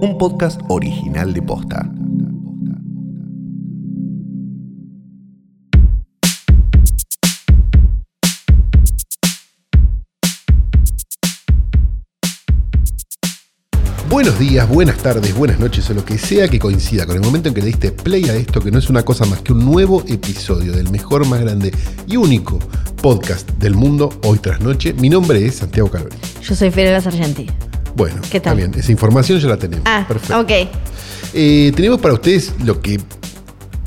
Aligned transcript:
un 0.00 0.16
podcast 0.16 0.60
original 0.68 1.32
de 1.32 1.42
Posta. 1.42 1.90
Buenos 14.08 14.38
días, 14.38 14.68
buenas 14.68 14.96
tardes, 14.98 15.34
buenas 15.34 15.58
noches 15.58 15.88
o 15.90 15.94
lo 15.94 16.04
que 16.04 16.16
sea 16.16 16.48
que 16.48 16.58
coincida 16.58 17.04
con 17.04 17.16
el 17.16 17.22
momento 17.22 17.48
en 17.48 17.54
que 17.54 17.60
le 17.60 17.66
diste 17.66 17.92
play 17.92 18.24
a 18.28 18.34
esto, 18.34 18.60
que 18.60 18.70
no 18.70 18.78
es 18.78 18.88
una 18.88 19.04
cosa 19.04 19.26
más 19.26 19.42
que 19.42 19.52
un 19.52 19.64
nuevo 19.64 20.02
episodio 20.06 20.72
del 20.72 20.90
mejor, 20.90 21.26
más 21.26 21.40
grande 21.40 21.72
y 22.06 22.16
único 22.16 22.58
podcast 23.02 23.48
del 23.58 23.74
mundo 23.74 24.10
hoy 24.24 24.38
tras 24.38 24.60
noche. 24.60 24.92
Mi 24.94 25.08
nombre 25.08 25.44
es 25.44 25.56
Santiago 25.56 25.90
Calori. 25.90 26.16
Yo 26.42 26.54
soy 26.54 26.70
Fiorella 26.70 27.00
Sargenti. 27.00 27.48
Bueno, 27.94 28.20
¿Qué 28.30 28.40
tal? 28.40 28.52
está 28.58 28.66
bien, 28.68 28.78
esa 28.78 28.92
información 28.92 29.38
ya 29.40 29.48
la 29.48 29.56
tenemos. 29.56 29.84
Ah, 29.86 30.04
Perfecto. 30.06 30.40
ok. 30.40 30.50
Eh, 31.34 31.72
tenemos 31.74 32.00
para 32.00 32.14
ustedes 32.14 32.54
lo 32.64 32.80
que 32.80 33.00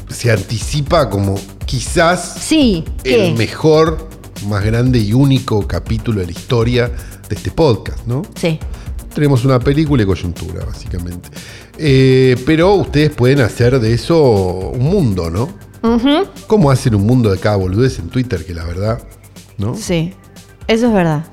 se 0.09 0.31
anticipa 0.31 1.09
como 1.09 1.35
quizás 1.65 2.35
Sí, 2.41 2.83
¿qué? 3.03 3.29
el 3.29 3.35
mejor, 3.35 4.09
más 4.47 4.63
grande 4.65 4.99
y 4.99 5.13
único 5.13 5.65
capítulo 5.67 6.19
de 6.19 6.25
la 6.27 6.31
historia 6.31 6.91
de 7.29 7.35
este 7.35 7.51
podcast, 7.51 8.05
¿no? 8.05 8.23
Sí. 8.35 8.59
Tenemos 9.13 9.43
una 9.45 9.59
película 9.59 10.03
y 10.03 10.05
coyuntura, 10.05 10.65
básicamente. 10.65 11.29
Eh, 11.77 12.35
pero 12.45 12.73
ustedes 12.75 13.11
pueden 13.11 13.39
hacer 13.41 13.79
de 13.79 13.93
eso 13.93 14.19
un 14.21 14.83
mundo, 14.83 15.29
¿no? 15.29 15.49
¿Cómo 16.47 16.69
hacen 16.69 16.93
un 16.95 17.05
mundo 17.07 17.31
de 17.31 17.39
cada 17.39 17.55
boludez 17.55 17.97
en 17.99 18.09
Twitter? 18.09 18.45
Que 18.45 18.53
la 18.53 18.63
verdad, 18.65 19.01
¿no? 19.57 19.75
Sí. 19.75 20.13
Eso 20.67 20.87
es 20.87 20.93
verdad. 20.93 21.25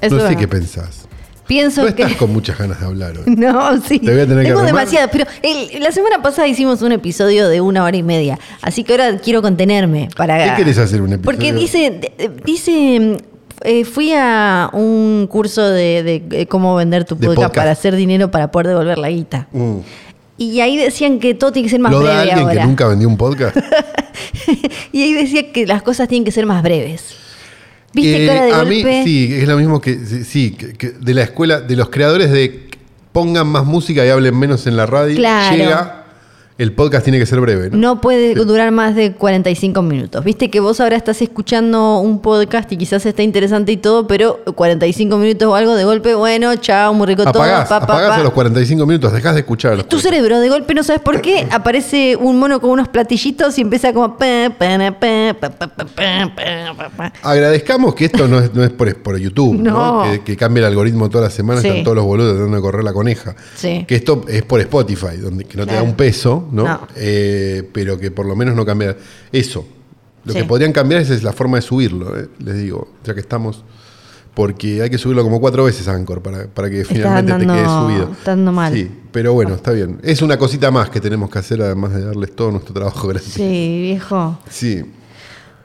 Eso 0.00 0.14
no 0.14 0.20
es 0.22 0.28
sé 0.28 0.34
verdad. 0.34 0.38
qué 0.40 0.48
pensás. 0.48 1.05
Pienso 1.46 1.82
No 1.84 1.94
que. 1.94 2.02
estás 2.02 2.16
con 2.18 2.32
muchas 2.32 2.58
ganas 2.58 2.80
de 2.80 2.86
hablar 2.86 3.12
hoy. 3.18 3.24
No, 3.36 3.80
sí. 3.80 3.98
Te 4.00 4.10
voy 4.12 4.20
a 4.20 4.26
tener 4.26 4.44
que 4.44 4.50
Tengo 4.50 4.62
demasiadas. 4.62 5.10
Pero 5.12 5.26
el- 5.42 5.80
la 5.82 5.92
semana 5.92 6.20
pasada 6.22 6.48
hicimos 6.48 6.82
un 6.82 6.92
episodio 6.92 7.48
de 7.48 7.60
una 7.60 7.84
hora 7.84 7.96
y 7.96 8.02
media. 8.02 8.38
Así 8.62 8.82
que 8.84 8.92
ahora 8.92 9.18
quiero 9.18 9.42
contenerme 9.42 10.08
para. 10.16 10.50
¿Qué 10.50 10.62
querés 10.64 10.78
hacer 10.78 11.02
un 11.02 11.12
episodio? 11.12 11.24
Porque 11.24 11.52
dice. 11.52 12.00
Dice. 12.44 13.16
eh, 13.62 13.84
fui 13.84 14.12
a 14.14 14.68
un 14.72 15.26
curso 15.30 15.68
de, 15.70 16.22
de, 16.28 16.46
cómo 16.46 16.74
vender 16.76 17.04
tu 17.04 17.16
podcast, 17.16 17.34
podcast. 17.36 17.54
para 17.54 17.70
hacer 17.70 17.96
dinero 17.96 18.30
para 18.30 18.50
poder 18.50 18.68
devolver 18.68 18.98
la 18.98 19.08
guita. 19.10 19.48
Mm. 19.52 19.76
Y 20.38 20.60
ahí 20.60 20.76
decían 20.76 21.18
que 21.18 21.34
todo 21.34 21.50
tiene 21.52 21.66
que 21.66 21.70
ser 21.70 21.80
más 21.80 21.90
¿Lo 21.92 22.00
da 22.00 22.04
breve 22.16 22.20
alguien 22.32 22.48
ahora. 22.48 22.60
que 22.60 22.66
nunca 22.66 22.86
vendió 22.88 23.08
un 23.08 23.16
podcast? 23.16 23.56
y 24.92 25.02
ahí 25.02 25.12
decía 25.14 25.50
que 25.52 25.66
las 25.66 25.82
cosas 25.82 26.08
tienen 26.08 26.24
que 26.24 26.32
ser 26.32 26.44
más 26.44 26.62
breves. 26.62 27.14
¿Viste 27.96 28.24
Eh, 28.24 28.26
cara 28.28 28.44
de 28.44 28.52
a 28.52 28.58
golpe? 28.58 28.84
mí 28.84 29.04
sí, 29.04 29.34
es 29.34 29.48
lo 29.48 29.56
mismo 29.56 29.80
que 29.80 29.98
sí, 30.24 30.50
que- 30.52 30.74
que 30.74 30.90
de 30.90 31.14
la 31.14 31.22
escuela, 31.22 31.60
de 31.62 31.74
los 31.76 31.88
creadores 31.88 32.30
de 32.30 32.68
pongan 33.12 33.46
más 33.46 33.64
música 33.64 34.04
y 34.04 34.10
hablen 34.10 34.38
menos 34.38 34.66
en 34.66 34.76
la 34.76 34.84
radio, 34.84 35.16
Claro. 35.16 35.56
llega, 35.56 36.04
el 36.58 36.72
podcast 36.72 37.04
tiene 37.04 37.18
que 37.18 37.26
ser 37.26 37.38
breve, 37.38 37.68
¿no? 37.68 37.76
No 37.76 38.00
puede 38.00 38.34
durar 38.34 38.70
más 38.70 38.94
de 38.94 39.12
45 39.12 39.82
minutos. 39.82 40.24
Viste 40.24 40.48
que 40.48 40.58
vos 40.60 40.80
ahora 40.80 40.96
estás 40.96 41.20
escuchando 41.20 41.98
un 41.98 42.22
podcast 42.22 42.72
y 42.72 42.78
quizás 42.78 43.04
está 43.04 43.22
interesante 43.22 43.72
y 43.72 43.76
todo, 43.76 44.06
pero 44.06 44.40
45 44.54 45.18
minutos 45.18 45.48
o 45.48 45.54
algo 45.54 45.74
de 45.74 45.84
golpe, 45.84 46.14
bueno, 46.14 46.56
chao, 46.56 46.94
muy 46.94 47.08
rico 47.08 47.24
todo. 47.24 47.42
Pa, 47.42 47.86
pa, 47.86 48.22
los 48.22 48.32
45 48.32 48.86
minutos, 48.86 49.12
dejás 49.12 49.34
de 49.34 49.40
escuchar. 49.40 49.82
Tu 49.84 49.98
cerebro 49.98 50.40
de 50.40 50.48
golpe, 50.48 50.72
no 50.72 50.82
sabes 50.82 51.02
por 51.02 51.20
qué, 51.20 51.46
aparece 51.50 52.16
un 52.16 52.38
mono 52.38 52.58
con 52.58 52.70
unos 52.70 52.88
platillitos 52.88 53.58
y 53.58 53.60
empieza 53.60 53.92
como... 53.92 54.16
Agradezcamos 57.22 57.94
que 57.94 58.06
esto 58.06 58.28
no 58.28 58.38
es, 58.38 58.54
no 58.54 58.64
es 58.64 58.70
por, 58.70 58.96
por, 59.02 59.18
YouTube, 59.18 59.60
¿no? 59.60 60.06
¿no? 60.06 60.10
Que, 60.10 60.20
que, 60.22 60.36
cambia 60.38 60.60
el 60.60 60.66
algoritmo 60.68 61.10
todas 61.10 61.26
las 61.26 61.34
semanas, 61.34 61.60
sí. 61.60 61.68
están 61.68 61.84
todos 61.84 61.96
los 61.96 62.06
boludos 62.06 62.32
tratando 62.32 62.56
de 62.56 62.62
correr 62.62 62.82
la 62.82 62.94
coneja. 62.94 63.36
Sí. 63.56 63.84
Que 63.86 63.96
esto 63.96 64.24
es 64.26 64.42
por 64.42 64.60
Spotify, 64.60 65.18
donde 65.20 65.44
que 65.44 65.58
no 65.58 65.64
claro. 65.64 65.66
te 65.66 65.74
da 65.74 65.82
un 65.82 65.94
peso 65.96 66.45
¿no? 66.50 66.64
No. 66.64 66.88
Eh, 66.96 67.68
pero 67.72 67.98
que 67.98 68.10
por 68.10 68.26
lo 68.26 68.36
menos 68.36 68.54
no 68.54 68.64
cambia 68.64 68.96
eso. 69.32 69.66
Lo 70.24 70.32
Sí. 70.32 70.40
que 70.40 70.44
podrían 70.44 70.72
cambiar 70.72 71.00
es, 71.02 71.10
es 71.10 71.22
la 71.22 71.32
forma 71.32 71.56
de 71.58 71.62
subirlo, 71.62 72.18
eh, 72.18 72.28
les 72.40 72.56
digo, 72.58 72.88
ya 73.04 73.14
que 73.14 73.20
estamos. 73.20 73.64
Porque 74.34 74.82
hay 74.82 74.90
que 74.90 74.98
subirlo 74.98 75.22
como 75.22 75.40
cuatro 75.40 75.64
veces 75.64 75.88
a 75.88 75.92
Anchor 75.94 76.20
para, 76.20 76.46
para 76.46 76.68
que 76.68 76.84
finalmente 76.84 77.32
te 77.32 77.46
quede 77.46 77.64
subido. 77.64 78.10
está 78.12 78.36
mal. 78.36 78.70
Sí, 78.74 78.90
pero 79.10 79.32
bueno, 79.32 79.54
está 79.54 79.70
bien. 79.72 79.98
Es 80.02 80.20
una 80.20 80.36
cosita 80.36 80.70
más 80.70 80.90
que 80.90 81.00
tenemos 81.00 81.30
que 81.30 81.38
hacer, 81.38 81.62
además 81.62 81.94
de 81.94 82.04
darles 82.04 82.36
todo 82.36 82.50
nuestro 82.50 82.74
trabajo 82.74 83.08
gratis. 83.08 83.32
Sí, 83.32 83.78
viejo. 83.80 84.38
Sí. 84.50 84.84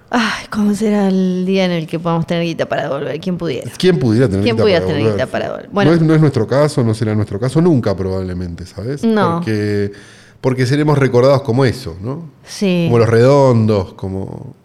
Ay, 0.09 0.46
¿cómo 0.50 0.74
será 0.75 1.08
el 1.09 1.46
día 1.46 1.66
en 1.66 1.72
el 1.72 1.88
que 1.88 1.97
podamos 2.00 2.28
tener 2.28 2.44
guita 2.44 2.66
para 2.68 2.84
devolver? 2.84 3.20
¿Quién 3.20 3.38
pudiera? 3.38 3.70
¿Quién 3.78 3.97
pudiera 3.97 4.28
tener 4.28 4.44
¿Quién 4.44 4.56
guita 4.56 4.64
pudiera 4.64 4.81
para 4.86 4.94
tener 4.97 5.12
guita 5.12 5.28
para? 5.28 5.64
Bueno. 5.72 5.91
no, 5.91 5.96
es, 5.97 6.02
no 6.03 6.14
es 6.16 6.22
nuestro 6.22 6.47
caso, 6.47 6.84
no 6.84 6.94
será 6.94 7.14
nuestro 7.16 7.40
caso 7.40 7.62
nunca 7.62 7.96
probablemente, 7.96 8.66
¿sabes? 8.66 9.03
No. 9.03 9.38
Porque, 9.38 9.91
porque 10.41 10.66
seremos 10.66 10.97
recordados 10.97 11.44
como 11.44 11.66
eso, 11.66 11.96
¿no? 12.02 12.29
Sí. 12.46 12.85
Como 12.88 13.00
los 13.00 13.09
redondos, 13.09 13.94
como... 13.94 14.56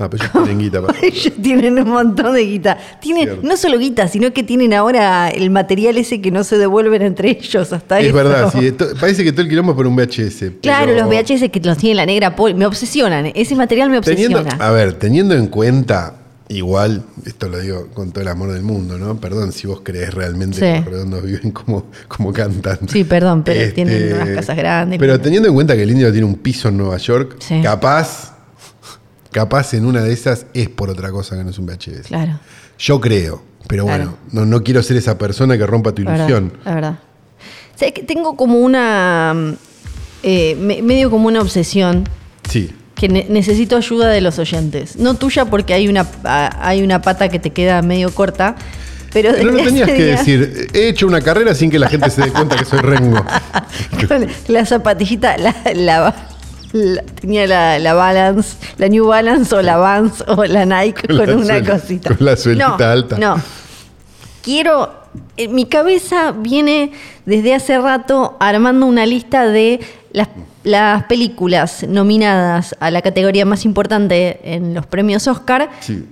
Ah, 0.00 0.08
pero 0.08 0.22
ellos 0.22 0.32
tienen 0.44 0.58
guita 0.60 0.80
para... 0.80 0.96
Ellos 1.02 1.32
tienen 1.42 1.76
un 1.76 1.88
montón 1.90 2.32
de 2.32 2.44
guita. 2.44 2.78
Tienen 3.00 3.24
Cierto. 3.24 3.42
no 3.46 3.56
solo 3.56 3.78
guita, 3.78 4.06
sino 4.06 4.32
que 4.32 4.44
tienen 4.44 4.72
ahora 4.72 5.28
el 5.28 5.50
material 5.50 5.98
ese 5.98 6.20
que 6.20 6.30
no 6.30 6.44
se 6.44 6.56
devuelven 6.56 7.02
entre 7.02 7.30
ellos 7.30 7.72
hasta 7.72 7.98
Es 7.98 8.12
verdad, 8.12 8.52
sí. 8.52 8.72
Parece 9.00 9.24
que 9.24 9.32
todo 9.32 9.42
el 9.42 9.48
quilombo 9.48 9.72
es 9.72 9.76
por 9.76 9.88
un 9.88 9.96
VHS. 9.96 10.52
Claro, 10.62 10.92
pero 10.94 11.04
los 11.04 11.08
VHS 11.08 11.50
que 11.50 11.60
los 11.64 11.76
tiene 11.78 11.96
la 11.96 12.06
negra 12.06 12.36
Pol, 12.36 12.54
me 12.54 12.64
obsesionan. 12.66 13.32
Ese 13.34 13.56
material 13.56 13.90
me 13.90 14.00
Teniendo, 14.00 14.38
obsesiona. 14.38 14.64
a 14.64 14.70
ver, 14.70 14.92
teniendo 14.94 15.34
en 15.34 15.48
cuenta, 15.48 16.14
igual, 16.48 17.04
esto 17.26 17.48
lo 17.48 17.58
digo 17.60 17.88
con 17.94 18.10
todo 18.10 18.22
el 18.22 18.28
amor 18.28 18.52
del 18.52 18.62
mundo, 18.62 18.98
¿no? 18.98 19.20
Perdón 19.20 19.52
si 19.52 19.66
vos 19.66 19.80
creés 19.82 20.14
realmente 20.14 20.54
Sí. 20.56 20.60
que 20.60 20.76
los 20.76 20.84
redondos 20.86 21.22
viven 21.22 21.50
como, 21.52 21.86
como 22.08 22.32
cantan. 22.32 22.78
Sí, 22.88 23.04
perdón, 23.04 23.42
pero 23.44 23.60
Este, 23.60 23.72
tienen 23.72 24.14
unas 24.14 24.28
casas 24.30 24.56
grandes. 24.56 24.98
Pero 24.98 25.20
teniendo 25.20 25.48
en 25.48 25.54
cuenta 25.54 25.76
que 25.76 25.82
el 25.82 25.90
indio 25.90 26.10
tiene 26.10 26.26
un 26.26 26.36
piso 26.36 26.68
en 26.68 26.76
Nueva 26.78 26.96
York, 26.96 27.36
Sí. 27.40 27.60
capaz, 27.62 28.34
capaz 29.30 29.74
en 29.74 29.84
una 29.84 30.02
de 30.02 30.12
esas 30.12 30.46
es 30.54 30.68
por 30.68 30.90
otra 30.90 31.10
cosa 31.10 31.36
que 31.36 31.44
no 31.44 31.50
es 31.50 31.58
un 31.58 31.66
VHS. 31.66 32.08
Claro, 32.08 32.38
Yo 32.78 33.00
creo, 33.00 33.42
pero 33.66 33.84
Claro. 33.84 34.04
bueno, 34.04 34.18
no, 34.32 34.46
no 34.46 34.62
quiero 34.64 34.82
ser 34.84 34.96
esa 34.96 35.18
persona 35.18 35.58
que 35.58 35.66
rompa 35.66 35.92
tu 35.92 36.02
la 36.02 36.12
verdad. 36.12 36.28
ilusión. 36.28 36.52
La 36.64 36.74
verdad. 36.74 36.98
¿Sabes 37.76 37.92
que 37.92 38.02
tengo 38.04 38.36
como 38.36 38.58
una. 38.60 39.34
mm, 39.34 39.54
eh, 40.22 40.56
me- 40.60 40.82
medio 40.82 41.10
como 41.10 41.28
una 41.28 41.40
obsesión 41.40 42.04
Sí. 42.48 42.70
Que 42.98 43.08
ne- 43.08 43.26
necesito 43.28 43.76
ayuda 43.76 44.08
de 44.08 44.20
los 44.20 44.38
oyentes. 44.38 44.96
No 44.96 45.14
tuya 45.14 45.44
porque 45.44 45.72
hay 45.72 45.86
una, 45.88 46.06
hay 46.60 46.82
una 46.82 47.00
pata 47.00 47.28
que 47.28 47.38
te 47.38 47.50
queda 47.50 47.80
medio 47.80 48.10
corta. 48.12 48.56
Pero, 49.12 49.30
Pero 49.34 49.52
no 49.52 49.62
tenías 49.64 49.88
que 49.88 50.04
decir, 50.04 50.66
he 50.74 50.88
hecho 50.88 51.06
una 51.06 51.22
carrera 51.22 51.54
sin 51.54 51.70
que 51.70 51.78
la 51.78 51.88
gente 51.88 52.10
se 52.10 52.20
dé 52.22 52.30
cuenta 52.30 52.56
que 52.56 52.64
soy 52.66 52.80
Rengo. 52.80 53.24
Con 54.06 54.26
la 54.48 54.66
zapatillita, 54.66 55.38
la, 55.38 55.54
la- 55.74 56.14
la- 56.72 57.02
tenía 57.02 57.46
la, 57.46 57.78
la 57.78 57.94
Balance, 57.94 58.56
la 58.76 58.88
New 58.88 59.06
Balance 59.06 59.54
o 59.54 59.62
la 59.62 59.76
Vans 59.78 60.22
o 60.26 60.44
la 60.44 60.66
Nike 60.66 61.06
Con 61.08 61.20
una 61.30 61.54
suela- 61.60 61.72
cosita. 61.80 62.14
con 62.14 62.26
la 62.26 62.36
suelita 62.36 62.76
no, 62.78 62.84
alta. 62.84 63.16
No. 63.18 63.42
Quiero. 64.42 64.97
En 65.38 65.54
mi 65.54 65.64
cabeza 65.66 66.32
viene 66.32 66.92
desde 67.26 67.54
hace 67.54 67.78
rato 67.78 68.36
armando 68.40 68.86
una 68.86 69.06
lista 69.06 69.46
de 69.46 69.80
las, 70.12 70.28
las 70.64 71.04
películas 71.04 71.86
nominadas 71.88 72.76
a 72.80 72.90
la 72.90 73.00
categoría 73.02 73.44
más 73.46 73.64
importante 73.64 74.40
en 74.54 74.74
los 74.74 74.86
premios 74.86 75.26
Oscar. 75.26 75.70
Sí. 75.80 76.04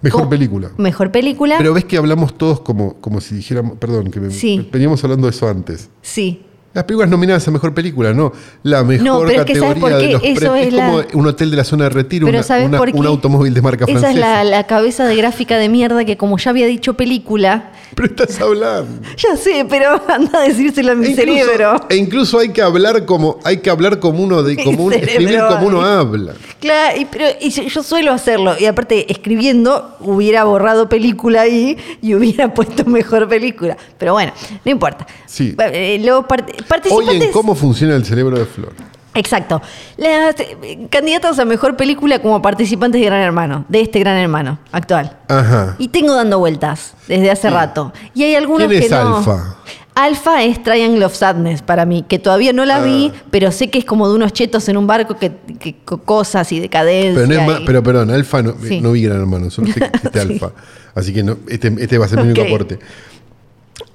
Mejor 0.00 0.28
película. 0.28 0.70
Mejor 0.78 1.12
película. 1.12 1.54
Pero 1.58 1.74
ves 1.74 1.84
que 1.84 1.96
hablamos 1.96 2.36
todos 2.36 2.60
como, 2.60 2.94
como 2.94 3.20
si 3.20 3.36
dijéramos, 3.36 3.78
perdón, 3.78 4.10
que 4.10 4.18
me- 4.20 4.30
Sí. 4.32 4.68
veníamos 4.72 5.02
hablando 5.04 5.28
de 5.28 5.30
eso 5.30 5.48
antes. 5.48 5.88
sí. 6.02 6.42
Las 6.74 6.84
películas 6.84 7.10
nominadas 7.10 7.46
a 7.46 7.50
mejor 7.50 7.74
película, 7.74 8.12
no. 8.14 8.32
La 8.62 8.82
mejor 8.82 9.04
No, 9.06 9.20
pero 9.26 9.40
es 9.40 9.46
que 9.46 9.54
¿sabes 9.56 9.68
categoría 9.74 9.96
de 9.98 10.12
los 10.12 10.22
Eso 10.24 10.34
premios. 10.40 10.58
es 10.60 10.66
Es, 10.68 10.72
la- 10.72 10.86
como 10.86 11.02
un 11.20 11.26
hotel 11.26 11.50
de 11.50 11.56
la 11.58 11.64
zona 11.64 11.84
de 11.84 11.90
retiro, 11.90 12.26
Pero 12.26 12.38
una- 12.38 12.42
¿sabes 12.46 12.66
una- 12.68 12.78
por 12.78 12.92
qué? 12.92 12.98
un 12.98 13.06
automóvil 13.06 13.52
de 13.52 13.60
marca 13.62 13.84
Esa 13.84 13.98
francesa. 14.00 14.12
es 14.12 14.18
la, 14.18 14.44
la 14.44 14.66
cabeza 14.66 15.04
de 15.06 15.14
gráfica 15.16 15.58
de 15.58 15.68
mierda 15.68 16.04
que 16.04 16.16
como 16.16 16.38
ya 16.38 16.50
había 16.50 16.66
dicho 16.66 16.94
película, 16.94 17.72
Pero 17.94 18.08
estás 18.08 18.40
hablando. 18.40 19.06
ya 19.18 19.36
sé, 19.36 19.66
pero 19.68 20.00
anda 20.08 20.38
a 20.40 20.42
decírselo 20.44 20.92
a 20.92 20.94
mi 20.94 21.06
E 21.06 21.10
incluso, 21.10 21.30
cerebro. 21.44 21.80
e 21.90 21.96
incluso 21.96 22.38
hay 22.38 22.48
que 22.50 22.62
hablar 22.62 23.04
como 23.04 23.38
hay 23.44 23.58
que 23.58 23.68
hablar 23.68 23.98
como 23.98 24.22
uno 24.22 24.42
de 24.42 24.56
como 24.64 24.84
un, 24.84 24.92
escribir 24.94 25.40
como 25.48 25.66
uno 25.66 25.82
habla. 25.82 26.32
Claro, 26.58 26.98
y, 26.98 27.04
pero 27.04 27.26
y 27.40 27.50
yo 27.50 27.64
yo 27.64 27.82
suelo 27.82 28.12
hacerlo. 28.12 28.54
Y 28.58 28.64
aparte, 28.66 29.12
escribiendo, 29.12 29.96
hubiera 30.00 30.44
borrado 30.44 30.88
película 30.88 31.42
ahí 31.42 31.76
y 32.00 32.14
hubiera 32.14 32.54
puesto 32.54 32.84
mejor 32.86 33.28
película. 33.28 33.76
Pero 33.98 34.12
bueno, 34.14 34.32
no 34.64 34.70
importa. 34.70 35.06
Sí. 35.26 35.54
Eh, 35.58 36.00
los 36.04 36.24
Hoy 36.62 36.68
participantes. 36.68 37.22
en 37.28 37.32
cómo 37.32 37.54
funciona 37.54 37.94
el 37.94 38.04
cerebro 38.04 38.38
de 38.38 38.44
Flor. 38.46 38.72
Exacto. 39.14 39.60
Las 39.98 40.34
eh, 40.40 40.86
candidatas 40.90 41.38
a 41.38 41.44
mejor 41.44 41.76
película 41.76 42.20
como 42.20 42.40
participantes 42.40 42.98
de 43.00 43.06
Gran 43.06 43.20
Hermano, 43.20 43.66
de 43.68 43.82
este 43.82 43.98
Gran 44.00 44.16
Hermano 44.16 44.58
actual. 44.72 45.18
Ajá. 45.28 45.76
Y 45.78 45.88
tengo 45.88 46.14
dando 46.14 46.38
vueltas 46.38 46.94
desde 47.08 47.30
hace 47.30 47.50
rato. 47.50 47.92
Y 48.14 48.22
hay 48.22 48.34
algunos 48.36 48.68
¿Quién 48.68 48.80
que 48.80 48.86
es 48.86 48.90
no. 48.92 49.18
Alfa? 49.18 49.56
Alfa 49.94 50.42
es 50.42 50.62
Triangle 50.62 51.04
of 51.04 51.14
Sadness 51.14 51.60
para 51.60 51.84
mí, 51.84 52.06
que 52.08 52.18
todavía 52.18 52.54
no 52.54 52.64
la 52.64 52.80
vi, 52.80 53.12
Ah. 53.14 53.22
pero 53.30 53.52
sé 53.52 53.68
que 53.68 53.78
es 53.78 53.84
como 53.84 54.08
de 54.08 54.14
unos 54.14 54.32
chetos 54.32 54.66
en 54.70 54.78
un 54.78 54.86
barco 54.86 55.18
que, 55.18 55.30
que- 55.60 55.76
co- 55.84 55.98
cosas 55.98 56.50
y 56.52 56.60
decadencia. 56.60 57.26
Pero, 57.28 57.44
no 57.44 57.52
es 57.52 57.60
y- 57.60 57.64
pero 57.66 57.82
perdón, 57.82 58.10
Alfa 58.10 58.40
no, 58.42 58.54
Sí. 58.66 58.80
no 58.80 58.92
vi 58.92 59.02
Gran 59.02 59.18
Hermano, 59.20 59.50
solo 59.50 59.66
sé 59.70 59.74
que 59.80 59.84
existe 59.92 60.20
Sí. 60.22 60.32
Alfa. 60.32 60.52
Así 60.94 61.12
que 61.12 61.22
no, 61.22 61.36
este, 61.48 61.70
este 61.78 61.98
va 61.98 62.06
a 62.06 62.08
ser 62.08 62.20
mi 62.24 62.30
único 62.30 62.40
aporte. 62.46 62.78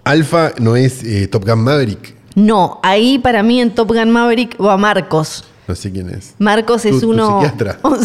Alfa 0.04 0.52
no 0.60 0.76
es 0.76 1.04
eh, 1.04 1.28
Top 1.28 1.46
Gun 1.48 1.64
Maverick. 1.64 2.16
No, 2.38 2.80
ahí 2.84 3.18
para 3.18 3.42
mí 3.42 3.60
en 3.60 3.74
Top 3.74 3.88
Gun 3.92 4.12
Maverick 4.12 4.56
va 4.64 4.78
Marcos. 4.78 5.44
No 5.68 5.74
sé 5.74 5.92
quién 5.92 6.10
es. 6.12 6.36
Marcos 6.38 6.84
¿Tu- 6.84 6.90
es 6.90 7.00
tu 7.02 7.10
uno. 7.10 7.42
psiquiatra? 7.42 7.80
un 7.84 8.00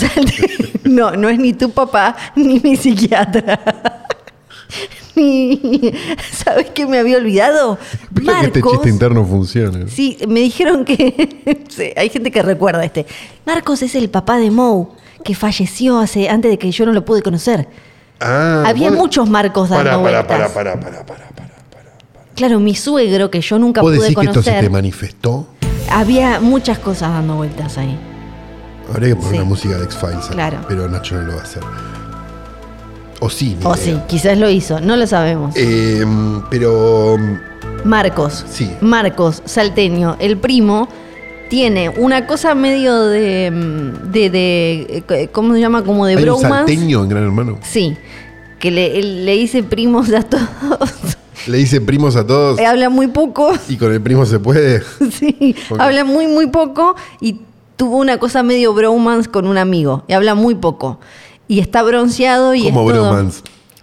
no, 0.94 1.10
no 1.12 1.28
es 1.28 1.38
ni 1.38 1.52
tu 1.52 1.70
papá 1.70 2.16
ni 2.34 2.58
mi 2.60 2.74
psiquiatra. 2.76 3.60
ni. 5.16 5.92
¿Sabes 6.32 6.70
qué 6.70 6.86
me 6.86 6.98
había 6.98 7.18
olvidado? 7.18 7.78
Espero 8.14 8.40
que 8.40 8.46
este 8.46 8.62
chiste 8.62 8.88
interno 8.88 9.24
funcione. 9.26 9.88
Sí, 9.88 10.16
me 10.26 10.40
dijeron 10.40 10.86
que. 10.86 11.64
sí, 11.68 11.92
hay 11.94 12.08
gente 12.08 12.30
que 12.30 12.40
recuerda 12.42 12.82
este. 12.84 13.06
Marcos 13.44 13.82
es 13.82 13.94
el 13.94 14.08
papá 14.08 14.38
de 14.38 14.50
Moe, 14.50 14.86
que 15.22 15.34
falleció 15.34 15.98
hace 15.98 16.30
antes 16.30 16.50
de 16.50 16.58
que 16.58 16.70
yo 16.70 16.86
no 16.86 16.92
lo 16.92 17.04
pude 17.04 17.20
conocer. 17.22 17.68
Ah, 18.18 18.64
Había 18.66 18.88
vos- 18.90 18.98
muchos 18.98 19.28
Marcos 19.28 19.68
dando 19.68 19.84
Pará, 19.84 20.26
pará, 20.26 20.46
vueltas. 20.46 20.50
pará, 20.52 20.74
pará, 20.74 20.80
pará, 20.80 21.06
pará, 21.06 21.28
pará. 21.28 21.31
Claro, 22.42 22.58
mi 22.58 22.74
suegro, 22.74 23.30
que 23.30 23.40
yo 23.40 23.56
nunca 23.56 23.80
¿Vos 23.82 23.90
pude 23.92 24.00
decís 24.00 24.16
que 24.18 24.24
esto 24.26 24.42
se 24.42 24.50
conocer. 24.50 24.64
te 24.64 24.70
manifestó? 24.70 25.46
había 25.88 26.40
muchas 26.40 26.76
cosas 26.80 27.12
dando 27.12 27.36
vueltas 27.36 27.78
ahí. 27.78 27.96
Habría 28.92 29.10
que 29.10 29.14
poner 29.16 29.30
Sí. 29.30 29.36
una 29.36 29.44
música 29.44 29.78
de 29.78 29.84
X-Files. 29.84 30.26
Claro. 30.32 30.58
Pero 30.66 30.88
Nacho 30.88 31.14
no 31.14 31.22
lo 31.22 31.34
va 31.34 31.38
a 31.38 31.44
hacer. 31.44 31.62
O 33.20 33.30
sí, 33.30 33.56
ni 33.60 33.64
O 33.64 33.74
idea. 33.76 33.84
sí, 33.84 33.96
quizás 34.08 34.36
lo 34.38 34.50
hizo, 34.50 34.80
no 34.80 34.96
lo 34.96 35.06
sabemos. 35.06 35.54
Eh, 35.56 36.04
pero. 36.50 37.16
Marcos. 37.84 38.44
Sí. 38.50 38.68
Marcos, 38.80 39.40
salteño, 39.44 40.16
el 40.18 40.36
primo, 40.36 40.88
tiene 41.48 41.90
una 41.90 42.26
cosa 42.26 42.56
medio 42.56 43.04
de. 43.06 43.52
mm, 43.52 44.10
de, 44.10 44.30
de 44.30 45.04
eh, 45.10 45.28
¿Cómo 45.30 45.54
se 45.54 45.60
llama? 45.60 45.84
Como 45.84 46.06
de 46.06 46.14
¿Hay 46.14 46.16
un 46.16 46.22
bromance. 46.22 46.48
salteño 46.74 47.04
en 47.04 47.08
Gran 47.08 47.22
Hermano? 47.22 47.58
Sí. 47.62 47.96
Que 48.58 48.72
le, 48.72 49.00
le 49.00 49.32
dice 49.36 49.62
primos 49.62 50.12
a 50.12 50.22
todos. 50.24 51.16
Le 51.46 51.58
dice 51.58 51.80
primos 51.80 52.14
a 52.16 52.26
todos 52.26 52.58
Eh, 52.58 52.66
Habla 52.66 52.88
muy 52.88 53.08
poco. 53.08 53.52
y 53.68 53.76
con 53.76 53.92
el 53.92 54.00
primo 54.00 54.24
se 54.26 54.38
puede. 54.38 54.82
Sí. 55.10 55.54
Habla 55.78 56.04
muy, 56.04 56.26
muy 56.26 56.46
poco 56.48 56.94
y 57.20 57.40
tuvo 57.76 57.96
una 57.98 58.18
cosa 58.18 58.42
medio 58.42 58.72
bromance 58.74 59.28
con 59.30 59.46
un 59.46 59.58
amigo. 59.58 60.04
Y 60.08 60.12
habla 60.12 60.34
muy 60.34 60.54
poco. 60.54 61.00
Y 61.48 61.60
está 61.60 61.82
bronceado 61.82 62.54
y 62.54 62.64
Como 62.64 62.90
es 62.90 62.96
todo- 62.96 63.08
bromance. 63.10 63.42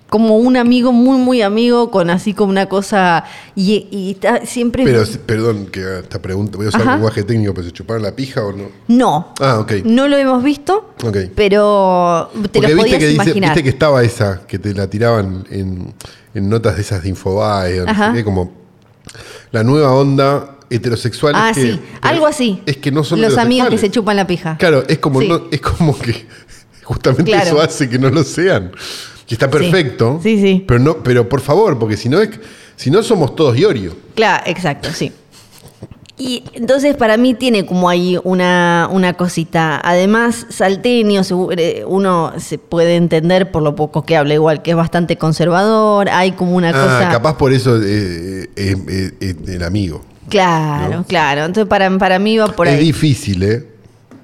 como 0.10 0.38
un 0.38 0.58
amigo 0.58 0.92
muy, 0.92 1.18
muy 1.20 1.42
amigo, 1.44 1.92
con 1.92 2.10
así 2.10 2.34
como 2.34 2.50
una 2.52 2.68
cosa. 2.68 3.26
Y, 3.56 3.88
y 3.92 4.12
está 4.12 4.44
siempre. 4.46 4.84
Pero, 4.84 5.04
perdón, 5.26 5.68
que 5.68 6.00
esta 6.00 6.20
pregunta, 6.22 6.58
voy 6.58 6.66
a 6.68 6.70
usar 6.70 6.82
Ajá. 6.82 6.94
lenguaje 6.94 7.24
técnico, 7.24 7.54
pero 7.54 7.66
¿se 7.68 7.72
chuparon 7.74 8.02
la 8.04 8.16
pija 8.16 8.44
o 8.44 8.52
no? 8.54 8.64
No. 8.88 9.34
Ah, 9.40 9.60
ok. 9.60 9.74
No 9.86 10.08
lo 10.08 10.18
hemos 10.18 10.42
visto, 10.44 10.94
Ok. 11.06 11.18
pero 11.36 12.30
te 12.34 12.40
Porque 12.60 12.60
lo 12.62 12.68
viste 12.84 12.96
podías 12.98 13.00
dice, 13.02 13.14
imaginar. 13.14 13.50
viste 13.52 13.64
que 13.64 13.70
estaba 13.70 14.02
esa, 14.04 14.42
que 14.48 14.58
te 14.58 14.74
la 14.74 14.90
tiraban 14.90 15.46
en, 15.52 15.94
en 16.34 16.50
notas 16.50 16.76
de 16.76 16.82
esas 16.82 17.04
de 17.04 17.10
Infobae, 17.10 17.80
no 17.86 17.94
sé 17.94 18.14
qué, 18.14 18.24
como 18.24 18.52
la 19.52 19.64
nueva 19.64 19.94
onda 19.94 20.58
heterosexual. 20.70 21.34
ah, 21.36 21.52
que- 21.54 21.62
sí. 21.74 21.80
Algo 22.02 22.28
así. 22.28 22.62
Es 22.66 22.78
que 22.78 22.92
no 22.92 23.04
son 23.04 23.22
Los 23.22 23.38
amigos 23.38 23.70
que 23.70 23.78
se 23.78 23.90
chupan 23.90 24.16
la 24.16 24.28
pija. 24.28 24.58
Claro, 24.58 24.84
es 24.88 25.00
como, 25.00 25.20
Sí. 25.22 25.28
no- 25.28 25.44
es 25.52 25.62
como 25.62 25.98
que 25.98 26.28
justamente 26.84 27.32
Claro. 27.32 27.46
eso 27.48 27.62
hace 27.62 27.90
que 27.90 27.98
no 28.00 28.10
lo 28.10 28.24
sean. 28.24 28.72
Que 29.28 29.36
está 29.36 29.50
perfecto. 29.50 30.20
Sí, 30.24 30.40
sí. 30.42 30.64
Pero 30.68 30.80
no, 30.80 31.04
pero 31.04 31.30
por 31.30 31.42
favor, 31.42 31.78
porque 31.78 31.98
si 31.98 32.10
no 32.10 32.20
es, 32.22 32.30
si 32.76 32.90
no 32.90 33.04
somos 33.04 33.36
todos 33.36 33.58
Iorio. 33.58 33.96
Claro, 34.16 34.44
exacto, 34.48 34.90
sí. 34.92 35.12
Y 36.22 36.44
entonces 36.54 36.98
para 36.98 37.16
mí 37.16 37.34
tiene 37.34 37.66
como 37.66 37.88
ahí 37.90 38.18
una, 38.26 38.90
una 38.92 39.14
cosita. 39.14 39.80
Además, 39.84 40.46
salteño, 40.50 41.22
eh, 41.58 41.84
uno 41.88 42.34
se 42.38 42.58
puede 42.58 42.98
entender 42.98 43.52
por 43.52 43.64
lo 43.64 43.74
poco 43.76 44.04
que 44.04 44.18
habla, 44.18 44.34
igual 44.34 44.62
que 44.62 44.72
es 44.72 44.78
bastante 44.78 45.18
conservador, 45.18 46.10
hay 46.10 46.34
como 46.34 46.56
una 46.58 46.70
Ah, 46.70 46.74
cosa... 46.74 47.10
capaz 47.10 47.38
por 47.38 47.54
eso 47.54 47.78
eh, 47.82 48.50
eh, 48.54 48.76
eh, 48.88 49.12
eh, 49.22 49.36
el 49.48 49.64
amigo. 49.64 50.04
Claro, 50.28 50.98
¿no? 50.98 51.04
claro. 51.06 51.46
Entonces 51.46 51.68
para, 51.70 51.90
para 51.98 52.20
mí 52.20 52.38
va 52.38 52.48
por 52.48 52.68
es 52.68 52.74
ahí. 52.76 52.84
difícil, 52.86 53.42
¿eh? 53.42 53.66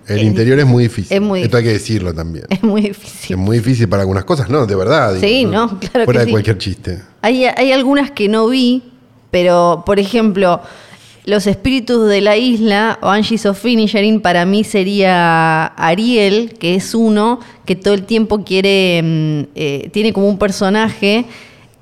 El 0.07 0.19
Es 0.19 0.23
interior 0.25 0.59
es 0.59 0.65
muy 0.67 0.83
difícil. 0.83 1.15
es 1.15 1.21
muy 1.21 1.41
Esto 1.43 1.57
hay 1.57 1.63
que 1.63 1.71
decirlo 1.71 2.13
también. 2.13 2.45
Es 2.49 2.61
muy 2.61 2.81
difícil. 2.81 3.31
Es 3.35 3.37
muy 3.37 3.57
difícil 3.57 3.87
para 3.89 4.01
algunas 4.01 4.25
cosas, 4.25 4.49
no, 4.49 4.65
de 4.67 4.75
verdad. 4.75 5.15
Sí, 5.19 5.45
no, 5.45 5.79
claro 5.79 6.03
Fuera 6.05 6.11
que 6.11 6.19
de 6.19 6.25
sí. 6.25 6.31
cualquier 6.31 6.57
chiste. 6.57 7.01
Hay, 7.21 7.45
hay 7.45 7.71
algunas 7.71 8.11
que 8.11 8.27
no 8.27 8.47
vi, 8.49 8.83
pero 9.31 9.81
por 9.85 9.97
ejemplo, 9.97 10.61
los 11.25 11.47
espíritus 11.47 12.07
de 12.07 12.21
la 12.21 12.37
isla 12.37 12.99
o 13.01 13.09
Angie 13.09 13.39
of 13.47 13.63
para 14.21 14.45
mí 14.45 14.63
sería 14.63 15.65
Ariel, 15.65 16.53
que 16.59 16.75
es 16.75 16.93
uno 16.93 17.39
que 17.65 17.75
todo 17.75 17.93
el 17.93 18.03
tiempo 18.03 18.43
quiere, 18.43 19.01
mm, 19.03 19.39
eh, 19.55 19.89
tiene 19.91 20.13
como 20.13 20.29
un 20.29 20.37
personaje 20.37 21.25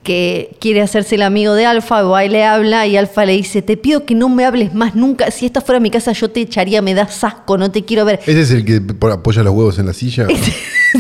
que 0.04 0.56
quiere 0.60 0.82
hacerse 0.82 1.16
el 1.16 1.22
amigo 1.22 1.54
de 1.54 1.66
Alfa, 1.66 2.06
o 2.06 2.16
ahí 2.16 2.28
le 2.28 2.44
habla 2.44 2.86
y 2.88 2.98
Alfa 2.98 3.26
le 3.26 3.34
dice, 3.34 3.62
te 3.62 3.78
pido 3.78 4.06
que 4.06 4.16
no 4.16 4.28
me 4.28 4.46
hables 4.46 4.74
más 4.74 4.96
nunca, 4.96 5.32
si 5.32 5.46
esta 5.46 5.62
fuera 5.62 5.80
mi 5.80 5.90
casa 5.90 6.12
yo 6.12 6.30
te 6.30 6.42
echaría, 6.42 6.82
me 6.82 6.94
das 6.94 7.24
asco, 7.24 7.58
no 7.58 7.72
te 7.72 7.86
quiero 7.86 8.04
ver. 8.04 8.20
¿Ese 8.26 8.42
es 8.42 8.52
el 8.52 8.66
que 8.66 8.82
apoya 9.08 9.44
los 9.44 9.54
huevos 9.54 9.80
en 9.80 9.86
la 9.88 9.94
silla? 9.94 10.28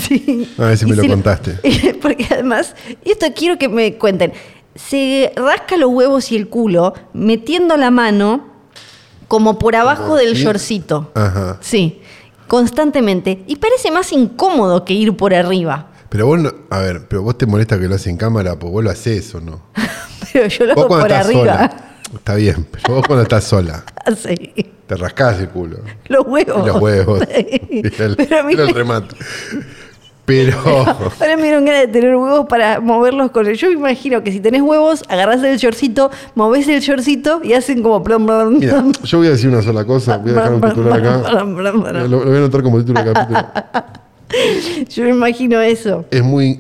Sí. 0.08 0.50
Ah, 0.58 0.72
ese 0.72 0.88
me 0.88 0.94
Y 0.94 0.96
lo 0.96 1.08
contaste. 1.08 1.60
Porque 2.02 2.26
además, 2.32 2.76
esto 3.06 3.28
quiero 3.36 3.60
que 3.60 3.70
me 3.70 3.94
cuenten. 3.94 4.34
Se 4.76 5.32
rasca 5.36 5.78
los 5.78 5.90
huevos 5.92 6.32
y 6.32 6.36
el 6.36 6.50
culo 6.50 6.94
metiendo 7.14 7.78
la 7.78 7.92
mano 7.92 8.48
como 9.28 9.58
por 9.60 9.76
abajo 9.76 10.04
Como 10.04 10.16
del 10.18 10.34
shortcito. 10.36 11.12
Ajá. 11.16 11.58
Sí, 11.62 12.02
constantemente. 12.48 13.44
Y 13.48 13.56
parece 13.58 13.92
más 13.92 14.12
incómodo 14.12 14.86
que 14.86 14.94
ir 14.94 15.16
por 15.18 15.34
arriba. 15.34 15.88
Pero 16.10 16.28
vos 16.28 16.40
no, 16.40 16.52
a 16.70 16.80
ver, 16.80 17.08
pero 17.08 17.24
vos 17.24 17.38
te 17.38 17.46
molesta 17.48 17.80
que 17.80 17.88
lo 17.88 17.96
haces 17.96 18.08
en 18.08 18.18
cámara, 18.18 18.58
pues 18.60 18.72
vos 18.72 18.84
lo 18.84 18.92
haces 18.92 19.34
o 19.34 19.42
no. 19.42 19.62
Pero 20.34 20.48
yo 20.48 20.66
lo 20.66 20.74
hago 20.74 20.88
por 20.88 21.12
arriba. 21.14 21.40
sola. 21.42 21.78
Está 22.14 22.36
bien, 22.36 22.68
pero 22.72 22.96
vos 22.96 23.08
cuando 23.08 23.24
estás 23.24 23.44
sola, 23.44 23.84
Sí. 24.18 24.54
te 24.86 24.96
rascás 24.96 25.40
el 25.40 25.50
culo. 25.50 25.80
Los 26.08 26.26
huevos. 26.28 26.64
Y 26.64 26.68
los 26.68 26.80
huevos. 26.82 27.20
Sí. 27.36 27.82
Era 27.84 28.06
el, 28.06 28.16
Pero 28.16 28.40
a 28.40 28.44
mí 28.44 28.54
era 28.54 28.64
el 28.64 28.74
remate. 28.76 29.16
Pero. 30.26 30.58
Ahora 31.20 31.36
me 31.36 31.44
dieron 31.44 31.66
ganas 31.66 31.82
de 31.82 31.88
tener 31.88 32.16
huevos 32.16 32.46
para 32.48 32.80
moverlos 32.80 33.32
con 33.32 33.46
el. 33.46 33.56
Yo 33.58 33.68
me 33.68 33.74
imagino 33.74 34.24
que 34.24 34.32
si 34.32 34.40
tenés 34.40 34.62
huevos, 34.62 35.04
agarrás 35.10 35.44
el 35.44 35.58
shortcito, 35.58 36.12
movés 36.36 36.68
el 36.70 36.80
shortcito 36.80 37.42
y 37.44 37.54
hacen 37.54 37.84
como 37.84 38.02
plom, 38.04 38.26
plom, 38.26 38.58
Mira, 38.60 38.84
yo 39.04 39.18
voy 39.18 39.28
a 39.28 39.32
decir 39.32 39.50
una 39.50 39.62
sola 39.62 39.84
cosa. 39.84 40.18
Voy 40.18 40.32
a 40.32 40.34
dejar 40.36 40.54
un 40.54 40.62
titular 40.62 41.00
acá. 41.00 41.44
Lo, 41.44 42.08
lo 42.08 42.26
voy 42.26 42.36
a 42.36 42.38
anotar 42.38 42.64
como 42.64 42.80
título 42.80 43.04
de 43.04 43.12
capítulo. 43.14 43.48
Yo 44.90 45.04
me 45.04 45.10
imagino 45.12 45.60
eso. 45.62 46.06
Es 46.10 46.24
muy. 46.24 46.60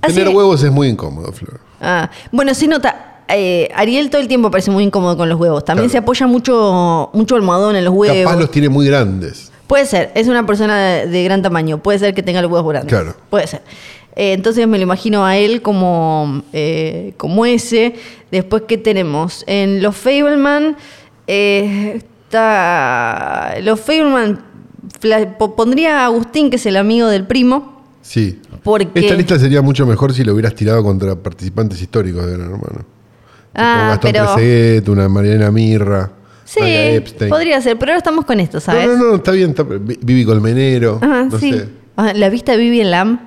Así- 0.00 0.14
Tener 0.14 0.34
huevos 0.34 0.62
es 0.62 0.70
muy 0.70 0.88
incómodo, 0.88 1.32
Flor. 1.32 1.58
Ah, 1.80 2.08
bueno, 2.30 2.54
se 2.54 2.68
nota. 2.68 3.22
eh, 3.28 3.68
Ariel 3.74 4.10
todo 4.10 4.20
el 4.20 4.28
tiempo 4.28 4.50
parece 4.50 4.70
muy 4.70 4.84
incómodo 4.84 5.16
con 5.16 5.28
los 5.28 5.38
huevos. 5.40 5.64
También 5.64 5.88
Claro. 5.88 5.92
se 5.92 5.98
apoya 5.98 6.26
mucho, 6.26 7.10
mucho 7.12 7.34
almohadón 7.36 7.74
en 7.76 7.84
los 7.84 7.94
huevos. 7.94 8.16
Capaz 8.24 8.36
los 8.38 8.50
tiene 8.50 8.68
muy 8.68 8.86
grandes. 8.86 9.49
Puede 9.70 9.86
ser, 9.86 10.10
es 10.16 10.26
una 10.26 10.44
persona 10.44 10.76
de, 10.78 11.06
de 11.06 11.22
gran 11.22 11.42
tamaño. 11.42 11.78
Puede 11.80 12.00
ser 12.00 12.12
que 12.12 12.24
tenga 12.24 12.42
los 12.42 12.50
huevos 12.50 12.72
grandes. 12.72 12.92
Claro. 12.92 13.14
Puede 13.30 13.46
ser. 13.46 13.62
Eh, 14.16 14.32
entonces 14.32 14.66
me 14.66 14.78
lo 14.78 14.82
imagino 14.82 15.24
a 15.24 15.36
él 15.36 15.62
como, 15.62 16.42
eh, 16.52 17.14
como 17.16 17.46
ese. 17.46 17.94
Después, 18.32 18.64
¿qué 18.66 18.78
tenemos? 18.78 19.44
En 19.46 19.80
los 19.80 19.96
Fableman 19.96 20.76
eh, 21.28 22.00
está. 22.18 23.54
Los 23.62 23.78
Fableman. 23.80 24.40
Pondría 25.56 26.00
a 26.00 26.04
Agustín, 26.06 26.50
que 26.50 26.56
es 26.56 26.66
el 26.66 26.76
amigo 26.76 27.06
del 27.06 27.24
primo. 27.26 27.80
Sí. 28.02 28.40
Porque. 28.64 28.88
Esta 29.00 29.14
lista 29.14 29.38
sería 29.38 29.62
mucho 29.62 29.86
mejor 29.86 30.12
si 30.12 30.24
lo 30.24 30.32
hubieras 30.32 30.56
tirado 30.56 30.82
contra 30.82 31.14
participantes 31.14 31.80
históricos 31.80 32.26
de 32.26 32.32
Gran 32.32 32.46
Hermano. 32.50 32.84
Ah, 33.54 33.98
Gastón 34.00 34.12
pero- 34.12 34.92
una 34.92 35.08
Mariana 35.08 35.50
Mirra, 35.52 36.10
Sí, 36.52 36.60
Epstein. 36.62 37.30
podría 37.30 37.60
ser, 37.62 37.78
pero 37.78 37.92
ahora 37.92 37.98
estamos 37.98 38.24
con 38.24 38.40
esto, 38.40 38.58
¿sabes? 38.60 38.86
No, 38.88 38.96
no, 38.96 39.04
no, 39.10 39.14
está 39.16 39.30
bien. 39.32 39.50
Está, 39.50 39.62
Vi- 39.62 39.98
Vivi 40.02 40.24
Colmenero. 40.24 40.98
Ajá, 41.00 41.24
no 41.24 41.38
sí. 41.38 41.52
sé. 41.52 41.68
Ah, 41.96 42.12
¿La 42.14 42.28
vista 42.28 42.52
de 42.52 42.58
Vivi 42.58 42.80
en 42.80 42.90
LAM? 42.90 43.20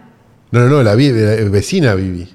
No, 0.52 0.60
no, 0.62 0.68
no, 0.70 0.84
la, 0.84 0.94
vi- 0.96 1.10
la 1.12 1.36
vecina 1.50 1.96
Vivi. 1.96 2.28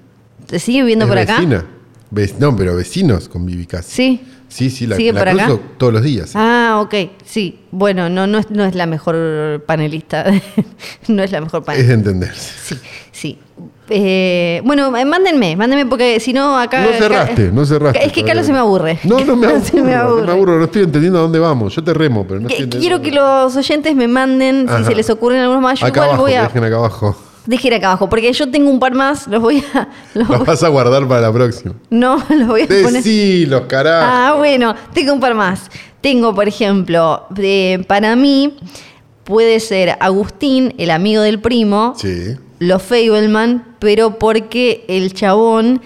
¿Te 0.47 0.59
sigue 0.59 0.81
viviendo 0.81 1.05
Es 1.05 1.09
por 1.11 1.19
acá? 1.19 1.35
vecina. 1.35 1.67
Ve- 2.11 2.33
no, 2.39 2.57
pero 2.57 2.75
vecinos 2.75 3.29
con 3.29 3.45
Vivi 3.45 3.67
casi. 3.67 3.91
Sí. 3.91 4.21
Sí, 4.49 4.71
sí, 4.71 4.87
la, 4.87 4.97
¿Sigue 4.97 5.13
la 5.13 5.21
por 5.21 5.29
acá? 5.29 5.45
cruzo 5.47 5.61
todos 5.77 5.93
los 5.93 6.03
días. 6.03 6.33
Ah, 6.35 6.81
ok, 6.83 6.95
sí. 7.25 7.59
Bueno, 7.71 8.09
no, 8.09 8.27
no, 8.27 8.39
es, 8.39 8.51
no 8.51 8.65
es 8.65 8.75
la 8.75 8.87
mejor 8.87 9.63
panelista. 9.67 10.25
no 11.09 11.23
es 11.23 11.31
la 11.33 11.41
mejor 11.43 11.61
es 11.61 11.67
panelista. 11.67 11.89
de 11.93 11.95
entenderse. 11.95 12.53
Sí, 12.63 12.79
sí. 13.13 13.39
Eh, 13.91 14.61
bueno, 14.65 14.95
eh, 14.97 15.05
mándenme, 15.05 15.57
mándenme 15.57 15.87
porque 15.87 16.19
si 16.21 16.33
no 16.33 16.59
acá... 16.59 16.83
No 16.83 16.93
cerraste, 16.93 17.43
acá- 17.45 17.53
no 17.55 17.65
cerraste. 17.65 18.05
Es 18.07 18.13
que 18.13 18.23
Carlos 18.25 18.45
se 18.47 18.53
me 18.53 18.59
aburre. 18.59 18.99
No, 19.05 19.21
no 19.21 19.35
me 19.37 19.47
aburro, 19.49 19.65
Se 19.65 19.83
me 19.83 19.93
no 19.95 19.99
aburre. 20.01 20.27
me 20.27 20.33
aburro, 20.33 20.59
no 20.59 20.65
estoy 20.65 20.83
entendiendo 20.83 21.19
a 21.19 21.23
dónde 21.23 21.39
vamos. 21.39 21.75
Yo 21.75 21.83
te 21.85 21.93
remo, 21.95 22.27
pero 22.27 22.41
no 22.41 22.49
Que- 22.49 22.55
estoy 22.55 22.65
entendiendo 22.65 23.01
Quiero 23.03 23.17
que 23.17 23.21
los 23.21 23.57
oyentes 23.57 23.95
me 23.97 24.09
manden, 24.09 24.67
si 24.79 24.85
se 24.85 24.95
les 24.95 25.09
ocurren 25.11 25.41
algunos 25.41 25.63
más. 25.63 25.81
Yo 25.81 25.87
Acá 25.87 26.01
igual 26.01 26.09
abajo, 26.11 26.23
voy 26.23 26.35
a... 26.35 26.43
dejen 26.45 26.65
acá 26.65 26.77
abajo. 26.77 27.17
Dejen 27.49 27.73
acá 27.73 27.87
abajo, 27.89 28.09
porque 28.11 28.31
yo 28.33 28.51
tengo 28.51 28.69
un 28.71 28.79
par 28.79 28.95
más, 28.95 29.27
los 29.27 29.41
voy 29.41 29.65
a... 29.75 29.89
Los 30.15 30.29
Los 30.29 30.39
voy- 30.39 30.47
vas 30.47 30.63
a 30.63 30.69
guardar 30.69 31.09
para 31.09 31.23
la 31.23 31.33
próxima. 31.33 31.75
no, 31.91 32.17
los 32.29 32.47
voy 32.47 32.63
a 32.63 32.67
poner... 32.67 32.93
Decilos, 32.93 33.63
carajo. 33.69 34.07
Ah, 34.07 34.35
bueno, 34.37 34.75
tengo 34.93 35.15
un 35.15 35.21
par 35.21 35.35
más. 35.35 35.71
Tengo, 36.03 36.35
por 36.35 36.47
ejemplo, 36.47 37.27
para 37.89 38.15
mí 38.17 38.55
puede 39.25 39.61
ser 39.61 39.97
Agustín, 40.01 40.75
el 40.79 40.91
amigo 40.91 41.23
del 41.23 41.41
primo, 41.41 41.95
Sí. 41.97 42.37
los 42.59 42.83
Fableman, 42.83 43.65
pero 43.79 44.19
porque 44.19 44.85
el 44.89 45.15
chabón 45.15 45.81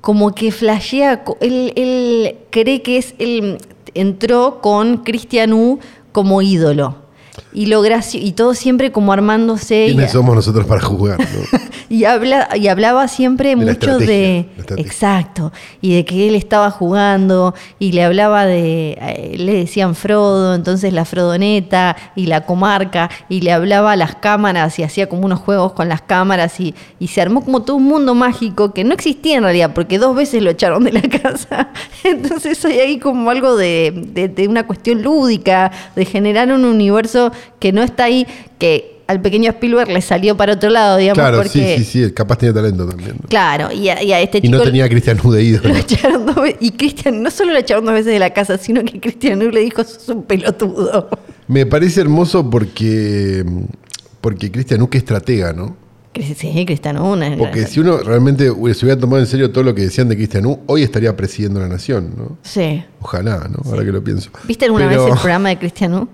como 0.00 0.34
que 0.34 0.52
flashea, 0.52 1.24
él, 1.40 1.72
él 1.74 2.36
cree 2.50 2.80
que 2.82 2.96
es 2.98 3.14
el... 3.18 3.58
entró 3.94 4.60
con 4.62 4.98
Cristian 4.98 5.52
U 5.52 5.80
como 6.12 6.40
ídolo. 6.42 7.07
Y, 7.52 7.66
lo 7.66 7.82
graci- 7.82 8.20
y 8.22 8.32
todo 8.32 8.54
siempre 8.54 8.92
como 8.92 9.12
armándose. 9.12 9.86
y- 9.86 9.92
¿Quiénes 9.94 10.12
somos 10.12 10.34
nosotros 10.34 10.66
para 10.66 10.80
jugar? 10.80 11.18
no? 11.18 11.58
y, 11.88 12.04
habla, 12.04 12.48
y 12.56 12.68
hablaba 12.68 13.08
siempre 13.08 13.50
De 13.50 13.56
mucho 13.56 13.98
de... 13.98 14.48
Exacto. 14.76 15.52
Y 15.80 15.94
de 15.94 16.04
que 16.04 16.28
él 16.28 16.34
estaba 16.34 16.70
jugando 16.70 17.54
y 17.78 17.92
le 17.92 18.04
hablaba 18.04 18.44
de... 18.46 18.98
eh, 19.00 19.34
Le 19.38 19.54
decían 19.54 19.94
Frodo, 19.94 20.54
entonces 20.54 20.92
la 20.92 21.04
Frodoneta 21.04 21.96
y 22.14 22.26
la 22.26 22.42
comarca 22.44 23.10
y 23.28 23.40
le 23.40 23.52
hablaba 23.52 23.92
a 23.92 23.96
las 23.96 24.14
cámaras 24.16 24.78
y 24.78 24.82
hacía 24.82 25.08
como 25.08 25.24
unos 25.24 25.40
juegos 25.40 25.72
con 25.72 25.88
las 25.88 26.02
cámaras 26.02 26.60
y, 26.60 26.74
y 26.98 27.08
se 27.08 27.20
armó 27.22 27.42
como 27.44 27.62
todo 27.62 27.76
un 27.76 27.84
mundo 27.84 28.14
mágico 28.14 28.72
que 28.74 28.84
no 28.84 28.92
existía 28.94 29.36
en 29.38 29.42
realidad 29.44 29.72
porque 29.74 29.98
dos 29.98 30.14
veces 30.14 30.42
lo 30.42 30.50
echaron 30.50 30.84
de 30.84 30.92
la 30.92 31.00
casa. 31.22 31.70
Entonces 32.04 32.62
hay 32.64 32.78
ahí 32.80 32.98
como 32.98 33.30
algo 33.30 33.56
de, 33.56 33.92
de- 34.12 34.28
de 34.28 34.48
una 34.48 34.66
cuestión 34.66 35.02
lúdica, 35.02 35.70
de 35.96 36.04
generar 36.04 36.52
un 36.52 36.64
universo 36.64 37.32
que 37.58 37.72
no 37.72 37.82
está 37.82 38.04
ahí, 38.04 38.26
que 38.58 38.98
al 39.06 39.22
pequeño 39.22 39.50
Spielberg 39.52 39.88
le 39.90 40.02
salió 40.02 40.36
para 40.36 40.52
otro 40.52 40.68
lado, 40.68 40.98
digamos, 40.98 41.18
Claro, 41.18 41.38
porque... 41.38 41.78
sí, 41.78 41.84
sí, 41.84 42.04
sí, 42.06 42.12
capaz 42.12 42.36
tenía 42.36 42.52
talento 42.52 42.86
también. 42.86 43.14
¿no? 43.22 43.28
Claro, 43.28 43.72
y 43.72 43.88
a, 43.88 44.02
y 44.02 44.12
a 44.12 44.20
este 44.20 44.38
Y 44.38 44.42
chico 44.42 44.58
no 44.58 44.62
tenía 44.62 44.84
a 44.84 44.88
Cristian 44.90 45.18
U 45.24 45.30
de 45.32 45.42
ídolo. 45.42 45.74
lo. 45.74 46.44
Y 46.60 46.72
Cristian 46.72 47.22
no 47.22 47.30
solo 47.30 47.52
lo 47.52 47.58
echaron 47.58 47.86
dos 47.86 47.94
veces 47.94 48.12
de 48.12 48.18
la 48.18 48.30
casa, 48.34 48.58
sino 48.58 48.84
que 48.84 49.00
Cristian 49.00 49.38
le 49.50 49.60
dijo, 49.60 49.82
sos 49.82 50.08
un 50.10 50.24
pelotudo. 50.24 51.08
Me 51.46 51.64
parece 51.64 52.02
hermoso 52.02 52.50
porque, 52.50 53.44
porque 54.20 54.50
Cristian 54.50 54.82
U 54.82 54.90
que 54.90 54.98
estratega, 54.98 55.54
¿no? 55.54 55.74
Sí, 56.36 56.64
Cristian 56.66 56.98
una. 57.00 57.36
Porque 57.36 57.64
si 57.66 57.80
uno 57.80 57.98
realmente 57.98 58.44
se 58.46 58.52
hubiera 58.84 58.98
tomado 58.98 59.20
en 59.20 59.26
serio 59.26 59.50
todo 59.52 59.62
lo 59.64 59.74
que 59.74 59.82
decían 59.82 60.08
de 60.08 60.16
Cristian 60.16 60.44
U, 60.46 60.60
hoy 60.66 60.82
estaría 60.82 61.16
presidiendo 61.16 61.60
la 61.60 61.68
nación, 61.68 62.12
¿no? 62.16 62.36
Sí. 62.42 62.82
Ojalá, 63.00 63.48
¿no? 63.48 63.58
Ahora 63.70 63.84
que 63.84 63.92
lo 63.92 64.02
pienso. 64.02 64.30
¿Viste 64.44 64.64
alguna 64.64 64.88
Pero- 64.88 65.04
vez 65.04 65.12
el 65.14 65.18
programa 65.20 65.48
de 65.50 65.58
Cristian 65.58 65.94
U? 65.94 66.08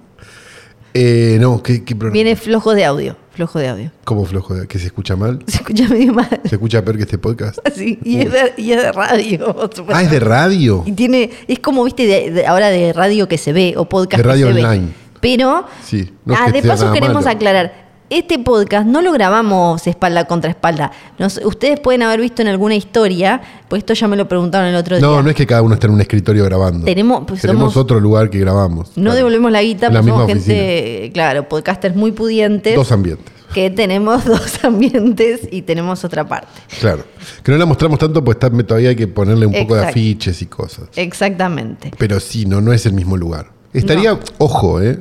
Eh, 0.97 1.39
no, 1.41 1.61
¿qué, 1.63 1.83
qué 1.85 1.97
programa? 1.97 2.13
Viene 2.15 2.37
flojo 2.37 2.73
de 2.75 2.85
audio, 2.85 3.17
flojo 3.33 3.59
de 3.59 3.69
audio. 3.69 3.91
¿Cómo 4.05 4.25
flojo? 4.25 4.55
de- 4.55 4.69
¿Que 4.69 4.79
se 4.79 4.87
escucha 4.87 5.17
mal? 5.17 5.41
Se 5.49 5.57
escucha 5.57 5.89
medio 5.89 6.13
mal. 6.15 6.29
¿Se 6.45 6.55
escucha 6.55 6.85
peor 6.85 6.97
que 6.97 7.03
este 7.03 7.19
podcast? 7.19 7.59
Así, 7.67 7.99
y, 8.05 8.21
es 8.21 8.31
de, 8.33 8.53
y 8.57 8.71
es 8.73 8.81
de 8.83 8.93
radio. 8.93 9.57
Ah, 9.93 10.03
es 10.03 10.11
de 10.13 10.21
radio. 10.21 10.85
Y 10.87 10.93
tiene, 10.93 11.31
es 11.49 11.59
como, 11.59 11.83
viste, 11.83 12.07
de- 12.07 12.31
de- 12.31 12.47
ahora 12.47 12.69
de 12.71 12.93
radio 12.93 13.27
que 13.27 13.39
se 13.39 13.53
ve 13.53 13.75
o 13.77 13.89
podcast 13.89 14.23
De 14.23 14.29
radio 14.29 14.47
que 14.49 14.53
se 14.55 14.61
ve. 14.61 14.65
online. 14.67 14.89
Pero, 15.21 15.65
Sí, 15.85 16.13
no 16.27 16.35
es 16.35 16.41
ah, 16.41 16.47
que 16.53 16.61
de 16.63 16.69
paso 16.69 16.93
queremos 16.93 17.25
malo. 17.25 17.37
aclarar. 17.37 17.84
Este 18.14 18.38
podcast 18.38 18.87
no 18.87 19.02
lo 19.02 19.11
grabamos 19.11 19.88
espalda 19.88 20.25
contra 20.26 20.49
espalda. 20.49 20.92
Nos- 21.18 21.40
ustedes 21.44 21.80
pueden 21.80 22.02
haber 22.04 22.21
visto 22.21 22.42
en 22.42 22.49
alguna 22.49 22.76
historia, 22.76 23.42
pues 23.68 23.80
esto 23.80 23.92
ya 23.92 24.06
me 24.06 24.16
lo 24.16 24.28
preguntaron 24.28 24.68
el 24.68 24.76
otro 24.76 25.00
No, 25.00 25.14
día. 25.14 25.23
no 25.23 25.30
es 25.30 25.35
que 25.35 25.44
cada 25.49 25.62
uno 25.62 25.75
esté 25.75 25.88
en 25.88 25.94
un 25.94 26.00
escritorio 26.00 26.44
grabando. 26.44 26.85
Tenemos- 26.85 27.25
pues 27.26 27.40
Tenemos 27.40 27.73
somos- 27.73 27.76
otro 27.76 27.99
lugar 27.99 28.30
que 28.30 28.38
grabamos. 28.38 28.90
No 28.90 29.02
Claro. 29.02 29.16
devolvemos 29.16 29.50
la 29.50 29.62
guita, 29.62 29.88
la 29.90 29.99
porque 30.00 30.11
somos 30.12 30.26
misma 30.28 30.44
gente, 30.44 31.11
claro, 31.12 31.49
podcasters 31.49 31.97
muy 31.97 32.12
pudientes. 32.12 32.76
Dos 32.76 32.92
ambientes. 32.92 33.35
que 33.52 33.71
tenemos 33.71 34.25
dos 34.25 34.64
ambientes 34.64 35.49
y 35.50 35.62
tenemos 35.62 36.04
otra 36.04 36.26
parte. 36.28 36.49
Claro. 36.80 37.04
Que 37.42 37.50
no 37.50 37.59
la 37.59 37.66
mostramos 37.66 37.99
tanto 37.99 38.23
porque 38.25 38.47
está- 38.47 38.64
todavía 38.64 38.90
hay 38.90 38.97
que 38.97 39.09
ponerle 39.09 39.47
un 39.47 39.52
poco 39.54 39.75
de 39.75 39.87
afiches 39.87 40.40
y 40.40 40.47
cosas. 40.47 40.85
Exactamente. 40.94 41.90
Pero 41.99 42.21
sí, 42.21 42.47
no, 42.47 42.61
no 42.61 42.73
es 42.73 42.87
el 42.87 42.92
mismo 42.92 43.16
lugar. 43.16 43.50
Estaría, 43.73 44.16
ojo, 44.38 44.80
¿eh? 44.80 45.00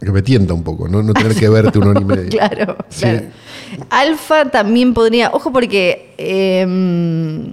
Que 0.00 0.10
me 0.10 0.22
tienta 0.22 0.52
un 0.54 0.62
poco, 0.62 0.88
¿no? 0.88 1.02
No 1.02 1.12
tener 1.14 1.34
que 1.34 1.48
verte 1.48 1.78
una 1.78 1.90
hora 1.90 2.00
y 2.00 2.04
media. 2.04 2.28
Claro, 2.30 2.76
Sí. 2.88 3.00
claro. 3.02 3.26
Alfa 3.90 4.44
también 4.50 4.92
podría, 4.94 5.30
ojo 5.32 5.52
porque 5.52 6.14
eh, 6.18 7.52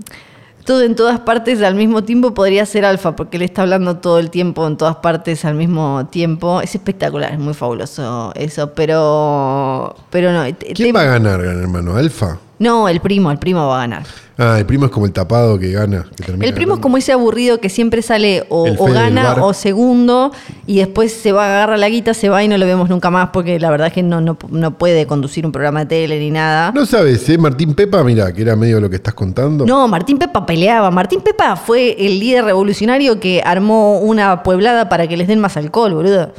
todo 0.65 0.83
en 0.83 0.95
todas 0.95 1.19
partes 1.21 1.61
al 1.63 1.75
mismo 1.75 2.03
tiempo 2.03 2.33
podría 2.33 2.65
ser 2.65 2.85
alfa, 2.85 3.15
porque 3.15 3.37
él 3.37 3.43
está 3.43 3.63
hablando 3.63 3.97
todo 3.97 4.19
el 4.19 4.29
tiempo 4.29 4.67
en 4.67 4.77
todas 4.77 4.97
partes 4.97 5.45
al 5.45 5.55
mismo 5.55 6.05
tiempo. 6.11 6.61
Es 6.61 6.75
espectacular, 6.75 7.31
es 7.33 7.39
muy 7.39 7.53
fabuloso 7.53 8.31
eso, 8.35 8.73
pero 8.73 9.95
pero 10.09 10.31
no. 10.31 10.43
¿Quién 10.75 10.95
va 10.95 11.01
a 11.01 11.05
ganar, 11.05 11.41
gran 11.41 11.59
hermano? 11.59 11.95
¿Alfa? 11.95 12.37
No, 12.61 12.87
el 12.87 12.99
primo, 12.99 13.31
el 13.31 13.39
primo 13.39 13.67
va 13.67 13.77
a 13.77 13.79
ganar. 13.79 14.03
Ah, 14.37 14.59
el 14.59 14.67
primo 14.67 14.85
es 14.85 14.91
como 14.91 15.07
el 15.07 15.11
tapado 15.11 15.57
que 15.57 15.71
gana. 15.71 16.05
que 16.15 16.23
termina 16.23 16.45
El 16.45 16.53
primo 16.53 16.75
es 16.75 16.79
como 16.79 16.95
ese 16.97 17.11
aburrido 17.11 17.59
que 17.59 17.69
siempre 17.69 18.03
sale 18.03 18.45
o, 18.49 18.67
o 18.77 18.85
gana 18.85 19.43
o 19.43 19.51
segundo 19.55 20.31
y 20.67 20.77
después 20.77 21.11
se 21.11 21.31
va, 21.31 21.45
agarra 21.45 21.75
la 21.77 21.89
guita, 21.89 22.13
se 22.13 22.29
va 22.29 22.43
y 22.43 22.47
no 22.47 22.59
lo 22.59 22.67
vemos 22.67 22.87
nunca 22.87 23.09
más 23.09 23.29
porque 23.33 23.59
la 23.59 23.71
verdad 23.71 23.87
es 23.87 23.93
que 23.93 24.03
no, 24.03 24.21
no, 24.21 24.37
no 24.51 24.77
puede 24.77 25.07
conducir 25.07 25.43
un 25.43 25.51
programa 25.51 25.79
de 25.79 25.85
tele 25.87 26.19
ni 26.19 26.29
nada. 26.29 26.71
No 26.71 26.85
sabes, 26.85 27.27
¿eh? 27.29 27.37
Martín 27.39 27.73
Pepa, 27.73 28.03
mira, 28.03 28.31
que 28.31 28.43
era 28.43 28.55
medio 28.55 28.79
lo 28.79 28.91
que 28.91 28.97
estás 28.97 29.15
contando. 29.15 29.65
No, 29.65 29.87
Martín 29.87 30.19
Pepa 30.19 30.45
peleaba. 30.45 30.91
Martín 30.91 31.21
Pepa 31.21 31.55
fue 31.55 31.95
el 31.97 32.19
líder 32.19 32.45
revolucionario 32.45 33.19
que 33.19 33.41
armó 33.43 33.97
una 33.97 34.43
pueblada 34.43 34.87
para 34.87 35.07
que 35.07 35.17
les 35.17 35.27
den 35.27 35.39
más 35.39 35.57
alcohol, 35.57 35.95
boludo. 35.95 36.31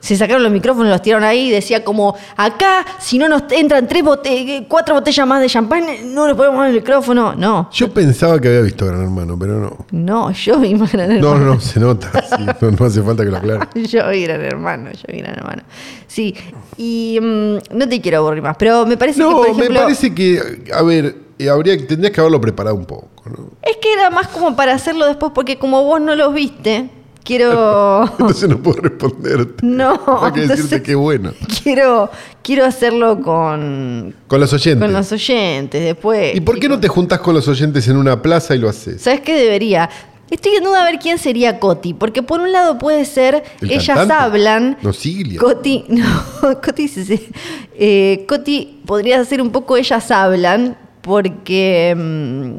Se 0.00 0.16
sacaron 0.16 0.42
los 0.42 0.50
micrófonos, 0.50 0.90
los 0.90 1.02
tiraron 1.02 1.24
ahí 1.24 1.48
y 1.48 1.50
decía 1.50 1.84
como, 1.84 2.16
acá, 2.36 2.86
si 2.98 3.18
no 3.18 3.28
nos 3.28 3.42
entran 3.50 3.86
tres 3.86 4.02
bote- 4.02 4.64
cuatro 4.66 4.94
botellas 4.94 5.26
más 5.26 5.40
de 5.42 5.46
champán, 5.48 5.84
no 6.14 6.26
les 6.26 6.34
podemos 6.34 6.58
dar 6.58 6.68
el 6.68 6.74
micrófono. 6.76 7.34
No, 7.34 7.68
Yo 7.70 7.92
pensaba 7.92 8.40
que 8.40 8.48
había 8.48 8.62
visto 8.62 8.86
Gran 8.86 9.02
Hermano, 9.02 9.36
pero 9.38 9.58
no. 9.60 9.76
no, 9.92 10.30
yo 10.32 10.58
vi 10.58 10.74
más 10.74 10.90
Gran 10.90 11.08
No, 11.20 11.32
Hermano. 11.32 11.38
no, 11.44 11.54
no, 11.54 11.60
se 11.60 11.78
nota. 11.80 12.10
sí, 12.36 12.44
no, 12.62 12.70
no 12.70 12.86
hace 12.86 13.02
falta 13.02 13.24
que 13.24 13.30
lo 13.30 13.36
aclare. 13.36 13.68
Yo 13.88 14.08
vi 14.08 14.22
Gran 14.24 14.40
Hermano, 14.40 14.90
yo 14.92 15.02
vi 15.12 15.18
Gran 15.18 15.34
Hermano. 15.36 15.62
Sí, 16.06 16.34
y 16.78 17.18
mm, 17.20 17.58
no 17.76 17.88
te 17.88 18.00
quiero 18.00 18.18
aburrir 18.18 18.42
más, 18.42 18.56
pero 18.58 18.86
me 18.86 18.96
parece 18.96 19.18
que, 19.18 19.24
No, 19.24 19.36
por 19.36 19.48
ejemplo, 19.48 19.68
me 19.74 19.80
parece 19.80 20.14
que, 20.14 20.64
a 20.74 20.82
ver, 20.82 21.14
eh, 21.38 21.48
habría, 21.50 21.76
tendrías 21.86 22.12
que 22.12 22.20
haberlo 22.20 22.40
preparado 22.40 22.74
un 22.74 22.86
poco, 22.86 23.08
¿no? 23.26 23.50
es 23.62 23.76
que 23.76 23.92
era 23.92 24.08
más 24.10 24.28
como 24.28 24.56
para 24.56 24.72
hacerlo 24.72 25.06
después, 25.06 25.30
porque 25.34 25.58
como 25.58 25.84
vos 25.84 26.00
no 26.00 26.14
los 26.16 26.32
viste, 26.34 26.88
quiero... 27.30 28.04
Entonces 28.18 28.48
no 28.48 28.58
puedo 28.58 28.80
responderte. 28.80 29.64
No, 29.64 30.00
Hay 30.24 30.32
que 30.32 30.46
decirte 30.48 30.82
que 30.82 30.96
bueno. 30.96 31.32
quiero, 31.62 32.10
quiero 32.42 32.64
hacerlo 32.64 33.20
con, 33.20 34.14
Con 34.26 34.40
los 34.40 34.52
oyentes. 34.52 34.84
con 34.84 34.92
los 34.92 35.12
oyentes 35.12 35.80
después. 35.84 36.34
¿Y 36.34 36.40
por 36.40 36.58
qué 36.58 36.68
no 36.68 36.80
te 36.80 36.88
juntas 36.88 37.20
con 37.20 37.34
los 37.34 37.46
oyentes 37.46 37.86
en 37.86 37.96
una 37.96 38.20
plaza 38.20 38.56
y 38.56 38.58
lo 38.58 38.68
haces? 38.68 39.00
¿Sabes 39.02 39.20
qué 39.20 39.34
debería? 39.36 39.88
Estoy 40.28 40.56
en 40.56 40.64
duda 40.64 40.82
a 40.82 40.84
ver 40.84 40.98
quién 40.98 41.18
sería 41.18 41.60
Coti, 41.60 41.94
porque 41.94 42.22
por 42.22 42.40
un 42.40 42.50
lado 42.50 42.78
puede 42.78 43.04
ser 43.04 43.44
¿El 43.60 43.70
ellas 43.70 43.86
cantante? 43.96 44.14
hablan. 44.14 44.78
No, 44.82 44.92
Siglia. 44.92 45.38
Coti, 45.40 45.84
no, 45.88 46.60
Coti, 46.60 46.88
sí, 46.88 47.04
sí. 47.04 47.28
Eh, 47.76 48.24
Coti 48.28 48.80
podría 48.86 49.24
ser 49.24 49.40
un 49.40 49.50
poco 49.50 49.76
ellas 49.76 50.10
hablan, 50.10 50.76
porque 51.00 51.94
mm, 51.96 52.56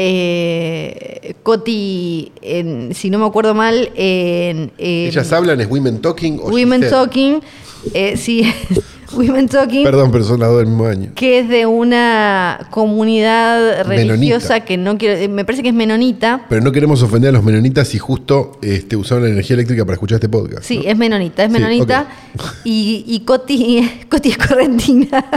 eh, 0.00 1.34
Coti, 1.42 2.30
en- 2.40 2.94
si 2.94 3.10
no 3.10 3.18
me 3.18 3.26
acuerdo 3.26 3.52
mal, 3.54 3.90
en, 3.96 4.70
en 4.78 5.08
¿Ellas 5.08 5.32
hablan? 5.32 5.60
¿Es 5.60 5.68
Women 5.68 6.00
Talking 6.00 6.38
o 6.40 6.50
Women? 6.50 6.88
Talking, 6.88 7.40
eh, 7.94 8.16
sí, 8.16 8.42
Women 9.12 9.48
Talking, 9.48 9.84
Perdón, 9.84 10.10
pero 10.12 10.22
son 10.24 10.40
las 10.40 10.50
dos 10.50 10.58
del 10.58 10.66
mismo 10.66 10.86
año. 10.86 11.10
que 11.14 11.38
es 11.40 11.48
de 11.48 11.64
una 11.66 12.68
comunidad 12.70 13.84
religiosa 13.86 14.48
Menonita. 14.54 14.64
que 14.66 14.76
no 14.76 14.98
quiero, 14.98 15.18
eh, 15.18 15.28
me 15.28 15.44
parece 15.44 15.62
que 15.62 15.70
es 15.70 15.74
menonita. 15.74 16.44
Pero 16.48 16.60
no 16.60 16.72
queremos 16.72 17.02
ofender 17.02 17.30
a 17.30 17.32
los 17.32 17.42
menonitas 17.44 17.94
y 17.94 17.98
justo 17.98 18.58
este, 18.60 18.96
usaron 18.96 19.24
la 19.24 19.30
energía 19.30 19.54
eléctrica 19.54 19.84
para 19.84 19.94
escuchar 19.94 20.16
este 20.16 20.28
podcast. 20.28 20.62
Sí, 20.64 20.78
¿no? 20.84 20.90
es 20.90 20.96
menonita, 20.98 21.42
es 21.44 21.48
Sí, 21.48 21.52
menonita. 21.52 22.06
Y, 22.64 23.04
y 23.06 23.20
Coti, 23.20 23.88
Coti 24.10 24.30
es 24.30 24.38
correntina. 24.38 25.24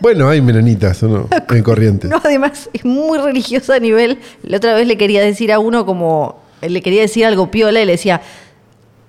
Bueno, 0.00 0.28
hay 0.30 0.40
menonitas, 0.40 1.02
¿o 1.02 1.08
no? 1.08 1.28
En 1.54 1.62
Corrientes. 1.62 2.08
No, 2.10 2.20
además 2.24 2.70
es 2.72 2.84
muy 2.86 3.18
religiosa 3.18 3.74
a 3.74 3.78
nivel. 3.78 4.18
La 4.42 4.56
otra 4.56 4.74
vez 4.74 4.86
le 4.86 4.96
quería 4.96 5.20
decir 5.20 5.52
a 5.52 5.58
uno 5.58 5.84
como. 5.84 6.40
Le 6.62 6.80
quería 6.80 7.02
decir 7.02 7.26
algo 7.26 7.50
piola 7.50 7.82
y 7.82 7.84
le 7.84 7.92
decía. 7.92 8.22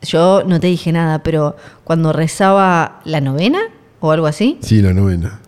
Yo 0.03 0.43
no 0.45 0.59
te 0.59 0.67
dije 0.67 0.91
nada, 0.91 1.19
pero 1.23 1.55
cuando 1.83 2.11
rezaba 2.13 3.01
la 3.05 3.21
novena 3.21 3.59
o 3.99 4.11
algo 4.11 4.25
así, 4.27 4.57
Sí, 4.61 4.81
la 4.81 4.93
novena. 4.93 5.39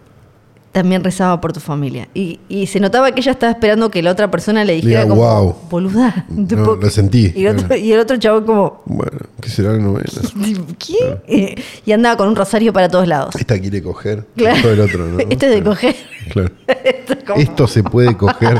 también 0.72 1.04
rezaba 1.04 1.40
por 1.42 1.54
tu 1.54 1.60
familia. 1.60 2.08
Y, 2.14 2.40
y 2.50 2.68
se 2.68 2.80
notaba 2.80 3.12
que 3.12 3.22
ella 3.22 3.32
estaba 3.32 3.52
esperando 3.52 3.90
que 3.92 4.02
la 4.04 4.12
otra 4.12 4.30
persona 4.32 4.64
le 4.64 4.74
dijera 4.74 5.02
Diga, 5.04 5.10
como, 5.10 5.22
"Guau". 5.22 5.56
boluda. 5.70 6.26
No, 6.30 6.76
lo 6.76 6.90
sentí, 6.90 7.32
Y 7.36 7.46
el, 7.48 7.58
otro, 7.60 7.76
y 7.76 7.92
el 7.94 8.00
otro 8.00 8.18
chavo 8.18 8.46
como, 8.46 8.82
Bueno, 8.86 9.18
¿qué 9.42 9.50
será 9.50 9.72
la 9.74 9.80
novena? 9.80 10.08
¿qué? 10.80 11.20
Eh, 11.28 11.64
y 11.86 11.92
andaba 11.92 12.18
con 12.18 12.28
un 12.28 12.36
rosario 12.36 12.72
para 12.74 12.90
todos 12.90 13.08
lados. 13.08 13.36
Esta 13.36 13.60
quiere 13.60 13.82
coger. 13.82 14.26
Claro. 14.36 14.70
El 14.72 14.80
otro, 14.82 15.06
¿no? 15.08 15.20
Esto 15.20 15.46
es 15.48 15.52
de 15.56 15.64
coger. 15.64 15.96
Claro. 16.32 16.52
Esto 16.68 17.14
es 17.14 17.24
como- 17.24 17.40
Esto 17.42 17.68
se 17.68 17.84
puede 17.84 18.16
coger. 18.16 18.58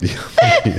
Dios 0.00 0.14
mío. 0.64 0.74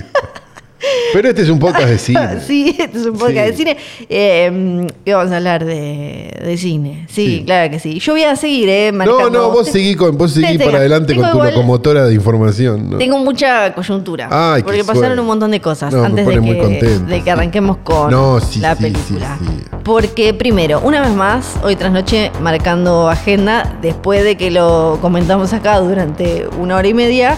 Pero 1.14 1.30
este 1.30 1.42
es 1.42 1.50
un 1.50 1.60
podcast 1.60 1.88
de 1.90 1.98
cine. 1.98 2.20
Sí, 2.48 2.76
este 2.80 2.98
es 2.98 3.06
un 3.06 3.18
podcast 3.18 3.46
Sí. 3.46 3.52
de 3.52 3.54
cine. 3.58 3.78
Eh, 4.10 4.88
y 5.06 5.12
vamos 5.12 5.32
a 5.32 5.38
hablar 5.38 5.66
de, 5.66 6.34
de 6.44 6.58
cine. 6.58 7.06
Sí, 7.10 7.38
Sí. 7.40 7.44
claro 7.46 7.70
que 7.72 7.80
sí. 7.80 8.00
Yo 8.00 8.14
voy 8.14 8.24
a 8.24 8.36
seguir, 8.36 8.70
¿eh? 8.70 8.92
No, 8.92 8.98
manejando- 9.00 9.30
no, 9.32 9.52
vos 9.52 9.68
seguí, 9.68 9.96
con, 9.96 10.18
vos 10.18 10.32
seguí 10.32 10.58
para 10.58 10.78
adelante 10.78 11.16
con 11.16 11.24
tu 11.26 11.30
igual- 11.38 11.50
locomotora 11.54 12.06
de 12.06 12.14
información. 12.14 12.90
¿no? 12.92 12.98
Tengo 12.98 13.18
mucha 13.20 13.74
coyuntura. 13.74 14.28
Ay, 14.32 14.62
qué 14.62 14.66
porque 14.66 14.80
pasaron 14.84 15.02
suerte. 15.04 15.22
un 15.22 15.28
montón 15.28 15.52
de 15.52 15.60
cosas 15.62 15.94
No, 15.94 16.04
antes 16.04 16.26
de 16.26 16.34
que, 16.42 16.58
contento. 16.58 17.06
de 17.12 17.22
que 17.24 17.32
arranquemos 17.32 17.78
con 17.78 18.10
No, 18.12 18.40
sí, 18.40 18.60
la 18.60 18.76
película. 18.76 19.38
Porque 19.84 20.34
primero, 20.34 20.80
una 20.84 21.02
vez 21.02 21.12
más, 21.12 21.56
hoy 21.64 21.76
tras 21.76 21.92
noche 21.92 22.32
marcando 22.42 23.10
agenda, 23.10 23.78
después 23.82 24.24
de 24.24 24.38
que 24.38 24.52
lo 24.52 24.98
comentamos 25.02 25.54
acá 25.54 25.80
durante 25.80 26.48
una 26.60 26.76
hora 26.78 26.88
y 26.88 26.94
media, 26.94 27.38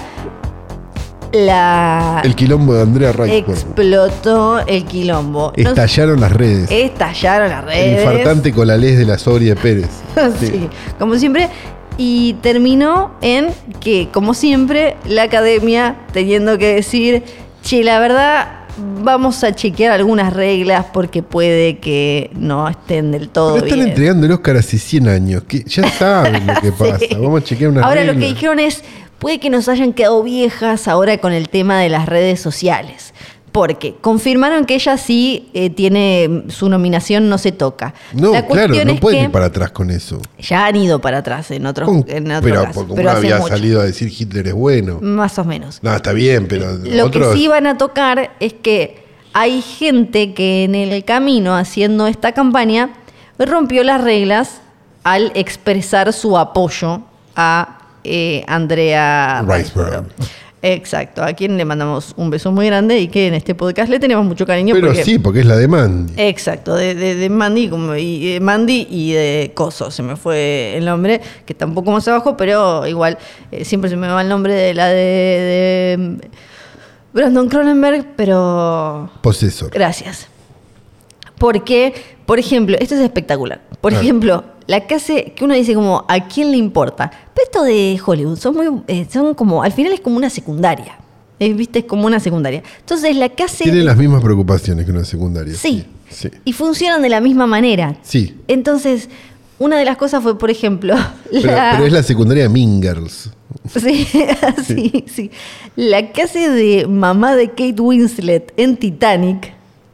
la 1.33 2.21
El 2.23 2.35
quilombo 2.35 2.73
de 2.75 2.81
Andrea 2.83 3.11
Riseborough. 3.11 3.49
explotó 3.57 4.59
el 4.67 4.85
quilombo. 4.85 5.51
Estallaron 5.55 6.21
las 6.21 6.31
redes. 6.31 6.69
estallaron 6.71 7.49
las 7.49 7.61
El 7.63 7.67
redes. 7.67 8.01
infartante 8.05 8.53
con 8.53 8.67
la 8.67 8.77
ley 8.77 8.95
de 8.95 9.05
la 9.05 9.17
Soria 9.17 9.55
Pérez. 9.55 9.89
sí, 10.39 10.69
como 10.99 11.15
siempre. 11.17 11.49
Y 11.97 12.33
terminó 12.41 13.11
en 13.21 13.47
que, 13.79 14.09
como 14.11 14.33
siempre, 14.33 14.95
la 15.05 15.23
academia 15.23 15.95
teniendo 16.11 16.57
que 16.57 16.73
decir, 16.75 17.23
che, 17.63 17.83
la 17.83 17.99
verdad, 17.99 18.47
vamos 19.03 19.43
a 19.43 19.53
chequear 19.53 19.91
algunas 19.91 20.33
reglas 20.33 20.87
porque 20.91 21.21
puede 21.21 21.77
que 21.77 22.31
no 22.35 22.67
estén 22.67 23.11
del 23.11 23.29
todo 23.29 23.53
Pero 23.55 23.65
están 23.65 23.77
bien. 23.79 23.89
entregando 23.89 24.25
el 24.25 24.31
Oscar 24.31 24.57
hace 24.57 24.79
100 24.79 25.07
años. 25.07 25.43
Que 25.47 25.63
ya 25.65 25.87
saben 25.91 26.47
lo 26.47 26.55
que 26.61 26.71
pasa. 26.77 26.97
Sí. 26.97 27.09
Vamos 27.15 27.41
a 27.41 27.43
chequear 27.43 27.69
una 27.69 27.81
Ahora 27.83 28.03
lo 28.03 28.13
que 28.13 28.25
dijeron 28.25 28.59
es, 28.59 28.83
puede 29.23 29.39
que 29.39 29.49
nos 29.49 29.67
hayan 29.67 29.93
quedado 29.93 30.21
viejas 30.21 30.87
ahora 30.87 31.17
con 31.17 31.33
el 31.33 31.49
tema 31.49 31.79
de 31.79 31.89
las 31.89 32.05
redes 32.07 32.39
sociales. 32.39 33.13
Porque 33.51 33.93
confirmaron 34.01 34.65
que 34.65 34.73
ella 34.73 34.97
sí 34.97 35.49
eh, 35.53 35.69
tiene 35.69 36.45
su 36.49 36.69
nominación, 36.69 37.29
no 37.29 37.37
se 37.37 37.51
toca. 37.51 37.93
No, 38.11 38.31
La 38.33 38.47
claro, 38.47 38.73
no 38.83 38.95
pueden 38.95 39.25
ir 39.25 39.31
para 39.31 39.45
atrás 39.45 39.69
con 39.71 39.91
eso. 39.91 40.19
ya 40.39 40.65
han 40.65 40.75
ido 40.75 40.99
para 40.99 41.19
atrás 41.19 41.51
en 41.51 41.65
otros, 41.67 41.87
Con- 41.87 42.05
en 42.07 42.31
otros 42.31 42.41
pero 42.51 42.63
casos, 42.63 42.85
pero 42.95 43.11
había 43.11 43.37
mucho. 43.37 43.49
salido 43.49 43.81
a 43.81 43.83
decir 43.83 44.11
Hitler 44.15 44.47
es 44.47 44.53
bueno. 44.55 44.97
Más 45.01 45.37
o 45.37 45.45
menos. 45.45 45.77
No, 45.83 45.95
está 45.95 46.13
bien, 46.13 46.47
pero 46.47 46.77
Lo 46.83 47.05
otros... 47.05 47.27
que 47.33 47.37
sí 47.37 47.47
van 47.47 47.67
a 47.67 47.77
tocar 47.77 48.31
es 48.39 48.53
que 48.53 49.03
hay 49.33 49.61
gente 49.61 50.33
que 50.33 50.63
en 50.63 50.73
el 50.73 51.05
camino 51.05 51.55
haciendo 51.55 52.07
esta 52.07 52.31
campaña 52.31 52.89
rompió 53.37 53.83
las 53.83 54.01
reglas 54.03 54.61
al 55.03 55.31
expresar 55.35 56.11
su 56.11 56.39
apoyo 56.39 57.01
a 57.35 57.79
eh, 58.03 58.43
Andrea 58.47 59.43
Riseborough. 59.47 60.05
Exacto, 60.65 61.21
a 61.21 61.33
quien 61.33 61.57
le 61.57 61.65
mandamos 61.65 62.13
un 62.15 62.29
beso 62.29 62.49
muy 62.53 62.67
grande 62.67 62.97
y 62.97 63.09
que 63.09 63.27
en 63.27 63.33
este 63.33 63.53
podcast 63.53 63.89
le 63.89 63.99
tenemos 63.99 64.25
mucho 64.25 64.45
cariño. 64.45 64.73
Pero 64.73 64.87
porque- 64.87 65.03
sí, 65.03 65.19
porque 65.19 65.41
es 65.41 65.45
la 65.45 65.57
de 65.57 65.67
Mandy. 65.67 66.13
Exacto, 66.15 66.73
de, 66.75 66.95
de- 66.95 67.15
de 67.15 67.29
Mandy, 67.29 67.67
como, 67.67 67.93
y, 67.95 68.33
de 68.35 68.39
Mandy 68.39 68.87
y 68.89 69.11
de 69.11 69.51
Coso, 69.53 69.91
se 69.91 70.01
me 70.03 70.15
fue 70.15 70.77
el 70.77 70.85
nombre, 70.85 71.19
que 71.45 71.51
está 71.51 71.65
un 71.65 71.73
poco 71.73 71.91
más 71.91 72.07
abajo, 72.07 72.37
pero 72.37 72.87
igual 72.87 73.17
eh, 73.51 73.65
siempre 73.65 73.89
se 73.89 73.97
me 73.97 74.07
va 74.07 74.21
el 74.21 74.29
nombre 74.29 74.53
de 74.53 74.73
la 74.73 74.87
de, 74.87 74.95
de 74.95 75.97
mm, 75.99 76.17
Brandon 77.13 77.49
Cronenberg, 77.49 78.05
pero 78.15 79.09
Posesor. 79.21 79.69
gracias. 79.69 80.27
Porque, 81.37 81.93
por 82.25 82.39
ejemplo, 82.39 82.77
esto 82.79 82.95
es 82.95 83.01
espectacular. 83.01 83.59
Por 83.81 83.91
ejemplo, 83.91 84.45
la 84.67 84.87
que 84.87 84.95
hace, 84.95 85.33
que 85.35 85.43
uno 85.43 85.53
dice 85.53 85.73
como, 85.73 86.05
¿a 86.07 86.27
quién 86.27 86.51
le 86.51 86.57
importa? 86.57 87.11
Pero 87.33 87.45
esto 87.45 87.63
de 87.63 87.99
Hollywood, 88.05 88.37
son 88.37 88.55
muy, 88.55 88.81
eh, 88.87 89.07
son 89.11 89.33
como, 89.33 89.63
al 89.63 89.71
final 89.71 89.93
es 89.93 90.01
como 90.01 90.17
una 90.17 90.29
secundaria. 90.29 90.97
Eh, 91.39 91.53
¿Viste? 91.53 91.79
Es 91.79 91.85
como 91.85 92.05
una 92.05 92.19
secundaria. 92.19 92.63
Entonces, 92.79 93.15
la 93.15 93.29
que 93.29 93.43
hace... 93.43 93.65
Tiene 93.65 93.83
las 93.83 93.97
mismas 93.97 94.23
preocupaciones 94.23 94.85
que 94.85 94.91
una 94.91 95.03
secundaria. 95.03 95.53
Sí. 95.55 95.85
Sí. 96.09 96.29
Y 96.45 96.53
funcionan 96.53 97.01
de 97.01 97.09
la 97.09 97.21
misma 97.21 97.47
manera. 97.47 97.97
Sí. 98.03 98.35
Entonces, 98.47 99.09
una 99.59 99.77
de 99.77 99.85
las 99.85 99.97
cosas 99.97 100.21
fue, 100.21 100.37
por 100.37 100.51
ejemplo, 100.51 100.95
Pero, 101.31 101.47
la, 101.51 101.71
pero 101.73 101.87
es 101.87 101.93
la 101.93 102.03
secundaria 102.03 102.47
Mean 102.49 102.81
Girls. 102.81 103.31
sí, 103.67 104.07
sí, 104.65 105.05
sí. 105.07 105.31
La 105.75 106.11
que 106.11 106.21
hace 106.21 106.49
de 106.49 106.87
mamá 106.87 107.35
de 107.35 107.49
Kate 107.49 107.79
Winslet 107.79 108.53
en 108.57 108.77
Titanic. 108.77 109.53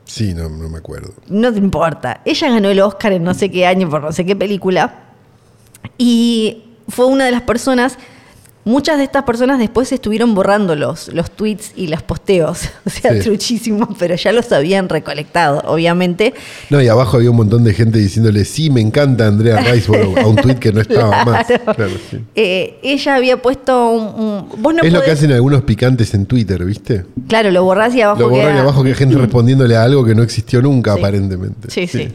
Sí, 0.10 0.34
no, 0.34 0.50
no 0.50 0.68
me 0.70 0.80
acuerdo. 0.80 1.14
No 1.28 1.54
te 1.54 1.60
importa. 1.60 2.22
Ella 2.26 2.50
ganó 2.50 2.70
el 2.70 2.80
Oscar 2.82 3.14
en 3.14 3.24
no 3.24 3.36
sé 3.36 3.52
qué 3.52 3.68
año 3.68 3.88
por 3.88 4.02
no 4.02 4.12
sé 4.12 4.26
qué 4.26 4.36
película. 4.36 5.04
Y 6.00 6.64
fue 6.88 7.06
una 7.06 7.26
de 7.26 7.32
las 7.32 7.44
personas. 7.44 8.00
Muchas 8.66 8.98
de 8.98 9.06
estas 9.06 9.24
personas 9.24 9.58
después 9.58 9.92
estuvieron 9.92 10.36
borrando 10.36 10.76
los, 10.76 11.08
los 11.14 11.32
tweets 11.32 11.72
y 11.76 11.88
los 11.88 12.04
posteos. 12.04 12.70
O 12.86 12.90
sea, 12.90 13.14
Sí. 13.14 13.20
truchísimos, 13.22 13.90
pero 13.98 14.16
ya 14.16 14.32
los 14.34 14.52
habían 14.52 14.90
recolectado, 14.90 15.62
obviamente. 15.66 16.34
No, 16.70 16.82
y 16.82 16.88
abajo 16.88 17.18
había 17.18 17.32
un 17.32 17.38
montón 17.38 17.64
de 17.64 17.74
gente 17.74 17.98
diciéndole, 18.00 18.44
sí, 18.46 18.70
me 18.70 18.82
encanta 18.82 19.28
Andrea 19.28 19.58
Riseborough, 19.62 20.20
a 20.20 20.28
un 20.28 20.36
tweet 20.36 20.56
que 20.56 20.74
no 20.74 20.82
estaba 20.82 21.24
más. 21.24 21.48
Claro. 21.48 21.92
Sí. 22.12 22.18
Eh, 22.36 22.80
ella 22.84 23.16
había 23.16 23.42
puesto 23.42 23.90
un. 23.92 24.22
un- 24.24 24.62
vos 24.62 24.74
no 24.74 24.84
es 24.84 24.92
lo 24.92 25.02
que 25.02 25.12
hacen 25.12 25.32
algunos 25.32 25.62
picantes 25.64 26.14
en 26.14 26.26
Twitter, 26.26 26.64
¿viste? 26.66 27.06
Claro, 27.28 27.52
lo 27.52 27.64
borrás 27.64 27.96
y 27.96 28.02
abajo 28.02 28.20
Lo 28.22 28.30
borran 28.30 28.50
y 28.50 28.52
queda- 28.52 28.62
abajo 28.62 28.84
que 28.84 28.90
hay 28.90 28.96
gente 28.96 29.16
respondiéndole 29.20 29.76
a 29.78 29.84
algo 29.84 30.04
que 30.04 30.14
no 30.16 30.22
existió 30.24 30.62
nunca, 30.62 30.94
Sí. 30.94 31.00
aparentemente. 31.00 31.70
Sí, 31.72 31.88
sí. 31.88 32.10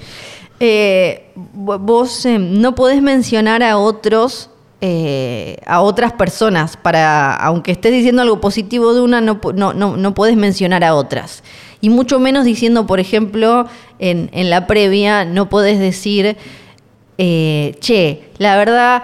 Eh, 0.61 1.33
vo- 1.57 1.79
vos 1.81 2.25
eh, 2.27 2.39
no 2.39 2.75
podés 2.75 3.03
mencionar 3.03 3.63
a 3.63 3.77
otros, 3.79 4.51
eh, 4.87 5.57
a 5.67 5.81
otras 5.81 6.13
personas, 6.13 6.77
para, 6.77 7.35
aunque 7.37 7.73
estés 7.73 7.91
diciendo 7.91 8.21
algo 8.21 8.39
positivo 8.39 8.93
de 8.93 9.01
una, 9.01 9.23
no, 9.23 9.41
no, 9.55 9.73
no, 9.73 9.97
no 9.97 10.13
podés 10.15 10.37
mencionar 10.37 10.85
a 10.85 10.95
otras. 10.95 11.43
Y 11.81 11.89
mucho 11.89 12.19
menos 12.19 12.45
diciendo, 12.45 12.87
por 12.87 13.01
ejemplo, 13.01 13.67
en, 13.99 14.29
en 14.35 14.51
la 14.51 14.67
previa, 14.67 15.25
no 15.25 15.49
podés 15.49 15.79
decir, 15.79 16.37
eh, 17.19 17.75
che, 17.81 18.25
la 18.39 18.57
verdad. 18.57 19.03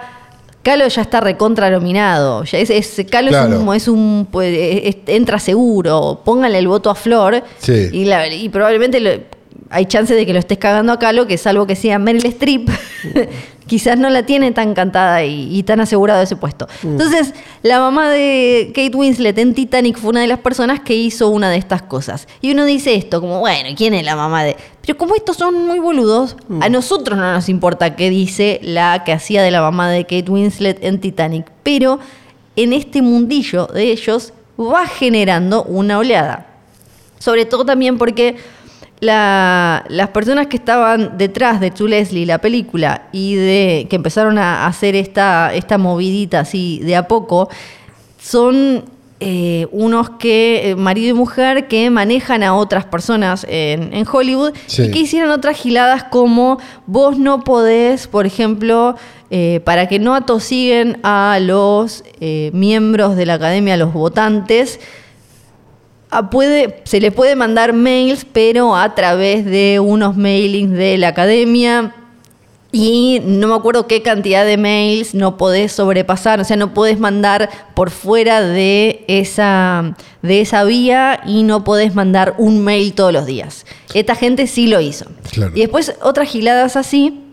Calo 0.63 0.87
ya 0.87 1.01
está 1.01 1.19
recontra 1.21 1.71
nominado. 1.71 2.43
Ya 2.43 2.59
es, 2.59 2.69
es- 2.69 3.03
Calo 3.09 3.29
Claro. 3.29 3.55
es 3.55 3.59
un, 3.59 3.75
es 3.75 3.87
un 3.87 4.27
pues, 4.31 4.55
es- 4.55 4.97
entra 5.07 5.39
seguro. 5.39 6.21
Póngale 6.23 6.59
el 6.59 6.67
voto 6.67 6.91
a 6.91 6.95
Flor. 6.95 7.43
Sí. 7.57 7.89
Y, 7.91 8.05
la- 8.05 8.27
y 8.27 8.47
probablemente 8.49 8.99
lo- 8.99 9.40
hay 9.69 9.85
chance 9.85 10.13
de 10.13 10.25
que 10.25 10.33
lo 10.33 10.39
estés 10.39 10.57
cagando 10.57 10.91
a 10.91 10.99
Calo, 10.99 11.27
que 11.27 11.37
salvo 11.37 11.65
que 11.65 11.75
sea 11.75 11.97
Meryl 11.97 12.25
Streep, 12.25 12.69
quizás 13.67 13.97
no 13.97 14.09
la 14.09 14.25
tiene 14.25 14.51
tan 14.51 14.73
cantada 14.73 15.23
y, 15.23 15.55
y 15.57 15.63
tan 15.63 15.79
asegurado 15.79 16.21
ese 16.21 16.35
puesto. 16.35 16.67
Entonces, 16.83 17.33
la 17.63 17.79
mamá 17.79 18.09
de 18.09 18.73
Kate 18.75 18.95
Winslet 18.95 19.37
en 19.37 19.53
Titanic 19.53 19.97
fue 19.97 20.09
una 20.09 20.21
de 20.21 20.27
las 20.27 20.39
personas 20.39 20.81
que 20.81 20.95
hizo 20.95 21.29
una 21.29 21.49
de 21.49 21.57
estas 21.57 21.81
cosas. 21.81 22.27
Y 22.41 22.51
uno 22.51 22.65
dice 22.65 22.95
esto, 22.95 23.21
como, 23.21 23.39
bueno, 23.39 23.69
¿quién 23.77 23.93
es 23.93 24.03
la 24.03 24.15
mamá 24.15 24.43
de...? 24.43 24.57
Pero 24.81 24.97
como 24.97 25.15
estos 25.15 25.37
son 25.37 25.67
muy 25.67 25.79
boludos, 25.79 26.35
a 26.59 26.67
nosotros 26.67 27.17
no 27.17 27.31
nos 27.31 27.47
importa 27.47 27.95
qué 27.95 28.09
dice 28.09 28.59
la 28.63 29.03
que 29.05 29.13
hacía 29.13 29.41
de 29.41 29.51
la 29.51 29.61
mamá 29.61 29.89
de 29.89 30.03
Kate 30.03 30.29
Winslet 30.29 30.83
en 30.83 30.99
Titanic. 30.99 31.49
Pero 31.63 31.99
en 32.55 32.73
este 32.73 33.01
mundillo 33.01 33.67
de 33.67 33.91
ellos 33.91 34.33
va 34.59 34.85
generando 34.87 35.63
una 35.63 35.97
oleada. 35.97 36.47
Sobre 37.19 37.45
todo 37.45 37.63
también 37.65 37.97
porque 37.97 38.37
la- 39.01 39.83
las 39.89 40.09
personas 40.09 40.47
que 40.47 40.55
estaban 40.57 41.17
detrás 41.17 41.59
de 41.59 41.71
To 41.71 41.87
Leslie, 41.87 42.25
la 42.25 42.37
película, 42.37 43.03
y 43.11 43.35
de 43.35 43.87
que 43.89 43.95
empezaron 43.97 44.37
a 44.37 44.65
hacer 44.67 44.95
esta, 44.95 45.53
esta 45.53 45.77
movidita 45.77 46.39
así 46.39 46.79
de 46.83 46.95
a 46.95 47.07
poco, 47.07 47.49
son 48.21 48.85
eh, 49.23 49.67
unos 49.71 50.09
que, 50.11 50.71
eh, 50.71 50.75
marido 50.75 51.09
y 51.09 51.13
mujer, 51.13 51.67
que 51.67 51.91
manejan 51.91 52.41
a 52.41 52.55
otras 52.55 52.85
personas 52.85 53.45
en, 53.47 53.93
en 53.93 54.03
Hollywood 54.11 54.53
Sí. 54.65 54.83
y 54.83 54.91
que 54.91 54.97
hicieron 54.99 55.29
otras 55.29 55.57
giladas 55.57 56.05
como 56.05 56.57
vos 56.87 57.19
no 57.19 57.43
podés, 57.43 58.07
por 58.07 58.25
ejemplo, 58.25 58.95
eh, 59.29 59.61
para 59.63 59.87
que 59.87 59.99
no 59.99 60.15
atosiguen 60.15 60.97
a 61.03 61.37
los 61.39 62.03
eh, 62.19 62.49
miembros 62.53 63.15
de 63.15 63.27
la 63.27 63.35
academia, 63.35 63.75
a 63.75 63.77
los 63.77 63.93
votantes, 63.93 64.79
puede, 66.29 66.81
se 66.83 66.99
le 66.99 67.11
puede 67.11 67.35
mandar 67.35 67.73
mails, 67.73 68.25
pero 68.31 68.75
a 68.75 68.93
través 68.95 69.45
de 69.45 69.79
unos 69.79 70.17
mailings 70.17 70.71
de 70.71 70.97
la 70.97 71.09
academia. 71.09 71.95
Y 72.73 73.21
no 73.25 73.47
me 73.47 73.55
acuerdo 73.55 73.85
qué 73.85 74.01
cantidad 74.01 74.45
de 74.45 74.55
mails 74.55 75.13
no 75.13 75.35
podés 75.35 75.73
sobrepasar, 75.73 76.39
o 76.39 76.45
sea, 76.45 76.55
no 76.55 76.73
podés 76.73 76.99
mandar 76.99 77.49
por 77.73 77.89
fuera 77.89 78.41
de 78.41 79.03
esa, 79.09 79.95
de 80.21 80.39
esa 80.39 80.63
vía 80.63 81.19
y 81.25 81.43
no 81.43 81.65
podés 81.65 81.95
mandar 81.95 82.35
un 82.37 82.63
mail 82.63 82.93
todos 82.93 83.11
los 83.11 83.25
días. 83.25 83.65
Esta 83.93 84.15
gente 84.15 84.47
sí 84.47 84.67
lo 84.67 84.79
hizo. 84.79 85.05
Claro. 85.31 85.51
Y 85.53 85.59
después 85.59 85.95
otras 86.01 86.29
giladas 86.29 86.77
así 86.77 87.30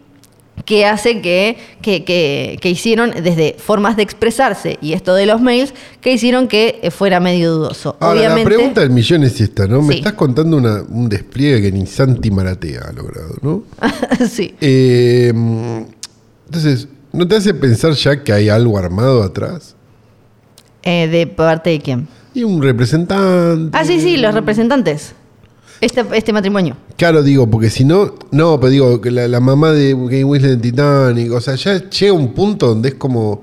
que 0.64 0.84
hace 0.86 1.20
que, 1.20 1.56
que, 1.82 2.04
que- 2.04 2.58
que 2.60 2.70
hicieron 2.70 3.10
desde 3.22 3.56
formas 3.58 3.96
de 3.96 4.02
expresarse 4.02 4.78
y 4.80 4.92
esto 4.92 5.14
de 5.14 5.26
los 5.26 5.40
mails 5.40 5.72
que 6.00 6.12
hicieron 6.12 6.48
que 6.48 6.78
eh, 6.82 6.90
fuera 6.90 7.20
medio 7.20 7.52
dudoso. 7.52 7.96
Ahora, 8.00 8.20
Obviamente, 8.20 8.50
la 8.50 8.56
pregunta 8.56 8.80
del 8.82 8.90
millón 8.90 9.24
es 9.24 9.40
esta, 9.40 9.66
¿no? 9.66 9.82
Me 9.82 9.94
Sí. 9.94 9.98
estás 10.00 10.12
contando 10.14 10.56
una- 10.56 10.82
un 10.88 11.08
despliegue 11.08 11.62
que 11.62 11.72
ni 11.72 11.86
Santi 11.86 12.30
Maratea 12.30 12.82
ha 12.88 12.92
logrado, 12.92 13.34
¿no? 13.42 13.62
sí. 14.30 14.54
Eh, 14.60 15.32
entonces, 16.46 16.88
¿no 17.12 17.26
te 17.26 17.36
hace 17.36 17.54
pensar 17.54 17.92
ya 17.94 18.22
que 18.22 18.32
hay 18.32 18.48
algo 18.48 18.78
armado 18.78 19.22
atrás? 19.22 19.74
Eh, 20.82 21.08
¿De 21.08 21.26
parte 21.26 21.70
de 21.70 21.80
quién? 21.80 22.08
Y 22.34 22.44
un 22.44 22.62
representante. 22.62 23.76
Ah, 23.76 23.84
sí, 23.84 24.00
sí, 24.00 24.16
los 24.16 24.32
representantes. 24.34 25.14
Este, 25.80 26.04
este 26.12 26.32
matrimonio. 26.32 26.76
Claro, 26.96 27.22
digo, 27.22 27.48
porque 27.48 27.70
si 27.70 27.84
no, 27.84 28.14
no, 28.30 28.58
pero 28.58 28.70
digo, 28.70 29.00
que 29.00 29.10
la, 29.10 29.28
la 29.28 29.40
mamá 29.40 29.72
de 29.72 29.92
Kate 30.04 30.24
Winslet 30.24 30.52
en 30.54 30.60
Titanic, 30.60 31.32
o 31.32 31.40
sea, 31.40 31.54
ya 31.54 31.88
llega 31.88 32.12
un 32.12 32.32
punto 32.34 32.66
donde 32.68 32.88
es 32.90 32.94
como 32.96 33.42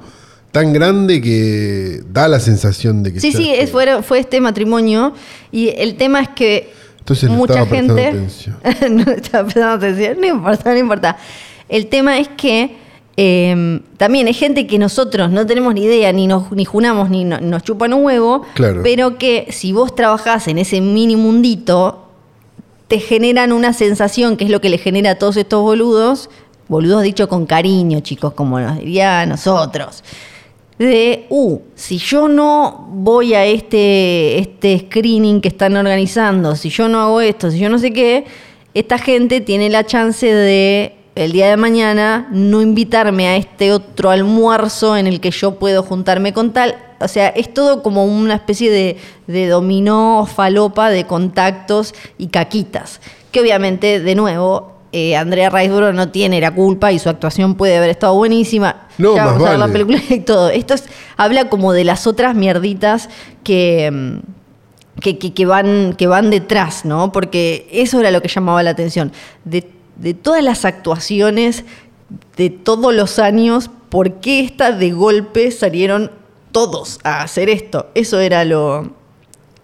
tan 0.52 0.72
grande 0.74 1.22
que 1.22 2.02
da 2.12 2.28
la 2.28 2.40
sensación 2.40 3.04
de 3.04 3.14
que 3.14 3.20
Sí, 3.20 3.32
sí, 3.32 3.50
es, 3.54 3.72
fue, 3.72 4.02
fue 4.04 4.20
este 4.20 4.40
matrimonio. 4.42 5.14
Y 5.52 5.70
el 5.78 5.96
tema 5.96 6.22
es 6.22 6.30
que 6.30 6.72
Entonces 7.00 7.30
mucha 7.30 7.66
gente. 7.66 8.08
atención. 8.08 8.58
no 8.92 9.12
estaba 9.12 9.44
prestando 9.46 9.76
atención. 9.86 10.18
No 10.20 10.28
importa, 10.28 10.72
no 10.74 10.78
importa. 10.80 11.18
El 11.70 11.88
tema 11.88 12.20
es 12.20 12.28
que 12.38 12.84
Eh, 13.18 13.80
también 13.96 14.28
hay 14.28 14.34
gente 14.34 14.68
que 14.68 14.78
nosotros 14.78 15.32
no 15.32 15.46
tenemos 15.46 15.74
ni 15.74 15.86
idea, 15.86 16.12
ni 16.12 16.28
nos 16.28 16.52
ni 16.52 16.66
junamos, 16.66 17.10
ni 17.10 17.24
no- 17.24 17.40
nos 17.40 17.64
chupan 17.64 17.94
un 17.94 18.04
huevo, 18.04 18.42
Claro. 18.56 18.82
pero 18.84 19.18
que 19.18 19.48
si 19.52 19.72
vos 19.72 19.96
trabajás 19.96 20.50
en 20.50 20.58
ese 20.58 20.82
mini 20.82 21.16
mundito, 21.16 22.05
te 22.88 23.00
generan 23.00 23.52
una 23.52 23.74
sensación 23.74 24.38
que 24.38 24.46
es 24.46 24.50
lo 24.50 24.62
que 24.62 24.70
le 24.70 24.78
genera 24.78 25.12
a 25.12 25.16
todos 25.16 25.38
estos 25.38 25.62
boludos, 25.62 26.30
boludos 26.68 27.04
dicho 27.04 27.28
con 27.28 27.46
cariño, 27.46 28.00
chicos, 28.02 28.34
como 28.34 28.60
nos 28.60 28.78
diría 28.78 29.22
a 29.22 29.26
nosotros, 29.26 30.04
de, 30.78 31.26
uh, 31.30 31.60
si 31.74 31.98
yo 31.98 32.28
no 32.28 32.88
voy 32.92 33.34
a 33.34 33.46
este, 33.46 34.40
este 34.40 34.80
screening 34.80 35.42
que 35.42 35.48
están 35.48 35.76
organizando, 35.78 36.56
si 36.56 36.70
yo 36.70 36.90
no 36.90 37.00
hago 37.00 37.22
esto, 37.22 37.50
si 37.50 37.60
yo 37.60 37.70
no 37.70 37.80
sé 37.80 37.94
qué, 37.94 38.26
esta 38.74 38.98
gente 38.98 39.40
tiene 39.40 39.70
la 39.70 39.86
chance 39.86 40.26
de 40.26 40.96
el 41.16 41.32
día 41.32 41.50
de 41.50 41.56
mañana 41.56 42.28
no 42.32 42.62
invitarme 42.62 43.28
a 43.30 43.38
este 43.38 43.72
otro 43.72 44.10
almuerzo 44.10 44.98
en 44.98 45.08
el 45.08 45.22
que 45.22 45.32
yo 45.32 45.56
puedo 45.56 45.82
juntarme 45.82 46.34
con 46.34 46.52
tal. 46.52 46.76
O 47.00 47.08
sea, 47.08 47.28
es 47.30 47.54
todo 47.54 47.84
como 47.84 48.06
una 48.06 48.36
especie 48.36 48.72
de, 48.72 48.98
de 49.28 49.48
dominó 49.48 50.28
falopa 50.34 50.90
de 50.90 51.06
contactos 51.06 51.94
y 52.18 52.28
caquitas. 52.28 53.02
Que 53.32 53.42
obviamente, 53.42 54.00
de 54.00 54.16
nuevo, 54.16 54.74
eh, 54.92 55.16
Andrea 55.18 55.50
Riseborough 55.50 55.94
no 55.94 56.10
tiene 56.10 56.40
la 56.40 56.52
culpa 56.56 56.92
y 56.92 57.00
su 57.00 57.10
actuación 57.10 57.56
puede 57.56 57.76
haber 57.78 57.90
estado 57.90 58.16
buenísima. 58.16 58.88
No, 58.98 59.16
Ya 59.16 59.26
más 59.26 59.34
vamos 59.34 59.48
a 59.48 59.50
ver 59.52 59.60
la 59.60 59.68
vale. 59.68 59.86
película 59.86 60.16
y 60.16 60.20
todo. 60.22 60.50
Esto 60.50 60.74
es- 60.74 60.86
habla 61.18 61.50
como 61.50 61.74
de 61.74 61.84
las 61.84 62.08
otras 62.08 62.34
mierditas 62.36 63.10
que, 63.44 63.92
mm, 63.92 65.00
que, 65.02 65.18
que- 65.18 65.34
que 65.34 65.46
van, 65.46 65.96
que 65.98 66.08
van 66.08 66.30
detrás, 66.30 66.86
¿no? 66.86 67.12
Porque 67.12 67.68
eso 67.72 68.00
era 68.00 68.12
lo 68.12 68.22
que 68.22 68.30
llamaba 68.30 68.64
la 68.64 68.70
atención. 68.70 69.12
De, 69.44 69.70
de 69.98 70.14
todas 70.14 70.42
las 70.44 70.64
actuaciones 70.64 71.66
de 72.38 72.50
todos 72.50 72.94
los 72.94 73.18
años, 73.20 73.70
¿por 73.90 74.14
qué 74.22 74.40
esta 74.42 74.72
de 74.72 74.92
golpe 74.92 75.52
salieron 75.52 76.12
todos 76.56 77.00
a 77.04 77.22
hacer 77.22 77.50
esto? 77.50 77.88
Eso 77.96 78.22
era 78.22 78.46
lo, 78.46 78.92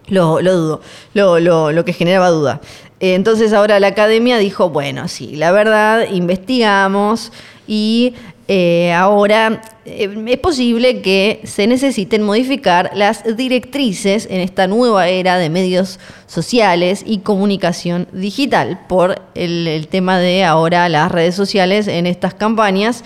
lo, 0.08 0.42
lo 0.42 0.54
dudo, 0.54 0.80
lo, 1.14 1.40
lo- 1.40 1.72
lo 1.72 1.84
que 1.86 1.94
generaba 1.94 2.28
duda. 2.28 2.60
Eh, 3.00 3.14
Entonces 3.14 3.54
ahora 3.54 3.80
la 3.80 3.86
academia 3.88 4.36
dijo, 4.36 4.68
bueno, 4.68 5.08
sí, 5.08 5.36
la 5.36 5.52
verdad, 5.52 6.06
investigamos 6.12 7.32
y 7.66 8.12
eh, 8.46 8.92
ahora 8.92 9.62
eh, 9.86 10.14
es 10.26 10.38
posible 10.38 11.00
que 11.00 11.40
se 11.44 11.66
necesiten 11.66 12.22
modificar 12.22 12.90
las 12.94 13.24
directrices 13.38 14.26
en 14.30 14.40
esta 14.40 14.66
nueva 14.66 15.08
era 15.08 15.38
de 15.38 15.48
medios 15.48 15.98
sociales 16.26 17.04
y 17.06 17.20
comunicación 17.20 18.06
digital 18.12 18.80
por 18.86 19.22
el, 19.34 19.88
tema 19.90 20.18
de 20.18 20.44
ahora 20.44 20.90
las 20.90 21.10
redes 21.10 21.34
sociales 21.34 21.86
en 21.88 22.04
estas 22.06 22.34
campañas. 22.34 23.02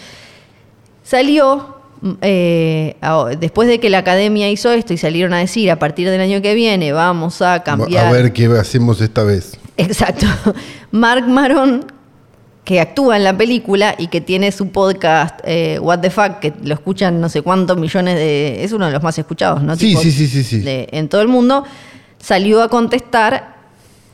Salió, 1.05 1.76
eh, 2.21 2.97
a- 3.01 3.31
después 3.39 3.69
de 3.69 3.81
que 3.81 3.91
la 3.91 3.99
academia 3.99 4.51
hizo 4.51 4.71
esto 4.73 4.93
y 4.93 4.99
salieron 4.99 5.33
a 5.35 5.39
decir, 5.39 5.71
a 5.71 5.79
partir 5.79 6.09
del 6.11 6.21
año 6.21 6.43
que 6.43 6.55
viene 6.55 6.93
vamos 6.93 7.43
a 7.43 7.63
cambiar... 7.63 8.07
A 8.07 8.13
ver 8.13 8.33
qué 8.33 8.47
hacemos 8.47 9.01
esta 9.01 9.23
vez. 9.23 9.59
Exacto. 9.77 10.27
Mark 10.91 11.27
Maron, 11.29 11.85
que 12.65 12.81
actúa 12.81 13.17
en 13.17 13.25
la 13.25 13.37
película 13.37 13.95
y 13.99 14.09
que 14.09 14.21
tiene 14.21 14.51
su 14.53 14.69
podcast 14.71 15.41
eh, 15.45 15.79
What 15.81 16.01
the 16.01 16.11
Fuck, 16.11 16.39
que 16.41 16.53
lo 16.63 16.75
escuchan 16.75 17.21
no 17.21 17.29
sé 17.29 17.43
cuántos 17.43 17.77
millones 17.77 18.17
de... 18.17 18.65
Es 18.65 18.73
uno 18.73 18.87
de 18.87 18.93
los 18.93 19.03
más 19.03 19.19
escuchados, 19.19 19.63
¿no? 19.63 19.77
Sí, 19.77 19.95
sí, 19.97 20.11
sí, 20.11 20.27
sí, 20.27 20.43
sí. 20.45 20.61
de- 20.61 20.89
en 20.93 21.09
todo 21.09 21.21
el 21.23 21.29
mundo, 21.29 21.65
salió 22.19 22.63
a 22.63 22.69
contestar 22.69 23.56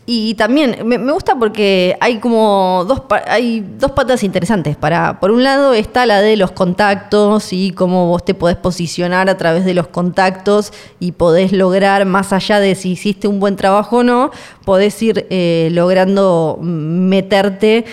y 0.05 0.35
también 0.35 0.79
me, 0.85 0.97
gusta 0.99 1.37
porque 1.37 1.97
hay 2.01 2.19
como 2.19 2.85
dos, 2.88 3.03
hay 3.29 3.65
dos 3.79 3.93
patas 3.93 4.25
interesantes. 4.25 4.77
Para, 4.77 5.21
por 5.21 5.31
un 5.31 5.45
lado 5.45 5.75
está 5.75 6.07
la 6.07 6.21
de 6.21 6.37
los 6.37 6.51
contactos 6.51 7.53
y 7.53 7.71
cómo 7.71 8.09
vos 8.09 8.25
te 8.25 8.35
podés 8.35 8.57
posicionar 8.57 9.31
a 9.31 9.37
través 9.37 9.65
de 9.65 9.75
los 9.75 9.87
contactos 9.87 10.73
y 10.99 11.12
podés 11.12 11.53
lograr, 11.53 12.05
más 12.05 12.33
allá 12.33 12.59
de 12.59 12.75
si 12.75 12.93
hiciste 12.93 13.29
un 13.29 13.38
buen 13.38 13.55
trabajo 13.55 13.99
o 13.99 14.03
no, 14.03 14.33
podés 14.65 15.01
ir 15.03 15.27
eh, 15.31 15.69
logrando 15.71 16.59
meterte 16.61 17.85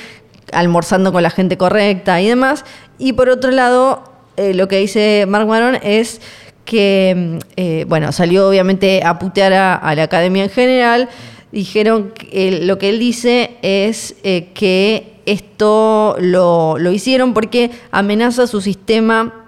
almorzando 0.52 1.12
con 1.12 1.22
la 1.22 1.30
gente 1.30 1.58
correcta 1.58 2.19
y 2.22 2.28
demás. 2.28 2.65
Y 2.98 3.13
por 3.13 3.30
otro 3.30 3.52
lado, 3.52 4.02
eh, 4.36 4.56
lo 4.56 4.67
que 4.67 4.78
dice 4.78 5.26
Mark 5.28 5.45
Maron 5.45 5.78
es 5.84 6.22
que, 6.65 7.39
eh, 7.56 7.86
bueno, 7.88 8.12
salió 8.12 8.50
obviamente 8.50 9.04
a 9.04 9.19
putear 9.19 9.54
a 9.54 9.93
la 9.93 10.04
academia 10.04 10.43
en 10.43 10.50
general. 10.50 11.10
Dijeron 11.51 12.12
que 12.12 12.47
eh, 12.47 12.65
lo 12.65 12.77
que 12.77 12.89
él 12.89 12.99
dice 12.99 13.57
es 13.62 14.15
eh, 14.23 14.49
que 14.53 15.13
esto 15.25 16.15
lo, 16.19 16.77
lo 16.77 16.91
hicieron 16.91 17.33
porque 17.33 17.71
amenaza 17.91 18.47
su 18.47 18.62
sistema, 18.62 19.47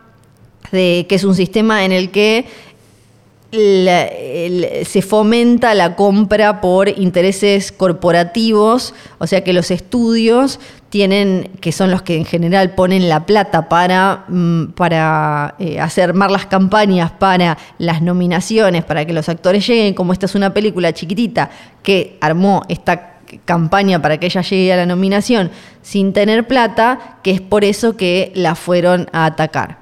de, 0.72 1.06
que 1.08 1.16
es 1.16 1.24
un 1.24 1.36
sistema 1.36 1.86
en 1.86 1.92
el 1.92 2.12
que 2.12 2.46
la- 3.52 4.06
el- 4.06 4.86
se 4.86 5.02
fomenta 5.02 5.74
la 5.76 5.96
compra 5.96 6.62
por 6.62 6.88
intereses 6.88 7.72
corporativos, 7.72 8.94
o 9.20 9.28
sea 9.28 9.44
que 9.44 9.54
los 9.54 9.72
estudios 9.72 10.60
tienen, 10.90 11.50
que 11.62 11.72
son 11.72 11.90
los 11.92 12.02
que 12.02 12.18
en 12.18 12.26
general 12.26 12.76
ponen 12.76 13.08
la 13.10 13.26
plata 13.26 13.70
para, 13.70 14.26
mm, 14.28 14.68
para 14.74 15.56
eh, 15.60 15.80
hacer 15.80 16.14
más 16.14 16.32
las 16.32 16.46
campañas, 16.46 17.12
para 17.12 17.58
las 17.78 18.02
nominaciones, 18.02 18.84
para 18.84 19.06
que 19.06 19.14
los 19.14 19.30
actores 19.30 19.66
lleguen, 19.68 19.94
como 19.94 20.12
esta 20.14 20.26
es 20.26 20.36
una 20.36 20.54
película 20.54 20.92
chiquitita 20.94 21.50
que 21.84 22.18
armó 22.22 22.64
esta 22.70 23.20
campaña 23.46 24.02
para 24.02 24.18
que 24.18 24.26
ella 24.26 24.42
llegue 24.42 24.74
a 24.74 24.78
la 24.78 24.86
nominación 24.86 25.52
sin 25.82 26.12
tener 26.12 26.48
plata, 26.48 27.18
que 27.24 27.32
es 27.32 27.40
por 27.42 27.64
eso 27.64 27.96
que 27.96 28.32
la 28.36 28.56
fueron 28.56 29.08
a 29.14 29.26
atacar. 29.26 29.78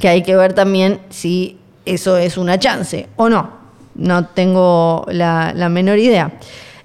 Que 0.00 0.08
hay 0.08 0.22
que 0.22 0.34
ver 0.36 0.54
también 0.54 1.00
si 1.10 1.58
eso 1.86 2.16
es 2.18 2.36
una 2.36 2.58
chance 2.58 3.08
o 3.16 3.28
no. 3.28 3.50
No 3.94 4.26
tengo 4.26 5.06
la, 5.08 5.52
menor 5.70 5.98
idea. 5.98 6.32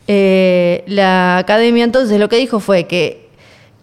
Eh, 0.08 0.84
la 0.88 1.38
academia 1.38 1.84
entonces 1.84 2.20
lo 2.20 2.30
que 2.30 2.38
dijo 2.38 2.60
fue 2.60 2.86
que 2.86 3.30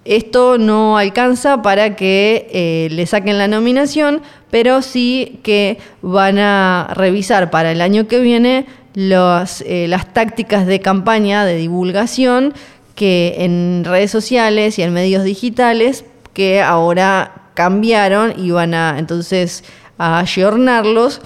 esto 0.04 0.57
no 0.57 0.96
alcanza 0.96 1.61
para 1.61 1.94
que 1.94 2.48
eh, 2.50 2.88
le 2.90 3.04
saquen 3.04 3.37
la 3.37 3.46
nominación, 3.46 4.22
pero 4.50 4.81
sí 4.81 5.40
que 5.42 5.76
van 6.00 6.38
a 6.38 6.90
revisar 6.94 7.50
para 7.50 7.70
el 7.72 7.83
año 7.83 8.09
que 8.09 8.20
viene 8.20 8.64
eh, 8.96 9.87
las 9.88 10.12
tácticas 10.14 10.66
de 10.66 10.81
campaña, 10.81 11.44
de 11.44 11.57
divulgación, 11.57 12.54
que 12.94 13.37
en 13.40 13.85
redes 13.85 14.11
sociales 14.11 14.78
y 14.78 14.83
en 14.83 14.94
medios 14.94 15.24
digitales, 15.24 16.07
que 16.33 16.62
ahora 16.62 17.50
cambiaron 17.52 18.33
y 18.37 18.50
van 18.50 18.72
a 18.72 18.98
entonces 18.98 19.62
a 19.98 20.20
ayornarlos. 20.20 21.20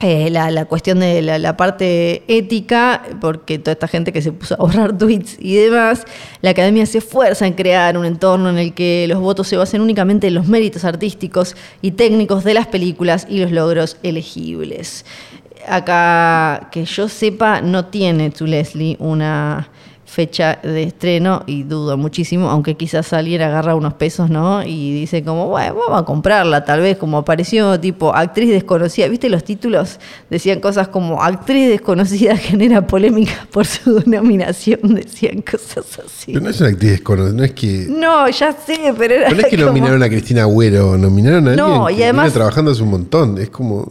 Eh, 0.00 0.30
la, 0.30 0.52
la 0.52 0.64
cuestión 0.66 1.00
de 1.00 1.22
la, 1.22 1.40
la 1.40 1.56
parte 1.56 2.22
ética, 2.28 3.02
porque 3.20 3.58
toda 3.58 3.72
esta 3.72 3.88
gente 3.88 4.12
que 4.12 4.22
se 4.22 4.30
puso 4.30 4.54
a 4.54 4.58
borrar 4.58 4.96
tweets 4.98 5.36
y 5.40 5.56
demás, 5.56 6.04
la 6.40 6.50
academia 6.50 6.86
se 6.86 6.98
esfuerza 6.98 7.48
en 7.48 7.54
crear 7.54 7.98
un 7.98 8.04
entorno 8.04 8.48
en 8.48 8.58
el 8.58 8.74
que 8.74 9.06
los 9.08 9.18
votos 9.18 9.48
se 9.48 9.56
basen 9.56 9.80
únicamente 9.80 10.28
en 10.28 10.34
los 10.34 10.46
méritos 10.46 10.84
artísticos 10.84 11.56
y 11.82 11.92
técnicos 11.92 12.44
de 12.44 12.54
las 12.54 12.68
películas 12.68 13.26
y 13.28 13.40
los 13.40 13.50
logros 13.50 13.96
elegibles. 14.04 15.04
Acá, 15.66 16.68
que 16.70 16.84
yo 16.84 17.08
sepa, 17.08 17.60
no 17.60 17.86
tiene 17.86 18.30
tu 18.30 18.46
Leslie 18.46 18.96
una 19.00 19.68
fecha 20.10 20.58
de 20.62 20.84
estreno 20.84 21.42
y 21.46 21.64
dudo 21.64 21.98
muchísimo, 21.98 22.48
aunque 22.48 22.76
quizás 22.76 23.12
alguien 23.12 23.42
agarra 23.42 23.74
unos 23.74 23.92
pesos, 23.94 24.30
¿no? 24.30 24.62
Y 24.64 24.94
dice 24.94 25.22
como, 25.22 25.48
bueno, 25.48 25.74
vamos 25.74 26.00
a 26.02 26.04
comprarla, 26.06 26.64
tal 26.64 26.80
vez, 26.80 26.96
como 26.96 27.18
apareció 27.18 27.78
tipo 27.78 28.14
actriz 28.14 28.48
desconocida. 28.50 29.06
¿Viste 29.08 29.28
los 29.28 29.44
títulos? 29.44 30.00
Decían 30.30 30.60
cosas 30.60 30.88
como 30.88 31.22
actriz 31.22 31.68
desconocida 31.68 32.36
genera 32.38 32.86
polémica 32.86 33.46
por 33.52 33.66
su 33.66 34.02
nominación, 34.06 34.80
decían 34.94 35.42
cosas 35.42 36.00
así. 36.04 36.32
Pero 36.32 36.40
no 36.40 36.48
es 36.50 36.60
una 36.60 36.70
actriz 36.70 36.90
desconocida, 36.92 37.36
no 37.36 37.44
es 37.44 37.52
que. 37.52 37.86
No, 37.90 38.28
ya 38.30 38.52
sé, 38.52 38.94
pero 38.96 39.14
era 39.14 39.24
Pero 39.28 39.36
no 39.36 39.42
es 39.42 39.46
que 39.50 39.56
como- 39.56 39.66
nominaron 39.68 40.02
a 40.02 40.08
Cristina 40.08 40.42
Agüero, 40.42 40.96
nominaron 40.96 41.48
a 41.48 41.50
alguien 41.50 41.66
No, 41.68 41.90
y 41.90 41.96
que 41.96 42.04
además- 42.04 42.24
viene 42.24 42.34
trabajando 42.34 42.70
hace 42.70 42.82
un 42.82 42.90
montón. 42.90 43.36
Es 43.38 43.50
como. 43.50 43.86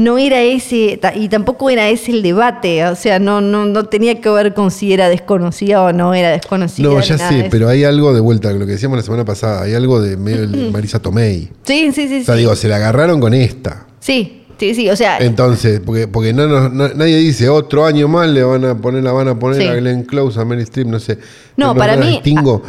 No 0.00 0.18
era 0.18 0.40
ese, 0.42 0.98
y 1.16 1.28
tampoco 1.28 1.68
era 1.70 1.88
ese 1.88 2.12
el 2.12 2.22
debate, 2.22 2.86
o 2.86 2.94
sea, 2.96 3.18
no, 3.18 3.40
no, 3.40 3.66
no 3.66 3.84
tenía 3.84 4.20
que 4.20 4.30
ver 4.30 4.54
con 4.54 4.70
si 4.70 4.92
era 4.92 5.08
desconocida 5.08 5.82
o 5.82 5.92
no 5.92 6.14
era 6.14 6.30
desconocida. 6.30 6.88
No, 6.88 7.00
ya 7.00 7.18
sé, 7.18 7.48
pero 7.50 7.68
hay 7.68 7.84
algo 7.84 8.14
de 8.14 8.20
vuelta, 8.20 8.52
lo 8.52 8.60
que 8.66 8.72
decíamos 8.72 8.96
la 8.96 9.02
semana 9.02 9.24
pasada, 9.24 9.62
hay 9.62 9.74
algo 9.74 10.00
de 10.00 10.16
Marisa 10.16 11.00
Tomei. 11.00 11.50
Sí, 11.64 11.90
sí, 11.92 12.08
sí. 12.08 12.20
O 12.22 12.24
sea, 12.24 12.34
sí. 12.34 12.40
digo, 12.40 12.56
se 12.56 12.68
la 12.68 12.76
agarraron 12.76 13.20
con 13.20 13.34
esta. 13.34 13.86
Sí, 13.98 14.44
sí, 14.58 14.74
sí, 14.74 14.88
o 14.88 14.96
sea, 14.96 15.18
Entonces, 15.18 15.80
porque, 15.84 16.08
porque 16.08 16.32
no, 16.32 16.46
nos- 16.46 16.72
no- 16.72 16.88
nadie 16.94 17.16
dice 17.18 17.48
otro 17.48 17.84
año 17.84 18.08
más 18.08 18.28
le 18.28 18.42
van 18.42 18.64
a 18.64 18.76
poner, 18.78 19.02
la 19.04 19.12
van 19.12 19.28
a 19.28 19.38
poner 19.38 19.60
Sí. 19.60 19.68
a 19.68 19.74
Glenn 19.74 20.04
Close, 20.04 20.40
a 20.40 20.44
Meryl 20.44 20.62
Streep, 20.64 20.86
no 20.88 20.98
sé. 20.98 21.18
No, 21.56 21.68
No 21.68 21.76
para 21.76 21.96
mí, 21.96 22.22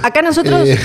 a- 0.03 0.07
acá 0.07 0.21
nosotros, 0.21 0.67
eh, 0.67 0.77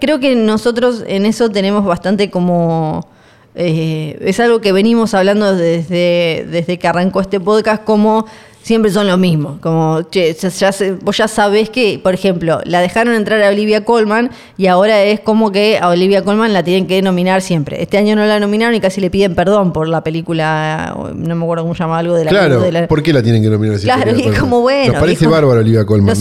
creo 0.00 0.20
que 0.20 0.34
nosotros 0.36 1.02
en 1.06 1.24
eso 1.26 1.48
tenemos 1.50 1.84
bastante 1.84 2.30
como, 2.30 3.08
eh, 3.54 4.18
es 4.20 4.40
algo 4.40 4.60
que 4.60 4.72
venimos 4.72 5.14
hablando 5.14 5.54
desde, 5.56 6.46
desde 6.50 6.78
que 6.78 6.88
arrancó 6.88 7.20
este 7.20 7.38
podcast, 7.40 7.84
como 7.84 8.26
siempre 8.62 8.90
son 8.90 9.06
lo 9.06 9.18
mismo. 9.18 9.58
Como, 9.60 10.02
che, 10.10 10.32
ya, 10.34 10.48
ya 10.48 10.70
vos 11.02 11.16
ya 11.18 11.28
sabés 11.28 11.68
que, 11.68 12.00
por 12.02 12.14
ejemplo, 12.14 12.60
la 12.64 12.80
dejaron 12.80 13.14
entrar 13.14 13.42
a 13.42 13.50
Olivia 13.50 13.84
Colman 13.84 14.30
y 14.56 14.66
ahora 14.68 15.02
es 15.02 15.20
como 15.20 15.52
que 15.52 15.78
a 15.78 15.88
Olivia 15.90 16.24
Colman 16.24 16.52
la 16.54 16.62
tienen 16.64 16.86
que 16.86 17.00
nominar 17.02 17.42
siempre. 17.42 17.82
Este 17.82 17.98
año 17.98 18.16
no 18.16 18.24
la 18.24 18.40
nominaron 18.40 18.74
y 18.74 18.80
casi 18.80 19.00
le 19.02 19.10
piden 19.10 19.34
perdón 19.34 19.72
por 19.74 19.86
la 19.86 20.02
película, 20.02 20.96
no 21.14 21.34
me 21.36 21.44
acuerdo 21.44 21.64
cómo 21.64 21.74
se 21.74 21.80
llama, 21.80 21.98
algo 21.98 22.14
de 22.14 22.24
la... 22.24 22.30
Claro, 22.30 22.60
de 22.60 22.72
la- 22.72 22.88
¿por 22.88 23.02
qué 23.02 23.12
la 23.12 23.22
tienen 23.22 23.42
que 23.42 23.50
nominar? 23.50 23.78
si 23.78 23.84
Claro, 23.84 24.16
y 24.16 24.22
es 24.28 24.38
como, 24.40 24.62
bueno, 24.62 24.92
Nos 24.94 25.00
parece 25.00 25.20
dijo- 25.20 25.30
bárbaro 25.30 25.60
Olivia 25.60 25.84
Colman. 25.84 26.06
No 26.06 26.14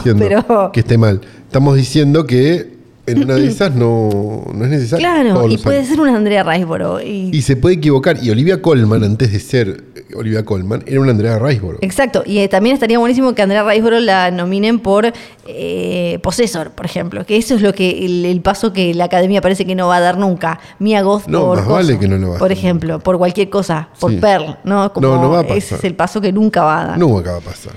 diciendo 0.00 0.24
pero- 0.26 0.72
que 0.72 0.80
esté 0.80 0.96
mal. 0.98 1.20
Estamos 1.46 1.76
diciendo 1.76 2.26
que 2.26 2.73
en 3.06 3.24
una 3.24 3.34
de 3.34 3.46
esas 3.46 3.74
no, 3.74 4.44
no 4.54 4.64
es 4.64 4.70
necesario. 4.70 5.06
Claro, 5.06 5.48
y 5.48 5.58
puede 5.58 5.78
años. 5.78 5.88
ser 5.90 6.00
una 6.00 6.16
Andrea 6.16 6.42
Riseborough. 6.42 7.00
Y, 7.02 7.30
Y 7.36 7.42
se 7.42 7.56
puede 7.56 7.74
equivocar. 7.76 8.16
Y 8.22 8.30
Olivia 8.30 8.62
Colman, 8.62 9.04
antes 9.04 9.30
de 9.32 9.40
ser 9.40 9.84
eh, 9.94 10.04
Olivia 10.16 10.44
Colman, 10.44 10.82
era 10.86 11.00
una 11.00 11.10
Andrea 11.10 11.38
Riseborough. 11.38 11.78
Exacto, 11.82 12.22
y 12.24 12.38
eh, 12.38 12.48
también 12.48 12.74
estaría 12.74 12.98
buenísimo 12.98 13.34
que 13.34 13.42
Andrea 13.42 13.62
Riseborough 13.64 14.00
la 14.00 14.30
nominen 14.30 14.78
por 14.78 15.12
eh, 15.46 16.18
Possessor, 16.22 16.70
por 16.70 16.86
ejemplo, 16.86 17.26
que 17.26 17.36
eso 17.36 17.54
es 17.54 17.62
lo 17.62 17.74
que 17.74 18.06
el, 18.06 18.24
el 18.24 18.40
paso 18.40 18.72
que 18.72 18.94
la 18.94 19.04
academia 19.04 19.40
parece 19.42 19.66
que 19.66 19.74
no 19.74 19.88
va 19.88 19.96
a 19.96 20.00
dar 20.00 20.16
nunca. 20.16 20.58
Mia 20.78 21.02
Goth 21.02 21.26
No, 21.26 21.46
por 21.46 21.58
más 21.58 21.68
vale 21.68 21.98
que 21.98 22.08
no 22.08 22.16
lo 22.16 22.30
va 22.30 22.36
a 22.36 22.38
por 22.38 22.52
ese 22.52 22.74
por 22.74 23.18
cualquier 23.18 23.50
cosa, 23.50 23.88
por 24.00 24.12
Sí. 24.12 24.16
Pearl, 24.18 24.56
¿no? 24.64 24.92
Como 24.92 25.06
No, 25.08 25.20
no 25.20 25.30
va 25.30 25.40
a 25.40 25.42
Ese 25.42 25.54
pasar. 25.60 25.78
es 25.78 25.84
el 25.84 25.94
paso 25.94 26.20
que 26.20 26.32
nunca 26.32 26.62
va 26.62 26.80
a 26.82 26.86
dar. 26.86 26.98
Nunca 26.98 27.32
va 27.32 27.38
a 27.38 27.40
pasar. 27.40 27.72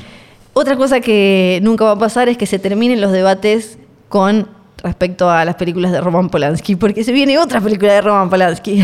Otra 0.54 0.76
cosa 0.78 1.02
que 1.02 1.60
nunca 1.64 1.84
va 1.86 1.92
a 1.92 2.00
pasar 2.00 2.30
es 2.30 2.38
que 2.38 2.46
se 2.46 2.60
terminen 2.60 3.00
los 3.02 3.12
debates 3.12 3.78
con 4.10 4.48
respecto 4.84 5.30
a 5.30 5.46
las 5.46 5.56
películas 5.56 5.92
de 5.92 6.02
Roman 6.02 6.30
Polanski, 6.30 6.76
porque 6.76 7.04
se 7.04 7.12
viene 7.12 7.38
otra 7.38 7.62
película 7.62 7.94
de 7.94 8.02
Roman 8.02 8.30
Polanski. 8.30 8.84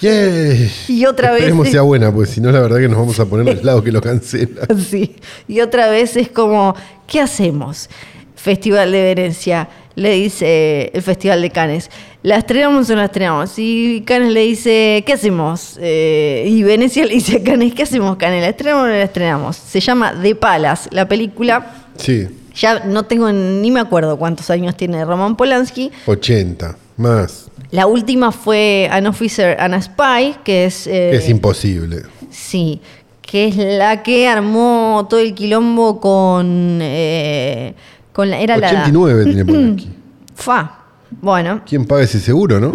Yay. 0.00 0.70
Y 0.88 1.06
otra 1.06 1.30
vez 1.30 1.40
Esperemos 1.40 1.68
sea 1.68 1.82
buena, 1.82 2.12
porque 2.12 2.30
si 2.30 2.40
no, 2.40 2.52
la 2.52 2.60
verdad 2.60 2.78
que 2.78 2.88
nos 2.88 2.98
vamos 2.98 3.18
a 3.18 3.24
poner 3.26 3.58
al 3.58 3.64
lado 3.64 3.82
que 3.82 3.92
lo 3.92 4.00
cancela. 4.00 4.62
Sí. 4.88 5.16
Y 5.48 5.60
otra 5.60 5.88
vez 5.88 6.16
es 6.16 6.28
como, 6.28 6.74
¿qué 7.06 7.20
hacemos? 7.20 7.88
Festival 8.34 8.92
de 8.92 9.14
Venecia, 9.14 9.68
le 9.94 10.12
dice 10.12 10.90
el 10.92 11.02
Festival 11.02 11.40
de 11.40 11.50
Cannes, 11.50 11.90
¿la 12.22 12.36
estrenamos 12.36 12.88
o 12.90 12.92
no 12.92 12.98
la 12.98 13.06
estrenamos? 13.06 13.54
Y 13.56 14.02
Cannes 14.06 14.32
le 14.32 14.40
dice, 14.40 15.02
¿qué 15.06 15.14
hacemos? 15.14 15.78
Eh, 15.80 16.44
y 16.46 16.62
Venecia 16.62 17.06
le 17.06 17.14
dice 17.14 17.38
a 17.38 17.42
Cannes, 17.42 17.74
¿qué 17.74 17.82
hacemos, 17.82 18.16
Cannes? 18.16 18.42
¿La 18.42 18.50
estrenamos 18.50 18.84
o 18.84 18.86
no 18.88 18.92
la 18.92 19.02
estrenamos? 19.02 19.56
Se 19.56 19.80
llama 19.80 20.14
The 20.22 20.34
Palace, 20.34 20.90
la 20.92 21.08
película. 21.08 21.88
Sí, 21.96 22.28
Ya 22.56 22.80
no 22.84 23.04
tengo 23.04 23.30
ni 23.32 23.70
me 23.70 23.80
acuerdo 23.80 24.16
cuántos 24.18 24.48
años 24.50 24.76
tiene 24.76 25.04
Roman 25.04 25.36
Polanski. 25.36 25.90
80, 26.06 26.76
más. 26.96 27.48
La 27.70 27.86
última 27.86 28.32
fue 28.32 28.88
An 28.90 29.06
Officer 29.06 29.56
and 29.60 29.74
a 29.74 29.82
Spy, 29.82 30.36
que 30.44 30.66
es... 30.66 30.86
eh, 30.86 31.08
Que 31.12 31.16
es 31.16 31.28
imposible. 31.28 32.02
Sí, 32.30 32.80
que 33.22 33.48
es 33.48 33.56
la 33.56 34.02
que 34.02 34.28
armó 34.28 35.06
todo 35.10 35.20
el 35.20 35.34
quilombo 35.34 36.00
con. 36.00 36.78
eh, 36.80 37.74
con 38.12 38.30
la, 38.30 38.38
era 38.40 38.56
89 38.56 39.24
tiene 39.24 39.44
por 39.44 39.56
aquí. 39.56 39.84
la. 39.86 39.92
Fa. 40.34 40.78
Bueno, 41.20 41.62
¿Quién 41.66 41.84
paga 41.86 42.02
ese 42.02 42.20
seguro, 42.20 42.58
no? 42.60 42.72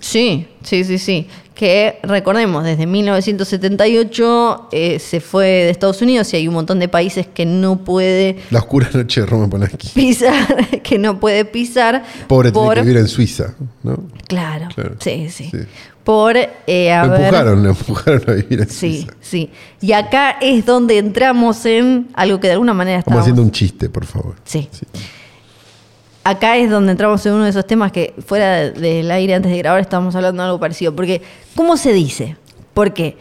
sí, 0.00 0.46
sí, 0.62 0.84
sí, 0.84 0.98
sí. 0.98 1.26
Que 1.56 1.98
recordemos, 2.02 2.62
desde 2.64 2.84
1978 2.86 4.68
eh, 4.72 4.98
se 4.98 5.20
fue 5.20 5.46
de 5.46 5.70
Estados 5.70 6.02
Unidos 6.02 6.32
y 6.34 6.36
hay 6.36 6.48
un 6.48 6.54
montón 6.54 6.78
de 6.78 6.86
países 6.88 7.26
que 7.26 7.46
no 7.46 7.78
puede 7.78 8.36
La 8.50 8.58
oscura 8.58 8.88
noche 8.92 9.22
de 9.22 9.26
Roman 9.26 9.48
Polanski. 9.48 9.88
pisar, 9.94 10.68
que 10.82 10.98
no 10.98 11.18
puede 11.18 11.46
pisar. 11.46 12.04
Pobre 12.28 12.52
tiene 12.52 12.66
por, 12.66 12.74
que 12.74 12.82
vivir 12.82 12.98
en 12.98 13.08
Suiza, 13.08 13.54
¿no? 13.82 14.04
Claro, 14.28 14.68
Claro, 14.74 14.96
sí, 15.00 15.28
sí. 15.30 15.48
sí. 15.50 15.58
Por 16.04 16.36
eh, 16.36 16.48
Lo 17.04 17.16
empujaron, 17.16 17.62
lo 17.64 17.68
empujaron 17.70 18.22
a 18.28 18.32
vivir 18.34 18.60
en 18.60 18.68
Sí, 18.68 18.98
Suiza. 19.00 19.12
sí. 19.20 19.50
Y 19.80 19.92
acá 19.92 20.36
es 20.40 20.64
donde 20.66 20.98
entramos 20.98 21.64
en 21.66 22.08
algo 22.14 22.38
que 22.38 22.48
de 22.48 22.52
alguna 22.52 22.74
manera 22.74 22.98
Estamos 22.98 23.16
estábamos... 23.20 23.22
haciendo 23.24 23.42
un 23.42 23.50
chiste, 23.50 23.88
por 23.88 24.04
favor. 24.04 24.34
Sí. 24.44 24.68
Acá 26.26 26.56
es 26.56 26.68
donde 26.68 26.90
entramos 26.90 27.24
en 27.24 27.34
uno 27.34 27.44
de 27.44 27.50
esos 27.50 27.64
temas 27.64 27.92
que 27.92 28.12
fuera 28.26 28.68
del 28.72 29.08
aire 29.12 29.34
antes 29.34 29.52
de 29.52 29.58
grabar 29.58 29.80
estábamos 29.80 30.16
hablando 30.16 30.42
de 30.42 30.48
algo 30.48 30.58
parecido. 30.58 30.92
Porque, 30.92 31.22
¿cómo 31.54 31.76
se 31.76 31.92
dice? 31.92 32.36
Porque 32.74 33.16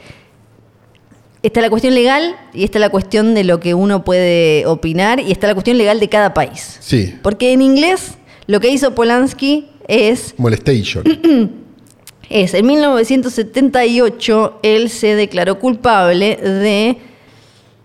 está 1.44 1.62
la 1.62 1.70
cuestión 1.70 1.94
legal 1.94 2.36
y 2.52 2.64
está 2.64 2.80
la 2.80 2.90
cuestión 2.90 3.36
de 3.36 3.44
lo 3.44 3.60
que 3.60 3.76
uno 3.76 4.04
puede 4.04 4.66
opinar 4.66 5.20
y 5.20 5.32
está 5.32 5.46
la 5.46 5.54
cuestión 5.54 5.78
legal 5.78 6.00
de 6.00 6.10
cada 6.10 6.34
país. 6.34 6.78
Sí, 6.80 7.14
Porque 7.22 7.54
en 7.54 7.62
inglés 7.62 8.16
lo 8.48 8.60
que 8.60 8.70
hizo 8.70 8.96
Polanski 8.96 9.70
es 9.88 10.34
Molestation. 10.40 11.04
es, 12.32 12.56
en 12.56 12.66
1978 12.66 14.62
él 14.64 14.90
se 14.90 15.14
declaró 15.14 15.60
culpable 15.60 16.38
de 16.38 16.98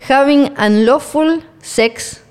having 0.08 0.50
unlawful 0.58 1.42
sex 1.60 2.22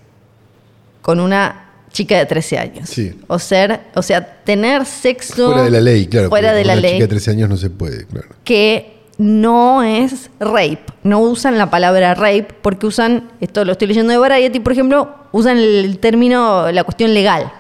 con 1.04 1.19
una 1.19 1.68
chica 1.91 2.17
de 2.17 2.25
13 2.25 2.58
años. 2.58 2.89
Sí. 2.89 3.13
O 3.28 3.39
ser, 3.39 3.82
o 3.95 4.02
sea, 4.02 4.43
tener 4.43 4.86
sexo 4.86 5.47
Fuera 5.47 5.63
de 5.63 5.71
la 5.71 5.82
ley, 5.82 6.08
claro. 6.08 6.30
Fuera 6.30 6.54
de 6.54 6.65
la 6.65 6.73
una 6.73 6.82
ley 6.82 6.93
chica 6.93 7.04
de 7.04 7.10
13 7.10 7.32
años 7.32 7.49
no 7.49 7.58
se 7.58 7.69
puede, 7.69 8.06
claro. 8.06 8.30
que 8.43 8.99
no 9.17 9.84
es 9.84 10.30
rape. 10.39 10.86
No 11.04 11.19
usan 11.19 11.58
la 11.58 11.69
palabra 11.69 12.15
rape 12.15 12.47
porque 12.62 12.88
usan, 12.88 13.30
esto 13.41 13.65
lo 13.65 13.73
estoy 13.73 13.88
leyendo 13.89 14.12
de 14.12 14.17
Variety, 14.17 14.60
por 14.60 14.71
ejemplo, 14.71 15.13
usan 15.32 15.58
el 15.58 15.99
término, 15.99 16.71
la 16.71 16.84
cuestión 16.84 17.13
legal. 17.13 17.52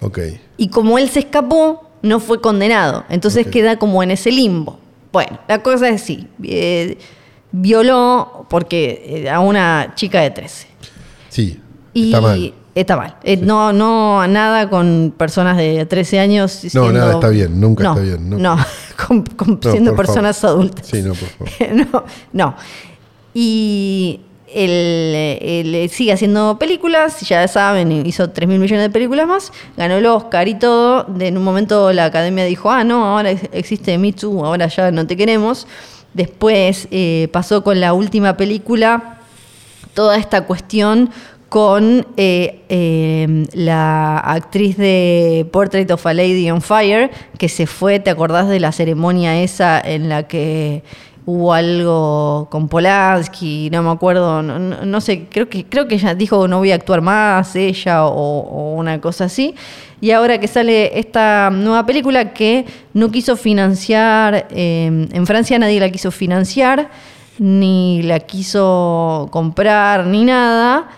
Ok. 0.00 0.18
Y 0.56 0.68
como 0.68 0.98
él 0.98 1.08
se 1.08 1.20
escapó, 1.20 1.90
no 2.02 2.20
fue 2.20 2.40
condenado. 2.40 3.04
Entonces 3.08 3.46
queda 3.46 3.78
como 3.78 4.02
en 4.02 4.10
ese 4.10 4.30
limbo. 4.30 4.78
Bueno, 5.12 5.38
la 5.46 5.62
cosa 5.62 5.88
es 5.90 6.02
sí. 6.02 6.26
eh, 6.42 6.98
violó 7.52 8.46
porque 8.48 9.24
eh, 9.24 9.30
a 9.30 9.40
una 9.40 9.92
chica 9.94 10.20
de 10.22 10.30
13. 10.30 10.66
Sí, 11.28 11.60
Y 11.92 12.06
está 12.06 12.20
mal. 12.20 12.54
Está 12.74 12.96
mal. 12.96 13.16
Eh, 13.22 13.36
No, 13.36 13.72
no 13.72 14.26
nada 14.26 14.68
con 14.70 15.12
personas 15.16 15.56
de 15.56 15.84
13 15.86 16.18
años. 16.20 16.60
No, 16.74 16.90
nada 16.92 17.14
está 17.14 17.28
bien, 17.28 17.60
nunca 17.60 17.84
No, 17.84 17.90
está 17.92 18.02
bien, 18.02 18.30
no. 18.30 18.38
No, 18.38 18.56
con- 19.06 19.22
con- 19.24 19.60
No, 19.62 19.70
siendo 19.70 19.94
personas 19.96 20.38
favor. 20.38 20.56
adultas. 20.60 20.86
Sí, 20.86 21.02
no, 21.02 21.14
por 21.14 21.28
favor. 21.28 21.76
no, 21.92 22.04
no. 22.32 22.54
Y 23.34 24.20
él, 24.54 25.38
él 25.40 25.90
sigue 25.90 26.12
haciendo 26.12 26.58
películas, 26.58 27.20
ya 27.20 27.46
saben, 27.48 27.90
hizo 28.06 28.30
3 28.30 28.48
mil 28.48 28.58
millones 28.58 28.84
de 28.84 28.90
películas 28.90 29.26
más, 29.26 29.52
ganó 29.76 29.94
el 29.94 30.04
Oscar 30.06 30.46
y 30.48 30.54
todo. 30.58 31.06
En 31.18 31.38
un 31.38 31.44
momento 31.44 31.92
la 31.92 32.04
academia 32.06 32.44
dijo, 32.44 32.70
ah, 32.70 32.84
no, 32.84 33.06
ahora 33.06 33.30
ex- 33.30 33.48
existe 33.52 33.96
Me 33.98 34.12
Too, 34.12 34.44
ahora 34.44 34.66
ya 34.68 34.90
no 34.90 35.06
te 35.06 35.16
queremos. 35.16 35.66
Después 36.12 36.88
eh, 36.90 37.28
pasó 37.32 37.64
con 37.64 37.80
la 37.80 37.94
última 37.94 38.36
película 38.36 39.20
toda 39.94 40.16
esta 40.18 40.44
cuestión 40.44 41.08
con 41.52 42.06
eh, 42.16 42.62
eh, 42.70 43.44
la 43.52 44.16
actriz 44.16 44.78
de 44.78 45.46
Portrait 45.52 45.90
of 45.90 46.06
a 46.06 46.14
Lady 46.14 46.50
on 46.50 46.62
Fire, 46.62 47.10
que 47.36 47.50
se 47.50 47.66
fue, 47.66 48.00
¿te 48.00 48.08
acordás 48.08 48.48
de 48.48 48.58
la 48.58 48.72
ceremonia 48.72 49.38
esa 49.42 49.78
en 49.78 50.08
la 50.08 50.22
que 50.22 50.82
hubo 51.26 51.52
algo 51.52 52.48
con 52.50 52.68
Polanski? 52.68 53.68
No 53.70 53.82
me 53.82 53.90
acuerdo, 53.90 54.42
no, 54.42 55.00
sé, 55.02 55.26
creo 55.28 55.50
que, 55.50 55.66
creo 55.66 55.86
que 55.88 55.96
ella 55.96 56.14
dijo 56.14 56.48
no 56.48 56.56
voy 56.56 56.72
a 56.72 56.76
actuar 56.76 57.02
más, 57.02 57.54
ella 57.54 58.06
o, 58.06 58.72
una 58.74 58.98
cosa 59.02 59.24
así. 59.26 59.54
Y 60.00 60.10
ahora 60.12 60.38
que 60.38 60.48
sale 60.48 60.98
esta 60.98 61.50
nueva 61.50 61.84
película 61.84 62.32
que 62.32 62.64
no 62.94 63.10
quiso 63.10 63.36
financiar, 63.36 64.46
eh, 64.52 65.06
en 65.12 65.26
Francia 65.26 65.58
nadie 65.58 65.80
la 65.80 65.90
quiso 65.90 66.10
financiar, 66.10 66.88
ni 67.38 68.02
la 68.04 68.20
quiso 68.20 69.28
comprar, 69.30 70.06
ni 70.06 70.24
nada, 70.24 70.88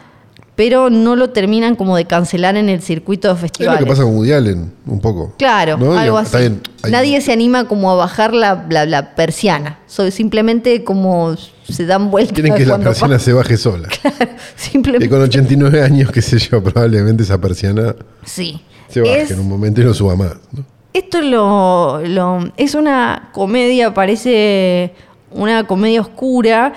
pero 0.56 0.88
no 0.90 1.16
lo 1.16 1.30
terminan 1.30 1.74
como 1.76 1.96
de 1.96 2.04
cancelar 2.04 2.56
en 2.56 2.68
el 2.68 2.80
circuito 2.80 3.28
de 3.28 3.34
Es 3.34 3.40
lo 3.40 3.40
festivales. 3.48 3.80
que 3.80 3.86
pasa 3.86 4.02
con 4.04 4.16
Woody 4.16 4.32
Allen, 4.32 4.72
un 4.86 5.00
poco. 5.00 5.34
Claro, 5.36 5.76
¿No? 5.78 5.98
algo 5.98 6.16
así. 6.18 6.36
bien, 6.36 6.60
Nadie 6.88 7.20
se 7.20 7.32
anima 7.32 7.66
como 7.66 7.90
a 7.90 7.94
bajar 7.96 8.32
la, 8.34 8.64
la- 8.70 8.86
la 8.86 9.14
persiana. 9.14 9.78
So, 9.86 10.10
simplemente 10.10 10.84
como 10.84 11.34
se 11.68 11.86
dan 11.86 12.10
vueltas. 12.10 12.34
Quieren 12.34 12.54
que 12.54 12.66
la 12.66 12.78
persiana 12.78 13.18
se 13.18 13.32
baje 13.32 13.56
sola. 13.56 13.88
Que 14.04 14.28
Simplemente. 14.56 15.08
con 15.08 15.22
89 15.22 15.82
años, 15.82 16.10
qué 16.12 16.22
sé 16.22 16.38
yo, 16.38 16.62
probablemente 16.62 17.22
esa 17.24 17.40
persiana 17.40 17.94
Sí. 18.24 18.60
se 18.88 19.00
baje 19.00 19.22
Es- 19.22 19.30
en 19.32 19.40
un 19.40 19.48
momento 19.48 19.80
y 19.80 19.84
no 19.84 19.94
suba 19.94 20.14
más. 20.16 20.34
¿no? 20.52 20.64
Esto 20.92 21.20
lo, 21.20 22.00
lo- 22.06 22.52
es 22.56 22.74
una 22.76 23.30
comedia, 23.32 23.92
parece 23.94 24.92
una 25.32 25.66
comedia 25.66 26.00
oscura 26.00 26.72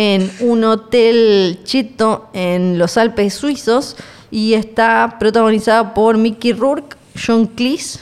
en 0.00 0.30
un 0.38 0.62
hotel 0.62 1.58
cheto 1.64 2.28
en 2.32 2.78
los 2.78 2.96
Alpes 2.96 3.34
suizos 3.34 3.96
y 4.30 4.54
está 4.54 5.16
protagonizada 5.18 5.92
por 5.92 6.16
Mickey 6.16 6.52
Rourke, 6.52 6.96
John 7.20 7.46
Cleese 7.46 7.98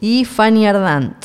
y 0.00 0.24
Fanny 0.24 0.68
Ardant. 0.68 1.16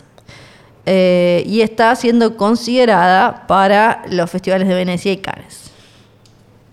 Eh, 0.88 1.44
y 1.46 1.62
está 1.62 1.96
siendo 1.96 2.36
considerada 2.36 3.46
para 3.46 4.06
los 4.10 4.28
festivales 4.32 4.68
de 4.68 4.74
Venecia 4.74 5.12
y 5.12 5.18
Cannes. 5.18 5.70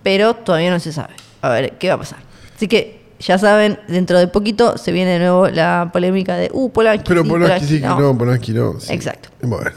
Pero 0.02 0.32
todavía 0.32 0.70
no 0.70 0.80
se 0.80 0.92
sabe. 0.92 1.12
A 1.42 1.50
ver 1.50 1.72
qué 1.72 1.88
va 1.88 1.96
a 1.96 1.98
pasar. 1.98 2.20
Así 2.56 2.66
que 2.66 3.02
ya 3.20 3.36
saben, 3.36 3.78
dentro 3.88 4.18
de 4.18 4.26
poquito 4.26 4.78
se 4.78 4.90
viene 4.90 5.10
de 5.12 5.18
nuevo 5.18 5.48
la 5.48 5.90
polémica 5.92 6.36
de, 6.36 6.48
uh, 6.50 6.70
Polanski. 6.70 7.08
Pero 7.08 7.24
sí, 7.24 7.28
Polanski 7.28 7.66
sí 7.66 7.80
que 7.82 7.86
no, 7.88 8.16
Polanski 8.16 8.52
no. 8.52 8.80
sí. 8.80 8.90
Exacto. 8.90 9.28
Bueno, 9.42 9.70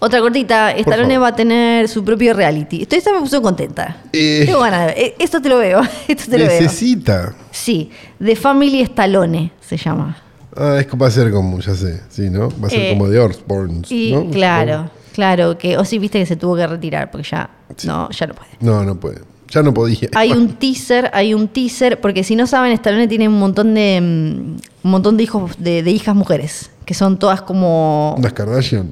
Otra 0.00 0.20
cortita, 0.20 0.70
Stallone 0.72 1.18
va 1.18 1.28
a 1.28 1.34
tener 1.36 1.88
su 1.88 2.04
propio 2.04 2.32
reality. 2.34 2.82
Estoy 2.82 2.98
esta 2.98 3.12
me 3.12 3.18
puso 3.20 3.42
contenta. 3.42 3.96
Eh. 4.12 4.44
Tengo 4.46 4.60
ganas 4.60 4.80
de 4.80 4.86
ver. 4.86 4.98
Eh, 4.98 5.14
Esto 5.18 5.40
te 5.42 5.48
lo 5.48 5.58
veo. 5.58 5.80
Esto 6.08 6.30
te 6.30 6.38
lo 6.38 6.46
veo. 6.46 6.60
Necesita. 6.60 7.34
Sí, 7.50 7.90
The 8.22 8.36
Family 8.36 8.80
Stallone 8.82 9.52
se 9.60 9.76
llama. 9.76 10.16
Ah, 10.56 10.76
es 10.78 10.86
que 10.86 10.96
va 10.96 11.08
a 11.08 11.10
ser 11.10 11.30
como, 11.32 11.58
ya 11.60 11.74
sé, 11.74 12.00
sí, 12.08 12.30
¿no? 12.30 12.48
Va 12.62 12.68
a 12.68 12.70
ser 12.70 12.80
Eh, 12.80 12.90
como 12.90 13.08
de 13.08 13.18
Osborns, 13.18 13.90
Y 13.92 14.12
¿no? 14.12 14.28
claro, 14.30 14.90
claro, 15.14 15.58
que 15.58 15.76
o 15.76 15.84
sí 15.84 15.98
viste 15.98 16.18
que 16.18 16.26
se 16.26 16.36
tuvo 16.36 16.56
que 16.56 16.66
retirar 16.66 17.10
porque 17.10 17.28
ya 17.30 17.50
no, 17.84 18.08
ya 18.10 18.26
no 18.26 18.34
puede. 18.34 18.50
No, 18.60 18.84
no 18.84 18.98
puede. 18.98 19.20
Ya 19.50 19.62
no 19.62 19.72
podía. 19.74 20.08
Hay 20.14 20.32
un 20.32 20.56
teaser, 20.56 21.10
hay 21.12 21.32
un 21.34 21.48
teaser, 21.48 22.00
porque 22.00 22.22
si 22.22 22.36
no 22.36 22.46
saben, 22.46 22.70
Stallone 22.72 23.08
tiene 23.08 23.28
un 23.28 23.38
montón 23.38 23.74
de 23.74 23.98
mm, 24.00 24.84
un 24.84 24.90
montón 24.90 25.16
de 25.16 25.22
hijos, 25.24 25.52
de, 25.58 25.82
de 25.82 25.90
hijas 25.90 26.14
mujeres, 26.14 26.70
que 26.84 26.94
son 26.94 27.18
todas 27.18 27.40
como 27.42 28.14
Unas 28.18 28.32
Kardashian. 28.32 28.90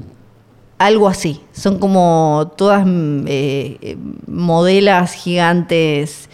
Algo 0.79 1.09
así. 1.09 1.41
Son 1.53 1.79
como 1.79 2.53
todas 2.57 2.85
mm, 2.87 3.25
eh, 3.27 3.97
modelas 4.27 5.13
gigantes. 5.15 6.29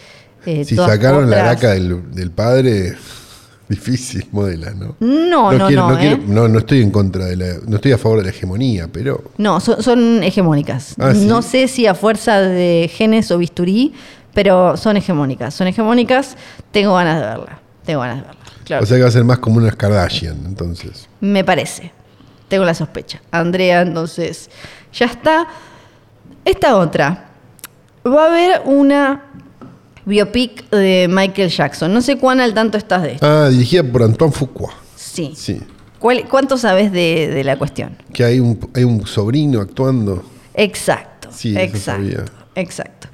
eh, 0.45 0.65
Si 0.65 0.75
todas 0.75 0.91
sacaron 0.91 1.29
la 1.29 1.43
laca 1.45 1.71
del, 1.71 2.11
del 2.13 2.31
padre, 2.31 2.95
difícil 3.69 4.27
modela, 4.31 4.71
¿no? 4.71 4.95
No, 4.99 5.51
no, 5.53 5.67
quiero- 5.67 5.89
no, 5.89 5.97
quiero- 5.97 6.15
¿eh? 6.17 6.23
no, 6.27 6.47
no 6.47 6.59
estoy 6.59 6.81
en 6.81 6.91
contra 6.91 7.25
de 7.25 7.35
la, 7.37 7.45
no 7.65 7.77
estoy 7.77 7.91
a 7.93 7.97
favor 7.97 8.19
de 8.19 8.25
la 8.25 8.29
hegemonía, 8.31 8.87
pero 8.91 9.23
No, 9.37 9.59
son, 9.59 9.81
son 9.81 10.21
hegemónicas. 10.23 10.95
Ah, 10.99 11.13
¿sí? 11.13 11.25
No 11.25 11.41
sé 11.41 11.67
si 11.67 11.87
a 11.87 11.95
fuerza 11.95 12.39
de 12.41 12.89
genes 12.93 13.31
o 13.31 13.37
bisturí, 13.37 13.93
pero 14.33 14.75
son 14.77 14.97
hegemónicas. 14.97 15.53
Son 15.53 15.67
hegemónicas, 15.67 16.35
tengo 16.71 16.95
ganas 16.95 17.21
de 17.21 17.27
verla. 17.27 17.59
Tengo 17.85 18.01
ganas 18.01 18.17
de 18.17 18.21
verla. 18.23 18.37
Claro. 18.65 18.83
o 18.83 18.85
sea 18.85 18.95
que 18.95 19.03
va 19.03 19.09
a 19.09 19.11
ser 19.11 19.25
más 19.25 19.39
como 19.39 19.57
unas 19.57 19.75
Kardashian, 19.75 20.37
entonces. 20.45 21.07
Me 21.19 21.43
parece. 21.43 21.91
Tengo 22.47 22.65
la 22.65 22.73
sospecha. 22.73 23.21
Andrea, 23.31 23.81
entonces, 23.81 24.49
ya 24.93 25.05
está. 25.07 25.47
Esta 26.45 26.77
otra. 26.77 27.29
Va 28.05 28.25
a 28.25 28.27
haber 28.27 28.61
una 28.65 29.23
biopic 30.05 30.69
de 30.69 31.07
Michael 31.09 31.49
Jackson. 31.49 31.93
No 31.93 32.01
sé 32.01 32.17
cuán 32.17 32.39
al 32.41 32.53
tanto 32.53 32.77
estás 32.77 33.01
de 33.03 33.13
esto. 33.13 33.25
Ah, 33.25 33.49
dirigida 33.49 33.83
por 33.83 34.03
Antoine 34.03 34.33
Fuqua. 34.33 34.73
Sí. 34.95 35.33
Sí. 35.35 35.61
¿Cuál- 35.99 36.27
¿Cuánto 36.27 36.57
sabes 36.57 36.91
de, 36.91 37.29
de 37.29 37.43
la 37.45 37.57
cuestión? 37.57 37.95
Que 38.13 38.25
hay 38.25 38.39
un, 38.39 38.59
hay 38.75 38.83
un 38.83 39.07
sobrino 39.07 39.61
actuando. 39.61 40.23
Exacto. 40.53 41.29
Sí, 41.31 41.51
eso 41.55 41.59
exacto. 41.61 42.01
sabía. 42.03 42.25
Exacto. 42.55 43.07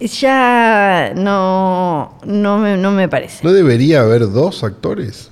Ya 0.00 1.12
no, 1.16 2.18
no, 2.24 2.58
me, 2.58 2.76
no 2.76 2.90
me 2.92 3.08
parece. 3.08 3.42
¿No 3.42 3.52
debería 3.52 4.00
haber 4.00 4.30
dos 4.30 4.62
actores? 4.62 5.27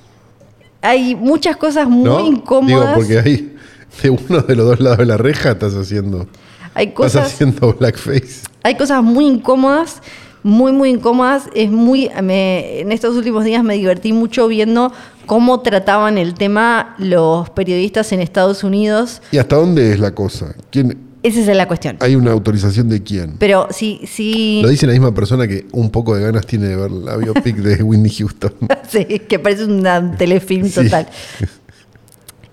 Hay 0.87 1.15
muchas 1.15 1.57
cosas 1.57 1.89
muy 1.89 2.05
¿No? 2.05 2.27
incómodas. 2.27 2.69
Digo, 2.81 2.95
porque 2.95 3.19
hay 3.19 3.55
de 4.03 4.11
uno 4.11 4.41
de 4.41 4.57
los 4.57 4.67
dos 4.67 4.81
lados 4.81 4.99
de 4.99 5.07
la 5.07 5.17
reja 5.17 5.53
estás 5.53 5.75
haciendo. 5.75 6.27
hay 6.75 6.87
Estás 6.89 6.95
cosas 6.97 7.27
haciendo 7.33 7.73
blackface. 7.75 8.43
Hay 8.63 8.75
cosas 8.77 9.03
muy 9.03 9.27
incómodas, 9.27 10.03
muy, 10.43 10.73
muy 10.73 10.91
incómodas. 10.91 11.45
Es 11.55 11.71
muy. 11.71 12.11
me- 12.23 12.81
en 12.81 12.93
estos 12.93 13.17
últimos 13.17 13.45
días 13.45 13.63
me 13.65 13.75
divertí 13.75 14.13
mucho 14.13 14.49
viendo 14.49 14.93
cómo 15.27 15.61
trataban 15.61 16.19
el 16.19 16.35
tema 16.35 16.95
los 16.99 17.51
periodistas 17.51 18.13
en 18.13 18.21
Estados 18.21 18.63
Unidos. 18.65 19.23
¿Y 19.33 19.39
hasta 19.39 19.57
dónde 19.57 19.93
es 19.93 19.99
la 20.01 20.15
cosa? 20.15 20.55
¿Quién, 20.71 20.99
Esa 21.27 21.41
es 21.41 21.57
la 21.57 21.67
cuestión. 21.67 21.97
¿Hay 22.01 22.15
una 22.15 22.31
autorización 22.33 22.89
de 22.89 23.03
quién? 23.03 23.37
Pero 23.39 23.67
si, 23.71 24.01
si 24.07 24.61
Lo 24.63 24.69
dice 24.69 24.87
la 24.87 24.93
misma 24.93 25.13
persona 25.13 25.49
que 25.49 25.67
un 25.73 25.91
poco 25.91 26.15
de 26.15 26.23
ganas 26.23 26.47
tiene 26.47 26.67
de 26.69 26.77
ver 26.77 26.91
la 26.91 27.17
biopic 27.17 27.57
de 27.57 27.83
Whitney 27.83 28.11
Houston. 28.11 28.53
Sí, 28.89 29.05
que 29.05 29.39
parece 29.41 29.65
un 29.65 29.83
telefilm 30.17 30.69
Sí. 30.69 30.85
total. 30.85 31.09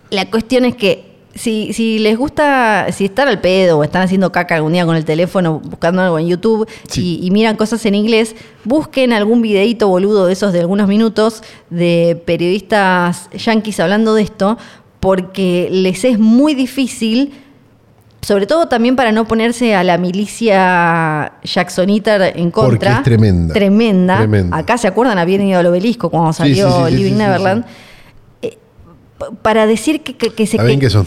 La 0.10 0.30
cuestión 0.30 0.66
es 0.66 0.76
que 0.76 1.12
si, 1.36 1.74
si 1.74 2.00
les 2.00 2.18
gusta, 2.18 2.88
si 2.92 3.06
están 3.06 3.28
al 3.28 3.42
pedo 3.42 3.80
o 3.80 3.84
están 3.84 4.02
haciendo 4.04 4.32
caca 4.32 4.56
algún 4.56 4.74
día 4.74 4.86
con 4.86 4.96
el 4.96 5.06
teléfono 5.06 5.60
buscando 5.60 6.02
algo 6.02 6.20
en 6.20 6.28
YouTube 6.28 6.68
Sí. 6.88 7.20
y, 7.22 7.28
y 7.28 7.32
miran 7.32 7.56
cosas 7.56 7.86
en 7.86 7.96
inglés, 7.96 8.36
busquen 8.64 9.14
algún 9.14 9.42
videíto 9.42 9.88
boludo 9.88 10.28
de 10.28 10.34
esos 10.34 10.54
de 10.54 10.60
algunos 10.60 10.88
minutos 10.88 11.42
de 11.72 12.22
periodistas 12.26 13.30
yanquis 13.36 13.80
hablando 13.80 14.14
de 14.16 14.22
esto, 14.24 14.58
porque 15.00 15.70
les 15.72 16.04
es 16.06 16.18
muy 16.20 16.54
difícil 16.56 17.34
sobre 18.24 18.48
todo 18.48 18.68
también 18.68 18.96
para 18.96 19.12
no 19.12 19.26
ponerse 19.28 19.76
a 19.76 19.84
la 19.84 19.98
milicia 19.98 21.34
Jacksonita 21.44 22.30
en 22.30 22.52
Porque 22.52 22.78
contra. 22.78 22.98
es 22.98 23.04
tremenda. 23.04 23.54
Tremenda. 23.54 24.18
Tremenda. 24.18 24.58
Acá 24.58 24.78
se 24.78 24.88
acuerdan, 24.88 25.18
habían 25.18 25.42
ido 25.44 25.60
al 25.60 25.66
obelisco 25.68 26.10
cuando 26.10 26.34
salió 26.34 26.70
sí, 26.70 26.84
sí, 26.86 26.90
sí, 26.92 27.04
Living 27.04 27.18
Neverland. 27.18 27.66
Eh, 28.42 28.58
para 29.42 29.68
decir 29.68 30.02
que, 30.04 30.16
que- 30.16 30.32
que 30.34 30.48
se, 30.48 30.58
¿Saben 30.58 30.80
que, 30.80 30.86
qué 30.86 30.90
son? 30.90 31.06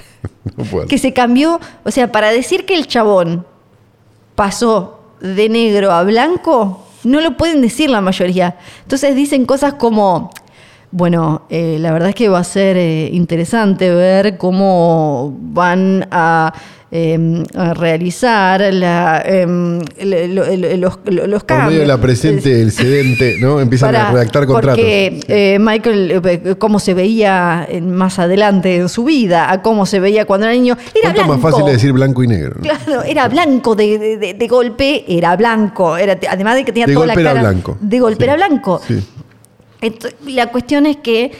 no 0.56 0.64
puedo. 0.64 0.86
que 0.88 0.98
se 0.98 1.12
cambió, 1.12 1.60
o 1.84 1.90
sea, 1.90 2.10
para 2.12 2.30
decir 2.30 2.66
que 2.66 2.74
el 2.74 2.86
chabón 2.86 3.46
pasó 4.34 5.00
de 5.20 5.48
negro 5.48 5.92
a 5.92 6.02
blanco, 6.02 6.84
no 7.04 7.20
lo 7.20 7.36
pueden 7.36 7.62
decir 7.62 7.88
la 7.88 8.00
mayoría. 8.00 8.56
Entonces 8.82 9.14
dicen 9.14 9.46
cosas 9.46 9.74
como, 9.74 10.30
bueno, 10.90 11.42
eh, 11.50 11.76
la 11.80 11.92
verdad 11.92 12.10
es 12.10 12.14
que 12.14 12.28
va 12.28 12.38
a 12.38 12.44
ser 12.44 12.76
eh, 12.76 13.08
interesante 13.12 13.90
ver 13.90 14.36
cómo 14.38 15.36
van 15.40 16.06
a, 16.10 16.52
eh, 16.90 17.42
a 17.54 17.74
realizar 17.74 18.60
la, 18.72 19.20
em, 19.26 19.80
los, 20.00 20.98
los 21.04 21.42
Por 21.42 21.46
cambios. 21.46 21.68
medio 21.68 21.80
de 21.80 21.86
la 21.86 22.00
presente, 22.00 22.62
el 22.62 22.70
sedente, 22.72 23.36
¿no? 23.40 23.60
Empiezan 23.60 23.94
a 23.96 24.12
redactar 24.12 24.46
contratos. 24.46 24.78
Porque 24.78 25.20
eh, 25.28 25.58
Michael, 25.60 26.22
eh, 26.24 26.54
cómo 26.56 26.78
se 26.78 26.94
veía 26.94 27.68
más 27.82 28.18
adelante 28.18 28.76
en 28.76 28.88
su 28.88 29.04
vida, 29.04 29.50
a 29.50 29.62
cómo 29.62 29.84
se 29.86 30.00
veía 30.00 30.24
cuando 30.24 30.46
era 30.46 30.54
niño, 30.54 30.76
era 30.94 31.12
¿Cuánto 31.12 31.20
blanco. 31.24 31.32
más 31.34 31.40
fácil 31.52 31.66
de 31.66 31.72
decir 31.72 31.92
blanco 31.92 32.22
y 32.22 32.28
negro? 32.28 32.56
¿no? 32.56 32.62
Claro, 32.62 33.02
era 33.02 33.28
blanco 33.28 33.74
de, 33.74 33.98
de- 33.98 34.16
de- 34.18 34.34
de 34.34 34.48
golpe, 34.48 35.04
era 35.08 35.36
blanco. 35.36 35.96
Era, 35.96 36.16
además 36.30 36.54
de 36.54 36.64
que 36.64 36.72
tenía 36.72 36.86
De 36.86 36.94
toda 36.94 37.06
golpe 37.06 37.22
la 37.22 37.30
era 37.32 37.40
cara. 37.40 37.50
blanco. 37.50 37.76
De 37.80 37.98
golpe 38.00 38.18
Sí. 38.18 38.24
era 38.24 38.36
blanco. 38.36 38.80
Sí. 38.86 39.04
La 40.26 40.46
cuestión 40.50 40.86
es 40.86 40.96
que 40.96 41.32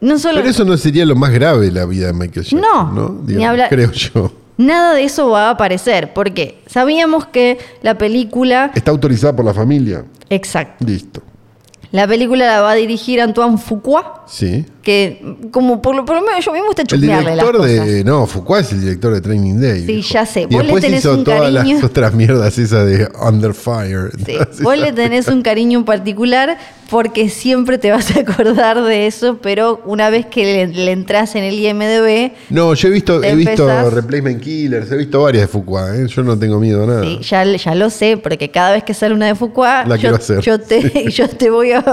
no 0.00 0.18
solo. 0.18 0.38
Pero 0.38 0.50
eso 0.50 0.64
no 0.64 0.76
sería 0.76 1.04
lo 1.06 1.16
más 1.16 1.32
grave 1.32 1.66
de 1.66 1.72
la 1.72 1.84
vida 1.86 2.06
de 2.08 2.12
Michael 2.12 2.44
Jackson, 2.46 2.60
No, 2.60 2.92
¿no? 2.92 3.22
ni 3.26 3.44
hablar- 3.44 3.68
Creo 3.68 3.90
yo. 3.92 4.32
Nada 4.58 4.94
de 4.94 5.04
eso 5.04 5.28
va 5.30 5.48
a 5.48 5.50
aparecer. 5.50 6.12
Porque 6.14 6.60
sabíamos 6.66 7.26
que 7.26 7.58
la 7.82 7.96
película. 7.98 8.72
Está 8.74 8.90
autorizada 8.90 9.36
por 9.36 9.44
la 9.44 9.52
familia. 9.54 10.04
Exacto. 10.30 10.84
Listo. 10.86 11.22
La 11.92 12.06
película 12.08 12.46
la 12.46 12.60
va 12.62 12.72
a 12.72 12.74
dirigir 12.74 13.20
Antoine 13.20 13.58
Fuqua. 13.58 14.24
Sí. 14.26 14.66
Que, 14.82 15.36
como 15.52 15.80
por 15.80 15.94
lo, 15.94 16.04
por 16.04 16.16
lo 16.16 16.22
menos 16.26 16.44
yo 16.44 16.52
me 16.52 16.60
gusta 16.62 16.82
El 16.82 16.88
chusmearle 16.88 17.36
las 17.36 17.44
director 17.46 17.56
cosas. 17.70 17.86
de. 17.86 18.04
No, 18.04 18.26
Foucault 18.26 18.60
es 18.66 18.72
el 18.72 18.80
director 18.80 19.14
de 19.14 19.20
Training 19.20 19.60
Day. 19.60 19.80
Sí, 19.80 19.86
viejo. 19.86 20.08
ya 20.10 20.26
sé. 20.26 20.40
Y 20.42 20.44
Vos 20.46 20.52
le 20.52 20.58
después 20.64 20.84
tenés 20.84 21.00
hizo 21.00 21.14
un 21.14 21.24
todas 21.24 21.40
cariño. 21.52 21.74
las 21.76 21.84
otras 21.84 22.12
mierdas 22.14 22.58
esas 22.58 22.86
de 22.86 23.08
Under 23.26 23.54
Fire. 23.54 24.10
Sí, 24.26 24.62
vos 24.62 24.76
le 24.76 24.92
tenés 24.92 25.28
un 25.28 25.42
cariño 25.42 25.78
en 25.78 25.84
particular 25.84 26.58
porque 26.90 27.28
siempre 27.28 27.78
te 27.78 27.90
vas 27.90 28.16
a 28.16 28.20
acordar 28.20 28.82
de 28.82 29.06
eso, 29.06 29.38
pero 29.42 29.80
una 29.84 30.10
vez 30.10 30.26
que 30.26 30.44
le, 30.44 30.66
le 30.68 30.92
entras 30.92 31.34
en 31.34 31.44
el 31.44 31.58
IMDB, 31.58 32.32
No, 32.50 32.74
yo 32.74 32.88
he 32.88 32.90
visto, 32.90 33.22
he 33.22 33.34
visto 33.34 33.90
Replacement 33.90 34.40
Killers, 34.40 34.90
he 34.92 34.96
visto 34.96 35.22
varias 35.22 35.42
de 35.42 35.48
Foucault, 35.48 35.94
¿eh? 35.94 36.06
Yo 36.06 36.22
no 36.22 36.38
tengo 36.38 36.58
miedo 36.58 36.84
a 36.84 36.86
nada. 36.86 37.02
sí, 37.02 37.18
ya, 37.22 37.44
ya 37.44 37.74
lo 37.74 37.90
sé, 37.90 38.16
porque 38.16 38.50
cada 38.50 38.72
vez 38.72 38.84
que 38.84 38.94
sale 38.94 39.14
una 39.14 39.26
de 39.26 39.36
La 39.86 39.96
yo, 39.96 40.18
yo 40.40 40.60
te, 40.60 41.10
yo 41.10 41.28
te 41.28 41.50
voy 41.50 41.72
a... 41.72 41.84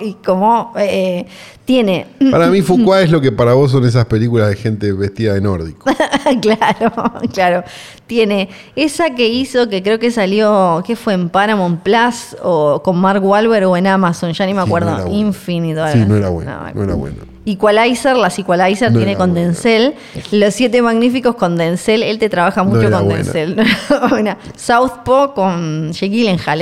y 0.00 0.14
como 0.14 0.72
eh, 0.78 1.26
tiene... 1.68 2.06
Para 2.30 2.46
mí 2.46 2.62
Foucault 2.68 3.02
es 3.04 3.10
lo 3.10 3.20
que 3.20 3.30
para 3.30 3.52
vos 3.52 3.70
son 3.70 3.84
esas 3.84 4.06
películas 4.06 4.48
de 4.48 4.56
gente 4.56 4.90
vestida 4.90 5.34
de 5.34 5.42
nórdico. 5.42 5.84
claro, 6.40 6.92
claro. 7.34 7.62
Tiene 8.06 8.48
esa 8.74 9.14
que 9.14 9.28
hizo, 9.28 9.68
que 9.68 9.82
creo 9.82 9.98
que 9.98 10.10
salió, 10.10 10.82
¿qué 10.86 10.96
fue? 10.96 11.12
En 11.12 11.28
Paramount 11.28 11.82
Plus 11.82 12.34
o 12.42 12.80
con 12.82 12.98
Mark 12.98 13.22
Wahlberg 13.22 13.68
o 13.68 13.76
en 13.76 13.86
Amazon, 13.86 14.32
ya 14.32 14.46
ni 14.46 14.54
me 14.54 14.62
Sí, 14.62 14.66
acuerdo. 14.66 14.92
no 14.92 14.96
bueno. 15.02 15.14
Infinito. 15.14 15.86
Sí, 15.92 15.98
no 16.08 16.16
era 16.16 16.30
bueno, 16.30 16.52
no 16.74 16.84
era 16.84 16.94
bueno. 16.94 17.16
Equalizer, 17.48 18.16
las 18.16 18.38
Equalizer 18.38 18.92
No 18.92 18.98
tiene 18.98 19.16
con 19.16 19.30
buena. 19.32 19.46
Denzel. 19.46 19.94
Los 20.32 20.54
Siete 20.54 20.82
Magníficos 20.82 21.34
con 21.36 21.56
Denzel. 21.56 22.02
Él 22.02 22.18
te 22.18 22.28
trabaja 22.28 22.62
No 22.62 22.70
mucho 22.70 22.86
era 22.88 22.98
con 22.98 23.06
buena. 23.08 23.22
Denzel. 23.24 23.56
No. 24.24 24.36
Southpaw 24.56 25.34
con 25.34 25.92
Jake 25.92 26.08
Gyllenhaal 26.10 26.58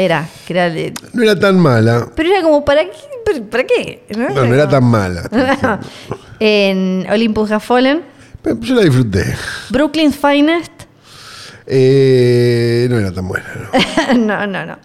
que 0.47 0.53
era 0.53 0.71
de- 0.71 0.93
No 1.13 1.23
era 1.23 1.39
tan 1.39 1.59
mala. 1.59 2.07
Pero 2.15 2.31
era 2.31 2.43
como, 2.43 2.65
¿para 2.65 2.85
qué? 2.85 2.91
¿Para- 3.25 3.45
¿Para 3.51 3.65
qué? 3.65 4.05
No, 4.17 4.29
no 4.29 4.55
era 4.55 4.69
tan 4.69 4.85
mala. 4.85 5.29
en 6.41 7.07
Olympus 7.11 7.51
Has 7.51 7.65
Fallen. 7.65 8.03
Pero 8.43 8.61
Yo 8.61 8.75
la 8.77 8.83
disfruté. 8.83 9.35
Brooklyn's 9.71 10.17
Finest. 10.17 10.73
Eh, 11.67 12.87
no 12.89 12.99
era 12.99 13.13
tan 13.13 13.27
buena. 13.27 13.47
no. 14.15 14.15
no, 14.27 14.47
no, 14.47 14.67
no. 14.67 14.79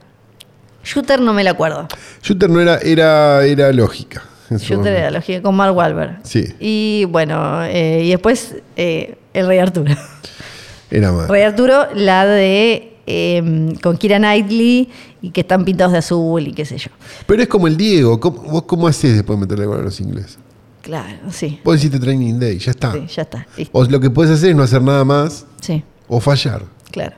Shooter 0.84 1.22
no 1.22 1.32
me 1.34 1.43
la 1.43 1.52
acuerdo. 1.52 1.88
Shooter 2.24 2.49
no 2.49 2.60
era, 2.60 2.78
era, 2.80 3.45
era 3.45 3.72
lógica. 3.72 4.24
Shooter 4.58 5.12
lógica 5.12 5.41
con 5.41 5.56
Mark 5.56 5.76
Wahlberg. 5.76 6.20
Sí. 6.24 6.45
Y 6.60 7.06
bueno, 7.10 7.64
eh, 7.64 8.04
y 8.06 8.10
después 8.10 8.56
eh, 8.76 9.16
El 9.34 9.47
Rey 9.47 9.60
Arturo. 9.60 9.93
Era 10.91 11.12
más. 11.12 11.28
Rey 11.30 11.43
Arturo, 11.43 11.88
la 11.95 12.26
de 12.26 12.97
eh, 13.08 13.74
con 13.82 13.97
Kira 13.97 14.18
Knightley 14.18 14.89
y 15.22 15.30
que 15.32 15.41
están 15.41 15.64
pintados 15.66 15.93
de 15.93 15.99
azul 15.99 16.47
y 16.47 16.54
qué 16.54 16.66
sé 16.66 16.78
yo. 16.78 16.89
Pero 17.26 17.41
es 17.43 17.47
como 17.47 17.68
el 17.68 17.78
Diego. 17.78 18.20
¿Cómo- 18.20 18.41
¿Vos 18.43 18.64
cómo 18.64 18.88
haces 18.88 19.16
después 19.16 19.38
de 19.39 19.45
meterle 19.45 19.66
gol 19.66 19.80
a 19.80 19.84
los 19.84 19.99
ingleses? 20.02 20.38
Claro, 20.82 21.16
sí. 21.32 21.60
Vos 21.64 21.78
hiciste 21.78 21.99
Training 21.99 22.39
Day, 22.39 22.58
ya 22.58 22.72
está. 22.72 22.91
Sí, 22.93 23.06
ya 23.08 23.22
está. 23.22 23.47
Listo. 23.56 23.78
O 23.78 23.84
lo 23.86 23.99
que 23.99 24.10
puedes 24.10 24.32
hacer 24.34 24.49
es 24.49 24.56
no 24.56 24.64
hacer 24.64 24.82
nada 24.82 25.06
más 25.06 25.45
Sí, 25.62 25.84
o 26.08 26.20
fallar. 26.20 26.64
claro. 26.91 27.16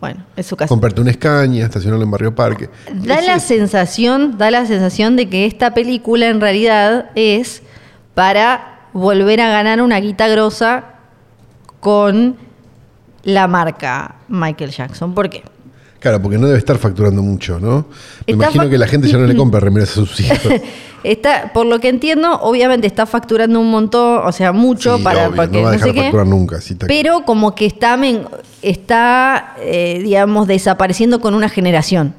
Bueno, 0.00 0.24
es 0.36 0.46
su 0.46 0.56
caso. 0.56 0.68
Comprarte 0.68 1.00
una 1.00 1.10
escaña, 1.10 1.64
estacionarlo 1.64 2.04
en 2.04 2.10
Barrio 2.10 2.34
Parque. 2.34 2.70
Da 2.92 3.20
la 3.20 3.40
sensación, 3.40 4.38
da 4.38 4.50
la 4.50 4.64
sensación 4.66 5.16
de 5.16 5.28
que 5.28 5.46
esta 5.46 5.74
película 5.74 6.28
en 6.28 6.40
realidad 6.40 7.10
es 7.14 7.62
para 8.14 8.78
volver 8.92 9.40
a 9.40 9.48
ganar 9.48 9.82
una 9.82 9.98
guita 9.98 10.28
grosa 10.28 10.84
con 11.80 12.36
la 13.24 13.46
marca 13.48 14.16
Michael 14.28 14.70
Jackson. 14.70 15.14
¿Por 15.14 15.28
qué? 15.30 15.42
Claro, 16.00 16.22
porque 16.22 16.38
no 16.38 16.46
debe 16.46 16.58
estar 16.58 16.78
facturando 16.78 17.22
mucho, 17.22 17.58
¿no? 17.58 17.86
Me 18.26 18.32
Está 18.32 18.32
imagino 18.32 18.68
que 18.70 18.78
la 18.78 18.86
gente 18.86 19.08
ya 19.08 19.18
no 19.18 19.26
le 19.26 19.36
compra 19.36 19.60
remeras 19.60 19.90
a 19.90 19.94
sus 19.94 20.20
hijos. 20.20 20.38
Está, 21.04 21.52
por 21.52 21.64
lo 21.66 21.78
que 21.78 21.88
entiendo, 21.88 22.40
obviamente 22.40 22.88
está 22.88 23.06
facturando 23.06 23.60
un 23.60 23.70
montón, 23.70 24.20
o 24.26 24.32
sea, 24.32 24.50
mucho 24.52 24.96
Sí, 24.96 25.02
para, 25.04 25.28
obvio, 25.28 25.36
para 25.36 25.48
que 25.50 25.56
no 25.58 25.62
va 25.62 25.68
a 25.68 25.72
no 25.72 25.78
dejar 25.78 25.92
qué. 25.94 26.00
facturar 26.02 26.26
nunca. 26.26 26.60
sí, 26.60 26.72
está 26.72 26.88
Pero 26.88 27.24
como 27.24 27.54
que 27.54 27.66
está, 27.66 27.96
está 28.62 29.54
eh, 29.60 30.00
digamos, 30.02 30.48
desapareciendo 30.48 31.20
con 31.20 31.34
una 31.34 31.48
generación. 31.48 32.14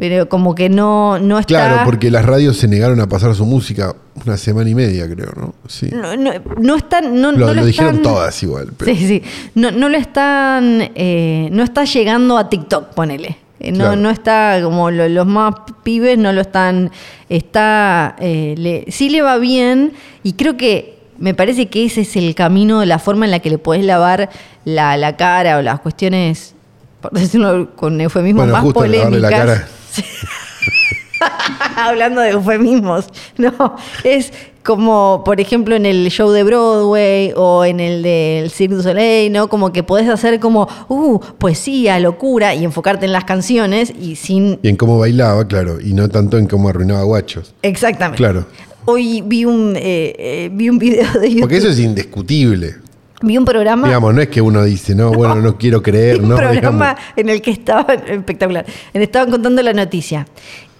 Pero 0.00 0.28
como 0.30 0.54
que 0.54 0.68
no, 0.70 1.18
no 1.18 1.38
está. 1.38 1.48
Claro, 1.48 1.80
porque 1.84 2.10
las 2.10 2.24
radios 2.24 2.56
se 2.56 2.66
negaron 2.66 2.98
a 3.00 3.06
pasar 3.08 3.34
su 3.34 3.44
música 3.44 3.94
una 4.24 4.36
semana 4.38 4.70
y 4.70 4.74
media, 4.74 5.06
creo, 5.08 5.30
¿no? 5.36 5.54
Sí. 5.68 5.90
No, 5.92 6.16
no, 6.16 6.30
no 6.58 6.74
están. 6.76 7.20
No, 7.20 7.30
lo, 7.32 7.38
no 7.38 7.46
lo 7.48 7.54
lo 7.60 7.64
dijeron 7.66 7.96
están- 7.96 8.02
todas 8.12 8.42
igual. 8.42 8.70
pero- 8.76 8.94
Sí, 8.96 9.06
sí. 9.06 9.22
No, 9.54 9.70
no 9.70 9.90
lo 9.90 9.98
están. 9.98 10.90
eh, 10.94 11.48
no 11.52 11.62
está 11.62 11.84
llegando 11.84 12.38
a 12.38 12.48
TikTok, 12.48 12.94
ponele. 12.94 13.36
Eh, 13.60 13.72
No, 13.72 13.78
Claro. 13.84 13.96
no 13.96 14.08
está 14.08 14.58
como 14.62 14.90
lo- 14.90 15.06
los 15.10 15.26
más 15.26 15.54
pibes 15.82 16.16
no 16.16 16.32
lo 16.32 16.40
están. 16.40 16.90
Está. 17.28 18.16
eh, 18.20 18.54
le- 18.56 18.86
sí 18.90 19.10
le 19.10 19.22
va 19.22 19.36
bien 19.38 19.92
y 20.22 20.32
creo 20.32 20.56
que. 20.56 20.98
Me 21.18 21.34
parece 21.34 21.68
que 21.68 21.84
ese 21.84 22.00
es 22.00 22.16
el 22.16 22.34
camino, 22.34 22.82
la 22.86 22.98
forma 22.98 23.26
en 23.26 23.30
la 23.32 23.40
que 23.40 23.50
le 23.50 23.58
podés 23.58 23.84
lavar 23.84 24.30
la, 24.64 24.96
la 24.96 25.18
cara 25.18 25.58
o 25.58 25.62
las 25.62 25.78
cuestiones, 25.80 26.54
por 27.02 27.10
decirlo 27.38 27.76
con 27.76 28.00
eufemismos 28.00 28.44
Bueno, 28.44 28.52
más 28.54 28.62
justo 28.62 28.80
lavarle 28.86 29.04
polémicas. 29.20 29.30
la 29.30 29.36
cara. 29.54 29.68
Hablando 31.76 32.20
de 32.20 32.30
eufemismos, 32.30 33.08
no, 33.36 33.76
es 34.04 34.32
como, 34.62 35.22
por 35.24 35.40
ejemplo, 35.40 35.74
en 35.74 35.86
el 35.86 36.08
show 36.10 36.30
de 36.30 36.42
Broadway 36.42 37.32
o 37.36 37.64
en 37.64 37.80
el 37.80 38.02
del 38.02 38.50
Cirque 38.50 38.74
du 38.74 38.82
Soleil, 38.82 39.32
¿no? 39.32 39.48
Como 39.48 39.72
que 39.72 39.82
podés 39.82 40.08
hacer 40.08 40.38
como, 40.40 40.68
uh, 40.88 41.18
poesía, 41.38 41.98
locura 41.98 42.54
y 42.54 42.64
enfocarte 42.64 43.06
en 43.06 43.12
las 43.12 43.24
canciones 43.24 43.92
y 44.00 44.16
sin... 44.16 44.58
Y 44.62 44.68
en 44.68 44.76
cómo 44.76 44.98
bailaba, 44.98 45.46
claro, 45.46 45.80
y 45.80 45.94
no 45.94 46.08
tanto 46.08 46.38
en 46.38 46.46
cómo 46.46 46.68
arruinaba 46.68 47.02
guachos. 47.04 47.54
Exactamente. 47.62 48.18
Claro. 48.18 48.46
Hoy 48.84 49.22
vi 49.24 49.44
un, 49.44 49.76
eh, 49.76 50.14
eh, 50.18 50.50
vi 50.52 50.68
un 50.68 50.78
video 50.78 51.10
de 51.20 51.28
YouTube, 51.28 51.40
Porque 51.40 51.56
eso 51.56 51.68
es 51.68 51.78
indiscutible. 51.78 52.76
Vi 53.20 53.36
un 53.36 53.44
programa... 53.44 53.86
Digamos, 53.86 54.14
no 54.14 54.20
es 54.20 54.28
que 54.28 54.40
uno 54.40 54.64
dice, 54.64 54.94
no, 54.94 55.12
bueno, 55.12 55.36
no 55.36 55.56
quiero 55.56 55.82
creer, 55.82 56.20
un 56.22 56.30
¿no? 56.30 56.36
programa 56.36 56.94
Digamos. 56.94 57.12
en 57.16 57.28
el 57.28 57.42
que 57.42 57.50
estaban, 57.50 58.02
espectacular, 58.06 58.64
en 58.66 58.74
el 58.94 59.00
que 59.00 59.04
estaban 59.04 59.30
contando 59.30 59.62
la 59.62 59.72
noticia 59.72 60.26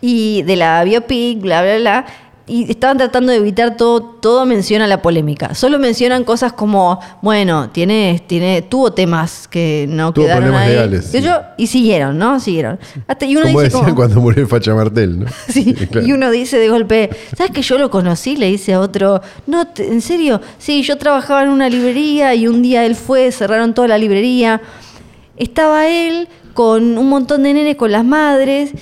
y 0.01 0.43
de 0.43 0.57
la 0.57 0.83
biopic, 0.85 1.41
bla, 1.41 1.63
bla, 1.63 1.77
bla, 1.79 2.07
y 2.51 2.71
estaban 2.71 2.99
tratando 2.99 3.31
de 3.33 3.39
evitar 3.39 3.77
todo, 3.77 4.01
todo 4.03 4.45
mención 4.45 4.83
a 4.83 4.87
la 4.87 5.01
polémica. 5.01 5.55
Solo 5.55 5.79
mencionan 5.79 6.25
cosas 6.25 6.53
como, 6.53 6.99
bueno, 7.23 7.71
tiene, 7.71 8.23
tiene, 8.27 8.63
tuvo 8.63 8.93
temas 8.93 9.47
que 9.49 9.87
no 9.89 10.13
Tuvo 10.13 10.25
quedaron 10.25 10.45
problemas 10.45 10.67
ahí. 10.67 10.73
legales, 10.75 11.15
Y 11.15 11.19
sí. 11.19 11.23
yo- 11.23 11.41
y 11.57 11.67
siguieron, 11.69 12.19
¿no? 12.19 12.41
Siguieron. 12.41 12.79
Hasta, 13.07 13.25
y 13.27 13.37
uno 13.37 13.47
Como 13.47 13.61
dice 13.61 13.65
decían 13.65 13.85
como- 13.85 13.95
cuando 13.97 14.21
murió 14.21 14.43
el 14.43 14.49
Facha 14.49 14.75
Martel, 14.75 15.21
¿no? 15.21 15.27
Sí, 15.49 15.75
claro. 15.75 16.07
y 16.07 16.13
uno 16.13 16.31
dice 16.31 16.59
de 16.59 16.69
golpe, 16.69 17.11
¿sabes 17.37 17.53
que 17.53 17.63
yo 17.63 17.79
lo 17.79 17.89
conocí? 17.91 18.37
Le 18.37 18.47
dice 18.47 18.75
a 18.75 18.81
otro, 18.81 19.21
no, 19.47 19.65
¿en 19.79 20.01
serio? 20.03 20.41
Sí, 20.59 20.83
yo 20.83 20.99
trabajaba 20.99 21.45
en 21.45 21.51
una 21.51 21.69
librería 21.69 22.35
y 22.35 22.49
un 22.49 22.63
día 22.63 22.85
él 22.85 22.97
fue, 22.97 23.31
cerraron 23.33 23.75
toda 23.75 23.89
la 23.89 23.99
librería. 23.99 24.61
Estaba 25.37 25.87
él 25.89 26.29
con 26.55 26.99
un 26.99 27.09
montón 27.09 27.43
de 27.45 27.55
nenes 27.55 27.77
con 27.77 27.93
las 27.93 28.05
madres. 28.05 28.73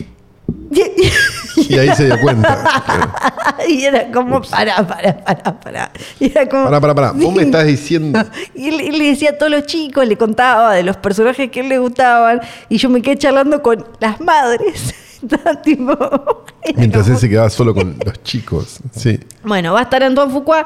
Y 0.71 1.79
ahí 1.79 1.89
se 1.95 2.07
dio 2.07 2.21
cuenta. 2.21 3.25
Y 3.69 3.85
era 3.85 4.11
como, 4.13 4.41
para, 4.43 4.87
para, 4.87 5.25
para, 5.25 5.61
para. 5.61 5.91
Y 6.21 6.27
era 6.31 6.49
como, 6.49 6.65
Pará, 6.65 6.81
pará, 6.81 6.95
pará. 6.95 7.13
Vos 7.13 7.35
me 7.35 7.43
estás 7.43 7.67
diciendo. 7.67 8.19
Y 8.55 8.69
él, 8.69 8.81
él 8.81 8.99
le 8.99 9.05
decía 9.09 9.31
a 9.31 9.33
todos 9.39 9.51
los 9.51 9.67
chicos, 9.67 10.07
le 10.07 10.17
contaba 10.17 10.75
de 10.75 10.83
los 10.85 10.97
personajes 10.97 11.51
que 11.51 11.61
a 11.61 11.63
él 11.65 11.69
le 11.69 11.79
gustaban. 11.79 12.41
Y 12.69 12.79
yo 12.79 12.89
me 12.89 13.03
quedé 13.03 13.17
charlando 13.19 13.61
con 13.63 13.85
las 14.01 14.21
madres. 14.21 14.95
Tipo, 15.65 16.45
Mientras 16.77 17.03
como- 17.05 17.15
él 17.15 17.21
se 17.21 17.29
quedaba 17.29 17.51
solo 17.51 17.75
con 17.75 17.97
los 18.05 18.23
chicos. 18.23 18.79
Sí. 18.95 19.19
Bueno, 19.43 19.73
va 19.73 19.81
a 19.81 19.83
estar 19.83 20.03
Antoine 20.05 20.33
Fuqua. 20.33 20.65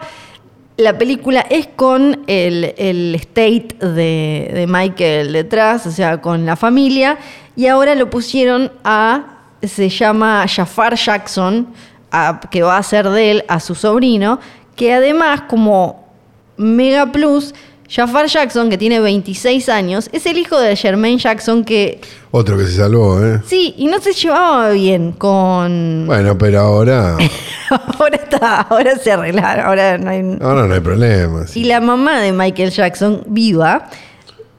La 0.76 0.98
película 0.98 1.40
es 1.48 1.68
con 1.74 2.20
el, 2.26 2.74
el 2.76 3.14
state 3.14 3.76
de, 3.80 4.50
de 4.52 4.66
Michael 4.68 5.32
detrás, 5.32 5.86
o 5.86 5.90
sea, 5.90 6.20
con 6.20 6.44
la 6.44 6.56
familia. 6.56 7.16
Y 7.56 7.66
ahora 7.66 7.94
lo 7.94 8.10
pusieron 8.10 8.70
a. 8.84 9.38
Se 9.62 9.88
llama 9.88 10.44
Jafar 10.48 10.94
Jackson, 10.96 11.68
a- 12.10 12.40
que 12.50 12.62
va 12.62 12.76
a 12.78 12.82
ser 12.82 13.08
de 13.08 13.30
él 13.30 13.44
a 13.48 13.60
su 13.60 13.74
sobrino. 13.74 14.38
Que 14.76 14.92
además, 14.94 15.42
como 15.48 16.08
Mega 16.56 17.06
Plus, 17.12 17.54
Jafar 17.88 18.26
Jackson, 18.26 18.70
que 18.70 18.78
tiene 18.78 19.00
26 19.00 19.68
años, 19.68 20.08
es 20.12 20.24
el 20.24 20.38
hijo 20.38 20.58
de 20.58 20.74
Jermaine 20.76 21.18
Jackson, 21.18 21.62
que 21.62 22.00
Otro 22.30 22.56
que 22.56 22.64
se 22.64 22.76
salvó, 22.76 23.22
¿eh? 23.22 23.42
sí, 23.44 23.74
y 23.76 23.86
no 23.86 24.00
se 24.00 24.14
llevaba 24.14 24.70
bien 24.70 25.12
con. 25.12 26.04
Bueno, 26.06 26.38
pero 26.38 26.60
ahora. 26.60 27.18
ahora 27.98 28.16
está, 28.16 28.62
ahora 28.62 28.96
se 28.96 29.12
arreglaron, 29.12 29.66
ahora 29.66 29.98
no 29.98 30.08
hay. 30.10 30.38
Ahora 30.40 30.66
no 30.66 30.72
hay 30.74 30.80
problema. 30.80 31.46
sí. 31.46 31.60
Y 31.60 31.64
la 31.64 31.80
mamá 31.82 32.20
de 32.20 32.32
Michael 32.32 32.70
Jackson, 32.70 33.22
viva, 33.26 33.90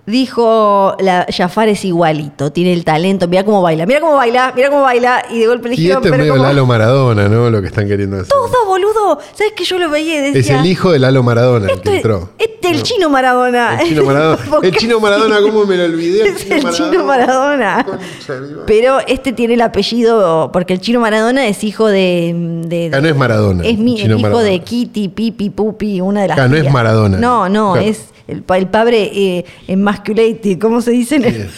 dijo, 0.06 0.96
la 1.00 1.26
Jafar 1.30 1.70
es 1.70 1.86
igualito, 1.86 2.52
tiene 2.52 2.74
el 2.74 2.84
talento, 2.84 3.28
mira 3.28 3.44
cómo 3.44 3.62
baila, 3.62 3.86
mira 3.86 4.00
cómo 4.02 4.16
baila, 4.16 4.52
mira 4.56 4.70
cómo 4.70 4.82
baila, 4.84 5.24
y 5.30 5.40
de 5.40 5.48
golpe 5.48 5.70
le 5.70 5.76
Y 5.76 5.78
dijeron, 5.78 6.04
este 6.04 6.10
es 6.16 6.18
medio 6.20 6.34
cómo- 6.34 6.44
Lalo 6.46 6.66
Maradona, 6.66 7.30
¿no? 7.30 7.50
Lo 7.50 7.62
que 7.62 7.68
están 7.68 7.88
queriendo 7.88 8.18
hacer. 8.18 8.28
todo 8.30 8.66
boludo, 8.68 9.20
¿sabes 9.34 9.54
que 9.56 9.64
yo 9.64 9.78
lo 9.80 9.90
veía 9.90 10.16
y 10.16 10.28
Es 10.28 10.34
decía, 10.34 10.60
el 10.60 10.66
hijo 10.66 10.92
de 10.92 11.00
Lalo 11.00 11.24
Maradona 11.24 11.66
el 11.68 11.72
"Esto 11.72 11.84
que 11.84 11.90
es- 11.90 11.96
entró. 11.98 12.30
este 12.38 12.70
es 12.70 12.78
el 12.78 12.84
chino 12.84 13.10
Maradona. 13.10 13.80
El 13.82 13.88
chino 13.90 14.04
Maradona. 14.06 14.40
El 14.64 14.76
chino 14.76 15.00
Maradona, 15.00 15.42
¿cómo 15.42 15.66
me 15.66 15.76
lo 15.78 15.84
olvidé? 15.86 16.28
Es 16.30 16.50
el 16.50 16.70
chino 16.72 17.04
Maradona. 17.06 17.86
De. 18.28 18.56
Pero 18.66 19.00
este 19.08 19.32
tiene 19.34 19.54
el 19.56 19.62
apellido, 19.62 20.50
porque 20.52 20.74
el 20.74 20.80
chino 20.82 21.00
Maradona 21.00 21.48
es 21.48 21.64
hijo 21.64 21.88
de... 21.88 22.34
de- 22.68 22.92
Ah, 22.94 23.00
no 23.02 23.08
es 23.10 23.16
Maradona, 23.16 23.64
Es 23.66 23.78
mi, 23.78 23.96
chino 23.96 24.14
hijo 24.16 24.22
Maradona. 24.24 24.50
de 24.50 24.60
Kitty, 24.62 25.10
Pipi, 25.10 25.50
Pupi, 25.50 26.02
una 26.02 26.22
de 26.24 26.28
las... 26.30 26.40
Ah, 26.40 26.48
no 26.48 26.56
es. 26.58 26.72
Maradona. 26.72 27.18
No, 27.18 27.48
no, 27.50 27.74
Claro. 27.74 27.88
es 27.88 28.06
el, 28.28 28.44
el 28.48 28.68
padre 28.68 29.12
eh, 29.14 29.46
emasculated, 29.68 30.58
¿cómo 30.60 30.82
se 30.82 30.92
dice? 30.92 31.20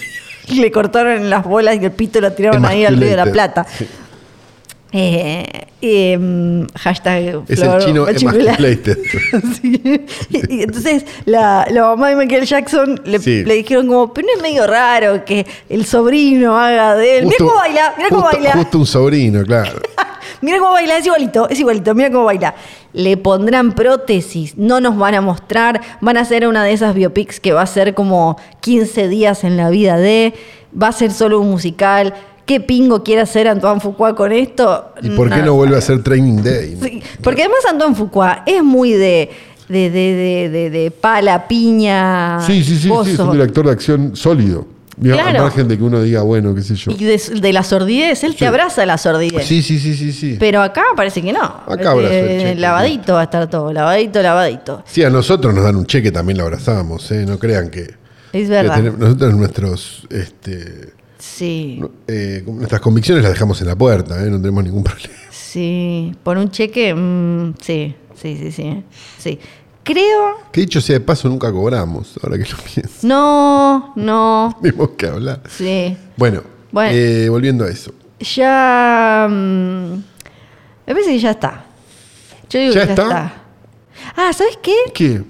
Le 0.49 0.71
cortaron 0.71 1.29
las 1.29 1.43
bolas 1.43 1.77
y 1.81 1.85
el 1.85 1.91
pito 1.91 2.21
lo 2.21 2.31
tiraron 2.33 2.65
ahí 2.65 2.85
al 2.85 2.97
río 2.97 3.09
de 3.09 3.15
la. 3.15 3.25
Plata. 3.25 3.65
Sí. 3.77 3.87
Eh, 4.97 5.43
eh, 5.81 6.67
hashtag 6.75 7.43
Es 7.49 7.59
Flor 7.59 7.81
el 7.81 7.85
chino 7.85 8.07
emasculated. 8.07 8.97
Sí. 9.61 9.81
Y, 10.29 10.55
y 10.57 10.61
entonces 10.61 11.03
la, 11.25 11.67
la 11.69 11.81
mamá 11.81 12.09
de 12.09 12.15
Michael 12.15 12.45
Jackson 12.45 13.01
le, 13.05 13.19
Sí. 13.19 13.43
le 13.43 13.55
dijeron 13.55 13.87
como, 13.87 14.13
pero 14.13 14.27
no 14.27 14.33
es 14.37 14.41
medio 14.41 14.65
raro 14.67 15.25
que 15.25 15.45
el 15.67 15.85
sobrino 15.85 16.57
haga 16.57 16.95
de 16.95 17.17
él. 17.17 17.25
Mira 17.25 17.37
cómo 17.39 17.55
baila, 17.55 17.93
mira 17.97 18.09
cómo 18.09 18.21
baila. 18.21 18.51
Justo 18.53 18.77
un 18.77 18.85
sobrino, 18.85 19.43
claro. 19.43 19.79
Mira 20.41 20.59
cómo 20.59 20.71
baila, 20.71 20.97
es 20.97 21.05
igualito, 21.05 21.49
es 21.49 21.59
igualito, 21.59 21.93
mira 21.95 22.11
cómo 22.11 22.25
baila. 22.25 22.55
Le 22.93 23.17
pondrán 23.17 23.73
prótesis, 23.73 24.57
no 24.57 24.79
nos 24.81 24.97
van 24.97 25.15
a 25.15 25.21
mostrar, 25.21 25.81
van 26.01 26.17
a 26.17 26.21
hacer 26.21 26.47
una 26.47 26.63
de 26.63 26.73
esas 26.73 26.93
biopics 26.95 27.39
que 27.39 27.53
va 27.53 27.61
a 27.61 27.67
ser 27.67 27.93
como 27.93 28.37
15 28.61 29.07
días 29.07 29.43
en 29.43 29.57
la 29.57 29.69
vida 29.69 29.97
de, 29.97 30.33
va 30.81 30.89
a 30.89 30.91
ser 30.91 31.11
solo 31.11 31.39
un 31.39 31.49
musical. 31.51 32.13
¿Qué 32.45 32.59
pingo 32.59 33.03
quiere 33.03 33.21
hacer 33.21 33.47
Antoine 33.47 33.81
Fuqua 33.81 34.15
con 34.15 34.31
esto? 34.31 34.91
¿Y 35.01 35.09
por 35.09 35.29
qué 35.31 35.41
no 35.41 35.55
vuelve 35.55 35.75
a 35.75 35.79
hacer 35.79 36.03
Training 36.03 36.43
Day? 36.43 36.77
Sí, 36.81 37.01
porque 37.23 37.41
además 37.41 37.59
Antoine 37.69 37.95
Fuqua 37.95 38.43
es 38.45 38.63
muy 38.63 38.91
de, 38.91 39.31
de, 39.67 39.89
de, 39.89 40.13
de, 40.13 40.49
de- 40.49 40.69
de 40.69 40.91
pala, 40.91 41.47
piña, 41.47 42.39
Sí, 42.45 42.63
sí, 42.63 42.77
sí, 42.77 42.89
sí, 43.03 43.11
es 43.11 43.19
un 43.19 43.31
director 43.31 43.65
de 43.65 43.71
acción 43.71 44.15
sólido. 44.15 44.67
Digo, 44.97 45.15
Claro. 45.15 45.39
Al 45.39 45.43
margen 45.43 45.67
de 45.67 45.77
que 45.77 45.83
uno 45.83 46.01
diga, 46.01 46.21
bueno, 46.21 46.55
qué 46.55 46.61
sé 46.61 46.75
yo. 46.75 46.91
Y 46.91 47.03
de, 47.03 47.21
de 47.41 47.53
la 47.53 47.63
sordidez, 47.63 48.23
él 48.23 48.31
Sí. 48.31 48.37
te 48.39 48.47
abraza 48.47 48.85
la 48.85 48.97
sordidez. 48.97 49.45
Sí, 49.45 49.61
sí, 49.61 49.77
sí, 49.79 49.95
sí, 49.95 50.13
sí. 50.13 50.37
Pero 50.39 50.61
acá 50.61 50.83
parece 50.95 51.21
que 51.21 51.33
no. 51.33 51.43
Acá 51.43 51.91
abrazo 51.91 52.13
el 52.13 52.39
cheque. 52.41 52.55
lavadito 52.55 53.13
va 53.13 53.21
a 53.21 53.23
estar 53.25 53.49
todo, 53.49 53.73
lavadito, 53.73 54.21
lavadito. 54.21 54.83
Sí, 54.85 55.03
a 55.03 55.09
nosotros 55.09 55.53
nos 55.53 55.63
dan 55.65 55.75
un 55.75 55.85
cheque, 55.85 56.11
también 56.11 56.37
lo 56.37 56.45
abrazamos, 56.45 57.11
¿eh? 57.11 57.25
No 57.25 57.37
crean 57.39 57.69
que... 57.69 57.81
Es 57.81 57.93
que 58.31 58.47
verdad. 58.47 58.75
tenemos- 58.77 58.99
nosotros 58.99 59.33
nuestros... 59.35 60.07
Este, 60.09 60.93
Sí, 61.17 61.81
eh, 62.07 62.43
nuestras 62.45 62.79
convicciones 62.81 63.23
las 63.23 63.33
dejamos 63.33 63.59
en 63.61 63.67
la 63.67 63.75
puerta, 63.75 64.21
¿eh? 64.23 64.29
No 64.29 64.37
tenemos 64.39 64.63
ningún 64.63 64.83
problema. 64.83 65.13
sí. 65.31 66.13
Por 66.23 66.37
un 66.37 66.51
cheque, 66.51 66.93
mm, 66.93 67.53
sí, 67.61 67.95
sí, 68.21 68.37
sí, 68.37 68.51
sí. 68.51 68.83
Sí. 69.17 69.39
Creo. 69.85 70.39
Que 70.51 70.61
dicho 70.61 70.81
sea 70.81 70.95
de 70.95 70.99
paso, 70.99 71.29
nunca 71.29 71.51
cobramos, 71.51 72.15
ahora 72.21 72.37
que 72.37 72.49
lo 72.49 72.57
pienso. 72.57 73.07
No, 73.07 73.93
no. 73.95 74.57
Tenemos 74.61 74.89
que 74.97 75.07
hablar. 75.07 75.41
Sí. 75.49 75.95
Bueno, 76.17 76.41
Bueno. 76.71 76.91
eh, 76.93 77.27
volviendo 77.29 77.63
a 77.65 77.69
eso. 77.69 77.93
Ya. 78.19 79.27
mm, 79.29 79.93
me 79.93 80.93
parece 80.93 81.11
que 81.11 81.19
ya 81.19 81.31
está. 81.31 81.65
Yo 82.49 82.59
digo 82.59 82.73
¿Ya 82.73 82.81
que 82.81 82.87
ya 82.87 82.93
está? 82.93 83.03
está. 83.03 83.33
Ah, 84.17 84.33
¿sabes 84.33 84.57
qué? 84.61 84.75
¿Qué? 84.93 85.21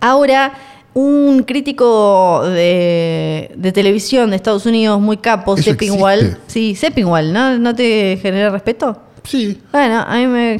Ahora, 0.00 0.52
un 0.94 1.42
crítico 1.44 2.42
de, 2.44 3.52
de 3.56 3.72
televisión 3.72 4.30
de 4.30 4.36
Estados 4.36 4.66
Unidos 4.66 5.00
muy 5.00 5.16
capo, 5.18 5.54
¿Eso 5.54 5.62
Seppingwall. 5.70 6.38
Sí, 6.48 6.74
Seppingwall, 6.74 7.32
¿no? 7.32 7.58
¿No 7.58 7.74
te 7.74 8.18
genera 8.20 8.50
respeto? 8.50 9.00
Sí. 9.24 9.60
Bueno, 9.70 10.00
a 10.06 10.16
mí 10.16 10.26
me 10.26 10.58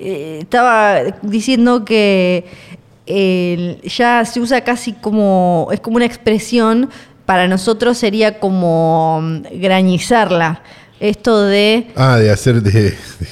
eh, 0.00 0.38
estaba 0.40 1.00
diciendo 1.22 1.84
que 1.84 2.44
ya 3.84 4.24
se 4.24 4.40
usa 4.40 4.60
casi 4.62 4.92
como 4.92 5.68
es 5.72 5.80
como 5.80 5.96
una 5.96 6.04
expresión 6.06 6.88
para 7.26 7.46
nosotros 7.48 7.98
sería 7.98 8.38
como 8.40 9.20
mm, 9.22 9.42
grañizarla. 9.60 10.62
Esto 11.00 11.44
de, 11.44 11.86
Ah, 11.96 12.16
de 12.18 12.30
hacer 12.30 12.60
de. 12.62 12.70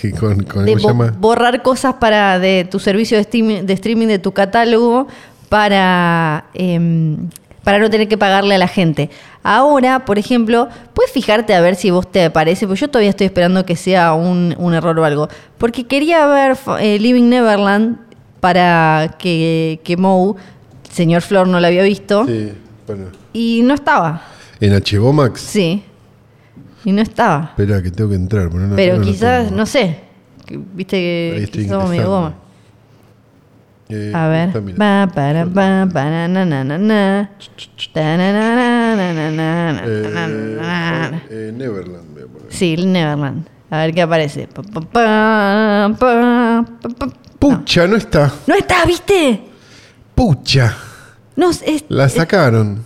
de- 0.02 0.12
con, 0.18 0.42
con- 0.44 0.64
de 0.64 0.72
¿Cómo 0.72 0.78
se 0.78 0.82
bo- 0.86 0.88
llama? 0.88 1.14
borrar 1.18 1.62
cosas 1.62 1.94
para 1.94 2.38
de 2.38 2.66
tu 2.70 2.78
servicio 2.78 3.16
de 3.18 3.22
streaming, 3.22 3.62
de 3.66 3.72
streaming 3.74 4.06
de 4.06 4.18
tu 4.18 4.32
catálogo 4.32 5.06
para 5.50 6.44
em, 6.54 7.28
para 7.62 7.78
no 7.78 7.90
tener 7.90 8.08
que 8.08 8.16
pagarle 8.16 8.54
a 8.54 8.58
la 8.58 8.68
gente. 8.68 9.10
Ahora, 9.42 10.04
por 10.04 10.18
ejemplo, 10.18 10.68
puedes 10.94 11.12
fijarte 11.12 11.54
a 11.54 11.60
ver 11.60 11.74
si 11.76 11.90
vos 11.90 12.10
te 12.10 12.28
parece, 12.30 12.66
porque 12.66 12.80
yo 12.80 12.88
todavía 12.88 13.10
estoy 13.10 13.26
esperando 13.26 13.64
que 13.64 13.76
sea 13.76 14.12
un, 14.14 14.54
un 14.58 14.74
error 14.74 14.98
o 14.98 15.04
algo. 15.04 15.28
Porque 15.58 15.86
quería 15.86 16.26
ver 16.26 16.56
eh, 16.80 16.98
Living 16.98 17.28
Neverland 17.28 17.98
para 18.40 19.14
que, 19.18 19.80
que 19.84 19.96
Moe, 19.96 20.34
señor 20.90 21.22
Flor, 21.22 21.46
no 21.48 21.60
la 21.60 21.68
había 21.68 21.82
visto, 21.82 22.26
Sí, 22.26 22.52
bueno. 22.86 23.06
y 23.32 23.62
no 23.62 23.74
estaba. 23.74 24.22
En 24.60 24.72
HBO 24.74 25.12
Max. 25.12 25.40
Sí. 25.40 25.82
Y 26.84 26.92
no 26.92 27.02
estaba. 27.02 27.50
Espera, 27.56 27.82
que 27.82 27.90
tengo 27.90 28.10
que 28.10 28.16
entrar. 28.16 28.48
Pero, 28.50 28.66
no, 28.66 28.76
Pero 28.76 28.96
no 28.98 29.02
quizás, 29.02 29.50
no 29.52 29.66
sé. 29.66 30.00
que- 30.46 30.58
Viste 30.74 30.96
que, 30.96 31.48
que 31.52 31.68
somos 31.68 31.90
medio 31.90 32.08
goma. 32.10 32.34
Eh, 33.90 34.12
A 34.14 34.28
ver. 34.28 34.48
está, 34.48 34.60
Eh, 39.00 41.20
eh, 41.30 41.52
Neverland, 41.54 42.12
voy 42.14 42.22
a 42.22 42.26
poner. 42.26 42.52
Sí, 42.52 42.76
Neverland. 42.76 43.46
A 43.70 43.78
ver 43.78 43.94
qué 43.94 44.02
aparece. 44.02 44.48
Pa, 44.48 44.62
pa, 44.62 44.80
pa, 44.80 45.94
pa, 45.98 46.64
pa, 46.80 46.88
pa. 47.06 47.12
Pucha, 47.38 47.86
no 47.86 47.96
está. 47.96 48.32
No 48.46 48.54
está, 48.54 48.84
¿viste? 48.86 49.40
Pucha. 50.14 50.76
No, 51.36 51.50
es, 51.50 51.84
La 51.88 52.08
sacaron. 52.08 52.82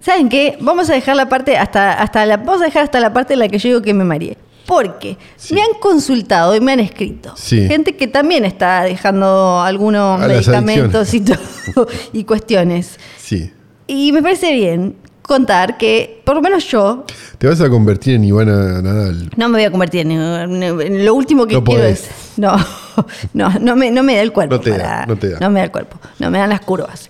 ¿Saben 0.00 0.28
qué? 0.28 0.56
Vamos 0.60 0.90
a 0.90 0.94
dejar 0.94 1.16
la 1.16 1.28
parte 1.28 1.56
hasta, 1.56 1.92
hasta 1.92 2.26
la, 2.26 2.38
vamos 2.38 2.62
a 2.62 2.64
dejar 2.64 2.84
hasta 2.84 3.00
la 3.00 3.12
parte 3.12 3.34
en 3.34 3.40
la 3.40 3.48
que 3.48 3.58
yo 3.58 3.68
digo 3.68 3.82
que 3.82 3.94
me 3.94 4.04
mareé. 4.04 4.36
Porque 4.66 5.16
Sí. 5.36 5.54
me 5.54 5.62
han 5.62 5.74
consultado 5.80 6.54
y 6.54 6.60
me 6.60 6.72
han 6.72 6.80
escrito. 6.80 7.32
Sí. 7.36 7.66
Gente 7.68 7.96
que 7.96 8.06
también 8.06 8.44
está 8.44 8.82
dejando 8.82 9.60
algunos 9.60 10.20
A 10.20 10.26
medicamentos 10.26 11.14
y, 11.14 11.20
todo, 11.20 11.38
y 12.12 12.24
cuestiones. 12.24 12.98
Sí. 13.16 13.52
Y 13.86 14.12
me 14.12 14.22
parece 14.22 14.52
bien 14.52 14.96
contar 15.28 15.76
que, 15.78 16.20
por 16.24 16.34
lo 16.34 16.42
menos 16.42 16.66
yo, 16.68 17.04
Te 17.38 17.46
vas 17.46 17.60
a 17.60 17.68
convertir 17.70 18.14
en 18.16 18.24
Ivana 18.24 18.82
Nadal. 18.82 19.30
no 19.36 19.48
me 19.48 19.58
voy 19.58 19.64
a 19.64 19.70
convertir 19.70 20.00
en, 20.00 20.10
en 20.10 21.04
lo 21.04 21.14
último 21.14 21.46
que 21.46 21.54
No 21.54 21.62
quiero 21.62 21.82
podés. 21.82 22.00
es. 22.04 22.38
No, 22.38 22.56
no, 23.34 23.50
no 23.60 23.76
me, 23.76 23.90
no 23.92 24.02
me 24.02 24.16
da 24.16 24.22
el 24.22 24.32
cuerpo. 24.32 24.56
No 24.56 24.60
te 24.60 24.70
da, 24.70 25.06
no 25.06 25.16
te 25.16 25.28
da. 25.30 25.38
No 25.38 25.50
me 25.50 25.60
da 25.60 25.64
el 25.66 25.70
cuerpo. 25.70 25.98
No 26.18 26.30
me 26.30 26.38
dan 26.38 26.48
las 26.48 26.60
curvas. 26.62 27.08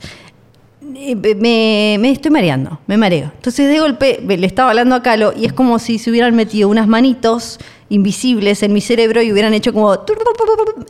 Eh, 0.96 1.14
Me, 1.14 1.96
me 2.00 2.10
estoy 2.10 2.30
mareando, 2.30 2.80
me 2.86 2.96
mareo. 2.96 3.30
Entonces 3.36 3.68
de 3.68 3.78
golpe 3.78 4.20
le 4.26 4.46
estaba 4.46 4.70
hablando 4.70 4.94
a 4.96 5.02
Calo 5.02 5.32
y 5.34 5.46
es 5.46 5.52
como 5.52 5.78
si 5.78 5.98
se 5.98 6.10
hubieran 6.10 6.34
metido 6.34 6.68
unas 6.68 6.88
manitos 6.88 7.58
invisibles 7.88 8.62
en 8.62 8.72
mi 8.72 8.80
cerebro 8.80 9.22
y 9.22 9.32
hubieran 9.32 9.54
hecho 9.54 9.72
como 9.72 9.96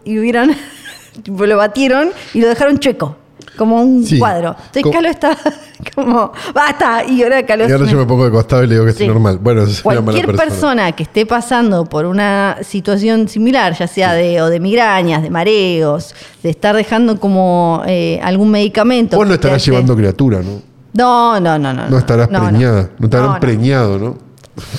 y 0.04 0.18
hubieran 0.18 0.56
lo 1.26 1.56
batieron 1.56 2.10
y 2.34 2.40
lo 2.40 2.48
dejaron 2.48 2.78
chueco, 2.78 3.16
como 3.58 3.82
un 3.82 4.06
Sí. 4.06 4.18
cuadro. 4.18 4.50
Entonces 4.56 4.82
Co- 4.84 4.90
Calo 4.90 5.08
está 5.08 5.36
como 5.94 6.32
basta 6.54 7.04
y 7.04 7.22
ahora 7.22 7.44
Calo 7.44 7.68
Y 7.68 7.72
ahora 7.72 7.84
se 7.84 7.92
yo 7.92 7.98
me 7.98 8.06
pongo 8.06 8.24
de 8.24 8.30
costado 8.30 8.64
y 8.64 8.68
le 8.68 8.74
digo 8.76 8.86
que 8.86 8.92
Sí. 8.92 9.02
es 9.02 9.08
normal. 9.10 9.38
Bueno, 9.42 9.64
es 9.64 9.82
Cualquier 9.82 10.24
persona. 10.26 10.44
persona. 10.48 10.92
que 10.92 11.02
esté 11.02 11.26
pasando 11.26 11.84
por 11.84 12.06
una 12.06 12.56
situación 12.62 13.28
similar, 13.28 13.74
ya 13.76 13.86
sea 13.86 14.14
de, 14.14 14.40
o 14.40 14.48
de 14.48 14.60
migrañas, 14.60 15.22
de 15.22 15.28
mareos, 15.30 16.14
de 16.42 16.48
estar 16.50 16.74
dejando 16.74 17.20
como 17.20 17.82
eh, 17.86 18.18
algún 18.22 18.50
medicamento. 18.50 19.16
Vos 19.18 19.26
no 19.26 19.34
estarás 19.34 19.56
hace- 19.62 19.70
llevando 19.70 19.94
criatura, 19.94 20.40
¿no? 20.40 20.62
No, 20.94 21.38
no, 21.40 21.58
no, 21.58 21.72
no. 21.74 21.88
No 21.90 21.98
estarás 21.98 22.30
no, 22.30 22.40
preñada. 22.48 22.88
No, 22.98 23.08
no, 23.34 23.40
preñado, 23.40 23.98
¿no? 23.98 24.16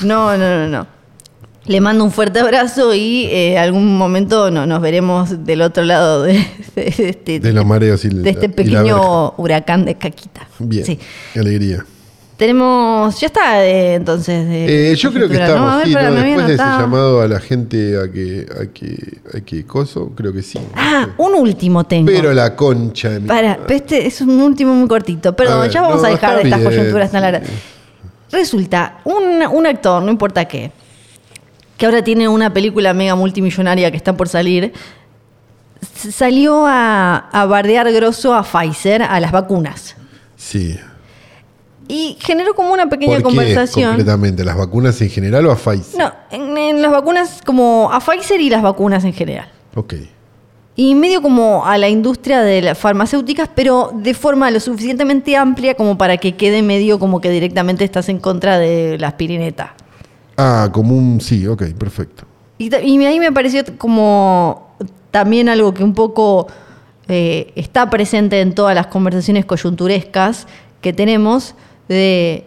No, 0.03 0.35
no, 0.37 0.57
no, 0.57 0.67
no. 0.67 0.98
Le 1.69 1.81
mando 1.81 2.03
un 2.03 2.11
fuerte 2.11 2.39
abrazo 2.39 2.95
y 2.95 3.25
eh, 3.31 3.59
algún 3.59 3.95
momento 3.95 4.49
no, 4.49 4.65
nos 4.65 4.81
veremos 4.81 5.45
del 5.45 5.61
otro 5.61 5.83
lado 5.83 6.23
de, 6.23 6.33
de 6.75 6.93
este, 6.97 7.39
De 7.39 7.53
los 7.53 7.63
mareos 7.63 8.03
y, 8.05 8.09
de 8.09 8.23
la- 8.23 8.29
este 8.31 8.47
verja. 8.47 8.55
pequeño 8.55 9.33
huracán 9.37 9.85
de 9.85 9.93
caquita. 9.93 10.47
Bien. 10.57 10.83
Sí. 10.83 10.97
Qué 11.31 11.39
alegría. 11.39 11.85
Tenemos, 12.37 13.19
ya 13.19 13.27
está 13.27 13.63
eh, 13.63 13.93
entonces. 13.93 14.47
de 14.49 14.93
Eh, 14.93 14.95
yo 14.95 15.13
creo 15.13 15.29
que 15.29 15.35
estamos, 15.35 15.77
ver, 15.77 15.87
sí, 15.87 15.93
¿no? 15.93 16.11
después 16.11 16.47
de 16.47 16.53
ese 16.55 16.63
llamado 16.63 17.21
a 17.21 17.27
la 17.27 17.39
gente 17.39 17.99
a 18.01 18.11
que, 18.11 18.47
a 18.49 18.65
que, 18.73 19.19
a 19.37 19.41
que 19.41 19.63
coso, 19.65 20.11
creo 20.15 20.33
que 20.33 20.41
sí. 20.41 20.57
Ah, 20.75 21.09
un 21.19 21.35
último 21.35 21.83
tengo. 21.83 22.07
Pero 22.07 22.33
la 22.33 22.55
concha 22.55 23.09
de 23.11 23.19
mi 23.19 23.27
Para, 23.27 23.59
este 23.69 24.07
es 24.07 24.21
un 24.21 24.41
último 24.41 24.73
muy 24.73 24.87
cortito. 24.87 25.35
Perdón, 25.35 25.61
ver, 25.61 25.69
ya 25.69 25.81
vamos 25.83 26.03
a 26.03 26.07
dejar 26.07 26.37
de 26.37 26.43
estas 26.45 26.61
bien, 26.61 26.71
coyunturas 26.71 27.11
tan 27.11 27.19
sí. 27.21 27.23
largas. 27.31 27.49
Resulta, 28.31 29.01
un, 29.03 29.43
un 29.51 29.67
actor, 29.67 30.01
no 30.01 30.09
importa 30.09 30.45
qué, 30.45 30.71
que 31.79 31.85
ahora 31.85 32.03
tiene 32.03 32.27
una 32.27 32.53
película 32.53 32.93
mega 32.93 33.15
multimillonaria 33.15 33.89
que 33.89 33.95
está 33.95 34.15
por 34.15 34.27
salir, 34.27 34.73
salió 35.95 36.65
a, 36.67 37.29
a 37.31 37.45
bardear 37.45 37.89
grosso 37.93 38.33
a 38.33 38.43
Pfizer, 38.43 39.01
a 39.01 39.17
las 39.21 39.31
vacunas. 39.31 39.95
Sí. 40.35 40.77
Y 41.87 42.17
generó 42.19 42.53
como 42.53 42.73
una 42.73 42.87
pequeña 42.89 43.13
¿Por 43.13 43.17
qué 43.19 43.23
conversación. 43.23 43.91
completamente? 43.91 44.43
¿Las 44.43 44.57
vacunas 44.57 45.01
en 45.01 45.09
general 45.09 45.45
o 45.45 45.51
a 45.51 45.55
Pfizer? 45.55 45.97
No, 45.97 46.11
en, 46.31 46.57
en 46.57 46.81
las 46.81 46.91
vacunas, 46.91 47.41
como 47.45 47.89
a 47.93 48.01
Pfizer 48.01 48.41
y 48.41 48.49
las 48.49 48.61
vacunas 48.61 49.05
en 49.05 49.13
general. 49.13 49.49
Ok. 49.73 49.93
Y 50.75 50.95
medio 50.95 51.21
como 51.21 51.65
a 51.65 51.77
la 51.77 51.87
industria 51.87 52.41
de 52.41 52.61
las 52.61 52.77
farmacéuticas, 52.77 53.49
pero 53.55 53.91
de 53.95 54.13
forma 54.13 54.51
lo 54.51 54.59
suficientemente 54.59 55.37
amplia 55.37 55.75
como 55.75 55.97
para 55.97 56.17
que 56.17 56.35
quede 56.35 56.61
medio 56.61 56.99
como 56.99 57.21
que 57.21 57.29
directamente 57.29 57.85
estás 57.85 58.09
en 58.09 58.19
contra 58.19 58.59
de 58.59 58.97
la 58.99 59.07
aspirineta. 59.07 59.75
Ah, 60.41 60.69
como 60.71 60.95
un... 60.95 61.19
Sí, 61.19 61.45
ok, 61.45 61.63
perfecto. 61.77 62.23
Y, 62.57 62.73
y 62.73 63.05
ahí 63.05 63.19
me 63.19 63.33
pareció 63.33 63.61
como 63.77 64.69
también 65.11 65.49
algo 65.49 65.73
que 65.73 65.83
un 65.83 65.93
poco 65.93 66.47
eh, 67.09 67.51
está 67.55 67.89
presente 67.89 68.39
en 68.39 68.55
todas 68.55 68.73
las 68.73 68.87
conversaciones 68.87 69.43
coyunturescas 69.43 70.47
que 70.79 70.93
tenemos, 70.93 71.55
de 71.89 72.45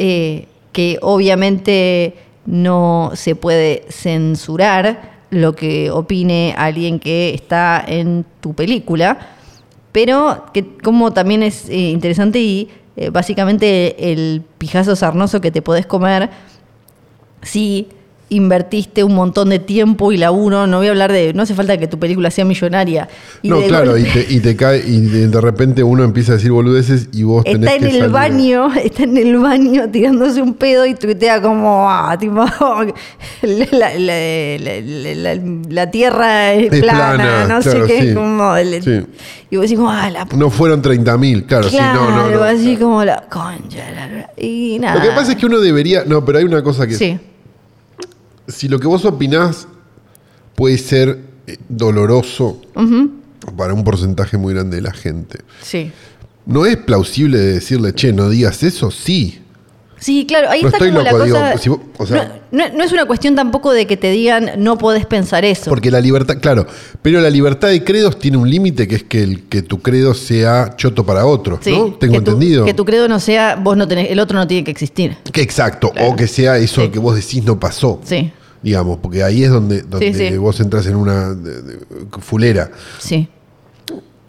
eh, 0.00 0.48
que 0.72 0.98
obviamente 1.02 2.16
no 2.46 3.12
se 3.14 3.36
puede 3.36 3.84
censurar 3.90 5.20
lo 5.30 5.54
que 5.54 5.92
opine 5.92 6.52
alguien 6.58 6.98
que 6.98 7.32
está 7.32 7.84
en 7.86 8.24
tu 8.40 8.54
película, 8.54 9.20
pero 9.92 10.46
que 10.52 10.78
como 10.78 11.12
también 11.12 11.44
es 11.44 11.68
eh, 11.68 11.90
interesante 11.90 12.40
y 12.40 12.70
básicamente 13.12 14.12
el 14.12 14.42
pijazo 14.58 14.94
sarnoso 14.94 15.40
que 15.40 15.50
te 15.50 15.62
podés 15.62 15.86
comer 15.86 16.28
si 17.42 17.88
invertiste 18.32 19.02
un 19.02 19.16
montón 19.16 19.48
de 19.48 19.58
tiempo 19.58 20.12
y 20.12 20.16
laburo, 20.16 20.68
no 20.68 20.78
voy 20.78 20.86
a 20.86 20.90
hablar 20.90 21.10
de, 21.10 21.34
no 21.34 21.42
hace 21.42 21.52
falta 21.52 21.76
que 21.78 21.88
tu 21.88 21.98
película 21.98 22.30
sea 22.30 22.44
millonaria. 22.44 23.08
Y 23.42 23.48
no, 23.48 23.60
claro, 23.62 23.98
y 23.98 24.04
te, 24.04 24.24
y 24.28 24.38
te 24.38 24.54
cae, 24.54 24.84
y 24.86 25.00
de, 25.00 25.40
repente 25.40 25.82
uno 25.82 26.04
empieza 26.04 26.32
a 26.32 26.36
decir 26.36 26.52
boludeces 26.52 27.08
y 27.12 27.24
vos 27.24 27.42
tenés 27.42 27.62
está 27.62 27.74
en 27.74 27.80
que 27.80 27.86
el 27.88 27.92
salir. 28.02 28.10
baño, 28.12 28.72
está 28.84 29.02
en 29.02 29.16
el 29.16 29.36
baño 29.36 29.90
tirándose 29.90 30.40
un 30.40 30.54
pedo 30.54 30.86
y 30.86 30.94
tuitea 30.94 31.42
como, 31.42 31.90
ah, 31.90 32.16
tipo, 32.20 32.44
la, 33.42 33.98
la- 33.98 35.90
tierra 35.90 36.52
es, 36.54 36.72
Es 36.72 36.80
plana, 36.82 37.14
plana, 37.14 37.46
no 37.48 37.60
claro, 37.60 37.86
sé 37.86 37.92
qué, 37.92 38.02
sí. 38.10 38.14
como, 38.14 38.56
el- 38.56 38.80
Sí. 38.82 39.00
y 39.50 39.56
vos 39.56 39.64
decís 39.64 39.76
como, 39.76 39.90
ah, 39.90 40.08
la 40.08 40.24
No 40.36 40.50
fueron 40.50 40.82
30.000, 40.82 41.46
claro, 41.46 41.68
sí, 41.68 41.76
claro, 41.76 42.08
no, 42.10 42.28
no, 42.30 42.36
no. 42.36 42.42
así 42.44 42.76
como 42.76 43.04
la 43.04 43.24
concha, 43.28 43.84
y 44.36 44.78
nada. 44.78 44.94
Lo 44.94 45.02
que 45.02 45.10
pasa 45.16 45.32
es 45.32 45.38
que 45.38 45.46
uno 45.46 45.58
debería. 45.58 46.04
No, 46.06 46.24
pero 46.24 46.38
hay 46.38 46.44
una 46.44 46.62
cosa 46.62 46.86
que. 46.86 46.94
Sí, 46.94 47.18
Si 48.50 48.68
lo 48.68 48.78
que 48.78 48.86
vos 48.86 49.04
opinás 49.04 49.66
puede 50.54 50.78
ser 50.78 51.18
eh, 51.46 51.56
doloroso 51.68 52.60
para 53.56 53.72
un 53.74 53.84
porcentaje 53.84 54.36
muy 54.36 54.54
grande 54.54 54.76
de 54.76 54.82
la 54.82 54.92
gente, 54.92 55.40
sí. 55.62 55.90
¿no 56.46 56.66
es 56.66 56.76
plausible 56.76 57.38
de 57.38 57.52
decirle, 57.54 57.94
che, 57.94 58.12
no 58.12 58.28
digas 58.28 58.62
eso? 58.62 58.90
Sí. 58.90 59.38
Sí, 59.98 60.24
claro, 60.26 60.48
ahí 60.48 60.62
No 60.62 60.68
está 60.68 60.78
estoy 60.78 60.92
como 60.92 61.02
loco, 61.04 61.18
la 61.18 61.24
digo, 61.26 61.38
cosa. 61.38 61.58
si 61.58 61.68
vos- 61.68 61.80
o 61.98 62.06
sea- 62.06 62.40
no, 62.50 62.68
no- 62.68 62.74
no 62.74 62.84
es 62.84 62.90
una 62.92 63.04
cuestión 63.04 63.34
tampoco 63.34 63.70
de 63.70 63.86
que 63.86 63.98
te 63.98 64.10
digan 64.10 64.52
no 64.56 64.78
podés 64.78 65.04
pensar 65.04 65.44
eso. 65.44 65.68
Porque 65.68 65.90
la 65.90 66.00
libertad, 66.00 66.38
claro, 66.40 66.66
pero 67.02 67.20
la 67.20 67.28
libertad 67.28 67.68
de 67.68 67.84
credos 67.84 68.18
tiene 68.18 68.38
un 68.38 68.48
límite 68.48 68.88
que 68.88 68.94
es 68.94 69.02
que, 69.04 69.22
el, 69.22 69.42
que 69.42 69.60
tu 69.60 69.82
credo 69.82 70.14
sea 70.14 70.74
choto 70.74 71.04
para 71.04 71.26
otros, 71.26 71.58
Sí, 71.62 71.72
¿no? 71.72 71.92
Tengo 71.92 72.14
que 72.14 72.20
tu- 72.22 72.30
entendido. 72.32 72.64
que 72.64 72.72
tu 72.72 72.86
credo 72.86 73.08
no 73.08 73.20
sea, 73.20 73.56
vos 73.56 73.76
no 73.76 73.86
tenés, 73.86 74.10
el 74.10 74.20
otro 74.20 74.38
no 74.38 74.46
tiene 74.46 74.64
que 74.64 74.70
existir. 74.70 75.18
Que 75.32 75.42
exacto, 75.42 75.90
Claro. 75.90 76.08
o 76.12 76.16
que 76.16 76.26
sea 76.26 76.56
eso 76.56 76.80
Sí. 76.80 76.88
que 76.88 76.98
vos 76.98 77.14
decís 77.14 77.44
no 77.44 77.60
pasó. 77.60 78.00
Sí, 78.02 78.32
Digamos, 78.62 78.98
porque 78.98 79.22
ahí 79.22 79.42
es 79.44 79.50
donde, 79.50 79.82
donde 79.82 80.12
Sí, 80.12 80.28
sí. 80.30 80.36
vos 80.36 80.60
entras 80.60 80.86
en 80.86 80.96
una 80.96 81.34
de- 81.34 81.62
de- 81.62 81.78
fulera. 82.20 82.70
sí. 82.98 83.28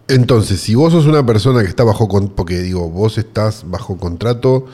Entonces, 0.08 0.60
si 0.60 0.76
vos 0.76 0.92
sos 0.92 1.06
una 1.06 1.26
persona 1.26 1.62
que 1.62 1.70
está 1.70 1.86
bajo 1.86 2.08
porque 2.36 2.60
digo, 2.60 2.90
vos 2.90 3.18
estás 3.18 3.64
bajo 3.66 3.96
contrato 3.98 4.66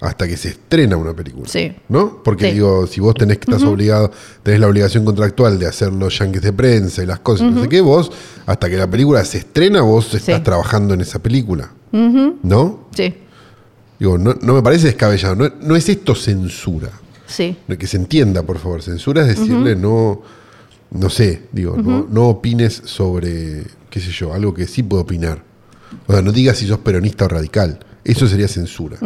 hasta 0.00 0.26
que 0.26 0.38
se 0.38 0.48
estrena 0.48 0.96
una 0.96 1.12
película. 1.12 1.46
Sí. 1.46 1.76
¿No? 1.90 2.22
Porque 2.22 2.50
digo, 2.54 2.86
si 2.86 2.98
vos 3.00 3.12
tenés 3.14 3.36
que 3.36 3.50
estás 3.50 3.62
obligado, 3.68 4.10
tenés 4.42 4.58
la 4.60 4.68
obligación 4.68 5.04
contractual 5.04 5.58
de 5.58 5.66
hacer 5.66 5.92
los 5.92 6.18
yankees 6.18 6.40
de 6.40 6.54
prensa 6.54 7.02
y 7.02 7.06
las 7.06 7.20
cosas, 7.20 7.52
no 7.52 7.60
sé 7.62 7.68
qué, 7.68 7.82
vos, 7.82 8.10
hasta 8.46 8.70
que 8.70 8.76
la 8.78 8.88
película 8.90 9.22
se 9.26 9.38
estrena, 9.38 9.82
vos 9.82 10.14
estás 10.14 10.42
trabajando 10.42 10.94
en 10.94 11.02
esa 11.02 11.18
película. 11.18 11.70
¿No? 11.92 12.86
Sí, 12.96 13.14
Digo, 13.98 14.16
no, 14.16 14.34
no 14.40 14.54
me 14.54 14.62
parece 14.62 14.86
descabellado. 14.86 15.34
No, 15.36 15.50
no 15.60 15.76
es 15.76 15.86
esto 15.90 16.14
censura. 16.14 16.88
Sí. 17.30 17.56
Que 17.78 17.86
se 17.86 17.96
entienda, 17.96 18.42
por 18.42 18.58
favor. 18.58 18.82
Censura 18.82 19.22
es 19.22 19.28
decirle 19.38 19.76
no, 19.76 20.22
no 20.90 21.10
sé, 21.10 21.42
digo, 21.52 21.76
no, 21.76 22.06
no 22.10 22.28
opines 22.28 22.82
sobre, 22.84 23.64
qué 23.88 24.00
sé 24.00 24.10
yo, 24.10 24.32
algo 24.34 24.52
que 24.52 24.66
sí 24.66 24.82
puedo 24.82 25.02
opinar. 25.02 25.42
O 26.06 26.12
sea, 26.12 26.22
no 26.22 26.32
digas 26.32 26.58
si 26.58 26.66
sos 26.66 26.78
peronista 26.78 27.24
o 27.24 27.28
radical. 27.28 27.78
Eso 28.04 28.26
sería 28.26 28.48
censura. 28.48 28.96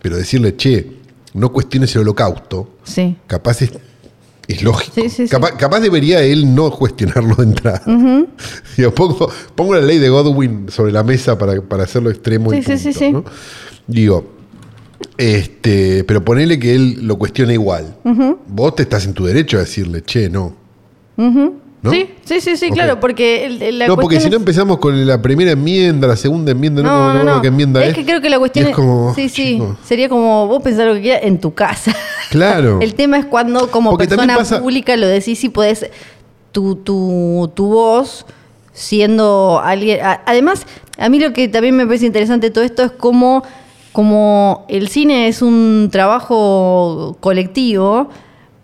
Pero 0.00 0.16
decirle, 0.16 0.56
che, 0.56 0.98
no 1.34 1.52
cuestiones 1.52 1.94
el 1.94 2.02
holocausto, 2.02 2.76
Sí. 2.84 3.16
capaz 3.26 3.62
es, 3.62 3.72
es 4.48 4.62
lógico. 4.62 4.92
Sí, 4.94 5.08
sí, 5.08 5.24
sí. 5.24 5.28
capaz, 5.28 5.52
capaz 5.56 5.80
debería 5.80 6.22
él 6.22 6.54
no 6.54 6.70
cuestionarlo 6.70 7.34
de 7.36 7.42
entrada. 7.44 7.82
Digo, 8.76 8.94
pongo, 8.94 9.30
pongo 9.54 9.74
la 9.74 9.80
ley 9.80 9.98
de 9.98 10.08
Godwin 10.08 10.66
sobre 10.70 10.92
la 10.92 11.02
mesa 11.02 11.38
para, 11.38 11.60
para 11.62 11.84
hacerlo 11.84 12.10
extremo 12.10 12.52
y. 12.52 12.62
Digo, 13.86 14.32
este, 15.18 16.04
pero 16.04 16.24
ponele 16.24 16.58
que 16.58 16.74
él 16.74 17.06
lo 17.06 17.16
cuestione 17.18 17.54
igual. 17.54 17.96
Vos 18.46 18.76
te 18.76 18.82
estás 18.82 19.04
en 19.06 19.14
tu 19.14 19.24
derecho 19.24 19.56
a 19.56 19.60
decirle, 19.60 20.02
che, 20.02 20.28
no. 20.28 20.54
¿No? 21.16 21.90
Sí, 21.90 22.08
sí, 22.24 22.40
sí, 22.40 22.56
sí, 22.56 22.70
claro, 22.70 23.00
porque 23.00 23.44
el- 23.44 23.78
la 23.80 23.88
no, 23.88 23.96
porque 23.96 24.20
si 24.20 24.26
no 24.30 24.36
es- 24.36 24.40
empezamos 24.40 24.78
con 24.78 25.04
la 25.04 25.20
primera 25.20 25.50
enmienda, 25.50 26.06
la 26.06 26.14
segunda 26.14 26.52
enmienda, 26.52 26.80
no, 26.80 26.88
No, 26.88 27.06
no, 27.08 27.18
no, 27.18 27.24
no, 27.24 27.34
no. 27.36 27.42
qué 27.42 27.48
enmienda 27.48 27.82
es 27.82 27.88
es. 27.90 27.94
que 27.96 28.04
creo 28.04 28.20
que 28.20 28.30
la 28.30 28.38
cuestión 28.38 28.66
es, 28.66 28.70
es 28.70 28.76
como, 28.76 29.12
sí, 29.16 29.28
sí, 29.28 29.54
chico, 29.54 29.76
sería 29.84 30.08
como 30.08 30.46
vos 30.46 30.62
pensar 30.62 30.86
lo 30.86 30.94
que 30.94 31.00
quieras 31.02 31.22
en 31.24 31.40
tu 31.40 31.52
casa. 31.54 31.92
Claro. 32.30 32.78
El 32.80 32.94
tema 32.94 33.18
es 33.18 33.26
cuando 33.26 33.68
como 33.70 33.90
Porque 33.90 34.06
persona 34.08 34.36
pasa- 34.36 34.60
pública 34.60 34.96
lo 34.96 35.06
decís 35.08 35.42
y 35.44 35.48
podés 35.50 35.86
tu, 36.52 36.76
tu, 36.76 37.50
tu 37.54 37.66
voz 37.66 38.24
siendo 38.72 39.60
alguien. 39.62 39.98
Además, 40.24 40.66
a 40.98 41.08
mí 41.10 41.18
lo 41.20 41.32
que 41.34 41.48
también 41.48 41.76
me 41.76 41.84
parece 41.84 42.06
interesante 42.06 42.46
de 42.46 42.50
todo 42.52 42.64
esto 42.64 42.84
es 42.84 42.92
como, 42.92 43.42
como 43.92 44.64
el 44.68 44.88
cine 44.88 45.28
es 45.28 45.42
un 45.42 45.88
trabajo 45.92 47.16
colectivo. 47.20 48.08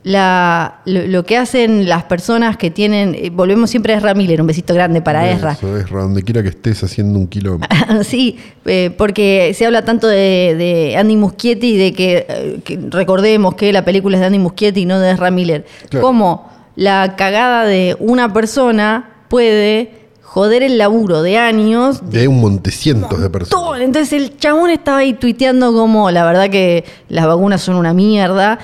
La, 0.04 0.80
lo, 0.86 1.06
lo 1.06 1.24
que 1.24 1.36
hacen 1.36 1.86
las 1.86 2.04
personas 2.04 2.56
que 2.56 2.70
tienen, 2.70 3.14
eh, 3.14 3.30
volvemos 3.30 3.68
siempre 3.68 3.92
a 3.92 3.98
Ezra 3.98 4.14
Miller, 4.14 4.40
un 4.40 4.46
besito 4.46 4.72
grande 4.72 5.02
para 5.02 5.30
Ezra. 5.30 5.52
Eso, 5.52 5.76
Ezra, 5.76 6.02
donde 6.02 6.22
quiera 6.22 6.42
que 6.42 6.48
estés 6.48 6.82
haciendo 6.82 7.18
un 7.18 7.26
kilómetro. 7.26 7.68
sí, 8.04 8.38
eh, 8.64 8.94
porque 8.96 9.52
se 9.54 9.66
habla 9.66 9.84
tanto 9.84 10.06
de, 10.06 10.54
de 10.56 10.96
Andy 10.96 11.16
Muschietti 11.16 11.74
y 11.74 11.76
de 11.76 11.92
que, 11.92 12.26
eh, 12.28 12.60
que 12.64 12.78
recordemos 12.88 13.54
que 13.54 13.70
la 13.72 13.84
película 13.84 14.16
es 14.16 14.20
de 14.20 14.26
Andy 14.28 14.38
Muschietti 14.38 14.82
y 14.82 14.86
no 14.86 14.98
de 14.98 15.10
Ezra 15.10 15.30
Miller. 15.30 15.66
Claro. 15.90 16.06
Cómo 16.06 16.48
la 16.78 17.16
cagada 17.16 17.64
de 17.64 17.96
una 17.98 18.32
persona 18.32 19.24
puede 19.28 20.07
joder 20.38 20.62
el 20.62 20.78
laburo 20.78 21.22
de 21.22 21.36
años 21.36 22.00
De 22.08 22.28
un 22.28 22.40
montecientos 22.40 23.20
de 23.20 23.28
personas. 23.28 23.80
Entonces 23.80 24.12
el 24.12 24.36
chabón 24.36 24.70
estaba 24.70 24.98
ahí 24.98 25.14
tuiteando 25.14 25.72
como, 25.72 26.12
la 26.12 26.24
verdad 26.24 26.48
que 26.48 26.84
las 27.08 27.26
vacunas 27.26 27.60
son 27.60 27.74
una 27.74 27.92
mierda. 27.92 28.60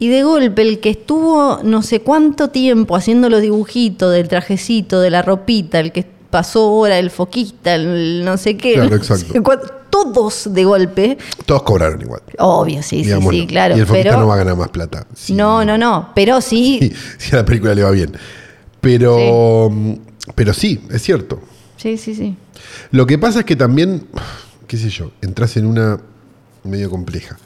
Y 0.00 0.08
de 0.08 0.24
golpe 0.24 0.62
el 0.62 0.80
que 0.80 0.90
estuvo 0.90 1.60
no 1.62 1.82
sé 1.82 2.00
cuánto 2.00 2.48
tiempo 2.48 2.96
haciendo 2.96 3.30
los 3.30 3.42
dibujitos 3.42 4.12
del 4.12 4.26
trajecito, 4.26 5.00
de 5.00 5.10
la 5.10 5.22
ropita, 5.22 5.78
el 5.78 5.92
que 5.92 6.04
pasó 6.30 6.72
hora, 6.72 6.98
el 6.98 7.10
foquista, 7.10 7.76
el 7.76 8.24
no 8.24 8.36
sé 8.36 8.56
qué. 8.56 8.74
Claro, 8.74 8.90
no 8.90 8.96
exacto. 8.96 9.32
sé 9.32 9.40
cuánto, 9.40 9.68
todos 9.90 10.52
de 10.52 10.64
golpe. 10.64 11.16
Todos 11.46 11.62
cobraron 11.62 12.00
igual. 12.02 12.22
Obvio, 12.40 12.82
sí, 12.82 13.04
sí, 13.04 13.12
sí, 13.30 13.46
claro. 13.46 13.76
Y 13.76 13.80
el 13.80 13.86
foquista 13.86 14.10
pero, 14.10 14.20
no 14.20 14.26
va 14.26 14.34
a 14.34 14.38
ganar 14.38 14.56
más 14.56 14.70
plata. 14.70 15.06
Sí. 15.14 15.32
no, 15.32 15.64
no, 15.64 15.78
no. 15.78 16.10
Pero 16.12 16.40
sí, 16.40 16.80
Sí, 16.82 16.92
si 17.18 17.36
a 17.36 17.38
la 17.38 17.44
película 17.44 17.72
le 17.72 17.84
va 17.84 17.92
bien. 17.92 18.10
Pero, 18.80 19.70
pero 20.34 20.54
sí, 20.54 20.84
es 20.90 21.02
cierto. 21.02 21.42
sí, 21.76 21.96
sí, 21.96 22.14
sí. 22.14 22.36
Lo 22.90 23.06
que 23.06 23.18
pasa 23.18 23.40
es 23.40 23.44
que 23.44 23.56
también, 23.56 24.06
qué 24.66 24.76
sé 24.76 24.90
yo, 24.90 25.12
entras 25.20 25.56
en 25.56 25.66
una 25.66 26.00
medio 26.64 26.90
compleja. 26.90 27.38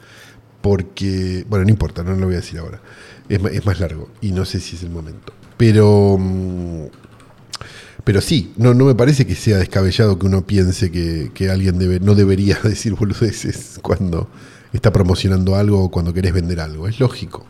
Porque, 0.61 1.45
bueno, 1.47 1.65
no 1.65 1.71
importa, 1.71 2.03
no 2.03 2.15
lo 2.15 2.25
voy 2.25 2.35
a 2.35 2.39
decir 2.39 2.59
ahora. 2.59 2.81
Es, 3.29 3.39
es 3.45 3.65
más 3.65 3.79
largo 3.79 4.09
y 4.21 4.31
no 4.31 4.45
sé 4.45 4.59
si 4.59 4.75
es 4.75 4.83
el 4.83 4.89
momento. 4.89 5.33
Pero, 5.57 6.17
mm, 6.19 6.85
pero 8.03 8.21
sí, 8.21 8.53
no, 8.57 8.73
no 8.73 8.85
me 8.85 8.95
parece 8.95 9.25
que 9.25 9.35
sea 9.35 9.57
descabellado 9.57 10.17
que 10.17 10.25
uno 10.25 10.45
piense 10.45 10.91
que, 10.91 11.31
que 11.33 11.49
alguien 11.49 11.77
debe, 11.79 11.99
no 11.99 12.15
debería 12.15 12.57
decir 12.63 12.93
boludeces 12.93 13.79
cuando 13.81 14.29
está 14.73 14.91
promocionando 14.91 15.55
algo 15.55 15.83
o 15.83 15.91
cuando 15.91 16.13
querés 16.13 16.33
vender 16.33 16.59
algo. 16.59 16.87
Es 16.87 16.99
lógico. 16.99 17.45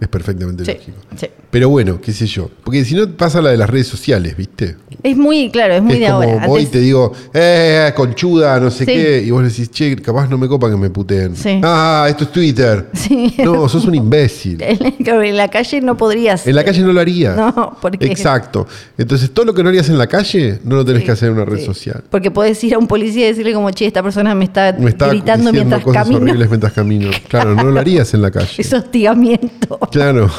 Es 0.00 0.08
perfectamente 0.08 0.64
Sí, 0.64 0.72
lógico. 0.72 0.98
sí. 1.16 1.26
Pero 1.50 1.70
bueno, 1.70 1.98
qué 2.00 2.12
sé 2.12 2.26
yo. 2.26 2.50
Porque 2.62 2.84
si 2.84 2.94
no 2.94 3.08
pasa 3.16 3.40
la 3.40 3.50
de 3.50 3.56
las 3.56 3.70
redes 3.70 3.86
sociales, 3.86 4.36
¿viste? 4.36 4.76
Es 5.02 5.16
muy, 5.16 5.50
claro, 5.50 5.74
es 5.74 5.82
muy 5.82 5.94
es 5.94 6.00
de 6.00 6.06
como 6.08 6.22
ahora. 6.22 6.46
voy 6.46 6.62
y 6.64 6.66
te 6.66 6.78
digo, 6.80 7.10
eh, 7.32 7.90
conchuda, 7.96 8.60
no 8.60 8.70
sé 8.70 8.84
Sí. 8.84 8.92
qué, 8.92 9.22
y 9.24 9.30
vos 9.30 9.42
decís, 9.42 9.70
che, 9.70 9.96
capaz 9.96 10.28
no 10.28 10.36
me 10.36 10.46
copa 10.46 10.68
que 10.68 10.76
me 10.76 10.90
puteen. 10.90 11.32
Ah, 11.62 12.04
esto 12.08 12.24
es 12.24 12.32
Twitter. 12.32 12.88
No, 13.42 13.66
sos 13.68 13.86
un 13.86 13.94
imbécil. 13.94 14.58
en 14.62 15.36
la 15.38 15.48
calle 15.48 15.80
no 15.80 15.96
podrías. 15.96 16.46
En 16.46 16.54
la 16.54 16.64
calle 16.64 16.82
no 16.82 16.92
lo 16.92 17.00
harías. 17.00 17.34
No, 17.34 17.78
porque- 17.80 18.04
Exacto. 18.06 18.66
Entonces, 18.98 19.30
todo 19.30 19.46
lo 19.46 19.54
que 19.54 19.62
no 19.62 19.70
harías 19.70 19.88
en 19.88 19.96
la 19.96 20.06
calle, 20.06 20.58
no 20.64 20.76
lo 20.76 20.84
tenés 20.84 21.04
que 21.04 21.12
hacer 21.12 21.28
en 21.28 21.36
una 21.36 21.46
red 21.46 21.64
social. 21.64 22.02
Porque 22.10 22.30
podés 22.30 22.62
ir 22.64 22.74
a 22.74 22.78
un 22.78 22.86
policía 22.88 23.24
y 23.24 23.28
decirle 23.28 23.54
como, 23.54 23.70
che, 23.70 23.86
esta 23.86 24.02
persona 24.02 24.34
me 24.34 24.44
está, 24.44 24.76
Me 24.78 24.90
está 24.90 25.08
gritando 25.08 25.50
mientras 25.50 25.82
cosas 25.82 26.02
camino. 26.02 26.20
horribles 26.22 26.48
mientras 26.50 26.72
camino. 26.74 27.10
Claro, 27.28 27.54
no 27.54 27.64
lo 27.70 27.80
harías 27.80 28.12
en 28.12 28.20
la 28.22 28.30
calle. 28.30 28.48
Es 28.58 28.70
hostigamiento. 28.72 29.27
Claro. 29.90 30.30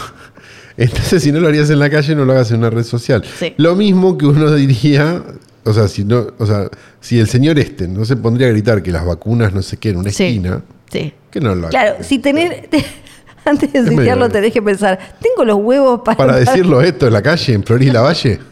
Entonces, 0.77 1.21
si 1.23 1.31
no 1.31 1.39
lo 1.41 1.47
harías 1.49 1.69
en 1.69 1.79
la 1.79 1.89
calle, 1.89 2.15
no 2.15 2.23
lo 2.25 2.31
hagas 2.33 2.51
en 2.51 2.57
una 2.59 2.69
red 2.69 2.83
social. 2.83 3.23
Sí. 3.37 3.53
Lo 3.57 3.75
mismo 3.75 4.17
que 4.17 4.25
uno 4.25 4.49
diría, 4.55 5.21
o 5.65 5.73
sea, 5.73 5.87
si 5.89 6.05
no, 6.05 6.27
o 6.37 6.45
sea, 6.45 6.69
si 7.01 7.19
el 7.19 7.27
señor 7.27 7.59
este 7.59 7.87
no 7.87 8.05
se 8.05 8.15
pondría 8.15 8.47
a 8.47 8.51
gritar 8.51 8.81
que 8.81 8.91
las 8.91 9.05
vacunas 9.05 9.53
no 9.53 9.61
sé 9.61 9.75
qué 9.77 9.89
en 9.89 9.97
una 9.97 10.09
Sí. 10.11 10.23
esquina, 10.23 10.61
Sí. 10.89 11.13
que 11.29 11.41
no 11.41 11.53
lo 11.53 11.67
haga. 11.67 11.69
Claro, 11.69 11.95
si 12.03 12.19
tenés. 12.19 12.63
antes 13.45 13.73
de 13.73 13.89
citarlo, 13.89 14.29
tenés 14.29 14.53
que 14.53 14.61
pensar, 14.61 14.97
tengo 15.21 15.43
los 15.43 15.57
huevos 15.57 16.01
para. 16.05 16.17
Para 16.17 16.35
decirlo 16.37 16.81
esto 16.81 17.07
en 17.07 17.13
la 17.13 17.21
calle, 17.21 17.53
en 17.53 17.63
Florida 17.63 17.93
la 17.93 18.01
Valle, 18.01 18.39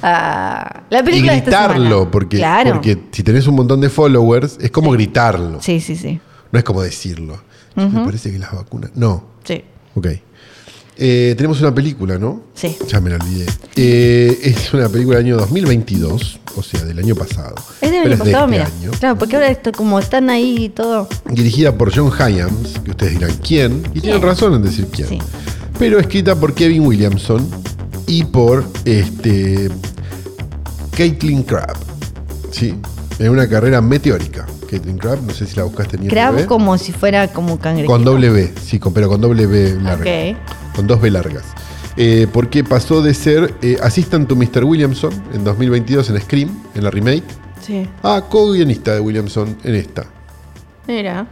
Ah, 0.00 0.82
la 0.90 1.00
y 1.00 1.02
película 1.02 1.32
de 1.32 1.38
esta 1.38 1.66
gritarlo, 1.66 2.08
porque, 2.10 2.36
Claro. 2.36 2.74
porque 2.74 2.98
si 3.10 3.22
tenés 3.24 3.46
un 3.48 3.56
montón 3.56 3.80
de 3.80 3.88
followers, 3.88 4.56
es 4.60 4.70
como 4.70 4.92
gritarlo, 4.92 5.60
Sí, 5.60 5.80
sí, 5.80 5.96
sí. 5.96 6.20
no 6.52 6.58
es 6.58 6.64
como 6.64 6.82
decirlo. 6.82 7.42
Me 7.86 8.04
parece 8.04 8.30
que 8.32 8.38
las 8.38 8.52
vacunas. 8.52 8.90
No, 8.94 9.24
Sí. 9.44 9.62
ok. 9.94 10.06
Eh, 11.00 11.34
tenemos 11.36 11.60
una 11.60 11.72
película, 11.72 12.18
¿no? 12.18 12.42
Sí. 12.54 12.76
Ya 12.88 13.00
me 13.00 13.10
la 13.10 13.16
olvidé. 13.16 13.46
Eh, 13.76 14.36
es 14.42 14.74
una 14.74 14.88
película 14.88 15.18
del 15.18 15.26
año 15.26 15.36
2022, 15.36 16.40
o 16.56 16.62
sea, 16.64 16.82
del 16.84 16.98
año 16.98 17.14
pasado. 17.14 17.54
Es 17.80 17.90
del 17.92 18.00
año 18.12 18.18
pasado, 18.18 18.46
de 18.46 18.50
mira. 18.50 18.64
este 18.64 18.78
año. 18.86 18.90
Claro, 18.98 19.16
porque 19.16 19.36
ahora 19.36 19.48
esto, 19.48 19.70
como 19.70 20.00
están 20.00 20.28
ahí 20.28 20.64
y 20.64 20.68
todo. 20.70 21.08
Dirigida 21.30 21.78
por 21.78 21.94
John 21.94 22.10
Hyams, 22.10 22.80
que 22.84 22.90
ustedes 22.90 23.12
dirán 23.12 23.30
quién, 23.46 23.82
y 23.94 24.00
tienen 24.00 24.20
razón 24.22 24.54
en 24.54 24.62
decir 24.64 24.88
quién. 24.92 25.08
Sí. 25.08 25.18
Pero 25.78 26.00
escrita 26.00 26.34
por 26.34 26.52
Kevin 26.54 26.84
Williamson 26.84 27.48
y 28.08 28.24
por 28.24 28.64
este 28.84 29.68
Caitlin 30.96 31.44
Crabb. 31.44 31.76
¿Sí? 32.50 32.74
En 33.20 33.30
una 33.30 33.48
carrera 33.48 33.80
meteórica. 33.80 34.46
Caitlin 34.68 34.98
Crabb, 34.98 35.22
no 35.22 35.32
sé 35.32 35.46
si 35.46 35.56
la 35.56 35.64
buscaste 35.64 35.96
en 35.96 36.06
Crab 36.08 36.46
como 36.46 36.76
si 36.78 36.92
fuera 36.92 37.28
como 37.28 37.58
cangrejo. 37.58 37.90
Con 37.90 38.04
doble 38.04 38.30
B, 38.30 38.52
sí, 38.62 38.78
con- 38.78 38.92
pero 38.92 39.08
con 39.08 39.20
doble 39.20 39.46
B 39.46 39.76
larga. 39.82 40.04
Ok. 40.04 40.36
Con 40.76 40.86
dos 40.86 41.00
B 41.00 41.10
largas. 41.10 41.44
Eh, 41.96 42.26
porque 42.32 42.62
pasó 42.62 43.02
de 43.02 43.12
ser 43.14 43.54
eh, 43.62 43.76
Assistant 43.82 44.28
to 44.28 44.36
Mr. 44.36 44.62
Williamson 44.64 45.12
en 45.34 45.42
2022 45.42 46.10
en 46.10 46.20
Scream, 46.20 46.62
en 46.74 46.84
la 46.84 46.90
remake, 46.90 47.24
Sí. 47.66 47.88
a 48.02 48.22
co-guionista 48.28 48.94
de 48.94 49.00
Williamson 49.00 49.56
en 49.64 49.74
esta. 49.74 50.06
Mira. 50.86 51.26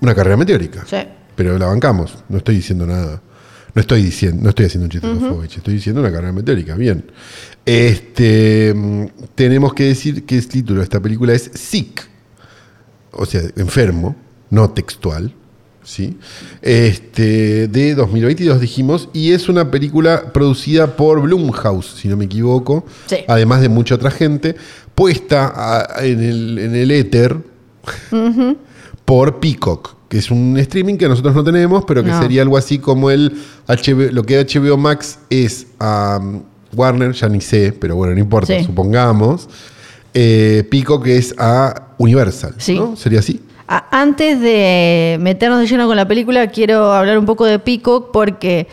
Una 0.00 0.14
carrera 0.14 0.36
meteórica. 0.36 0.84
Sí. 0.88 0.98
Pero 1.34 1.58
la 1.58 1.66
bancamos, 1.66 2.16
no 2.28 2.38
estoy 2.38 2.56
diciendo 2.56 2.86
nada. 2.86 3.20
No 3.74 3.80
estoy 3.80 4.02
diciendo, 4.02 4.40
no 4.42 4.48
estoy 4.50 4.66
haciendo 4.66 4.84
un 4.86 4.90
chiste 4.90 5.06
de 5.06 5.20
Sofovich, 5.20 5.56
estoy 5.58 5.74
diciendo 5.74 6.00
una 6.00 6.10
carrera 6.10 6.32
meteórica, 6.32 6.74
bien. 6.74 7.04
Este 7.64 8.72
mm, 8.74 9.04
tenemos 9.34 9.74
que 9.74 9.84
decir 9.84 10.24
que 10.24 10.36
el 10.38 10.48
título 10.48 10.78
de 10.80 10.84
esta 10.84 11.00
película 11.00 11.32
es 11.34 11.50
Sick. 11.54 12.08
O 13.12 13.26
sea, 13.26 13.42
enfermo, 13.56 14.16
no 14.50 14.70
textual. 14.70 15.34
¿Sí? 15.82 16.18
Este, 16.60 17.66
de 17.66 17.94
2022 17.94 18.60
dijimos, 18.60 19.08
y 19.14 19.32
es 19.32 19.48
una 19.48 19.70
película 19.70 20.34
producida 20.34 20.96
por 20.96 21.22
Blumhouse, 21.22 21.94
si 21.96 22.08
no 22.08 22.16
me 22.18 22.26
equivoco, 22.26 22.84
Sí. 23.06 23.16
además 23.26 23.62
de 23.62 23.70
mucha 23.70 23.94
otra 23.94 24.10
gente, 24.10 24.54
puesta 24.94 25.50
a- 25.56 26.04
en, 26.04 26.22
el, 26.22 26.58
en 26.58 26.74
el 26.76 26.90
éter 26.90 27.38
por 29.04 29.40
Peacock, 29.40 29.96
que 30.08 30.18
es 30.18 30.30
un 30.30 30.58
streaming 30.58 30.96
que 30.96 31.08
nosotros 31.08 31.34
no 31.34 31.42
tenemos, 31.44 31.84
pero 31.86 32.02
que 32.04 32.10
No. 32.10 32.20
sería 32.20 32.42
algo 32.42 32.56
así 32.58 32.78
como 32.78 33.10
el 33.10 33.32
HBO, 33.66 34.12
lo 34.12 34.22
que 34.24 34.38
HBO 34.38 34.76
Max 34.76 35.18
es 35.30 35.68
a, 35.80 36.20
Warner, 36.74 37.12
ya 37.12 37.30
ni 37.30 37.40
sé, 37.40 37.72
pero 37.72 37.96
bueno, 37.96 38.12
no 38.12 38.20
importa, 38.20 38.58
Sí. 38.58 38.64
supongamos. 38.66 39.48
Eh, 40.12 40.66
Peacock 40.70 41.06
es 41.06 41.34
a 41.38 41.87
Universal, 41.98 42.54
Sí. 42.56 42.78
¿no? 42.78 42.96
¿Sería 42.96 43.18
así? 43.20 43.40
Antes 43.66 44.40
de 44.40 45.18
meternos 45.20 45.60
de 45.60 45.66
lleno 45.66 45.86
con 45.86 45.96
la 45.96 46.08
película, 46.08 46.46
quiero 46.46 46.92
hablar 46.92 47.18
un 47.18 47.26
poco 47.26 47.44
de 47.44 47.58
Peacock 47.58 48.10
porque 48.12 48.66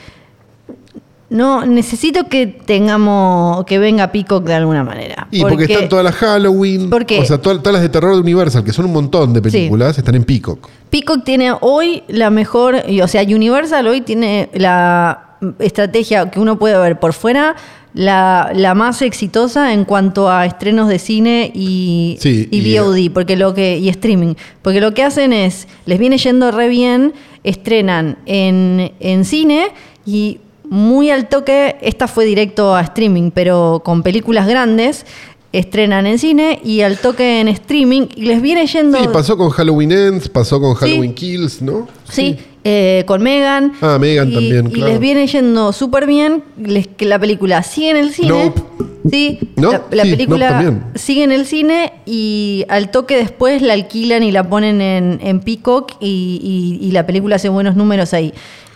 no 1.29 1.65
necesito 1.65 2.29
que 2.29 2.47
tengamos 2.47 3.65
que 3.65 3.77
venga 3.79 4.11
Peacock 4.11 4.45
de 4.45 4.53
alguna 4.53 4.83
manera. 4.83 5.27
Y 5.31 5.41
porque, 5.41 5.65
están 5.65 5.89
todas 5.89 6.05
las 6.05 6.15
Halloween, 6.15 6.89
¿Por 6.89 7.05
qué? 7.05 7.19
o 7.19 7.25
sea, 7.25 7.39
todas, 7.41 7.57
todas 7.59 7.73
las 7.73 7.81
de 7.81 7.89
terror 7.89 8.13
de 8.15 8.21
Universal, 8.21 8.63
que 8.63 8.71
son 8.71 8.85
un 8.85 8.93
montón 8.93 9.33
de 9.33 9.41
películas, 9.41 9.97
están 9.97 10.15
en 10.15 10.23
Peacock. 10.23 10.69
Peacock 10.89 11.23
tiene 11.25 11.51
hoy 11.59 12.03
la 12.07 12.29
mejor, 12.29 12.81
o 13.03 13.07
sea, 13.07 13.23
Universal 13.23 13.87
hoy 13.87 14.01
tiene 14.01 14.49
la 14.53 15.35
estrategia 15.59 16.29
que 16.29 16.39
uno 16.39 16.57
puede 16.57 16.77
ver 16.77 16.99
por 16.99 17.11
fuera, 17.13 17.55
la, 17.95 18.51
la 18.53 18.75
más 18.75 19.01
exitosa 19.01 19.73
en 19.73 19.85
cuanto 19.85 20.29
a 20.29 20.45
estrenos 20.45 20.89
de 20.89 20.99
cine 20.99 21.51
y, 21.55 22.17
Sí, 22.19 22.47
y 22.51 22.59
y, 22.59 22.77
VOD, 22.77 23.11
porque 23.13 23.37
lo 23.37 23.53
que, 23.53 23.77
y 23.79 23.89
streaming. 23.89 24.35
Porque 24.61 24.81
lo 24.81 24.93
que 24.93 25.03
hacen 25.03 25.33
es, 25.33 25.67
les 25.85 25.97
viene 25.97 26.17
yendo 26.17 26.51
re 26.51 26.67
bien, 26.67 27.13
estrenan 27.43 28.17
en, 28.25 28.91
en 28.99 29.25
cine 29.25 29.67
y 30.05 30.39
muy 30.69 31.09
al 31.09 31.29
toque, 31.29 31.77
esta 31.81 32.07
fue 32.07 32.25
directo 32.25 32.75
a 32.75 32.81
streaming, 32.81 33.31
pero 33.31 33.81
con 33.83 34.03
películas 34.03 34.47
grandes. 34.47 35.05
Estrenan 35.53 36.05
en 36.05 36.19
cine 36.19 36.59
y 36.65 36.81
al 36.81 36.97
toque 36.97 37.39
en 37.39 37.47
streaming 37.47 38.07
y 38.13 38.25
les 38.25 38.41
viene 38.41 38.67
yendo. 38.67 38.97
Sí, 38.99 39.07
pasó 39.13 39.37
con 39.37 39.51
Halloween 39.51 39.93
Ends, 39.93 40.27
pasó 40.27 40.59
con 40.59 40.73
Halloween 40.73 41.13
Kills, 41.13 41.61
¿no? 41.61 41.87
Sí, 42.09 42.37
eh, 42.67 43.03
con 43.05 43.21
Megan. 43.21 43.73
Ah, 43.79 43.97
Megan 43.99 44.29
y, 44.29 44.33
también, 44.33 44.67
Y 44.67 44.71
claro. 44.71 44.91
les 44.91 44.99
viene 44.99 45.27
yendo 45.27 45.71
súper 45.71 46.05
bien 46.07 46.43
les- 46.57 46.87
que 46.87 47.05
la 47.05 47.17
película 47.19 47.61
sigue 47.63 47.91
en 47.91 47.97
el 47.97 48.11
cine. 48.11 48.27
Nope. 48.29 48.61
Sí, 49.09 49.39
¿No? 49.55 49.71
la, 49.71 49.83
la 49.91 50.03
Sí, 50.03 50.09
película 50.09 50.73
sigue 50.95 51.23
en 51.23 51.31
el 51.31 51.45
cine 51.45 51.93
y 52.07 52.65
al 52.69 52.89
toque 52.89 53.15
después 53.15 53.61
la 53.61 53.73
alquilan 53.73 54.23
y 54.23 54.31
la 54.31 54.49
ponen 54.49 54.81
en, 54.81 55.19
en 55.21 55.41
Peacock 55.41 55.93
y, 55.99 56.79
y- 56.81 56.87
y 56.87 56.91
la 56.91 57.05
película 57.05 57.35
hace 57.35 57.47
buenos 57.49 57.75
números 57.75 58.13
ahí. 58.15 58.33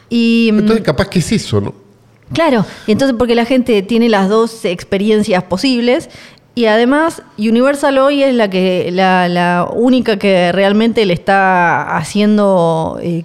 Y 0.07 0.51
mm, 0.53 0.59
Entonces, 0.59 0.83
capaz 0.85 1.09
que 1.09 1.17
es 1.19 1.31
eso, 1.31 1.59
¿no? 1.59 1.73
Claro, 2.31 2.63
y 2.85 2.91
entonces 2.91 3.15
porque 3.17 3.33
la 3.33 3.45
gente 3.45 3.81
tiene 3.81 4.07
las 4.07 4.29
dos 4.29 4.65
experiencias 4.65 5.41
posibles 5.45 6.11
y 6.53 6.65
además 6.65 7.23
Universal 7.39 7.97
hoy 7.97 8.21
es 8.21 8.35
la 8.35 8.51
que 8.51 8.91
la, 8.91 9.27
la 9.29 9.67
única 9.73 10.17
que 10.19 10.51
realmente 10.51 11.07
le 11.07 11.13
está 11.13 11.97
haciendo 11.97 12.99
eh, 13.01 13.23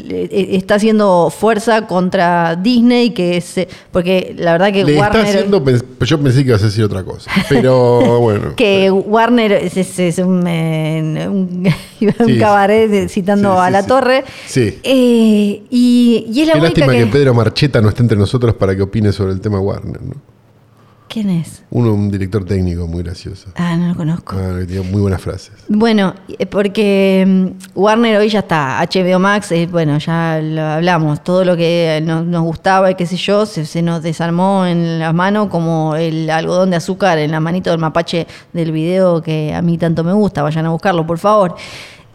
está 0.00 0.76
haciendo 0.76 1.30
fuerza 1.36 1.86
contra 1.86 2.56
Disney 2.56 3.10
que 3.10 3.36
es 3.36 3.58
eh, 3.58 3.68
porque 3.90 4.34
la 4.38 4.52
verdad 4.52 4.72
que 4.72 4.84
Le 4.84 4.98
Warner 4.98 5.20
está 5.24 5.38
haciendo. 5.38 5.64
Yo 6.04 6.20
pensé 6.22 6.42
que 6.42 6.48
ibas 6.50 6.62
a 6.62 6.66
decir 6.66 6.84
otra 6.84 7.04
cosa. 7.04 7.30
Pero 7.48 8.00
bueno. 8.20 8.54
que 8.56 8.90
Warner 8.90 9.52
es, 9.52 9.76
es- 9.76 9.98
es 9.98 10.18
un, 10.18 10.46
un, 10.46 10.46
un 12.18 12.26
Sí. 12.26 12.38
cabaret 12.38 13.08
citando 13.08 13.52
Sí, 13.54 13.58
a 13.60 13.70
la 13.70 13.86
torre 13.86 14.24
Sí. 14.46 14.78
Eh, 14.82 15.62
y, 15.70 16.26
y 16.32 16.40
es 16.40 16.46
la 16.48 16.54
Qué 16.54 16.58
única 16.60 16.80
lástima 16.80 16.92
que... 16.92 16.98
que, 16.98 17.06
Pedro 17.06 17.34
Marcheta 17.34 17.80
no 17.80 17.88
esté 17.90 18.02
entre 18.02 18.18
nosotros 18.18 18.54
para 18.54 18.74
que 18.74 18.82
opine 18.82 19.12
sobre 19.12 19.32
el 19.32 19.40
tema 19.40 19.60
Warner, 19.60 20.02
¿no? 20.02 20.14
¿Quién 21.12 21.28
es? 21.28 21.62
Uno, 21.70 21.92
un 21.92 22.10
director 22.10 22.42
técnico 22.42 22.86
muy 22.86 23.02
gracioso. 23.02 23.50
Ah, 23.56 23.76
no 23.76 23.88
lo 23.88 23.94
conozco. 23.94 24.34
Ah, 24.34 24.60
que 24.60 24.64
tiene 24.64 24.90
muy 24.90 25.02
buenas 25.02 25.20
frases. 25.20 25.52
Bueno, 25.68 26.14
eh, 26.38 26.46
porque 26.46 27.22
mm, 27.26 27.78
Warner 27.78 28.16
hoy 28.16 28.30
ya 28.30 28.38
está, 28.38 28.80
HBO 28.80 29.18
Max, 29.18 29.52
eh, 29.52 29.68
bueno, 29.70 29.98
ya 29.98 30.40
lo 30.42 30.62
hablamos, 30.62 31.22
todo 31.22 31.44
lo 31.44 31.54
que 31.54 32.02
nos, 32.02 32.24
nos 32.24 32.42
gustaba 32.44 32.90
y 32.90 32.94
qué 32.94 33.04
sé 33.04 33.16
yo, 33.16 33.44
se, 33.44 33.66
se 33.66 33.82
nos 33.82 34.02
desarmó 34.02 34.64
en 34.64 34.98
las 34.98 35.12
manos 35.12 35.48
como 35.48 35.96
el 35.96 36.30
algodón 36.30 36.70
de 36.70 36.76
azúcar 36.76 37.18
en 37.18 37.30
la 37.30 37.40
manito 37.40 37.70
del 37.70 37.78
mapache 37.78 38.26
del 38.54 38.72
video 38.72 39.20
que 39.20 39.52
a 39.52 39.60
mí 39.60 39.76
tanto 39.76 40.04
me 40.04 40.14
gusta, 40.14 40.42
vayan 40.42 40.64
a 40.64 40.70
buscarlo, 40.70 41.06
por 41.06 41.18
favor. 41.18 41.56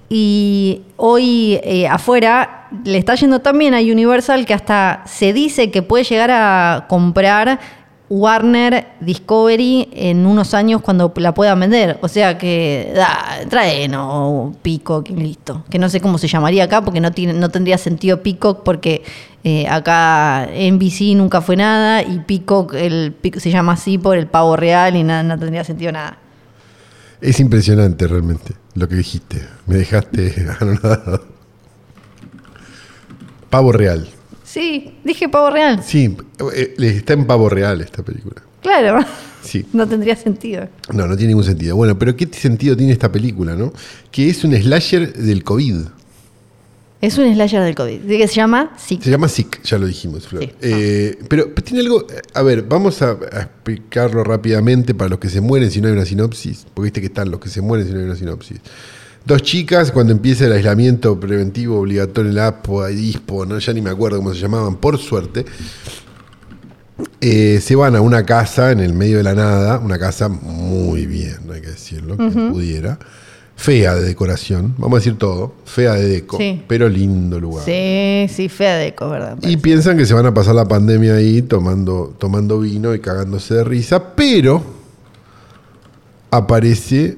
Y 0.10 0.82
hoy 0.96 1.60
eh, 1.64 1.88
afuera 1.88 2.70
le 2.84 2.98
está 2.98 3.14
yendo 3.14 3.42
también 3.42 3.76
a 3.76 3.80
Universal 3.80 4.46
que 4.48 4.56
hasta 4.56 5.04
se 5.06 5.34
dice 5.34 5.70
que 5.70 5.84
puede 5.84 6.04
llegar 6.04 6.32
a 6.32 6.86
comprar 6.90 7.60
Warner 8.10 8.88
Discovery 9.02 9.90
en 9.92 10.26
unos 10.26 10.54
años 10.54 10.82
cuando 10.82 11.14
la 11.18 11.34
puedan 11.34 11.60
vender. 11.60 12.00
O 12.02 12.08
sea 12.08 12.38
que 12.38 12.92
da, 12.96 13.48
trae 13.50 13.88
no 13.88 14.56
Peacock 14.62 15.10
y 15.10 15.16
listo. 15.16 15.66
Que 15.70 15.80
no 15.80 15.90
sé 15.90 16.00
cómo 16.00 16.18
se 16.18 16.28
llamaría 16.28 16.64
acá 16.66 16.84
porque 16.84 17.02
no 17.02 17.12
tiene, 17.12 17.34
no 17.34 17.50
tendría 17.50 17.78
sentido 17.78 18.24
Peacock 18.24 18.64
porque 18.64 19.04
eh, 19.44 19.68
acá 19.68 20.48
NBC 20.52 21.16
nunca 21.16 21.42
fue 21.42 21.56
nada 21.58 22.02
y 22.02 22.20
Peacock 22.20 22.74
el, 22.76 23.16
se 23.38 23.52
llama 23.52 23.74
así 23.74 23.98
por 23.98 24.18
el 24.18 24.28
pavo 24.28 24.56
real 24.56 24.96
y 24.96 25.04
nada, 25.04 25.24
no 25.24 25.38
tendría 25.38 25.64
sentido 25.64 25.92
nada. 25.92 26.18
Es 27.20 27.40
impresionante 27.40 28.08
realmente 28.08 28.54
lo 28.76 28.88
que 28.88 28.96
dijiste. 28.96 29.42
Me 29.66 29.78
dejaste. 29.78 30.34
Pavo 33.50 33.72
real. 33.72 34.08
Sí, 34.58 34.92
dije 35.04 35.30
pavo 35.30 35.52
real. 35.52 35.84
Sí, 35.84 36.18
eh, 36.56 36.74
está 36.80 37.14
en 37.14 37.28
pavo 37.28 37.48
real 37.48 37.80
esta 37.80 38.02
película. 38.02 38.42
Claro. 38.64 39.06
Sí. 39.44 39.64
No 39.74 39.88
tendría 39.88 40.16
sentido. 40.16 40.68
No, 40.92 41.06
no 41.06 41.16
tiene 41.16 41.30
ningún 41.30 41.44
sentido. 41.44 41.76
Bueno, 41.76 41.98
pero 42.00 42.16
¿qué 42.16 42.28
sentido 42.32 42.76
tiene 42.76 42.92
esta 42.92 43.12
película, 43.12 43.56
no? 43.56 43.72
Que 44.12 44.30
es 44.30 44.44
un 44.44 44.56
slasher 44.56 45.14
del 45.14 45.44
COVID. 45.44 45.76
Es 47.02 47.18
un 47.20 47.32
slasher 47.32 47.62
del 47.62 47.76
COVID. 47.76 48.00
¿De 48.00 48.18
qué 48.18 48.28
se 48.28 48.34
llama? 48.34 48.74
Sí. 48.78 49.00
Se 49.02 49.12
llama 49.12 49.28
Sick, 49.28 49.62
ya 49.62 49.78
lo 49.78 49.86
dijimos, 49.86 50.28
Flor. 50.28 50.44
Sí. 50.44 50.52
Eh, 50.62 51.20
pero 51.30 51.54
pero 51.54 51.64
tiene 51.64 51.82
algo. 51.82 52.08
A 52.34 52.42
ver, 52.42 52.64
vamos 52.64 53.04
a, 53.04 53.12
a 53.12 53.42
explicarlo 53.44 54.24
rápidamente 54.24 54.96
para 54.96 55.12
los 55.12 55.20
que 55.20 55.30
se 55.30 55.40
mueren 55.40 55.70
si 55.70 55.82
no 55.82 55.88
hay 55.88 55.94
una 55.94 56.06
sinopsis. 56.06 56.66
Porque 56.74 56.88
viste 56.88 57.02
que 57.02 57.08
están 57.08 57.30
los 57.30 57.40
que 57.40 57.50
se 57.50 57.62
mueren 57.62 57.86
si 57.86 57.94
no 57.94 58.00
hay 58.00 58.06
una 58.06 58.16
sinopsis. 58.16 58.60
Dos 59.28 59.42
chicas, 59.42 59.92
cuando 59.92 60.14
empieza 60.14 60.46
el 60.46 60.54
aislamiento 60.54 61.20
preventivo 61.20 61.82
obligatorio 61.82 62.32
en 62.32 62.38
el 62.38 62.44
APO, 62.46 62.88
ISPO, 62.88 63.46
¿no? 63.46 63.60
ya 63.60 63.74
ni 63.74 63.82
me 63.82 63.90
acuerdo 63.90 64.20
cómo 64.20 64.34
se 64.34 64.40
llamaban, 64.40 64.78
por 64.78 64.98
suerte, 64.98 65.46
eh, 67.20 67.60
se 67.62 67.76
van 67.76 67.98
a 67.98 68.02
una 68.02 68.26
casa 68.26 68.72
en 68.72 68.80
el 68.80 68.94
medio 68.94 69.18
de 69.18 69.24
la 69.24 69.36
nada, 69.36 69.80
una 69.80 70.00
casa 70.00 70.30
muy 70.30 71.06
bien, 71.08 71.40
hay 71.54 71.60
que 71.60 71.68
decirlo, 71.72 72.16
que 72.16 72.30
pudiera, 72.30 73.00
fea 73.58 73.96
de 73.96 74.04
decoración, 74.04 74.74
vamos 74.78 74.96
a 74.96 75.00
decir 75.00 75.18
todo, 75.18 75.56
fea 75.66 75.96
de 75.96 76.08
deco, 76.08 76.38
Sí. 76.38 76.64
pero 76.66 76.88
lindo 76.88 77.38
lugar. 77.38 77.66
Sí, 77.66 78.28
sí, 78.34 78.48
fea 78.48 78.78
deco, 78.78 79.10
¿verdad? 79.10 79.38
Y 79.42 79.58
piensan 79.58 79.98
que 79.98 80.06
se 80.06 80.14
van 80.14 80.26
a 80.26 80.34
pasar 80.34 80.56
la 80.56 80.70
pandemia 80.70 81.16
ahí 81.16 81.42
tomando, 81.42 82.16
tomando 82.18 82.62
vino 82.62 82.96
y 82.96 83.02
cagándose 83.02 83.56
de 83.56 83.66
risa, 83.66 84.16
pero 84.16 84.64
aparece 86.32 87.18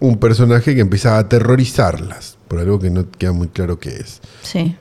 un 0.00 0.16
personaje 0.18 0.74
que 0.74 0.80
empieza 0.80 1.16
a 1.16 1.18
aterrorizarlas, 1.20 2.38
por 2.48 2.58
algo 2.58 2.78
que 2.78 2.90
no 2.90 3.10
queda 3.10 3.32
muy 3.32 3.48
claro 3.48 3.78
qué 3.78 3.90
es. 3.90 4.20
Sí. 4.42 4.74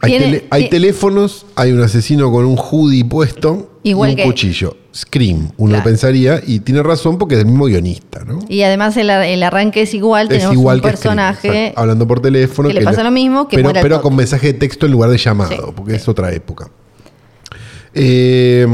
Hay, 0.00 0.18
tele- 0.18 0.44
hay 0.50 0.68
teléfonos, 0.68 1.46
hay 1.56 1.72
un 1.72 1.80
asesino 1.82 2.30
con 2.30 2.44
un 2.44 2.56
hoodie 2.58 3.04
puesto 3.04 3.78
Igual 3.82 4.10
y 4.10 4.12
un 4.12 4.16
que- 4.18 4.24
cuchillo. 4.24 4.76
Scream, 4.94 5.52
uno 5.58 5.70
Claro. 5.72 5.84
pensaría, 5.84 6.40
y 6.46 6.60
tiene 6.60 6.82
razón 6.82 7.18
porque 7.18 7.34
es 7.34 7.40
el 7.40 7.46
mismo 7.46 7.66
guionista, 7.66 8.24
¿no? 8.24 8.38
Y 8.48 8.62
además 8.62 8.96
el, 8.96 9.10
ar- 9.10 9.24
el 9.24 9.42
arranque 9.42 9.82
es 9.82 9.92
igual, 9.94 10.24
es 10.24 10.28
tenemos 10.30 10.54
igual 10.54 10.76
un 10.78 10.82
que 10.82 10.88
personaje. 10.88 11.72
hablando 11.76 12.06
por 12.06 12.20
teléfono. 12.20 12.68
que 12.68 12.74
le 12.74 12.82
pasa 12.82 13.02
lo 13.04 13.10
mismo, 13.10 13.46
que 13.48 13.56
pero, 13.56 13.72
pero 13.74 14.00
con 14.02 14.16
mensaje 14.16 14.48
de 14.48 14.52
texto 14.54 14.86
en 14.86 14.92
lugar 14.92 15.10
de 15.10 15.18
llamado, 15.18 15.50
Sí, 15.68 15.72
porque 15.76 15.92
sí. 15.92 15.96
es 15.98 16.08
otra 16.08 16.32
época. 16.32 16.70
Eh, 17.94 18.66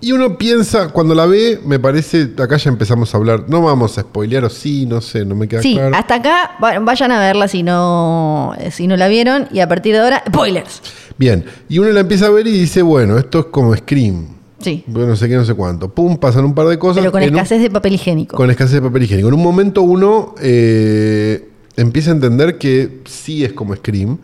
y 0.00 0.12
uno 0.12 0.38
piensa, 0.38 0.88
cuando 0.88 1.14
la 1.14 1.26
ve, 1.26 1.60
me 1.64 1.78
parece, 1.78 2.30
acá 2.38 2.56
ya 2.56 2.70
empezamos 2.70 3.12
a 3.14 3.18
hablar, 3.18 3.44
no 3.48 3.60
vamos 3.62 3.98
a 3.98 4.00
spoilear 4.02 4.44
o 4.44 4.48
sí, 4.50 4.86
no 4.86 5.00
sé, 5.00 5.24
no 5.24 5.34
me 5.34 5.46
queda 5.48 5.60
Sí, 5.62 5.74
claro. 5.74 5.94
hasta 5.94 6.14
acá 6.16 6.52
va- 6.62 6.78
vayan 6.78 7.12
a 7.12 7.20
verla 7.20 7.48
si 7.48 7.62
no, 7.62 8.52
si 8.70 8.86
no 8.86 8.96
la 8.96 9.08
vieron. 9.08 9.48
Y 9.52 9.60
a 9.60 9.68
partir 9.68 9.92
de 9.94 10.00
ahora, 10.00 10.22
spoilers. 10.26 10.80
Bien, 11.18 11.44
y 11.68 11.78
uno 11.78 11.90
la 11.90 12.00
empieza 12.00 12.26
a 12.26 12.30
ver 12.30 12.46
y 12.46 12.52
dice, 12.52 12.82
bueno, 12.82 13.18
esto 13.18 13.40
es 13.40 13.44
como 13.46 13.76
Scream. 13.76 14.28
Sí. 14.60 14.84
Bueno, 14.86 15.08
no 15.08 15.16
sé 15.16 15.28
qué, 15.28 15.36
no 15.36 15.44
sé 15.44 15.54
cuánto. 15.54 15.88
Pum, 15.88 16.18
pasan 16.18 16.44
un 16.44 16.54
par 16.54 16.66
de 16.68 16.78
cosas. 16.78 17.00
Pero 17.00 17.12
con 17.12 17.22
un- 17.22 17.28
escasez 17.28 17.62
de 17.62 17.70
papel 17.70 17.94
higiénico. 17.94 18.36
Con 18.36 18.50
escasez 18.50 18.74
de 18.74 18.82
papel 18.82 19.04
higiénico. 19.04 19.28
En 19.28 19.34
un 19.34 19.42
momento 19.42 19.80
uno 19.82 20.34
eh, 20.40 21.48
empieza 21.76 22.10
a 22.10 22.14
entender 22.14 22.58
que 22.58 23.00
sí 23.06 23.42
es 23.44 23.52
como 23.54 23.74
Scream, 23.74 24.18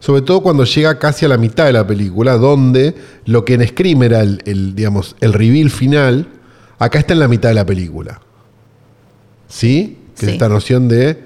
sobre 0.00 0.22
todo 0.22 0.42
cuando 0.42 0.64
llega 0.64 0.98
casi 0.98 1.24
a 1.24 1.28
la 1.28 1.36
mitad 1.38 1.66
de 1.66 1.72
la 1.72 1.86
película, 1.86 2.36
donde 2.36 2.94
lo 3.26 3.44
que 3.44 3.54
en 3.54 3.66
Scream 3.68 4.02
era 4.02 4.20
el, 4.22 4.42
el, 4.46 4.74
digamos, 4.74 5.14
el 5.20 5.32
reveal 5.32 5.70
final, 5.70 6.26
acá 6.78 6.98
está 6.98 7.12
en 7.12 7.20
la 7.20 7.28
mitad 7.28 7.50
de 7.50 7.54
la 7.54 7.64
película. 7.66 8.20
¿Sí? 9.48 9.98
Que 10.16 10.20
Sí. 10.20 10.26
es 10.26 10.32
esta 10.32 10.48
noción 10.48 10.88
de, 10.88 11.22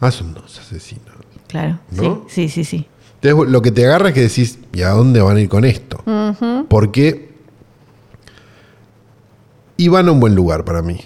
ah, 0.00 0.10
son 0.10 0.34
dos 0.34 0.58
asesinos. 0.58 1.04
Claro. 1.48 1.78
¿No? 1.90 2.24
Sí, 2.28 2.48
sí, 2.48 2.64
sí, 2.64 2.64
sí. 2.64 2.86
Entonces 3.22 3.50
lo 3.50 3.62
que 3.62 3.70
te 3.72 3.84
agarra 3.86 4.08
es 4.08 4.14
que 4.14 4.20
decís, 4.22 4.58
¿y 4.72 4.82
a 4.82 4.90
dónde 4.90 5.20
van 5.20 5.36
a 5.36 5.40
ir 5.40 5.48
con 5.48 5.64
esto? 5.64 6.02
Porque 6.68 7.30
iban 9.78 10.08
a 10.08 10.12
un 10.12 10.20
buen 10.20 10.34
lugar 10.34 10.64
para 10.64 10.82
mí. 10.82 11.00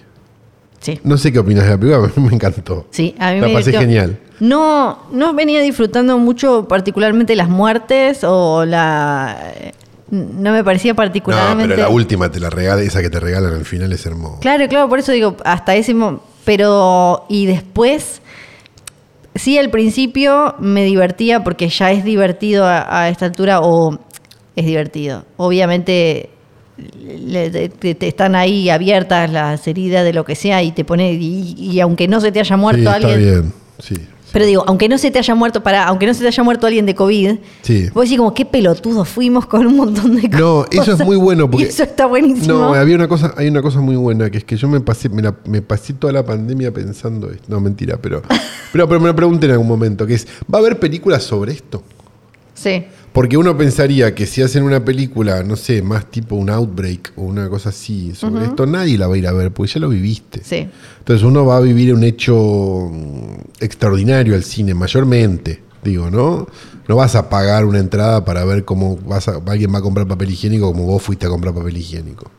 Sí. 0.80 0.98
No 1.04 1.16
sé 1.18 1.32
qué 1.32 1.38
opinas 1.38 1.64
de 1.64 1.70
la 1.70 1.78
película, 1.78 2.02
pero 2.02 2.14
a 2.16 2.20
mí 2.20 2.28
me 2.28 2.34
encantó. 2.34 2.86
Sí, 2.90 3.14
a 3.18 3.32
mí 3.32 3.40
La 3.40 3.48
me 3.48 3.52
pasé 3.54 3.72
genial. 3.72 4.18
No, 4.40 4.98
no 5.12 5.34
venía 5.34 5.60
disfrutando 5.60 6.18
mucho 6.18 6.66
particularmente 6.66 7.36
las 7.36 7.48
muertes 7.48 8.24
o 8.24 8.64
la... 8.64 9.36
no 10.10 10.52
me 10.52 10.64
parecía 10.64 10.92
No, 10.92 10.96
particularmente. 10.96 11.68
pero 11.74 11.82
la 11.82 11.88
última 11.90 12.30
te 12.30 12.40
la 12.40 12.48
regala, 12.50 12.80
esa 12.82 13.02
que 13.02 13.10
te 13.10 13.20
regalan 13.20 13.52
al 13.54 13.64
final 13.66 13.92
es 13.92 14.04
hermosa. 14.06 14.40
Claro, 14.40 14.66
claro, 14.68 14.88
por 14.88 14.98
eso 14.98 15.12
digo, 15.12 15.36
hasta 15.44 15.76
ese 15.76 15.92
momento. 15.94 16.24
Pero, 16.44 17.26
y 17.28 17.44
después, 17.44 18.22
sí, 19.34 19.58
al 19.58 19.68
principio 19.70 20.54
me 20.58 20.84
divertía 20.84 21.44
porque 21.44 21.68
ya 21.68 21.92
es 21.92 22.02
divertido 22.02 22.64
a, 22.64 23.02
a 23.02 23.08
esta 23.10 23.26
altura, 23.26 23.60
o 23.60 23.98
es 24.56 24.64
divertido. 24.64 25.26
Obviamente, 25.36 26.30
le- 26.98 27.50
te, 27.50 27.68
te- 27.68 27.94
te 27.94 28.08
están 28.08 28.34
ahí 28.34 28.70
abiertas 28.70 29.30
las 29.30 29.66
heridas 29.68 30.02
de 30.02 30.14
lo 30.14 30.24
que 30.24 30.34
sea 30.34 30.62
y 30.62 30.72
te 30.72 30.82
pone, 30.84 31.12
y, 31.12 31.54
y 31.58 31.78
aunque 31.80 32.08
no 32.08 32.22
se 32.22 32.32
te 32.32 32.40
haya 32.40 32.56
muerto 32.56 32.80
sí, 32.80 32.86
está 32.86 32.96
alguien. 32.96 33.18
bien. 33.20 33.52
Sí. 33.80 33.94
Pero 34.32 34.46
digo, 34.46 34.64
aunque 34.66 34.88
no 34.88 34.96
se 34.98 35.10
te 35.10 35.18
haya 35.18 35.34
muerto, 35.34 35.62
para, 35.62 35.84
aunque 35.86 36.06
no 36.06 36.14
se 36.14 36.20
te 36.20 36.28
haya 36.28 36.42
muerto 36.42 36.66
alguien 36.66 36.86
de 36.86 36.94
COVID, 36.94 37.36
Sí. 37.62 37.88
vos 37.92 38.04
decís 38.04 38.16
como 38.18 38.32
qué 38.32 38.44
pelotudos 38.44 39.08
fuimos 39.08 39.46
con 39.46 39.66
un 39.66 39.76
montón 39.76 40.14
de 40.16 40.22
cosas. 40.28 40.40
No, 40.40 40.66
eso 40.70 40.92
es 40.92 40.98
muy 41.04 41.16
bueno 41.16 41.50
porque 41.50 41.66
Y 41.66 41.68
eso 41.70 41.82
está 41.82 42.06
buenísimo. 42.06 42.54
No, 42.58 42.74
había 42.74 42.94
una 42.94 43.08
cosa, 43.08 43.34
hay 43.36 43.48
una 43.48 43.62
cosa 43.62 43.80
muy 43.80 43.96
buena, 43.96 44.30
que 44.30 44.38
es 44.38 44.44
que 44.44 44.56
yo 44.56 44.68
me 44.68 44.80
pasé, 44.80 45.08
me, 45.08 45.22
la- 45.22 45.36
me 45.46 45.62
pasé 45.62 45.94
toda 45.94 46.12
la 46.12 46.24
pandemia 46.24 46.72
pensando 46.72 47.30
esto. 47.30 47.44
No, 47.48 47.60
mentira, 47.60 47.98
pero, 48.00 48.22
pero, 48.72 48.88
pero 48.88 49.00
me 49.00 49.08
lo 49.08 49.16
pregunté 49.16 49.46
en 49.46 49.52
algún 49.52 49.68
momento, 49.68 50.06
que 50.06 50.14
es, 50.14 50.26
¿va 50.52 50.58
a 50.58 50.60
haber 50.60 50.78
películas 50.78 51.22
sobre 51.24 51.52
esto? 51.52 51.82
Sí. 52.54 52.84
Porque 53.12 53.36
uno 53.36 53.56
pensaría 53.56 54.14
que 54.14 54.26
si 54.26 54.40
hacen 54.40 54.62
una 54.62 54.84
película, 54.84 55.42
no 55.42 55.56
sé, 55.56 55.82
más 55.82 56.06
tipo 56.06 56.36
un 56.36 56.48
outbreak 56.48 57.12
o 57.16 57.22
una 57.22 57.48
cosa 57.48 57.70
así 57.70 58.14
sobre 58.14 58.44
esto, 58.44 58.66
nadie 58.66 58.96
la 58.96 59.08
va 59.08 59.14
a 59.14 59.18
ir 59.18 59.26
a 59.26 59.32
ver, 59.32 59.50
porque 59.50 59.72
ya 59.72 59.80
lo 59.80 59.88
viviste. 59.88 60.42
Sí. 60.44 60.68
Entonces 60.98 61.24
uno 61.24 61.44
va 61.44 61.56
a 61.56 61.60
vivir 61.60 61.92
un 61.92 62.04
hecho 62.04 62.88
mm, 62.92 63.62
extraordinario 63.64 64.36
al 64.36 64.44
cine, 64.44 64.74
mayormente, 64.74 65.60
digo, 65.82 66.08
¿no? 66.08 66.46
No 66.86 66.96
vas 66.96 67.16
a 67.16 67.28
pagar 67.28 67.64
una 67.64 67.80
entrada 67.80 68.24
para 68.24 68.44
ver 68.44 68.64
cómo 68.64 68.96
vas 68.96 69.26
a, 69.26 69.40
alguien 69.44 69.74
va 69.74 69.78
a 69.78 69.82
comprar 69.82 70.06
papel 70.06 70.30
higiénico 70.30 70.66
como 70.66 70.86
vos 70.86 71.02
fuiste 71.02 71.26
a 71.26 71.30
comprar 71.30 71.52
papel 71.52 71.76
higiénico. 71.76 72.30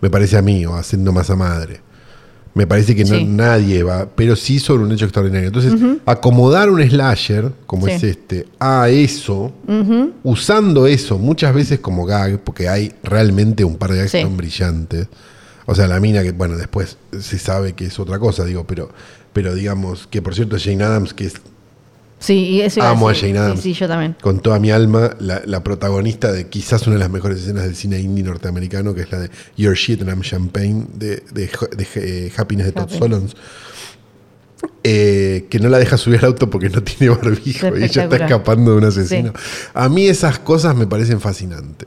Me 0.00 0.10
parece 0.10 0.36
a 0.36 0.42
mí, 0.42 0.66
o 0.66 0.74
haciendo 0.74 1.12
masa 1.12 1.36
madre. 1.36 1.80
Me 2.56 2.66
parece 2.66 2.96
que 2.96 3.04
no- 3.04 3.16
Sí. 3.18 3.24
nadie 3.24 3.82
va, 3.82 4.08
pero 4.16 4.34
sí 4.34 4.58
sobre 4.58 4.82
un 4.82 4.90
hecho 4.90 5.04
extraordinario. 5.04 5.48
Entonces, 5.48 5.74
acomodar 6.06 6.70
un 6.70 6.80
slasher, 6.82 7.52
como 7.66 7.86
Sí. 7.86 7.92
es 7.92 8.02
este, 8.02 8.46
a 8.58 8.88
eso, 8.88 9.52
usando 10.22 10.86
eso 10.86 11.18
muchas 11.18 11.54
veces 11.54 11.80
como 11.80 12.06
gag, 12.06 12.38
porque 12.40 12.68
hay 12.68 12.92
realmente 13.02 13.62
un 13.62 13.76
par 13.76 13.90
de 13.92 13.98
gags 13.98 14.10
Sí. 14.10 14.18
que 14.18 14.24
son 14.24 14.36
brillantes. 14.36 15.06
O 15.66 15.74
sea, 15.74 15.86
la 15.86 16.00
mina 16.00 16.22
que, 16.22 16.32
bueno, 16.32 16.56
después 16.56 16.96
se 17.20 17.38
sabe 17.38 17.74
que 17.74 17.86
es 17.86 17.98
otra 17.98 18.18
cosa, 18.18 18.44
digo, 18.44 18.64
pero, 18.66 18.88
pero 19.32 19.54
digamos, 19.54 20.06
que 20.06 20.22
por 20.22 20.34
cierto 20.34 20.56
Jane 20.58 20.82
Adams, 20.82 21.12
que 21.12 21.26
es 21.26 21.34
Sí, 22.18 22.34
y 22.34 22.60
eso 22.62 22.82
Amo 22.82 23.08
a 23.08 23.12
decir. 23.12 23.28
Jane 23.28 23.38
Adams. 23.38 23.60
Sí, 23.60 23.74
sí, 23.74 23.80
yo 23.80 23.88
también. 23.88 24.16
con 24.20 24.40
toda 24.40 24.58
mi 24.58 24.70
alma 24.70 25.14
la, 25.20 25.42
la 25.44 25.62
protagonista 25.62 26.32
de 26.32 26.48
quizás 26.48 26.86
una 26.86 26.94
de 26.94 27.00
las 27.00 27.10
mejores 27.10 27.38
escenas 27.40 27.64
del 27.64 27.76
cine 27.76 28.00
indie 28.00 28.24
norteamericano, 28.24 28.94
que 28.94 29.02
es 29.02 29.12
la 29.12 29.20
de 29.20 29.30
Your 29.56 29.74
Shit 29.74 30.00
and 30.00 30.10
I'm 30.10 30.22
Champagne, 30.22 30.86
de, 30.94 31.22
de, 31.32 31.50
de, 31.76 31.86
eh, 31.96 32.32
Happiness 32.36 32.66
de 32.66 32.72
Todd. 32.72 32.90
Solondz. 32.90 33.34
Eh, 34.82 35.46
que 35.50 35.58
no 35.58 35.68
la 35.68 35.78
deja 35.78 35.98
subir 35.98 36.20
al 36.20 36.26
auto 36.26 36.48
porque 36.48 36.70
no 36.70 36.82
tiene 36.84 37.14
barbijo 37.14 37.76
y 37.76 37.84
ella 37.84 38.04
está 38.04 38.16
escapando 38.16 38.72
de 38.72 38.78
un 38.78 38.84
asesino. 38.84 39.32
Sí. 39.36 39.68
A 39.74 39.88
mí 39.88 40.06
esas 40.06 40.38
cosas 40.38 40.74
me 40.74 40.86
parecen 40.86 41.20
fascinantes. 41.20 41.86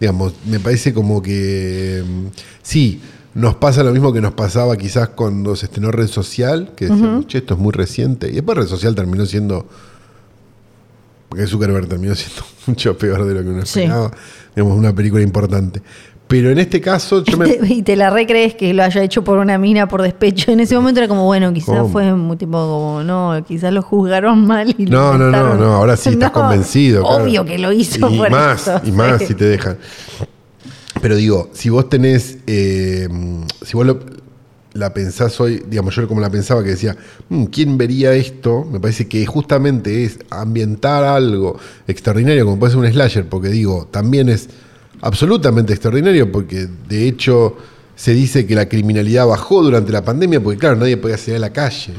Digamos, 0.00 0.34
me 0.46 0.58
parece 0.58 0.92
como 0.92 1.22
que 1.22 2.02
mm, 2.04 2.26
sí, 2.62 3.00
nos 3.34 3.54
pasa 3.56 3.82
lo 3.84 3.92
mismo 3.92 4.12
que 4.12 4.20
nos 4.20 4.32
pasaba 4.32 4.76
quizás 4.76 5.10
cuando 5.10 5.54
se 5.56 5.66
estrenó 5.66 5.90
Red 5.90 6.08
Social, 6.08 6.72
que 6.76 6.86
decíamos, 6.86 7.26
che, 7.26 7.38
esto 7.38 7.54
es 7.54 7.60
muy 7.60 7.72
reciente. 7.72 8.28
Y 8.28 8.32
después 8.34 8.58
Red 8.58 8.66
Social 8.66 8.94
terminó 8.94 9.24
siendo. 9.26 9.66
Porque 11.28 11.46
Zuckerberg 11.46 11.86
terminó 11.86 12.14
siendo 12.14 12.42
mucho 12.66 12.96
peor 12.98 13.24
de 13.24 13.34
lo 13.34 13.42
que 13.42 13.48
uno 13.50 13.64
Sí. 13.66 13.80
esperaba. 13.82 14.10
Digamos, 14.54 14.76
una 14.76 14.92
película 14.92 15.22
importante. 15.22 15.80
Pero 16.26 16.50
en 16.50 16.58
este 16.58 16.80
caso, 16.80 17.22
yo 17.24 17.36
me. 17.36 17.48
Y 17.68 17.82
te 17.82 17.94
la 17.96 18.10
recrees 18.10 18.54
que 18.54 18.72
lo 18.74 18.82
haya 18.84 19.02
hecho 19.02 19.22
por 19.24 19.38
una 19.38 19.58
mina 19.58 19.88
por 19.88 20.02
despecho. 20.02 20.50
En 20.52 20.60
ese 20.60 20.74
momento 20.76 21.00
era 21.00 21.08
como, 21.08 21.24
bueno, 21.24 21.52
quizás 21.52 21.76
¿Cómo? 21.78 21.88
fue 21.88 22.12
muy 22.14 22.36
tipo 22.36 22.52
como, 22.56 23.02
no, 23.04 23.44
quizás 23.46 23.72
lo 23.72 23.82
juzgaron 23.82 24.44
mal 24.46 24.74
y 24.76 24.86
No, 24.86 25.16
no, 25.18 25.30
no, 25.30 25.54
no, 25.54 25.74
ahora 25.74 25.96
sí 25.96 26.08
estás 26.10 26.32
No, 26.32 26.40
convencido. 26.40 27.02
claro. 27.04 27.24
Obvio 27.24 27.44
que 27.44 27.58
lo 27.58 27.72
hizo 27.72 28.08
y 28.10 28.18
por 28.18 28.30
más, 28.30 28.62
eso, 28.68 28.80
Y 28.84 28.92
más 28.92 29.18
sí. 29.20 29.26
si 29.28 29.34
te 29.34 29.44
dejan. 29.44 29.78
Pero 31.00 31.16
digo, 31.16 31.50
si 31.52 31.68
vos 31.70 31.88
tenés, 31.88 32.38
eh, 32.46 33.08
si 33.62 33.72
vos 33.76 33.86
lo- 33.86 34.00
la 34.72 34.92
pensás 34.94 35.40
hoy, 35.40 35.62
digamos, 35.68 35.96
yo 35.96 36.06
como 36.06 36.20
la 36.20 36.30
pensaba 36.30 36.62
que 36.62 36.70
decía, 36.70 36.96
"Mm, 37.28 37.44
¿quién 37.46 37.76
vería 37.78 38.12
esto? 38.12 38.64
Me 38.70 38.78
parece 38.78 39.08
que 39.08 39.24
justamente 39.26 40.04
es 40.04 40.18
ambientar 40.30 41.02
algo 41.04 41.58
extraordinario, 41.88 42.44
como 42.44 42.58
puede 42.58 42.72
ser 42.72 42.80
un 42.80 42.86
slasher, 42.92 43.28
porque 43.28 43.48
digo, 43.48 43.88
también 43.90 44.28
es 44.28 44.48
absolutamente 45.00 45.72
extraordinario, 45.72 46.30
porque 46.30 46.68
de 46.88 47.08
hecho 47.08 47.56
se 47.96 48.12
dice 48.14 48.46
que 48.46 48.54
la 48.54 48.68
criminalidad 48.68 49.26
bajó 49.26 49.62
durante 49.62 49.90
la 49.92 50.04
pandemia, 50.04 50.40
porque 50.42 50.58
claro, 50.58 50.76
nadie 50.76 50.96
podía 50.96 51.16
salir 51.18 51.36
a 51.36 51.40
la 51.40 51.52
calle. 51.52 51.94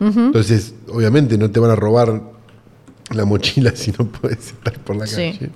Entonces, 0.00 0.74
obviamente 0.92 1.36
no 1.36 1.50
te 1.50 1.58
van 1.58 1.72
a 1.72 1.74
robar 1.74 2.22
la 3.12 3.24
mochila 3.24 3.72
si 3.74 3.90
no 3.98 4.06
puedes 4.06 4.38
estar 4.48 4.78
por 4.84 4.94
la 4.96 5.06
Sí. 5.06 5.16
calle. 5.16 5.50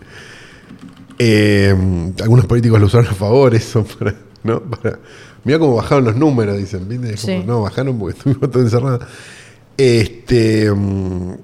Eh, 1.24 1.72
algunos 2.20 2.46
políticos 2.46 2.80
lo 2.80 2.86
usaron 2.86 3.06
a 3.06 3.14
favor, 3.14 3.54
eso 3.54 3.84
para, 3.84 4.12
¿no? 4.42 4.60
Para, 4.60 4.98
mira 5.44 5.58
cómo 5.60 5.76
bajaron 5.76 6.04
los 6.04 6.16
números, 6.16 6.58
dicen, 6.58 6.88
¿viste? 6.88 7.14
Como, 7.38 7.44
no, 7.46 7.62
bajaron 7.62 7.96
porque 7.96 8.16
estuvimos 8.18 8.50
todos 8.50 8.64
encerrados. 8.66 9.04
Este, 9.76 10.70
mm, 10.72 11.34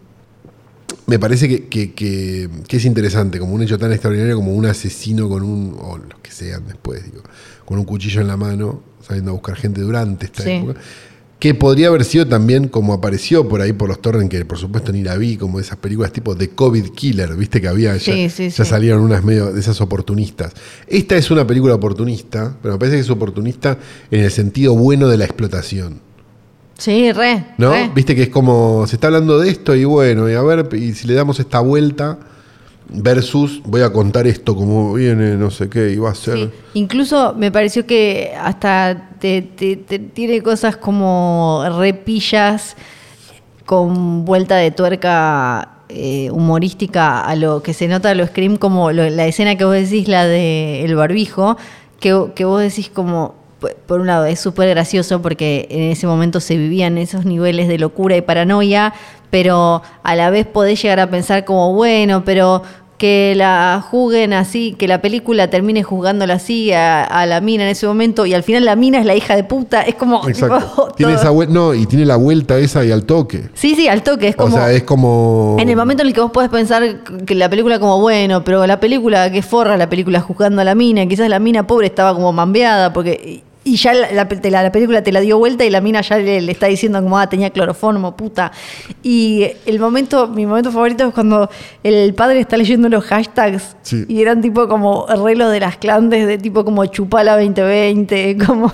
me 1.07 1.19
parece 1.19 1.49
que, 1.49 1.69
que- 1.69 1.93
que- 1.95 2.49
que 2.67 2.77
es 2.77 2.85
interesante, 2.85 3.39
como 3.39 3.55
un 3.55 3.63
hecho 3.63 3.79
tan 3.79 3.93
extraordinario 3.93 4.35
como 4.37 4.53
un 4.53 4.67
asesino 4.67 5.29
con 5.29 5.43
un, 5.45 5.77
o 5.81 5.97
los 5.97 6.19
que 6.23 6.31
sean 6.33 6.67
después, 6.67 7.05
digo, 7.05 7.23
con 7.65 7.79
un 7.79 7.85
cuchillo 7.85 8.21
en 8.21 8.27
la 8.27 8.37
mano, 8.37 8.83
saliendo 9.07 9.31
a 9.31 9.35
buscar 9.35 9.55
gente 9.57 9.81
durante 9.81 10.27
esta 10.27 10.43
Sí. 10.43 10.51
época. 10.51 10.81
Que 11.39 11.55
podría 11.55 11.87
haber 11.87 12.05
sido 12.05 12.27
también 12.27 12.67
como 12.67 12.93
apareció 12.93 13.49
por 13.49 13.61
ahí 13.61 13.73
por 13.73 13.89
los 13.89 14.03
torrents, 14.03 14.29
que 14.29 14.45
por 14.45 14.59
supuesto 14.59 14.91
ni 14.91 15.03
la 15.03 15.17
vi, 15.17 15.37
como 15.37 15.61
esas 15.61 15.77
películas 15.79 16.13
tipo 16.13 16.37
The 16.37 16.51
COVID 16.51 16.91
Killer, 16.91 17.37
viste 17.37 17.61
que 17.61 17.69
había, 17.69 17.97
ya, 17.97 18.01
Sí, 18.01 18.29
sí, 18.29 18.49
ya 18.51 18.65
sí. 18.65 18.71
salieron 18.71 19.03
unas 19.03 19.23
medio 19.23 19.53
de 19.53 19.61
esas 19.61 19.81
oportunistas. 19.81 20.53
Esta 20.89 21.17
es 21.17 21.31
una 21.31 21.47
película 21.47 21.75
oportunista, 21.77 22.57
pero 22.61 22.75
me 22.75 22.79
parece 22.79 22.97
que 22.97 23.03
es 23.03 23.11
oportunista 23.11 23.79
en 24.11 24.25
el 24.25 24.31
sentido 24.33 24.75
bueno 24.75 25.07
de 25.07 25.17
la 25.17 25.25
explotación. 25.27 26.01
Sí, 26.77 27.13
re. 27.13 27.45
¿No? 27.57 27.71
re. 27.71 27.91
Viste 27.95 28.17
que 28.17 28.23
es 28.23 28.29
como, 28.31 28.87
se 28.89 28.97
está 28.97 29.07
hablando 29.07 29.39
de 29.39 29.51
esto 29.51 29.77
y 29.77 29.85
bueno, 29.85 30.29
y 30.29 30.35
a 30.35 30.43
ver, 30.43 30.69
y 30.75 30.95
si 30.95 31.07
le 31.07 31.15
damos 31.15 31.39
esta 31.39 31.61
vuelta 31.61 32.19
versus, 32.91 33.63
voy 33.65 33.83
a 33.83 33.93
contar 33.93 34.27
esto 34.27 34.57
como 34.57 34.95
viene, 34.95 35.37
no 35.37 35.51
sé 35.51 35.69
qué, 35.69 35.91
y 35.91 35.97
va 35.97 36.11
a 36.11 36.15
ser... 36.15 36.37
Sí. 36.37 36.51
Incluso 36.75 37.35
me 37.35 37.53
pareció 37.53 37.87
que 37.87 38.33
hasta 38.41 39.08
te, 39.19 39.43
tiene 39.43 40.43
cosas 40.43 40.77
como 40.77 41.65
repillas 41.79 42.77
con 43.67 44.25
vuelta 44.25 44.57
de 44.57 44.71
tuerca 44.71 45.79
eh, 45.89 46.31
humorística 46.31 47.21
a 47.21 47.35
lo 47.37 47.63
que 47.63 47.75
se 47.75 47.89
nota 47.89 48.11
a 48.11 48.15
lo 48.15 48.27
Scream, 48.27 48.57
como 48.57 48.93
la 48.93 49.27
escena 49.27 49.57
que 49.57 49.65
vos 49.65 49.75
decís, 49.75 50.09
la 50.09 50.27
de 50.27 50.85
el 50.85 50.95
barbijo, 50.95 51.57
que, 52.01 52.31
que 52.35 52.45
vos 52.45 52.61
decís 52.61 52.91
como, 52.91 53.35
por 53.87 54.01
un 54.01 54.07
lado, 54.07 54.25
es 54.25 54.41
súper 54.41 54.69
gracioso 54.71 55.21
porque 55.21 55.67
en 55.71 55.83
ese 55.91 56.07
momento 56.07 56.41
se 56.41 56.57
vivían 56.57 56.99
esos 56.99 57.25
niveles 57.25 57.69
de 57.69 57.79
locura 57.79 58.17
y 58.17 58.23
paranoia, 58.23 58.95
pero 59.31 59.83
a 60.03 60.15
la 60.15 60.31
vez 60.31 60.47
podés 60.47 60.81
llegar 60.81 61.01
a 61.01 61.11
pensar 61.11 61.45
como, 61.45 61.73
bueno, 61.75 62.25
pero 62.25 62.63
que 62.99 63.35
la 63.37 63.83
juzguen 63.89 64.33
así, 64.33 64.75
que 64.77 64.89
la 64.89 65.01
película 65.01 65.49
termine 65.49 65.85
juzgándola 65.85 66.35
así 66.35 66.73
a, 66.73 67.05
a 67.05 67.27
la 67.27 67.41
mina 67.41 67.63
en 67.63 67.71
ese 67.71 67.87
momento 67.87 68.27
y 68.27 68.35
al 68.35 68.43
final 68.43 68.65
la 68.65 68.75
mina 68.75 68.99
es 68.99 69.07
la 69.07 69.15
hija 69.15 69.37
de 69.37 69.45
puta, 69.45 69.83
es 69.83 69.95
como... 69.95 70.29
Exacto. 70.29 70.93
Tiene 70.97 71.15
esa 71.15 71.33
no, 71.49 71.75
y 71.75 71.87
tiene 71.87 72.05
la 72.05 72.17
vuelta 72.17 72.59
esa 72.59 72.85
y 72.85 72.91
al 72.91 73.05
toque. 73.05 73.51
Sí, 73.55 73.77
sí, 73.77 73.87
al 73.87 74.03
toque, 74.03 74.29
es 74.29 74.37
como... 74.37 74.57
o 74.57 74.59
sea, 74.59 74.73
es 74.73 74.83
como... 74.83 75.57
En 75.61 75.69
el 75.69 75.77
momento 75.77 76.03
en 76.03 76.09
el 76.09 76.15
que 76.15 76.21
vos 76.21 76.33
podés 76.33 76.51
pensar 76.51 77.05
que 77.25 77.35
la 77.37 77.49
película 77.49 77.79
como, 77.79 78.01
bueno, 78.01 78.43
pero 78.43 78.67
la 78.67 78.81
película 78.81 79.31
que 79.31 79.43
forra, 79.43 79.77
la 79.77 79.89
película 79.89 80.21
juzgando 80.21 80.61
a 80.61 80.65
la 80.65 80.75
mina, 80.75 81.07
quizás 81.07 81.29
la 81.29 81.39
mina 81.39 81.67
pobre 81.67 81.87
estaba 81.87 82.15
como 82.15 82.33
mambeada, 82.33 82.93
porque... 82.93 83.45
Y 83.69 83.77
ya 83.77 83.93
la, 83.93 84.11
la- 84.13 84.27
la- 84.51 84.63
la 84.63 84.73
película 84.73 85.03
te 85.03 85.13
la 85.13 85.21
dio 85.21 85.37
vuelta 85.39 85.65
y 85.65 85.71
la 85.71 85.81
mina 85.81 86.01
ya 86.01 86.17
le, 86.19 86.41
le 86.41 86.53
está 86.53 86.67
diciendo 86.69 87.03
como, 87.03 87.19
ah, 87.19 87.29
tenía 87.29 87.51
cloroformo, 87.51 88.17
puta. 88.17 88.51
Y 89.03 89.47
el 89.67 89.79
momento, 89.79 90.27
mi 90.29 90.47
momento 90.47 90.73
favorito 90.73 91.07
es 91.09 91.13
cuando 91.15 91.51
el 91.83 92.15
padre 92.15 92.41
está 92.41 92.57
leyendo 92.57 92.89
los 92.89 93.05
hashtags 93.05 93.77
Sí. 93.83 94.05
y 94.09 94.23
eran 94.23 94.41
tipo 94.41 94.69
como 94.69 95.07
arreglos 95.09 95.53
de 95.53 95.61
las 95.61 95.77
clandes, 95.77 96.27
de 96.27 96.39
tipo 96.39 96.65
como 96.65 96.87
chupala 96.87 97.35
2020, 97.37 98.39
como... 98.47 98.73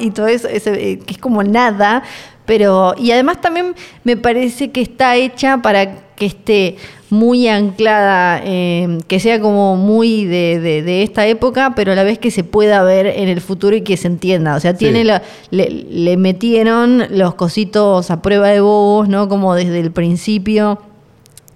Y 0.00 0.10
todo 0.10 0.26
eso, 0.26 0.48
ese, 0.48 0.72
eh, 0.92 0.98
que 0.98 1.12
es 1.14 1.18
como 1.18 1.42
nada, 1.42 2.02
pero... 2.46 2.94
Y 2.98 3.10
además 3.10 3.40
también 3.40 3.74
me 4.04 4.16
parece 4.16 4.70
que 4.70 4.80
está 4.80 5.16
hecha 5.16 5.58
para 5.60 6.06
que 6.16 6.24
esté 6.26 6.76
muy 7.10 7.46
anclada, 7.46 8.40
eh, 8.42 8.98
que 9.06 9.20
sea 9.20 9.40
como 9.40 9.76
muy 9.76 10.24
de, 10.24 10.58
de- 10.60 10.82
de 10.82 11.02
esta 11.02 11.26
época, 11.26 11.74
pero 11.76 11.92
a 11.92 11.94
la 11.94 12.02
vez 12.02 12.18
que 12.18 12.30
se 12.30 12.42
pueda 12.42 12.82
ver 12.82 13.06
en 13.06 13.28
el 13.28 13.40
futuro 13.40 13.76
y 13.76 13.82
que 13.82 13.96
se 13.96 14.08
entienda. 14.08 14.56
O 14.56 14.60
sea, 14.60 14.74
tiene 14.74 15.00
Sí. 15.00 15.04
la- 15.04 15.22
le, 15.50 15.68
le 15.70 16.16
metieron 16.16 17.04
los 17.10 17.34
cositos 17.34 18.10
a 18.10 18.22
prueba 18.22 18.48
de 18.48 18.60
bobos, 18.60 19.08
¿no? 19.08 19.28
Como 19.28 19.54
desde 19.54 19.78
el 19.78 19.92
principio. 19.92 20.80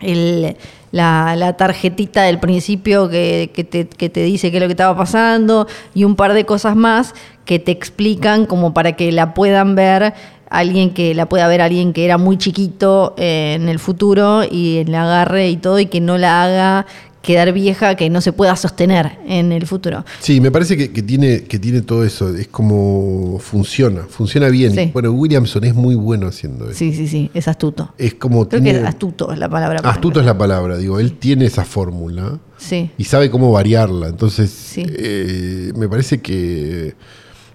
El, 0.01 0.57
la, 0.93 1.34
la 1.36 1.57
tarjetita 1.57 2.22
del 2.22 2.38
principio 2.41 3.09
que, 3.09 3.51
que 3.55 3.64
te, 3.64 3.86
que 3.86 4.09
te 4.09 4.22
dice 4.24 4.51
qué 4.51 4.57
es 4.57 4.61
lo 4.62 4.66
que 4.66 4.72
estaba 4.72 4.97
pasando 4.97 5.66
y 5.95 6.05
un 6.05 6.16
par 6.16 6.32
de 6.32 6.45
cosas 6.47 6.74
más 6.74 7.14
que 7.45 7.59
te 7.59 7.70
explican 7.70 8.47
como 8.47 8.72
para 8.72 8.93
que 8.93 9.12
la 9.12 9.34
puedan 9.34 9.74
ver 9.74 10.14
alguien 10.51 10.91
que 10.91 11.15
la 11.15 11.27
pueda 11.29 11.49
ver 11.49 11.63
alguien 11.63 11.93
que 11.93 12.05
era 12.05 12.19
muy 12.19 12.37
chiquito 12.37 13.15
eh, 13.17 13.55
en 13.59 13.69
el 13.69 13.79
futuro 13.79 14.43
y 14.45 14.85
la 14.85 15.05
agarre 15.05 15.49
y 15.49 15.57
todo 15.57 15.79
y 15.79 15.87
que 15.87 16.01
no 16.01 16.19
la 16.19 16.43
haga 16.45 16.87
quedar 17.23 17.53
vieja, 17.53 17.97
que 17.97 18.09
no 18.09 18.23
se 18.23 18.33
pueda 18.33 18.57
sostener 18.57 19.19
en 19.29 19.53
el 19.53 19.67
futuro. 19.67 20.07
Sí, 20.21 20.41
me 20.41 20.51
parece 20.51 20.75
que, 20.79 20.91
que 20.91 21.03
tiene, 21.03 21.43
que 21.45 21.59
tiene 21.59 21.83
todo 21.83 22.03
eso. 22.03 22.35
Es 22.35 22.49
como 22.49 23.39
funciona, 23.41 24.07
funciona 24.09 24.49
bien. 24.49 24.75
Sí. 24.75 24.91
Bueno, 24.93 25.11
Williamson 25.13 25.65
es 25.65 25.75
muy 25.75 25.95
bueno 25.97 26.29
haciendo 26.29 26.65
eso. 26.65 26.79
Sí, 26.79 26.95
sí, 26.95 27.07
sí, 27.07 27.31
es 27.35 27.47
astuto. 27.47 27.93
Es 27.99 28.15
como 28.15 28.49
Creo 28.49 28.63
tiene- 28.63 28.81
que 28.81 28.87
astuto 28.87 29.33
es 29.33 29.39
la 29.39 29.51
palabra. 29.51 29.81
astuto 29.85 30.21
es 30.21 30.25
la 30.27 30.39
palabra, 30.39 30.79
digo, 30.79 30.99
él 30.99 31.13
tiene 31.19 31.45
esa 31.45 31.67
fórmula 31.67 32.39
Sí. 32.57 32.91
y 32.97 33.05
sabe 33.05 33.31
cómo 33.31 33.53
variarla. 33.53 34.09
Entonces, 34.09 34.51
Sí. 34.51 34.87
eh, 34.89 35.73
me 35.77 35.91
parece 35.91 36.23
que, 36.23 36.95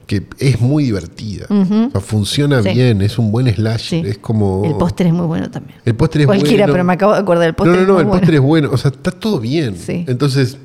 que 0.06 0.24
es 0.40 0.62
muy 0.62 0.84
divertida. 0.84 1.48
O 1.50 1.92
sea, 1.92 2.02
funciona 2.02 2.62
Sí. 2.62 2.70
bien, 2.74 3.02
es 3.02 3.18
un 3.18 3.32
buen 3.32 3.52
slasher. 3.54 4.04
Sí. 4.04 4.10
Es 4.10 4.18
como. 4.20 4.64
El 4.66 4.76
póster 4.76 5.08
es 5.08 5.14
muy 5.14 5.26
bueno 5.26 5.50
también. 5.50 5.80
El 5.86 5.96
póster 5.96 6.22
es 6.22 6.28
Cualquiera, 6.28 6.66
bueno. 6.66 6.74
pero 6.74 6.84
me 6.84 6.94
acabo 6.94 7.14
de 7.14 7.20
acordar, 7.20 7.48
el 7.48 7.56
póster 7.56 7.76
No, 7.76 7.78
no, 7.78 7.82
es 7.84 7.88
no, 7.88 8.00
el 8.00 8.06
bueno. 8.06 8.20
póster 8.20 8.36
es 8.36 8.42
bueno. 8.42 8.70
O 8.72 8.78
sea, 8.78 8.92
está 8.92 9.12
todo 9.12 9.40
bien. 9.40 9.76
Sí. 9.78 10.06
Entonces, 10.08 10.58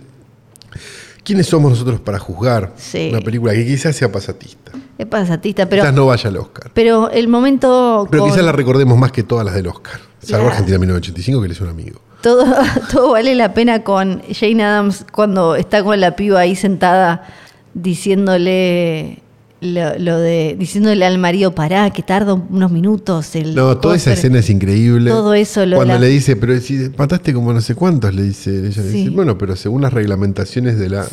¿quiénes 1.24 1.46
somos 1.46 1.70
nosotros 1.70 2.00
para 2.00 2.18
juzgar 2.18 2.74
una 3.10 3.20
película 3.20 3.52
que 3.54 3.66
quizás 3.66 3.96
sea 3.96 4.10
pasatista? 4.12 4.72
Es 4.98 5.06
pasatista, 5.06 5.66
pero, 5.66 5.82
quizás 5.82 5.94
no 5.94 6.06
vaya 6.06 6.28
al 6.28 6.36
Oscar. 6.36 6.70
pero 6.74 7.10
el 7.10 7.28
momento. 7.28 8.06
Pero 8.10 8.22
con- 8.24 8.30
quizás 8.32 8.44
la 8.44 8.52
recordemos 8.52 8.98
más 8.98 9.12
que 9.12 9.22
todas 9.22 9.44
las 9.46 9.54
del 9.54 9.66
Oscar. 9.68 10.00
Salvo 10.22 10.44
La- 10.46 10.50
Argentina 10.50 10.78
1985, 10.78 11.40
que 11.40 11.46
él 11.46 11.52
es 11.52 11.60
un 11.62 11.68
amigo. 11.68 12.00
Todo, 12.22 12.44
todo 12.92 13.12
vale 13.12 13.34
la 13.34 13.54
pena 13.54 13.82
con 13.84 14.20
Jane 14.30 14.62
Adams 14.62 15.06
cuando 15.10 15.56
está 15.56 15.82
con 15.82 15.98
la 15.98 16.14
piba 16.16 16.40
ahí 16.40 16.54
sentada 16.54 17.26
diciéndole 17.72 19.22
lo, 19.60 19.98
lo 19.98 20.18
de 20.18 20.56
diciéndole 20.58 21.04
al 21.04 21.18
marido 21.18 21.54
pará 21.54 21.90
que 21.90 22.02
tarda 22.02 22.32
unos 22.34 22.70
minutos 22.70 23.34
el 23.36 23.54
No, 23.54 23.76
toda 23.76 23.94
esa 23.96 24.10
póster". 24.10 24.12
escena 24.14 24.38
es 24.38 24.48
increíble. 24.48 25.10
Todo 25.10 25.34
eso 25.34 25.66
lo 25.66 25.76
Cuando 25.76 25.94
la- 25.94 26.00
le 26.00 26.06
dice, 26.08 26.34
pero 26.36 26.58
si 26.60 26.90
mataste 26.96 27.34
como 27.34 27.52
no 27.52 27.60
sé 27.60 27.74
cuántos, 27.74 28.14
le 28.14 28.22
dice 28.22 28.50
ella. 28.50 28.82
le 28.82 28.88
dice, 28.88 29.10
bueno, 29.10 29.36
pero 29.36 29.56
según 29.56 29.82
las 29.82 29.92
reglamentaciones 29.92 30.78
de 30.78 30.88
la, 30.88 31.06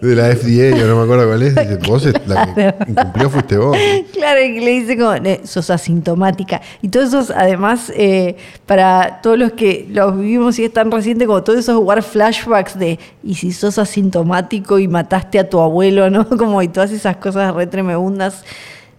de 0.00 0.14
la 0.14 0.28
FDA, 0.36 0.76
yo 0.78 0.86
no 0.86 0.96
me 0.96 1.02
acuerdo 1.02 1.26
cuál 1.26 1.42
es, 1.42 1.54
dice, 1.56 1.78
vos 1.88 2.06
es 2.06 2.14
la 2.28 2.54
que 2.54 2.74
incumplió 2.90 3.30
fuiste 3.30 3.56
vos. 3.56 3.76
Claro, 4.12 4.42
y 4.44 4.60
le 4.60 4.70
dice 4.80 4.96
como, 4.96 5.14
"Eh, 5.14 5.40
sos 5.44 5.70
asintomática. 5.70 6.60
Y 6.82 6.88
todos 6.88 7.08
esos, 7.08 7.30
además, 7.30 7.92
eh, 7.96 8.36
para 8.66 9.20
todos 9.22 9.38
los 9.38 9.52
que 9.52 9.86
los 9.90 10.16
vivimos 10.18 10.58
y 10.58 10.64
es 10.64 10.72
tan 10.72 10.90
reciente, 10.90 11.26
como 11.26 11.42
todos 11.42 11.58
esos 11.58 11.76
jugar 11.76 12.02
flashbacks 12.02 12.78
de, 12.78 12.98
y 13.24 13.34
si 13.34 13.52
sos 13.52 13.78
asintomático 13.78 14.78
y 14.78 14.86
mataste 14.88 15.38
a 15.38 15.48
tu 15.48 15.60
abuelo, 15.60 16.10
¿no? 16.10 16.28
Como 16.38 16.62
y 16.62 16.68
todas 16.68 16.90
esas 16.92 17.16
cosas 17.16 17.54
re 17.54 17.66
tremendas. 17.66 17.87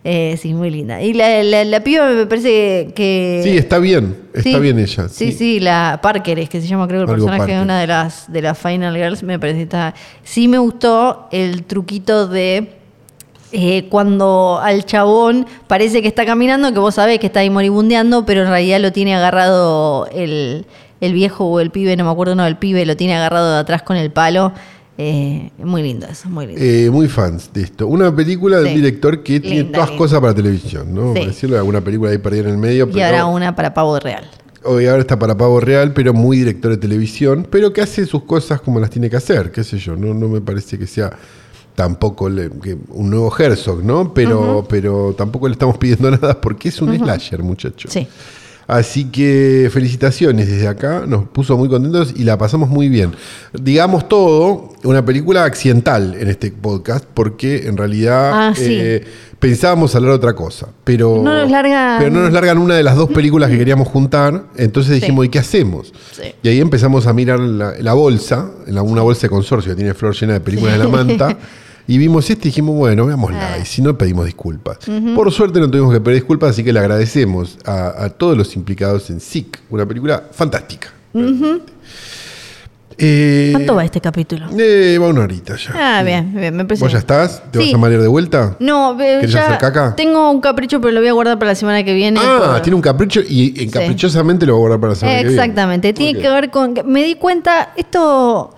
Eh, 0.03 0.37
sí, 0.41 0.53
muy 0.53 0.69
linda. 0.71 1.01
Y 1.01 1.13
la, 1.13 1.43
la, 1.43 1.65
la 1.65 1.83
piba 1.83 2.07
me 2.09 2.25
parece 2.25 2.93
que... 2.95 3.41
Sí, 3.43 3.57
está 3.57 3.79
bien, 3.79 4.15
está 4.33 4.49
Sí, 4.49 4.59
bien 4.59 4.79
ella. 4.79 5.09
Sí, 5.09 5.33
sí, 5.33 5.59
la 5.59 5.99
Parker 6.01 6.39
es 6.39 6.47
que 6.49 6.61
se 6.61 6.67
llama, 6.67 6.87
creo, 6.87 7.01
el 7.03 7.09
Algo 7.09 7.15
personaje 7.25 7.41
de 7.41 7.47
Parker. 7.57 7.63
una 7.63 7.79
de 7.81 7.87
las, 7.87 8.31
de 8.31 8.41
las 8.41 8.57
Final 8.57 8.95
Girls. 8.95 9.23
Me 9.23 9.37
parece 9.39 9.57
que 9.57 9.63
está. 9.63 9.93
Sí, 10.23 10.47
me 10.47 10.57
gustó 10.57 11.27
el 11.31 11.63
truquito 11.63 12.27
de. 12.29 12.75
eh, 13.51 13.87
cuando 13.89 14.59
al 14.63 14.85
chabón 14.85 15.45
parece 15.67 16.01
que 16.01 16.07
está 16.07 16.25
caminando, 16.25 16.71
que 16.71 16.79
vos 16.79 16.95
sabés 16.95 17.19
que 17.19 17.25
está 17.27 17.41
ahí 17.41 17.49
moribundeando, 17.49 18.25
pero 18.25 18.43
en 18.43 18.47
realidad 18.47 18.79
lo 18.79 18.93
tiene 18.93 19.15
agarrado 19.15 20.07
el, 20.13 20.65
el 21.01 21.13
viejo 21.13 21.43
o 21.45 21.59
el 21.59 21.71
pibe, 21.71 21.97
no 21.97 22.05
me 22.05 22.11
acuerdo, 22.11 22.35
no, 22.35 22.45
el 22.47 22.55
pibe 22.55 22.85
lo 22.85 22.95
tiene 22.95 23.15
agarrado 23.17 23.51
de 23.53 23.59
atrás 23.59 23.81
con 23.81 23.97
el 23.97 24.11
palo. 24.11 24.53
Eh, 25.01 25.49
muy 25.59 25.81
lindo 25.81 26.05
eso, 26.07 26.27
muy 26.29 26.45
lindo. 26.45 26.61
Eh, 26.61 26.89
muy 26.91 27.07
fans 27.07 27.51
de 27.53 27.61
esto. 27.61 27.87
Una 27.87 28.13
película 28.13 28.59
de 28.59 28.65
un 28.69 28.75
director 28.75 29.23
que 29.23 29.39
tiene 29.39 29.63
todas 29.71 29.87
linda. 29.91 29.97
cosas 29.97 30.19
para 30.19 30.33
televisión, 30.35 30.93
¿no? 30.93 31.13
Sí. 31.13 31.19
Por 31.19 31.27
decirlo, 31.29 31.57
alguna 31.57 31.79
película 31.81 32.11
ahí 32.11 32.17
perdida 32.17 32.41
en 32.43 32.49
el 32.49 32.57
medio. 32.57 32.89
y 32.93 32.99
ahora 32.99 33.25
una 33.25 33.55
para 33.55 33.73
pavo 33.73 33.97
real. 33.97 34.29
Hoy 34.65 34.87
ahora 34.87 34.99
está 34.99 35.17
para 35.17 35.37
Pavo 35.37 35.61
Real, 35.61 35.93
pero 35.93 36.13
muy 36.13 36.39
director 36.39 36.71
de 36.71 36.75
televisión, 36.77 37.47
pero 37.49 37.71
que 37.71 37.79
hace 37.79 38.05
sus 38.05 38.23
cosas 38.25 38.59
como 38.59 38.77
las 38.81 38.89
tiene 38.89 39.09
que 39.09 39.15
hacer, 39.15 39.53
qué 39.53 39.63
sé 39.63 39.77
yo. 39.77 39.95
No, 39.95 40.13
no 40.13 40.27
me 40.27 40.41
parece 40.41 40.77
que 40.77 40.85
sea 40.85 41.11
tampoco 41.75 42.27
le- 42.27 42.49
que 42.49 42.77
un 42.89 43.09
nuevo 43.09 43.33
Herzog, 43.39 43.81
¿no? 43.85 44.13
Pero, 44.13 44.65
pero 44.69 45.13
tampoco 45.17 45.47
le 45.47 45.53
estamos 45.53 45.77
pidiendo 45.77 46.11
nada 46.19 46.41
porque 46.41 46.67
es 46.67 46.81
un 46.81 46.93
slasher, 46.93 47.41
muchacho. 47.41 47.87
Sí. 47.89 48.05
Así 48.69 49.05
que 49.05 49.67
felicitaciones 49.73 50.47
desde 50.47 50.67
acá, 50.67 51.03
nos 51.07 51.25
puso 51.27 51.57
muy 51.57 51.67
contentos 51.69 52.13
y 52.15 52.23
la 52.23 52.37
pasamos 52.37 52.69
muy 52.69 52.87
bien. 52.87 53.11
Digamos 53.59 54.07
todo, 54.07 54.69
una 54.83 55.03
película 55.03 55.43
accidental 55.43 56.15
en 56.19 56.27
este 56.27 56.51
podcast, 56.51 57.03
porque 57.13 57.67
en 57.67 57.77
realidad 57.77 58.31
Ah, 58.33 58.53
sí. 58.55 58.67
eh, 58.69 59.03
pensábamos 59.39 59.95
hablar 59.95 60.11
otra 60.11 60.33
cosa, 60.35 60.67
pero 60.83 61.19
No 61.23 61.33
nos 61.41 61.49
largan- 61.49 61.97
pero 61.97 62.11
no 62.11 62.21
nos 62.21 62.31
largan 62.31 62.59
una 62.59 62.75
de 62.75 62.83
las 62.83 62.95
dos 62.95 63.09
películas 63.09 63.49
que 63.49 63.57
queríamos 63.57 63.87
juntar, 63.87 64.43
entonces 64.55 64.93
Sí. 64.93 64.99
dijimos, 64.99 65.25
¿y 65.25 65.29
qué 65.29 65.39
hacemos? 65.39 65.91
Sí. 66.11 66.23
Y 66.43 66.49
ahí 66.49 66.59
empezamos 66.59 67.07
a 67.07 67.13
mirar 67.13 67.39
la, 67.39 67.73
la 67.79 67.93
bolsa, 67.93 68.51
la- 68.67 68.83
una 68.83 69.01
bolsa 69.01 69.23
de 69.23 69.29
consorcio 69.29 69.71
que 69.71 69.77
tiene 69.77 69.95
flor 69.95 70.13
llena 70.15 70.33
de 70.33 70.41
películas 70.41 70.73
de 70.77 70.83
la 70.83 70.87
manta. 70.89 71.37
Y 71.91 71.97
vimos 71.97 72.29
este 72.29 72.47
y 72.47 72.51
dijimos, 72.51 72.75
bueno, 72.75 73.07
veámosla. 73.07 73.57
Y 73.61 73.65
si 73.65 73.81
no, 73.81 73.97
pedimos 73.97 74.25
disculpas. 74.25 74.77
Por 75.15 75.31
suerte 75.31 75.59
no 75.59 75.67
tuvimos 75.71 75.91
que 75.91 75.99
pedir 75.99 76.17
disculpas, 76.17 76.51
así 76.51 76.63
que 76.63 76.71
le 76.71 76.79
agradecemos 76.79 77.57
a, 77.65 78.03
a 78.05 78.09
todos 78.11 78.37
los 78.37 78.55
implicados 78.55 79.09
en 79.09 79.19
SIC, 79.19 79.59
una 79.71 79.87
película 79.87 80.23
fantástica. 80.31 80.93
Eh, 83.01 83.49
¿Cuánto 83.53 83.75
va 83.75 83.85
este 83.85 84.01
capítulo? 84.01 84.47
eh, 84.57 84.97
va 85.01 85.07
una 85.07 85.21
horita 85.21 85.55
ya. 85.55 85.71
Ah, 85.99 86.03
bien, 86.03 86.33
bien, 86.35 86.53
me 86.55 86.65
parece. 86.65 86.83
¿Vos 86.83 86.91
ya 86.91 86.97
estás? 86.99 87.41
¿Te 87.49 87.59
Sí. 87.59 87.65
vas 87.67 87.73
a 87.75 87.77
marear 87.77 88.01
de 88.01 88.07
vuelta? 88.09 88.57
No, 88.59 88.95
ve- 88.95 89.17
¿Querés 89.21 89.31
ya 89.31 89.45
hacer 89.47 89.57
caca? 89.57 89.95
tengo 89.95 90.29
un 90.29 90.41
capricho, 90.41 90.81
pero 90.81 90.91
lo 90.91 90.99
voy 90.99 91.07
a 91.07 91.13
guardar 91.13 91.39
para 91.39 91.51
la 91.51 91.55
semana 91.55 91.83
que 91.83 91.93
viene. 91.93 92.19
Ah, 92.21 92.51
por- 92.53 92.61
tiene 92.61 92.75
un 92.75 92.81
capricho 92.81 93.21
y 93.27 93.63
encaprichosamente 93.63 94.45
lo 94.45 94.53
voy 94.53 94.59
a 94.59 94.61
guardar 94.61 94.79
para 94.81 94.93
la 94.93 94.95
semana 94.99 95.17
que 95.19 95.23
viene. 95.29 95.41
Exactamente, 95.41 95.93
tiene 95.93 96.19
que 96.19 96.29
ver 96.29 96.49
con... 96.51 96.73
Me 96.85 97.03
di 97.03 97.15
cuenta, 97.15 97.71
esto... 97.77 98.53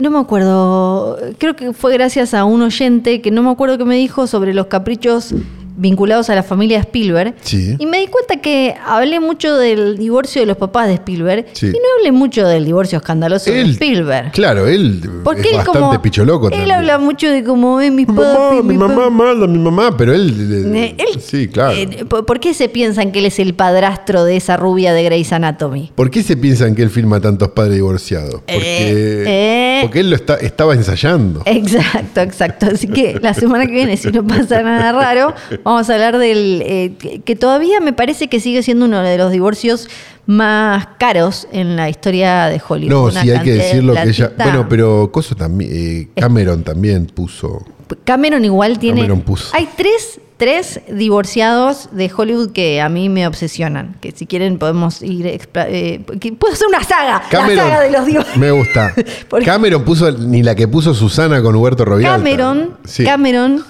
No 0.00 0.10
me 0.10 0.18
acuerdo, 0.18 1.18
creo 1.36 1.54
que 1.54 1.74
fue 1.74 1.92
gracias 1.92 2.32
a 2.32 2.44
un 2.44 2.62
oyente 2.62 3.20
que 3.20 3.30
no 3.30 3.42
me 3.42 3.50
acuerdo 3.50 3.76
que 3.76 3.84
me 3.84 3.96
dijo 3.96 4.26
sobre 4.26 4.54
los 4.54 4.66
caprichos 4.66 5.34
vinculados 5.80 6.28
a 6.30 6.34
la 6.34 6.42
familia 6.42 6.78
Spielberg. 6.80 7.34
Sí. 7.40 7.76
Y 7.78 7.86
me 7.86 7.98
di 8.00 8.06
cuenta 8.08 8.36
que 8.36 8.74
hablé 8.86 9.18
mucho 9.20 9.56
del 9.56 9.96
divorcio 9.96 10.42
de 10.42 10.46
los 10.46 10.56
papás 10.56 10.88
de 10.88 10.94
Spielberg 10.94 11.46
Sí. 11.52 11.66
y 11.66 11.70
no 11.70 11.78
hablé 11.98 12.12
mucho 12.12 12.46
del 12.46 12.64
divorcio 12.64 12.98
escandaloso 12.98 13.50
de 13.50 13.62
Spielberg. 13.62 14.32
Claro, 14.32 14.66
él 14.68 15.00
Porque 15.24 15.42
es 15.42 15.46
él 15.48 15.56
bastante 15.56 15.78
como... 15.80 16.02
picholoco 16.02 16.46
Él 16.48 16.52
también. 16.52 16.72
habla 16.72 16.98
mucho 16.98 17.28
de 17.30 17.42
cómo 17.42 17.80
es 17.80 17.90
Mi 17.90 18.04
mamá, 18.06 18.62
mi 18.62 18.76
mamá 18.76 19.10
mala, 19.10 19.46
mi 19.46 19.58
mamá, 19.58 19.96
pero 19.96 20.14
él, 20.14 20.72
Eh, 20.74 20.94
él- 20.98 21.20
sí, 21.20 21.48
claro. 21.48 21.72
Eh, 21.76 22.04
¿por, 22.08 22.26
por 22.26 22.40
qué 22.40 22.52
se 22.54 22.68
piensan 22.68 23.10
que 23.12 23.20
él 23.20 23.26
es 23.26 23.38
el 23.38 23.54
padrastro 23.54 24.24
de 24.24 24.36
esa 24.36 24.56
rubia 24.56 24.92
de 24.92 25.02
Grey's 25.04 25.32
Anatomy? 25.32 25.90
¿Por 25.94 26.10
qué 26.10 26.22
se 26.22 26.36
piensan 26.36 26.74
que 26.74 26.82
él 26.82 26.90
filma 26.90 27.20
tantos 27.20 27.48
padres 27.48 27.74
divorciados? 27.76 28.34
Porque, 28.34 28.56
Eh, 28.56 29.24
eh. 29.26 29.78
porque 29.82 30.00
él 30.00 30.10
lo 30.10 30.16
está, 30.16 30.34
estaba 30.36 30.74
ensayando. 30.74 31.42
Exacto, 31.46 32.20
exacto. 32.20 32.66
Así 32.72 32.86
que 32.86 33.18
la 33.22 33.32
semana 33.34 33.66
que 33.66 33.72
viene, 33.72 33.96
si 33.96 34.08
no 34.10 34.26
pasa 34.26 34.62
nada 34.62 34.92
raro, 34.92 35.34
vamos 35.64 35.69
a 35.78 35.92
hablar 35.94 36.18
del 36.18 36.62
eh, 36.66 36.94
que, 36.98 37.20
que 37.20 37.36
todavía 37.36 37.80
me 37.80 37.92
parece 37.92 38.28
que 38.28 38.40
sigue 38.40 38.62
siendo 38.64 38.86
uno 38.86 39.02
de 39.02 39.16
los 39.18 39.30
divorcios 39.30 39.88
más 40.26 40.86
caros 40.98 41.46
en 41.52 41.76
la 41.76 41.88
historia 41.88 42.46
de 42.46 42.60
Hollywood. 42.66 42.90
No, 42.92 43.02
Una 43.04 43.22
sí, 43.22 43.30
hay 43.30 43.40
que 43.40 43.52
decirlo 43.52 43.94
que 43.94 44.02
ella. 44.08 44.32
Bueno, 44.36 44.66
pero 44.68 45.10
Coso 45.12 45.34
también. 45.34 45.70
eh, 45.72 46.08
Cameron 46.20 46.62
también 46.64 47.06
puso. 47.06 47.64
Cameron 48.04 48.44
igual 48.44 48.78
tiene. 48.78 49.00
Cameron 49.02 49.22
puso. 49.22 49.48
Hay 49.56 49.68
tres, 49.76 50.20
tres 50.36 50.80
divorciados 50.88 51.88
de 51.90 52.10
Hollywood 52.16 52.52
que 52.52 52.80
a 52.80 52.88
mí 52.88 53.08
me 53.08 53.26
obsesionan. 53.26 53.96
Que 54.00 54.12
si 54.12 54.26
quieren 54.26 54.58
podemos 54.58 55.02
ir. 55.02 55.26
eh, 55.26 56.00
que 56.20 56.32
puedo 56.32 56.54
hacer 56.54 56.68
una 56.68 56.84
saga. 56.84 57.22
Cameron. 57.28 57.56
La 57.56 57.62
saga 57.64 57.80
de 57.80 57.90
los 57.90 58.06
divorcios. 58.06 58.36
Me 58.36 58.50
gusta. 58.52 58.94
Cameron 59.44 59.84
puso 59.84 60.12
ni 60.12 60.44
la 60.44 60.54
que 60.54 60.68
puso 60.68 60.94
Susana 60.94 61.42
con 61.42 61.56
Huberto 61.56 61.84
Rovialta. 61.84 62.16
Cameron, 62.18 62.76
Sí. 62.84 63.02
Cameron, 63.04 63.64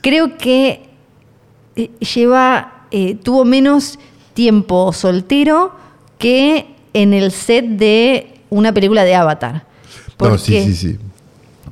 creo 0.00 0.38
que 0.38 0.85
eh, 1.76 1.90
lleva, 1.98 2.86
eh, 2.90 3.14
tuvo 3.16 3.44
menos 3.44 3.98
tiempo 4.34 4.92
soltero 4.92 5.72
que 6.18 6.74
en 6.92 7.12
el 7.12 7.30
set 7.30 7.66
de 7.66 8.34
una 8.50 8.72
película 8.72 9.04
de 9.04 9.14
Avatar. 9.14 9.66
No, 10.18 10.38
sí, 10.38 10.62
sí, 10.62 10.74
sí. 10.74 10.98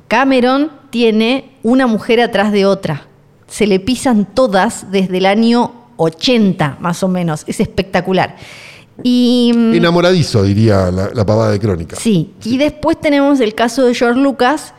Cameron 0.09 0.71
tiene 0.91 1.53
una 1.63 1.87
mujer 1.87 2.21
atrás 2.21 2.53
de 2.53 2.67
otra. 2.67 3.07
Se 3.49 3.67
le 3.67 3.81
pisan 3.81 4.27
todas 4.35 4.91
desde 4.91 5.19
el 5.19 5.27
año 5.27 5.73
80, 5.97 6.77
más 6.81 7.03
o 7.03 7.09
menos. 7.09 7.45
Es 7.47 7.61
espectacular. 7.61 8.37
Y. 9.03 9.53
mm, 9.55 9.75
Enamoradizo, 9.75 10.43
diría 10.43 10.91
la, 10.91 11.11
la 11.15 11.25
pavada 11.25 11.53
de 11.53 11.59
crónica. 11.61 11.97
Sí, 11.97 12.33
y 12.45 12.59
después 12.59 13.01
tenemos 13.01 13.41
el 13.41 13.55
caso 13.55 13.87
de 13.87 13.95
George 13.95 14.21
Lucas, 14.21 14.75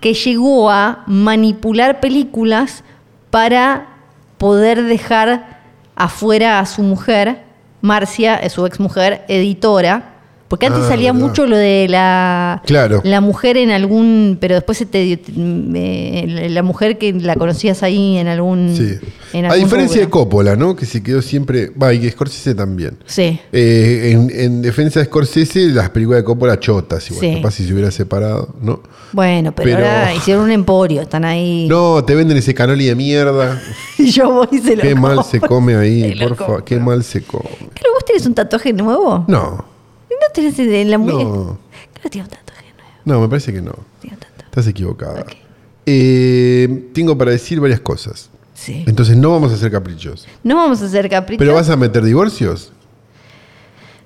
que 0.00 0.12
llegó 0.14 0.70
a 0.70 1.04
manipular 1.06 2.00
películas 2.00 2.82
para 3.30 3.93
poder 4.44 4.82
dejar 4.82 5.62
afuera 5.96 6.58
a 6.58 6.66
su 6.66 6.82
mujer, 6.82 7.44
Marcia, 7.80 8.46
su 8.50 8.66
exmujer, 8.66 9.24
editora, 9.26 10.13
Porque 10.48 10.66
antes 10.66 10.82
Ah, 10.84 10.88
salía 10.88 11.12
verdad. 11.12 11.26
mucho 11.28 11.46
lo 11.46 11.56
de 11.56 11.86
la, 11.88 12.62
Claro. 12.66 13.00
la 13.04 13.20
mujer 13.20 13.56
en 13.56 13.70
algún. 13.70 14.36
Pero 14.40 14.54
después 14.54 14.78
se 14.78 14.86
te 14.86 15.02
dio- 15.02 15.18
eh, 15.74 16.48
la 16.50 16.62
mujer 16.62 16.98
que 16.98 17.12
la 17.12 17.34
conocías 17.36 17.82
ahí 17.82 18.16
en 18.18 18.28
algún. 18.28 18.74
Sí. 18.76 18.98
en 19.32 19.46
A 19.46 19.54
diferencia 19.54 20.00
de. 20.00 20.08
Coppola, 20.10 20.54
¿no? 20.54 20.76
Que 20.76 20.86
se 20.86 21.02
quedó 21.02 21.22
siempre. 21.22 21.70
Va, 21.70 21.92
y 21.92 22.08
Scorsese 22.08 22.54
también. 22.54 22.98
Sí. 23.06 23.40
Eh, 23.52 24.10
en, 24.12 24.30
en 24.32 24.62
defensa 24.62 25.00
de 25.00 25.06
Scorsese, 25.06 25.60
las 25.70 25.90
películas 25.90 26.20
de 26.20 26.24
Coppola 26.24 26.60
chotas, 26.60 27.10
igual. 27.10 27.20
Sí. 27.26 27.34
Capaz 27.36 27.50
si 27.52 27.66
se 27.66 27.72
hubiera 27.72 27.90
separado, 27.90 28.54
¿no? 28.60 28.80
Bueno, 29.12 29.52
pero, 29.52 29.70
Pero- 29.76 29.78
ahora 29.88 30.14
hicieron 30.14 30.44
un 30.44 30.50
emporio, 30.52 31.02
están 31.02 31.24
ahí. 31.24 31.66
No, 31.74 32.04
te 32.04 32.14
venden 32.14 32.36
ese 32.36 32.54
canoli 32.54 32.84
de 32.86 32.94
mierda. 32.94 33.60
Y 33.98 34.10
yo 34.10 34.30
voy 34.30 34.48
y 34.52 34.58
se 34.58 34.76
lo 34.76 34.82
Qué 34.82 34.94
mal 34.94 35.24
se 35.24 35.40
come 35.40 35.74
ahí, 35.76 36.14
por 36.20 36.36
favor. 36.36 36.64
Qué 36.64 36.78
mal 36.78 37.02
se 37.02 37.22
come. 37.22 37.48
Claro, 37.72 37.94
¿Vos 37.94 38.04
tenés 38.04 38.26
un 38.26 38.34
tatuaje 38.34 38.72
nuevo? 38.72 39.24
No, 39.28 39.64
¿No 40.26 40.32
tenés 40.34 40.58
en 40.58 40.90
la 40.90 40.98
muñeca? 40.98 41.24
No. 41.24 41.58
Claro, 41.94 42.10
tiene 42.10 42.24
un 42.28 42.30
tatuaje 42.30 42.64
nuevo. 42.76 42.90
no, 43.04 43.20
me 43.20 43.28
parece 43.28 43.52
que 43.52 43.60
no. 43.62 43.72
Tiene 44.00 44.16
un 44.16 44.20
tatuaje. 44.20 44.44
Estás 44.44 44.66
equivocada. 44.66 45.24
Eh, 45.86 46.88
tengo 46.94 47.16
para 47.18 47.30
decir 47.32 47.60
varias 47.60 47.80
cosas. 47.80 48.30
Sí. 48.54 48.84
Entonces 48.86 49.16
no 49.16 49.30
vamos 49.32 49.52
a 49.52 49.56
hacer 49.56 49.70
caprichos. 49.70 50.26
No 50.42 50.56
vamos 50.56 50.80
a 50.80 50.86
hacer 50.86 51.08
caprichos. 51.10 51.38
¿Pero 51.40 51.54
vas 51.54 51.68
a 51.68 51.76
meter 51.76 52.02
divorcios? 52.02 52.72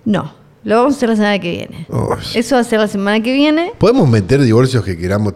No, 0.05 0.33
lo 0.65 0.77
vamos 0.77 0.95
a 0.95 0.97
hacer 0.97 1.09
la 1.11 1.17
semana 1.17 1.39
que 1.39 1.51
viene. 1.51 1.87
Oh, 1.91 2.17
Eso 2.35 2.55
va 2.57 2.63
a 2.63 2.65
ser 2.65 2.81
la 2.81 2.89
semana 2.89 3.23
que 3.23 3.33
viene. 3.33 3.73
Podemos 3.79 4.09
meter 4.09 4.41
divorcios 4.43 4.85
que 4.85 4.97
queramos, 4.97 5.35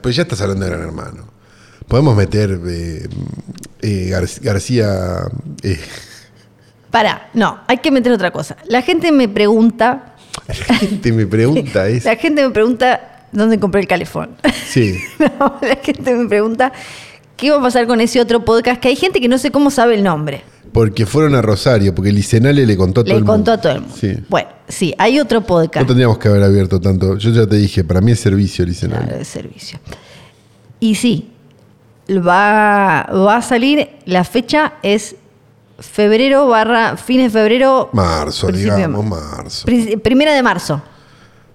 pues 0.00 0.16
ya 0.16 0.22
estás 0.22 0.40
hablando 0.40 0.64
de 0.64 0.70
Gran 0.70 0.82
Hermano. 0.84 1.24
Podemos 1.88 2.16
meter 2.16 2.58
eh, 2.66 3.08
eh, 3.82 4.08
Gar- 4.10 4.40
García. 4.40 5.26
Para, 6.90 7.28
no, 7.34 7.58
hay 7.66 7.78
que 7.78 7.90
meter 7.90 8.12
otra 8.12 8.30
cosa. 8.30 8.56
La 8.66 8.80
gente 8.82 9.10
me 9.10 9.28
pregunta, 9.28 10.13
la 10.48 10.74
gente 10.76 11.12
me 11.12 11.26
pregunta 11.26 11.88
eso. 11.88 12.08
la 12.08 12.16
gente 12.16 12.42
me 12.46 12.50
pregunta 12.50 13.26
dónde 13.32 13.58
compré 13.58 13.80
el 13.80 13.86
calefón. 13.88 14.30
Sí. 14.66 14.96
No, 15.18 15.58
la 15.62 15.76
gente 15.82 16.14
me 16.14 16.28
pregunta 16.28 16.72
qué 17.36 17.50
va 17.50 17.58
a 17.58 17.62
pasar 17.62 17.86
con 17.86 18.00
ese 18.00 18.20
otro 18.20 18.44
podcast 18.44 18.80
que 18.80 18.88
hay 18.88 18.96
gente 18.96 19.20
que 19.20 19.28
no 19.28 19.38
sé 19.38 19.50
cómo 19.50 19.70
sabe 19.70 19.94
el 19.94 20.02
nombre. 20.04 20.42
Porque 20.72 21.06
fueron 21.06 21.34
a 21.36 21.42
Rosario, 21.42 21.94
porque 21.94 22.10
Licenale 22.12 22.66
le 22.66 22.76
contó 22.76 23.02
a 23.02 23.04
todo 23.04 23.14
Le 23.14 23.20
el 23.20 23.24
contó 23.24 23.52
mundo. 23.52 23.52
a 23.52 23.60
todo 23.60 23.72
el 23.72 23.80
mundo. 23.82 23.96
Sí. 23.98 24.12
Bueno, 24.28 24.48
sí, 24.68 24.92
hay 24.98 25.20
otro 25.20 25.40
No 25.40 25.46
podcast. 25.46 25.86
tendríamos 25.86 26.18
que 26.18 26.28
haber 26.28 26.42
abierto 26.42 26.80
tanto. 26.80 27.16
Yo 27.16 27.30
ya 27.30 27.46
te 27.46 27.56
dije, 27.56 27.84
para 27.84 28.00
mí 28.00 28.10
es 28.12 28.20
servicio, 28.20 28.64
Licenale. 28.66 29.04
Claro, 29.04 29.18
de 29.18 29.24
servicio. 29.24 29.78
Y 30.80 30.96
sí, 30.96 31.30
va, 32.10 33.08
va 33.12 33.36
a 33.36 33.42
salir, 33.42 33.88
la 34.06 34.24
fecha 34.24 34.74
es 34.82 35.16
febrero 35.78 36.46
barra, 36.48 36.96
fines 36.96 37.32
de 37.32 37.38
febrero. 37.40 37.90
Marzo, 37.92 38.48
digamos, 38.50 39.04
mar- 39.04 39.20
marzo. 39.36 39.66
pri- 39.66 39.96
Primera 39.96 40.32
de 40.34 40.42
marzo. 40.42 40.80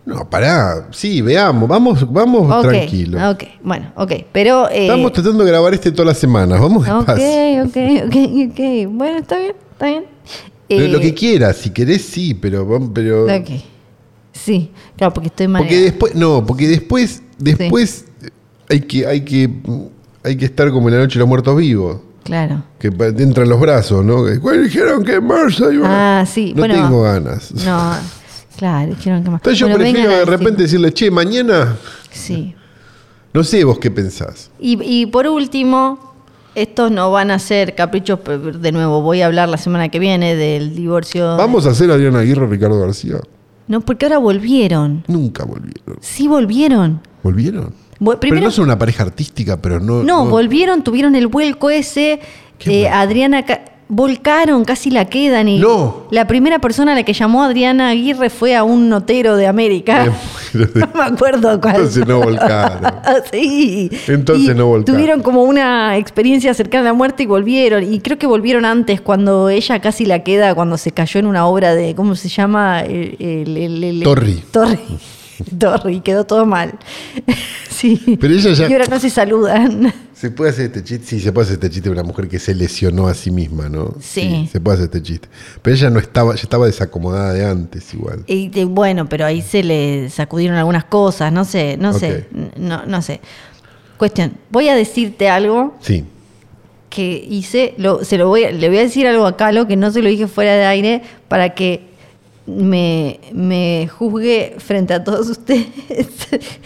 No, 0.05 0.27
pará. 0.27 0.87
Sí, 0.91 1.21
veamos, 1.21 1.69
vamos, 1.69 2.11
vamos 2.11 2.51
Ok, 2.51 2.69
tranquilo. 2.69 3.29
Ok, 3.31 3.43
bueno, 3.63 3.91
ok. 3.95 4.11
Pero. 4.31 4.67
eh, 4.69 4.83
Estamos 4.87 5.13
tratando 5.13 5.43
de 5.43 5.51
grabar 5.51 5.73
este 5.73 5.91
todas 5.91 6.07
las 6.07 6.17
semanas. 6.17 6.59
Vamos 6.59 6.87
Ok, 6.87 7.15
despacio. 7.15 7.63
ok, 7.65 8.07
ok, 8.07 8.51
ok. 8.51 8.91
Bueno, 8.91 9.17
está 9.19 9.37
bien, 9.37 9.55
está 9.73 9.85
bien. 9.85 10.05
Lo, 10.69 10.77
Eh, 10.77 10.87
lo 10.87 10.99
que 10.99 11.13
quieras, 11.13 11.57
si 11.57 11.69
querés, 11.71 12.03
sí, 12.05 12.33
pero. 12.33 12.67
pero 12.93 13.25
Ok. 13.25 13.49
Sí, 14.31 14.71
claro, 14.95 15.13
porque 15.13 15.27
estoy 15.27 15.47
mal. 15.47 15.61
porque 15.63 15.79
después. 15.81 16.15
No, 16.15 16.45
porque 16.45 16.67
después. 16.67 17.21
Después 17.37 18.05
hay, 18.69 18.81
que, 18.81 19.05
hay, 19.07 19.21
que, 19.21 19.49
hay 20.23 20.35
que 20.37 20.45
estar 20.45 20.71
como 20.71 20.89
en 20.89 20.95
la 20.95 21.01
noche 21.01 21.13
de 21.13 21.19
los 21.19 21.27
muertos 21.27 21.55
vivos. 21.57 21.97
Claro. 22.23 22.63
Que 22.79 22.91
te 22.91 23.23
entran 23.23 23.49
los 23.49 23.59
brazos, 23.59 24.03
¿no? 24.05 24.23
"Bueno, 24.41 24.63
dijeron 24.63 25.03
que 25.03 25.15
en 25.15 25.25
marzo 25.25 25.71
iba-". 25.71 26.19
Ah, 26.21 26.25
sí, 26.25 26.53
No 26.55 26.61
bueno. 26.61 26.73
tengo 26.75 27.01
ganas. 27.03 27.51
No, 27.65 27.93
claro, 28.57 28.93
dijeron 28.95 29.23
que 29.23 29.29
más. 29.29 29.39
Entonces 29.39 29.59
yo 29.59 29.67
Bueno, 29.67 29.79
prefiero 29.79 30.09
vengan 30.09 30.15
a 30.15 30.19
de 30.31 30.37
repente 30.37 30.61
decirle, 30.63 30.91
che, 30.93 31.09
mañana. 31.11 31.75
Sí. 32.11 32.55
No 33.33 33.43
sé 33.43 33.63
vos 33.63 33.79
qué 33.79 33.91
pensás. 33.91 34.49
Y, 34.59 34.77
y 34.83 35.05
por 35.05 35.27
último, 35.27 36.13
estos 36.55 36.91
no 36.91 37.11
van 37.11 37.31
a 37.31 37.39
ser 37.39 37.75
caprichos, 37.75 38.19
de 38.59 38.71
nuevo, 38.71 39.01
voy 39.01 39.21
a 39.21 39.27
hablar 39.27 39.49
la 39.49 39.57
semana 39.57 39.89
que 39.89 39.99
viene 39.99 40.35
del 40.35 40.75
divorcio. 40.75 41.37
Vamos 41.37 41.65
a 41.67 41.69
hacer 41.69 41.89
Adriana 41.91 42.19
Aguirre 42.19 42.47
Ricardo 42.47 42.79
García. 42.79 43.17
No, 43.67 43.81
porque 43.81 44.05
ahora 44.07 44.17
volvieron. 44.17 45.03
Nunca 45.07 45.45
volvieron. 45.45 45.97
Sí, 46.01 46.27
volvieron. 46.27 47.01
¿Volvieron? 47.21 47.73
Pero 48.19 48.35
no 48.39 48.51
son 48.51 48.65
una 48.65 48.77
pareja 48.79 49.03
artística, 49.03 49.57
pero 49.61 49.79
no. 49.79 50.03
No, 50.03 50.25
volvieron, 50.25 50.83
tuvieron 50.83 51.15
el 51.15 51.27
vuelco 51.27 51.69
ese. 51.69 52.19
¿Qué 52.57 52.83
eh? 52.83 52.89
Adriana 52.89 53.45
ca- 53.45 53.61
volcaron, 53.87 54.63
casi 54.65 54.91
la 54.91 55.05
quedan. 55.05 55.47
Y 55.49 55.57
No. 55.59 56.03
La 56.11 56.27
primera 56.27 56.59
persona 56.59 56.91
a 56.91 56.95
la 56.95 57.03
que 57.03 57.13
llamó 57.13 57.43
Adriana 57.43 57.89
Aguirre 57.89 58.29
fue 58.29 58.55
a 58.55 58.63
un 58.63 58.87
notero 58.89 59.35
de 59.35 59.47
América. 59.47 60.13
De- 60.53 60.65
no 60.75 60.89
me 60.93 61.03
acuerdo 61.03 61.59
cuál. 61.59 61.75
Entonces 61.75 62.07
no 62.07 62.19
volcaron. 62.21 62.93
sí. 63.31 63.89
Entonces 64.07 64.49
Y 64.49 64.57
no 64.57 64.67
volcaron. 64.67 64.85
Tuvieron 64.85 65.21
como 65.23 65.43
una 65.43 65.97
experiencia 65.97 66.53
cercana 66.53 66.81
a 66.89 66.91
la 66.91 66.93
muerte 66.93 67.23
y 67.23 67.25
volvieron. 67.25 67.91
Y 67.91 67.99
creo 67.99 68.17
que 68.17 68.27
volvieron 68.27 68.63
antes, 68.65 69.01
cuando 69.01 69.49
ella 69.49 69.79
casi 69.81 70.05
la 70.05 70.19
queda, 70.23 70.53
cuando 70.55 70.77
se 70.77 70.91
cayó 70.91 71.19
en 71.19 71.25
una 71.25 71.47
obra 71.47 71.73
de, 71.75 71.95
¿cómo 71.95 72.15
se 72.15 72.29
llama? 72.29 72.81
El, 72.81 73.15
el- 73.19 73.57
el- 73.57 73.83
el- 73.83 74.03
Torri. 74.03 74.43
Torri. 75.43 75.57
Torri, 75.59 76.01
quedó 76.01 76.25
todo 76.25 76.45
mal. 76.45 76.77
sí. 77.69 78.17
Pero 78.19 78.33
ella 78.33 78.51
ya- 78.53 78.69
Y 78.69 78.73
ahora 78.73 78.85
no 78.87 78.99
se 78.99 79.09
saludan. 79.09 79.93
Se 80.13 80.31
puede 80.31 80.51
hacer 80.51 80.65
este 80.65 80.83
chiste, 80.83 81.05
sí, 81.07 81.19
se 81.21 81.31
puede 81.31 81.45
hacer 81.45 81.53
este 81.55 81.69
chiste 81.69 81.87
de 81.89 81.93
una 81.93 82.03
mujer 82.03 82.27
que 82.27 82.39
se 82.39 82.53
lesionó 82.53 83.07
a 83.07 83.13
sí 83.13 83.31
misma, 83.31 83.69
¿no? 83.69 83.95
Sí. 84.01 84.49
se 84.51 84.59
puede 84.59 84.75
hacer 84.75 84.85
este 84.87 85.01
chiste. 85.01 85.29
Pero 85.61 85.75
ella 85.77 85.89
no 85.89 85.99
estaba, 85.99 86.35
ya 86.35 86.41
estaba 86.41 86.65
desacomodada 86.65 87.31
de 87.33 87.45
antes 87.45 87.93
igual. 87.93 88.23
Y 88.27 88.49
bueno, 88.65 89.07
pero 89.07 89.25
ahí 89.25 89.41
se 89.41 89.63
le 89.63 90.09
sacudieron 90.09 90.57
algunas 90.57 90.83
cosas, 90.83 91.31
no 91.31 91.45
sé, 91.45 91.77
no 91.77 91.93
sé, 91.93 92.27
no, 92.57 92.85
no 92.85 93.01
sé. 93.01 93.21
Cuestión, 93.97 94.33
voy 94.51 94.67
a 94.69 94.75
decirte 94.75 95.29
algo 95.29 95.77
Sí. 95.81 96.03
que 96.89 97.25
hice, 97.29 97.73
lo, 97.77 98.03
se 98.03 98.17
lo 98.17 98.27
voy, 98.27 98.51
le 98.51 98.67
voy 98.67 98.77
a 98.77 98.81
decir 98.81 99.07
algo 99.07 99.25
a 99.25 99.37
Calo 99.37 99.67
que 99.67 99.77
no 99.77 99.89
se 99.91 100.01
lo 100.01 100.09
dije 100.09 100.27
fuera 100.27 100.53
de 100.55 100.65
aire 100.65 101.01
para 101.29 101.53
que 101.55 101.88
me, 102.57 103.19
me 103.31 103.87
juzgue 103.87 104.55
frente 104.57 104.93
a 104.93 105.03
todos 105.03 105.29
ustedes 105.29 105.67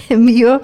en 0.09 0.25
vivo. 0.25 0.61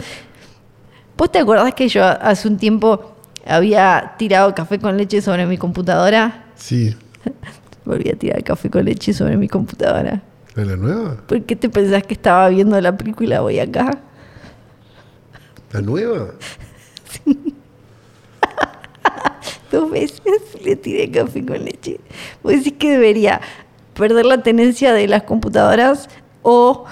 ¿Vos 1.18 1.32
te 1.32 1.40
acordás 1.40 1.74
que 1.74 1.90
yo 1.90 2.04
hace 2.04 2.48
un 2.48 2.58
tiempo 2.58 3.16
había 3.46 4.16
tirado 4.18 4.56
café 4.56 4.80
con 4.80 4.96
leche 4.98 5.22
sobre 5.22 5.46
mi 5.46 5.58
computadora? 5.58 6.46
Sí. 6.56 6.96
Volví 7.86 8.10
a 8.10 8.16
tirar 8.16 8.44
café 8.44 8.70
con 8.70 8.86
leche 8.86 9.14
sobre 9.14 9.36
mi 9.36 9.48
computadora. 9.48 10.22
¿La 10.56 10.64
de 10.64 10.70
la 10.70 10.76
nueva? 10.78 11.18
¿Por 11.28 11.44
qué 11.44 11.56
te 11.56 11.70
pensás 11.70 12.04
que 12.04 12.14
estaba 12.14 12.50
viendo 12.50 12.80
la 12.80 12.96
película 12.96 13.42
Voy 13.42 13.60
acá? 13.60 14.00
¿La 15.72 15.82
nueva? 15.82 16.32
Dos 19.72 19.92
veces 19.92 20.22
le 20.64 20.76
tiré 20.76 21.12
café 21.12 21.46
con 21.46 21.64
leche. 21.64 22.00
¿Vos 22.42 22.54
decís 22.54 22.74
que 22.80 22.92
debería 22.92 23.40
perder 24.00 24.26
la 24.26 24.42
tenencia 24.42 24.94
de 24.94 25.08
las 25.08 25.24
computadoras 25.24 26.10
o 26.42 26.86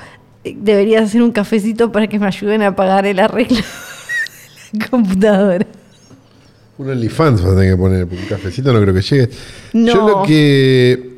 eh, 0.43 0.55
debería 0.59 1.01
hacer 1.01 1.21
un 1.23 1.31
cafecito 1.31 1.91
para 1.91 2.07
que 2.07 2.19
me 2.19 2.27
ayuden 2.27 2.61
a 2.61 2.75
pagar 2.75 3.05
el 3.07 3.17
arreglo 3.19 3.57
de 3.57 4.79
la 4.79 4.87
computadora? 4.89 5.65
Un 6.77 6.89
OnlyFans 6.91 7.41
vas 7.41 7.53
a 7.53 7.55
tener 7.55 7.71
que 7.71 7.77
poner, 7.77 8.05
porque 8.07 8.21
un 8.23 8.29
cafecito 8.29 8.71
no 8.71 8.79
creo 8.81 8.93
que 8.93 9.01
llegue. 9.01 9.29
No. 9.73 9.93
Yo 9.93 10.07
lo 10.07 10.23
que. 10.23 11.17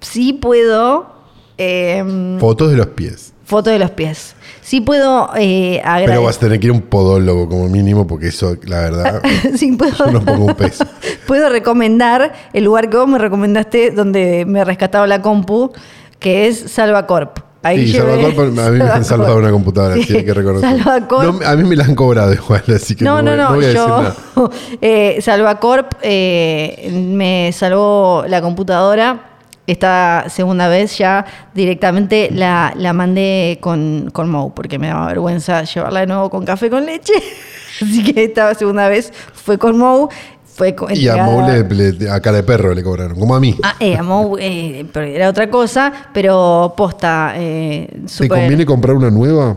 Sí 0.00 0.32
puedo... 0.34 1.12
em, 1.58 2.38
Fotos 2.38 2.70
de 2.70 2.76
los 2.76 2.86
pies. 2.88 3.32
Foto 3.52 3.68
de 3.68 3.78
los 3.78 3.90
pies. 3.90 4.34
Sí 4.62 4.80
puedo 4.80 5.28
eh, 5.36 5.82
Pero 6.06 6.22
vas 6.22 6.38
a 6.38 6.40
tener 6.40 6.58
que 6.58 6.68
ir 6.68 6.70
a 6.72 6.74
un 6.74 6.80
podólogo 6.80 7.48
como 7.50 7.68
mínimo, 7.68 8.06
porque 8.06 8.28
eso, 8.28 8.56
la 8.64 8.80
verdad, 8.80 9.22
Sí, 9.56 9.72
puedo, 9.72 9.94
yo 9.94 10.06
no 10.10 10.24
pongo 10.24 10.46
un 10.46 10.54
peso. 10.54 10.86
puedo 11.26 11.50
recomendar 11.50 12.32
el 12.54 12.64
lugar 12.64 12.88
que 12.88 12.96
vos 12.96 13.06
me 13.06 13.18
recomendaste 13.18 13.90
donde 13.90 14.46
me 14.46 14.64
rescataba 14.64 15.06
la 15.06 15.20
compu, 15.20 15.70
que 16.18 16.48
es 16.48 16.58
Salvacorp. 16.58 17.40
Ahí 17.62 17.88
Sí, 17.88 17.92
Salvacorp, 17.92 18.58
a 18.58 18.70
mí 18.70 18.78
me 18.78 18.84
han 18.84 19.04
salvado 19.04 19.36
una 19.36 19.50
computadora, 19.50 19.96
sí, 19.96 20.16
hay 20.16 20.24
que 20.24 20.32
reconocer. 20.32 20.70
Salvacorp. 20.70 21.42
No, 21.42 21.46
a 21.46 21.54
mí 21.54 21.64
me 21.64 21.76
la 21.76 21.84
han 21.84 21.94
cobrado 21.94 22.32
igual, 22.32 22.64
así 22.74 22.96
que 22.96 23.04
no, 23.04 23.20
No, 23.20 23.36
no, 23.36 23.36
no, 23.36 23.54
voy 23.54 23.64
a 23.64 23.68
decir 23.68 23.82
yo, 23.82 24.02
nada. 24.02 24.16
eh, 24.80 25.18
Salvacorp 25.20 25.92
eh, 26.00 26.90
me 26.90 27.52
salvó 27.52 28.24
la 28.26 28.40
computadora. 28.40 29.31
Esta 29.66 30.24
segunda 30.28 30.66
vez 30.68 30.98
ya 30.98 31.24
directamente 31.54 32.30
la, 32.32 32.72
la 32.76 32.92
mandé 32.92 33.58
con, 33.60 34.10
con 34.12 34.28
Mou, 34.28 34.52
porque 34.52 34.78
me 34.78 34.88
daba 34.88 35.06
vergüenza 35.06 35.62
llevarla 35.62 36.00
de 36.00 36.06
nuevo 36.08 36.30
con 36.30 36.44
café 36.44 36.68
con 36.68 36.84
leche. 36.84 37.12
Así 37.80 38.02
que 38.02 38.24
esta 38.24 38.54
segunda 38.54 38.88
vez 38.88 39.12
fue 39.32 39.58
con 39.58 39.78
Mou. 39.78 40.08
Fue 40.44 40.74
co- 40.74 40.88
Y 40.90 41.08
a 41.08 41.16
Mou 41.24 41.46
le- 41.48 41.92
le- 41.92 42.10
a 42.10 42.20
cara 42.20 42.38
de 42.38 42.42
perro 42.42 42.74
le 42.74 42.82
cobraron, 42.82 43.18
como 43.18 43.34
a 43.34 43.40
mí. 43.40 43.56
Ah, 43.62 43.74
eh, 43.80 43.96
a 43.96 44.02
Mou, 44.02 44.36
eh, 44.38 44.84
pero 44.92 45.06
era 45.06 45.28
otra 45.30 45.48
cosa, 45.48 45.90
pero 46.12 46.74
posta. 46.76 47.32
Eh, 47.36 47.88
¿Te 48.18 48.28
conviene 48.28 48.66
comprar 48.66 48.94
una 48.96 49.10
nueva? 49.10 49.56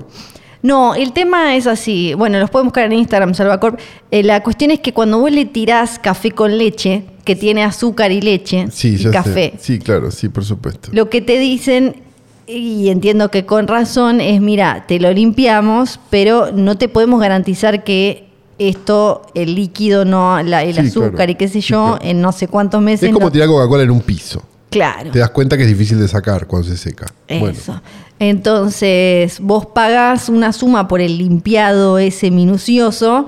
No, 0.66 0.96
el 0.96 1.14
tema 1.14 1.56
es 1.56 1.68
así. 1.68 2.16
Bueno, 2.16 2.40
los 2.40 2.50
pueden 2.50 2.66
buscar 2.68 2.86
en 2.86 2.94
Instagram, 2.94 3.36
Salvacorp. 3.36 3.80
Eh, 4.10 4.24
la 4.24 4.42
cuestión 4.42 4.72
es 4.72 4.80
que 4.80 4.94
cuando 4.94 5.20
vos 5.20 5.32
le 5.32 5.46
tirás 5.46 6.00
café 6.00 6.32
con 6.32 6.58
leche, 6.58 7.06
que 7.24 7.36
tiene 7.36 7.64
azúcar 7.64 8.12
y 8.12 8.20
leche 8.22 8.68
Sí, 8.72 8.96
y 8.96 8.98
ya 8.98 9.12
café, 9.12 9.54
sé. 9.58 9.60
Sí, 9.60 9.80
claro, 9.80 10.10
sí, 10.10 10.28
por 10.30 10.44
supuesto. 10.44 10.90
lo 10.92 11.10
que 11.10 11.22
te 11.22 11.38
dicen 11.38 11.98
y 12.48 12.90
entiendo 12.90 13.30
que 13.30 13.46
con 13.46 13.68
razón 13.68 14.22
es, 14.22 14.42
mira, 14.42 14.86
te 14.88 15.00
lo 15.00 15.12
limpiamos, 15.14 16.00
pero 16.10 16.52
no 16.52 16.78
te 16.78 16.88
podemos 16.90 17.20
garantizar 17.20 17.84
que 17.84 18.28
esto, 18.58 19.24
el 19.36 19.54
líquido, 19.56 20.04
no 20.06 20.42
la- 20.42 20.64
el 20.64 20.74
Sí, 20.76 20.82
azúcar 20.88 21.12
claro. 21.16 21.32
y 21.32 21.36
qué 21.36 21.48
sé 21.48 21.62
Sí, 21.62 21.68
yo, 21.70 21.98
claro. 21.98 22.00
en 22.10 22.22
no 22.22 22.32
sé 22.32 22.48
cuántos 22.48 22.82
meses. 22.82 23.04
Es 23.10 23.14
como 23.14 23.28
no- 23.28 23.32
tirar 23.32 23.48
Coca-Cola 23.48 23.84
en 23.84 23.92
un 23.92 24.02
piso. 24.02 24.42
Claro. 24.70 25.10
Te 25.12 25.20
das 25.20 25.30
cuenta 25.30 25.56
que 25.58 25.64
es 25.64 25.70
difícil 25.70 26.00
de 26.00 26.08
sacar 26.08 26.48
cuando 26.48 26.68
se 26.68 26.76
seca. 26.76 27.06
Bueno, 27.30 27.50
Eso. 27.50 27.82
Entonces, 28.20 29.40
vos 29.42 29.66
pagás 29.66 30.30
una 30.30 30.54
suma 30.54 30.88
por 30.88 31.02
el 31.02 31.18
limpiado 31.18 31.98
ese 32.00 32.32
minucioso, 32.32 33.28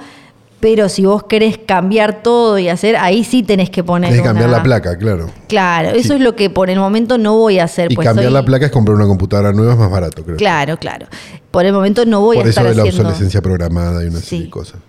pero 0.60 0.90
si 0.90 1.06
vos 1.06 1.24
querés 1.24 1.58
cambiar 1.58 2.24
todo 2.24 2.58
y 2.58 2.70
hacer, 2.70 2.96
ahí 2.98 3.24
sí 3.24 3.44
tenés 3.44 3.70
que 3.70 3.84
poner. 3.84 4.10
tenés 4.10 4.22
que 4.24 4.28
cambiar 4.28 4.48
una- 4.50 4.58
la 4.58 4.64
placa, 4.64 4.98
claro. 4.98 5.30
Claro, 5.48 5.90
eso 5.90 6.10
Sí. 6.10 6.14
es 6.16 6.22
lo 6.22 6.36
que 6.36 6.50
por 6.50 6.70
el 6.70 6.80
momento 6.80 7.18
no 7.18 7.36
voy 7.38 7.60
a 7.60 7.66
hacer. 7.66 7.92
Y 7.92 7.96
pues 7.96 8.08
cambiar 8.08 8.26
soy- 8.28 8.34
la 8.34 8.44
placa 8.46 8.66
es 8.68 8.72
comprar 8.72 8.96
una 8.96 9.06
computadora 9.06 9.52
nueva, 9.54 9.74
es 9.74 9.80
más 9.80 9.92
barato, 9.92 10.24
creo. 10.24 10.38
Claro, 10.38 10.78
claro. 10.78 11.08
Por 11.52 11.66
el 11.66 11.74
momento 11.74 12.06
no 12.06 12.22
voy 12.22 12.38
Por 12.38 12.46
a 12.46 12.50
eso 12.50 12.60
estar 12.62 12.70
de 12.70 12.76
la 12.76 12.84
haciendo. 12.84 13.02
obsolescencia 13.10 13.42
programada 13.42 14.04
y 14.04 14.08
una 14.08 14.20
serie 14.20 14.46
de 14.46 14.50
cosas. 14.52 14.80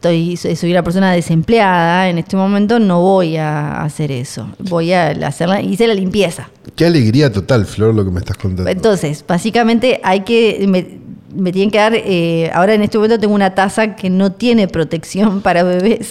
Estoy, 0.00 0.36
soy 0.36 0.70
una 0.70 0.82
persona 0.84 1.10
desempleada. 1.12 2.08
En 2.08 2.18
este 2.18 2.36
momento 2.36 2.78
no 2.78 3.00
voy 3.00 3.36
a 3.36 3.82
hacer 3.82 4.12
eso. 4.12 4.48
Voy 4.60 4.92
a 4.92 5.08
hacer 5.26 5.48
la, 5.48 5.60
hice 5.60 5.88
la 5.88 5.94
limpieza. 5.94 6.48
Qué 6.76 6.86
alegría 6.86 7.32
total, 7.32 7.66
Flor, 7.66 7.94
lo 7.94 8.04
que 8.04 8.10
me 8.12 8.20
estás 8.20 8.36
contando. 8.36 8.70
Entonces, 8.70 9.24
básicamente 9.26 10.00
hay 10.04 10.20
que. 10.20 10.64
Me, 10.68 10.98
me 11.34 11.50
tienen 11.50 11.70
que 11.72 11.78
dar. 11.78 11.92
eh, 11.96 12.48
ahora 12.54 12.74
en 12.74 12.82
este 12.82 12.96
momento 12.96 13.18
tengo 13.18 13.34
una 13.34 13.54
taza 13.56 13.96
que 13.96 14.08
no 14.08 14.30
tiene 14.32 14.68
protección 14.68 15.40
para 15.42 15.64
bebés. 15.64 16.10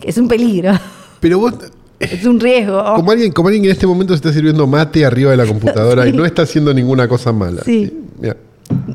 que 0.00 0.10
es 0.10 0.18
un 0.18 0.26
peligro. 0.26 0.72
Pero 1.20 1.38
vos, 1.38 1.54
Es 2.00 2.24
un 2.26 2.40
riesgo. 2.40 2.82
como 2.96 3.12
alguien, 3.12 3.30
como 3.30 3.48
alguien 3.48 3.66
en 3.66 3.70
este 3.70 3.86
momento 3.86 4.14
se 4.14 4.16
está 4.16 4.32
sirviendo 4.32 4.66
mate 4.66 5.06
arriba 5.06 5.30
de 5.30 5.36
la 5.36 5.46
computadora 5.46 6.08
y 6.08 6.12
no 6.16 6.24
está 6.26 6.42
haciendo 6.42 6.74
ninguna 6.74 7.06
cosa 7.06 7.32
mala. 7.32 7.62
Sí. 7.64 7.92
Mira. 8.18 8.36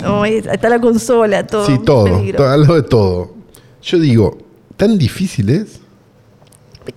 No, 0.04 0.26
es- 0.26 0.46
está 0.48 0.68
la 0.68 0.82
consola, 0.82 1.48
todo. 1.48 1.66
Sí, 1.66 1.80
todo, 1.86 2.22
todo, 2.36 2.50
algo 2.50 2.76
de 2.76 2.84
todo. 2.84 3.40
Yo 3.82 4.00
digo, 4.00 4.38
¿tan 4.78 4.98
difícil 4.98 5.50
es? 5.50 5.80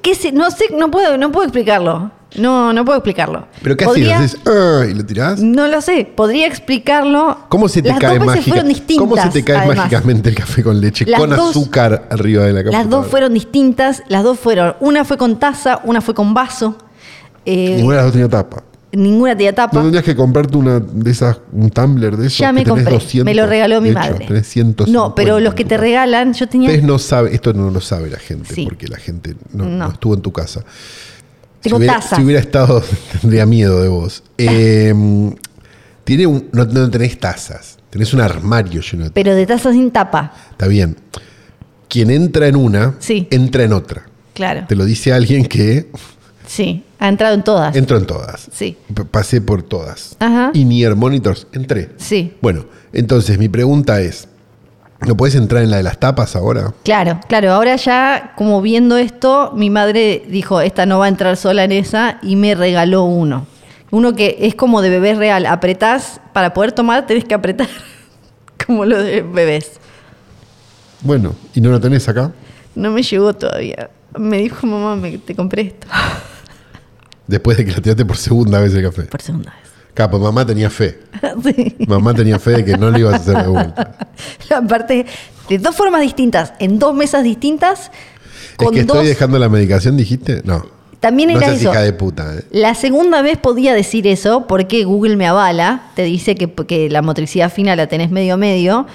¿Qué 0.02 0.14
sé? 0.14 0.32
No 0.32 0.50
sé, 0.50 0.66
no 0.76 0.90
puedo, 0.90 1.16
no 1.18 1.30
puedo 1.30 1.44
explicarlo. 1.46 2.10
No, 2.36 2.72
no 2.72 2.84
puedo 2.84 2.98
explicarlo. 2.98 3.46
¿Pero 3.62 3.76
qué 3.76 3.84
Podría- 3.84 4.18
haces? 4.18 4.34
Haces, 4.34 4.46
"Ah", 4.46 4.84
y 4.90 4.94
lo 4.94 5.06
tirás. 5.06 5.40
No 5.40 5.68
lo 5.68 5.80
sé. 5.80 6.04
Podría 6.16 6.48
explicarlo. 6.48 7.38
¿Cómo 7.48 7.68
se 7.68 7.80
te 7.80 7.90
Las 7.90 8.00
cae 8.00 8.18
dos 8.18 8.26
veces 8.26 8.36
mágica- 8.38 8.50
fueron 8.50 8.68
distintas. 8.68 9.08
¿Cómo 9.08 9.22
se 9.22 9.28
te 9.28 9.44
cae 9.44 9.56
además. 9.58 9.76
mágicamente 9.76 10.28
el 10.30 10.34
café 10.34 10.62
con 10.64 10.80
leche 10.80 11.04
Las 11.06 11.20
con 11.20 11.30
dos- 11.30 11.50
azúcar 11.50 12.08
arriba 12.10 12.42
de 12.44 12.52
la 12.52 12.60
computadora? 12.64 12.78
Las 12.82 12.90
dos 12.90 13.06
fueron 13.06 13.34
distintas. 13.34 14.02
Las 14.08 14.24
dos 14.24 14.38
fueron. 14.40 14.74
Una 14.80 15.04
fue 15.04 15.16
con 15.16 15.38
taza, 15.38 15.80
una 15.84 16.00
fue 16.00 16.14
con 16.14 16.34
vaso. 16.34 16.76
Eh, 17.46 17.74
Ninguna 17.76 17.96
de 17.98 18.02
las 18.02 18.04
dos 18.06 18.12
tenía 18.14 18.28
tapa. 18.28 18.64
Ninguna 18.96 19.36
tenía 19.36 19.54
tapa. 19.54 19.76
¿No 19.76 19.82
tendrías 19.82 20.04
que 20.04 20.14
comprarte 20.16 20.56
una 20.56 20.80
de 20.80 21.10
esas, 21.10 21.38
un 21.52 21.70
tumbler 21.70 22.16
de 22.16 22.26
esos? 22.26 22.38
ya 22.38 22.48
que 22.48 22.52
me 22.52 22.60
tenés 22.64 22.74
compré. 22.84 22.94
200 22.94 23.24
me 23.24 23.34
lo 23.34 23.46
regaló 23.46 23.80
mi 23.80 23.90
madre. 23.90 24.26
tenés 24.26 24.46
150 24.48 24.92
no, 24.92 25.14
pero 25.14 25.40
los 25.40 25.54
que 25.54 25.64
te 25.64 25.76
regalan, 25.76 26.32
yo 26.34 26.48
tenía. 26.48 26.68
Ustedes 26.70 26.84
no 26.86 26.98
saben, 26.98 27.34
esto 27.34 27.52
no 27.52 27.70
lo 27.70 27.80
sabe 27.80 28.10
la 28.10 28.18
gente, 28.18 28.54
Sí. 28.54 28.64
porque 28.64 28.88
la 28.88 28.96
gente 28.98 29.34
no, 29.52 29.64
No. 29.64 29.86
no 29.86 29.92
estuvo 29.92 30.14
en 30.14 30.20
tu 30.22 30.32
casa. 30.32 30.64
Tengo 31.60 31.76
si 31.78 31.80
hubiera, 31.84 31.94
tazas. 31.94 32.18
si 32.18 32.24
hubiera 32.24 32.40
estado, 32.40 32.82
tendría 33.20 33.46
miedo 33.46 33.80
de 33.82 33.88
vos. 33.88 34.22
Eh, 34.38 34.92
tiene 36.04 36.26
un- 36.26 36.48
no, 36.52 36.64
no 36.66 36.90
tenés 36.90 37.18
tazas, 37.18 37.78
tenés 37.90 38.12
un 38.12 38.20
armario 38.20 38.82
lleno 38.82 39.04
de 39.04 39.10
tazas. 39.10 39.12
Pero 39.14 39.34
de 39.34 39.46
taza 39.46 39.72
sin 39.72 39.90
tapa. 39.90 40.32
Está 40.50 40.66
bien. 40.66 40.96
Quien 41.88 42.10
entra 42.10 42.48
en 42.48 42.56
una, 42.56 42.94
Sí. 42.98 43.26
entra 43.30 43.64
en 43.64 43.72
otra. 43.72 44.04
Claro. 44.34 44.64
Te 44.68 44.74
lo 44.74 44.84
dice 44.84 45.12
alguien 45.12 45.46
que 45.46 45.90
Sí. 46.46 46.82
Ha 46.98 47.08
entrado 47.08 47.34
en 47.34 47.42
todas. 47.44 47.74
entró 47.76 47.96
en 47.96 48.06
todas. 48.06 48.48
Sí. 48.52 48.76
P- 48.94 49.04
Pasé 49.04 49.40
por 49.40 49.62
todas. 49.62 50.16
Ajá. 50.20 50.50
Y 50.54 50.64
Near 50.64 50.94
Monitors, 50.96 51.46
entré. 51.52 51.90
Sí. 51.96 52.34
Bueno, 52.40 52.66
entonces 52.92 53.38
mi 53.38 53.48
pregunta 53.48 54.00
es, 54.00 54.28
¿no 55.06 55.16
puedes 55.16 55.34
entrar 55.34 55.62
en 55.62 55.70
la 55.70 55.78
de 55.78 55.82
las 55.82 55.98
tapas 55.98 56.36
ahora? 56.36 56.72
Claro, 56.84 57.20
claro. 57.28 57.52
Ahora 57.52 57.76
ya, 57.76 58.32
como 58.36 58.60
viendo 58.62 58.96
esto, 58.96 59.52
mi 59.54 59.70
madre 59.70 60.22
dijo, 60.28 60.60
esta 60.60 60.86
no 60.86 60.98
va 60.98 61.06
a 61.06 61.08
entrar 61.08 61.36
sola 61.36 61.64
en 61.64 61.72
esa, 61.72 62.18
y 62.22 62.36
me 62.36 62.54
regaló 62.54 63.04
uno. 63.04 63.46
Uno 63.90 64.14
que 64.14 64.36
es 64.40 64.54
como 64.54 64.82
de 64.82 64.90
bebés 64.90 65.16
real. 65.18 65.46
Apretás, 65.46 66.20
para 66.32 66.52
poder 66.54 66.72
tomar 66.72 67.06
tenés 67.06 67.24
que 67.24 67.34
apretar. 67.34 67.68
como 68.66 68.84
lo 68.84 69.02
de 69.02 69.22
bebés. 69.22 69.72
Bueno, 71.02 71.34
¿y 71.54 71.60
no 71.60 71.70
lo 71.70 71.80
tenés 71.80 72.08
acá? 72.08 72.32
No 72.74 72.90
me 72.90 73.02
llegó 73.02 73.34
todavía. 73.34 73.90
Me 74.18 74.38
dijo, 74.38 74.66
mamá, 74.66 74.96
me, 74.96 75.18
te 75.18 75.34
compré 75.34 75.62
esto. 75.62 75.86
Después 77.26 77.56
de 77.56 77.64
que 77.64 77.72
lo 77.72 77.80
tiraste 77.80 78.04
por 78.04 78.16
segunda 78.16 78.60
vez 78.60 78.74
el 78.74 78.82
café. 78.82 79.02
Por 79.02 79.22
segunda 79.22 79.50
vez. 79.50 79.70
Capo, 79.94 80.18
mamá 80.18 80.44
tenía 80.44 80.70
fe. 80.70 80.98
Sí. 81.42 81.76
Mamá 81.86 82.14
tenía 82.14 82.38
fe 82.38 82.50
de 82.50 82.64
que 82.64 82.76
no 82.76 82.90
lo 82.90 82.98
ibas 82.98 83.14
a 83.14 83.16
hacer 83.16 83.42
de 83.42 83.48
vuelta. 83.48 83.96
Aparte, 84.54 85.06
de 85.48 85.58
dos 85.58 85.74
formas 85.74 86.02
distintas, 86.02 86.52
en 86.58 86.78
dos 86.78 86.94
mesas 86.94 87.24
distintas, 87.24 87.90
Es 88.58 88.70
que 88.70 88.80
estoy 88.80 88.98
dos... 88.98 89.06
dejando 89.06 89.38
la 89.38 89.48
medicación, 89.48 89.96
dijiste. 89.96 90.42
No. 90.44 90.64
También 91.00 91.30
no 91.30 91.36
era 91.38 91.48
seas 91.48 91.60
eso. 91.60 91.70
hija 91.70 91.82
de 91.82 91.92
puta, 91.92 92.34
¿eh? 92.34 92.44
La 92.50 92.74
segunda 92.74 93.20
vez 93.20 93.36
podía 93.36 93.74
decir 93.74 94.06
eso 94.06 94.46
porque 94.46 94.84
Google 94.84 95.16
me 95.16 95.26
avala, 95.26 95.90
te 95.94 96.02
dice 96.02 96.34
que, 96.34 96.50
que 96.50 96.88
la 96.88 97.02
motricidad 97.02 97.52
fina 97.52 97.76
la 97.76 97.88
tenés 97.88 98.10
medio 98.10 98.36
medio, 98.38 98.86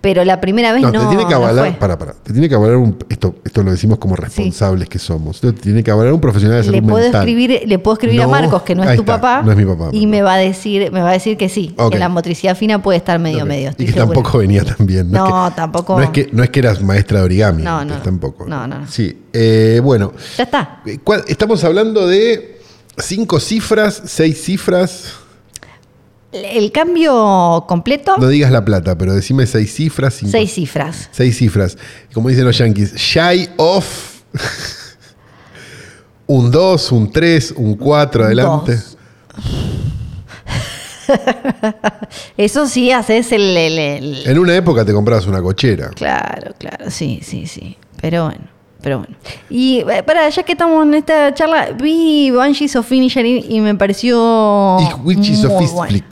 pero 0.00 0.24
la 0.24 0.40
primera 0.40 0.72
vez 0.72 0.82
no. 0.82 0.92
No, 0.92 1.00
te 1.00 1.06
tiene 1.08 1.24
que 1.24 1.30
no 1.30 1.36
avalar, 1.36 1.66
fue. 1.70 1.78
para, 1.78 1.98
para, 1.98 2.12
te 2.12 2.32
tiene 2.32 2.48
que 2.48 2.54
avalar 2.54 2.76
un, 2.76 2.96
esto, 3.08 3.34
esto 3.44 3.62
lo 3.64 3.70
decimos 3.72 3.98
como 3.98 4.14
responsables 4.14 4.88
que 4.88 4.98
somos. 5.00 5.40
Te 5.40 5.52
tiene 5.52 5.82
que 5.82 5.90
avalar 5.90 6.12
un 6.12 6.20
profesional 6.20 6.58
de 6.58 6.62
salud 6.64 6.76
Le 6.76 6.82
puedo 6.82 6.98
mental. 7.02 7.22
escribir, 7.28 7.62
le 7.66 7.78
puedo 7.80 7.94
escribir 7.94 8.20
a 8.22 8.24
No, 8.26 8.30
Marcos, 8.30 8.62
que 8.62 8.74
no 8.76 8.84
es 8.84 8.94
tu 8.94 9.02
está, 9.02 9.20
papá, 9.20 9.42
no 9.42 9.50
es 9.50 9.56
mi 9.56 9.64
papá, 9.64 9.88
y 9.92 10.06
me 10.06 10.22
va 10.22 10.34
a 10.34 10.38
decir, 10.38 10.92
me 10.92 11.00
va 11.02 11.10
a 11.10 11.12
decir 11.14 11.36
que 11.36 11.48
sí, 11.48 11.74
que 11.90 11.98
la 11.98 12.08
motricidad 12.08 12.56
fina 12.56 12.80
puede 12.82 12.98
estar 12.98 13.18
medio 13.18 13.44
medio. 13.44 13.66
Y 13.66 13.70
estoy 13.70 13.86
que 13.86 13.92
segura. 13.92 14.14
tampoco 14.14 14.38
venía 14.38 14.64
tan 14.64 14.86
bien. 14.86 15.10
No, 15.10 15.46
es 15.46 15.50
que- 15.52 15.56
tampoco. 15.56 15.96
No 15.98 16.04
es, 16.04 16.10
que, 16.10 16.28
no 16.32 16.42
es 16.44 16.50
que 16.50 16.60
eras 16.60 16.80
maestra 16.80 17.18
de 17.18 17.24
origami. 17.24 17.62
No, 17.64 17.76
pues, 17.78 17.86
no. 17.88 17.96
Tampoco. 18.02 18.46
No, 18.46 18.66
no, 18.68 18.78
no. 18.80 18.86
Sí. 18.86 19.16
eh, 19.32 19.80
bueno, 19.82 20.12
Ya 20.36 20.44
está. 20.44 20.80
eh, 20.86 20.98
¿cuál- 21.02 21.24
estamos 21.26 21.64
hablando 21.64 22.06
de 22.06 22.60
cinco 22.98 23.40
cifras, 23.40 24.00
seis 24.06 24.40
cifras. 24.42 25.12
El 26.30 26.70
cambio 26.72 27.64
completo, 27.66 28.16
No 28.18 28.28
digas 28.28 28.52
la 28.52 28.64
plata, 28.64 28.98
pero 28.98 29.14
decime 29.14 29.46
seis 29.46 29.72
cifras. 29.74 30.14
Cinco, 30.14 30.32
seis 30.32 30.52
cifras. 30.52 31.08
Seis 31.10 31.36
cifras. 31.38 31.78
Como 32.12 32.28
dicen 32.28 32.44
los 32.44 32.58
yankees, 32.58 32.94
shy 32.96 33.48
of. 33.56 33.86
un 36.26 36.50
2, 36.50 36.92
un 36.92 37.10
3, 37.10 37.54
un 37.56 37.74
4, 37.76 38.24
adelante. 38.24 38.74
Dos. 38.76 38.96
Eso 42.36 42.66
sí 42.68 42.92
haces 42.92 43.32
el- 43.32 43.56
el- 43.56 43.78
el, 43.78 44.22
En 44.26 44.38
una 44.38 44.54
época 44.54 44.84
te 44.84 44.92
comprabas 44.92 45.26
una 45.26 45.40
cochera. 45.40 45.88
Claro, 45.90 46.52
claro, 46.58 46.90
sí, 46.90 47.20
sí, 47.22 47.46
sí. 47.46 47.78
Pero 48.00 48.26
bueno, 48.26 48.44
pero 48.80 48.98
bueno. 48.98 49.14
Y 49.50 49.80
eh, 49.80 50.02
para, 50.04 50.28
ya 50.28 50.42
que 50.42 50.52
estamos 50.52 50.86
en 50.86 50.94
esta 50.94 51.34
charla, 51.34 51.70
vi 51.80 52.30
Banshees 52.30 52.76
of 52.76 52.90
Inisherin 52.90 53.44
y 53.48 53.60
me 53.60 53.74
pareció. 53.74 54.76
Ich 54.80 55.04
Witches 55.04 55.44
muy. 55.44 56.02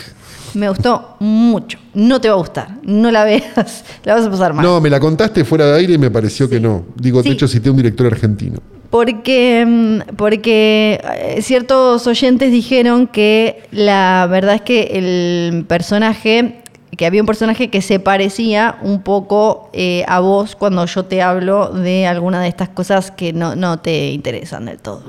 Me 0.55 0.71
gustó 0.71 1.17
mucho. 1.21 1.79
No 1.93 2.19
te 2.21 2.29
va 2.29 2.35
a 2.35 2.39
gustar. 2.39 2.69
No 2.83 3.11
la 3.11 3.25
veas. 3.25 3.85
La 4.05 4.15
vas 4.15 4.25
a 4.25 4.31
pasar 4.31 4.55
mal. 4.55 4.65
No, 4.65 4.81
me 4.81 4.89
la 4.89 4.99
contaste 4.99 5.45
fuera 5.45 5.67
de 5.67 5.79
aire 5.81 5.93
y 5.95 5.99
me 5.99 6.11
pareció 6.11 6.49
que 6.49 6.59
no. 6.59 6.85
Digo, 6.97 7.23
Sí. 7.23 7.29
de 7.29 7.35
hecho 7.35 7.47
cité 7.47 7.69
un 7.69 7.77
director 7.77 8.07
argentino. 8.07 8.59
Porque, 8.89 9.65
mm, 9.67 10.15
porque 10.17 11.01
eh, 11.19 11.43
ciertos 11.43 12.07
oyentes 12.07 12.53
dijeron 12.53 13.07
que 13.07 13.65
la 13.71 14.27
verdad 14.31 14.55
es 14.55 14.63
que 14.63 14.83
el 14.95 15.67
personaje, 15.67 16.63
que 16.97 17.07
había 17.07 17.21
un 17.21 17.27
personaje 17.27 17.69
que 17.69 17.83
se 17.83 17.99
parecía 18.01 18.79
un 18.83 19.03
poco 19.03 19.71
eh, 19.73 20.05
a 20.09 20.21
vos 20.21 20.57
cuando 20.57 20.85
yo 20.87 21.05
te 21.05 21.23
hablo 21.23 21.69
de 21.71 22.07
alguna 22.07 22.41
de 22.41 22.49
estas 22.49 22.69
cosas 22.71 23.11
que 23.11 23.33
no, 23.33 23.55
no 23.57 23.79
te 23.79 24.11
interesan 24.13 24.65
del 24.67 24.79
todo. 24.79 25.03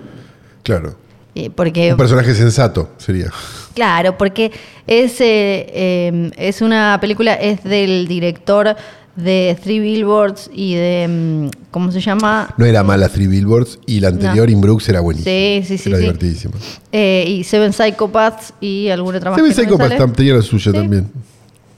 Claro. 0.64 0.95
Eh, 1.35 1.49
porque, 1.53 1.91
Un 1.91 1.97
personaje 1.97 2.34
sensato 2.34 2.89
sería. 2.97 3.31
claro, 3.76 4.18
porque 4.18 4.51
es, 4.88 5.22
eh, 5.22 5.68
eh, 5.72 6.31
es 6.35 6.61
una 6.61 6.97
película, 6.99 7.35
es 7.35 7.64
del 7.64 8.07
director 8.07 8.76
de 9.15 9.57
Three 9.64 9.80
Billboards 9.80 10.49
y 10.53 10.73
de, 10.76 11.07
mm, 11.07 11.49
¿cómo 11.72 11.91
se 11.91 12.01
llama? 12.01 12.53
No 12.57 12.65
era 12.65 12.84
mala 12.84 13.07
Three 13.09 13.27
Billboards 13.27 13.80
y 13.85 13.99
la 13.99 14.09
anterior, 14.09 14.47
No. 14.47 14.51
In 14.53 14.61
Brooks, 14.61 14.89
era 14.89 14.99
buenísima. 14.99 15.31
Sí, 15.31 15.61
sí, 15.68 15.77
sí, 15.77 15.89
Era 15.89 15.97
sí. 15.97 16.01
divertidísima. 16.03 16.53
Eh, 16.91 17.26
y 17.27 17.43
Seven 17.43 17.72
Psychopaths 17.72 18.53
y 18.59 18.89
alguna 18.89 19.18
otra 19.19 19.31
más. 19.31 19.38
Seven 19.39 19.51
no 19.51 19.55
Psychopaths 19.64 19.95
tam- 19.95 20.14
tenía 20.15 20.34
la 20.35 20.41
suya 20.41 20.72
Sí. 20.72 20.77
también. 20.77 21.09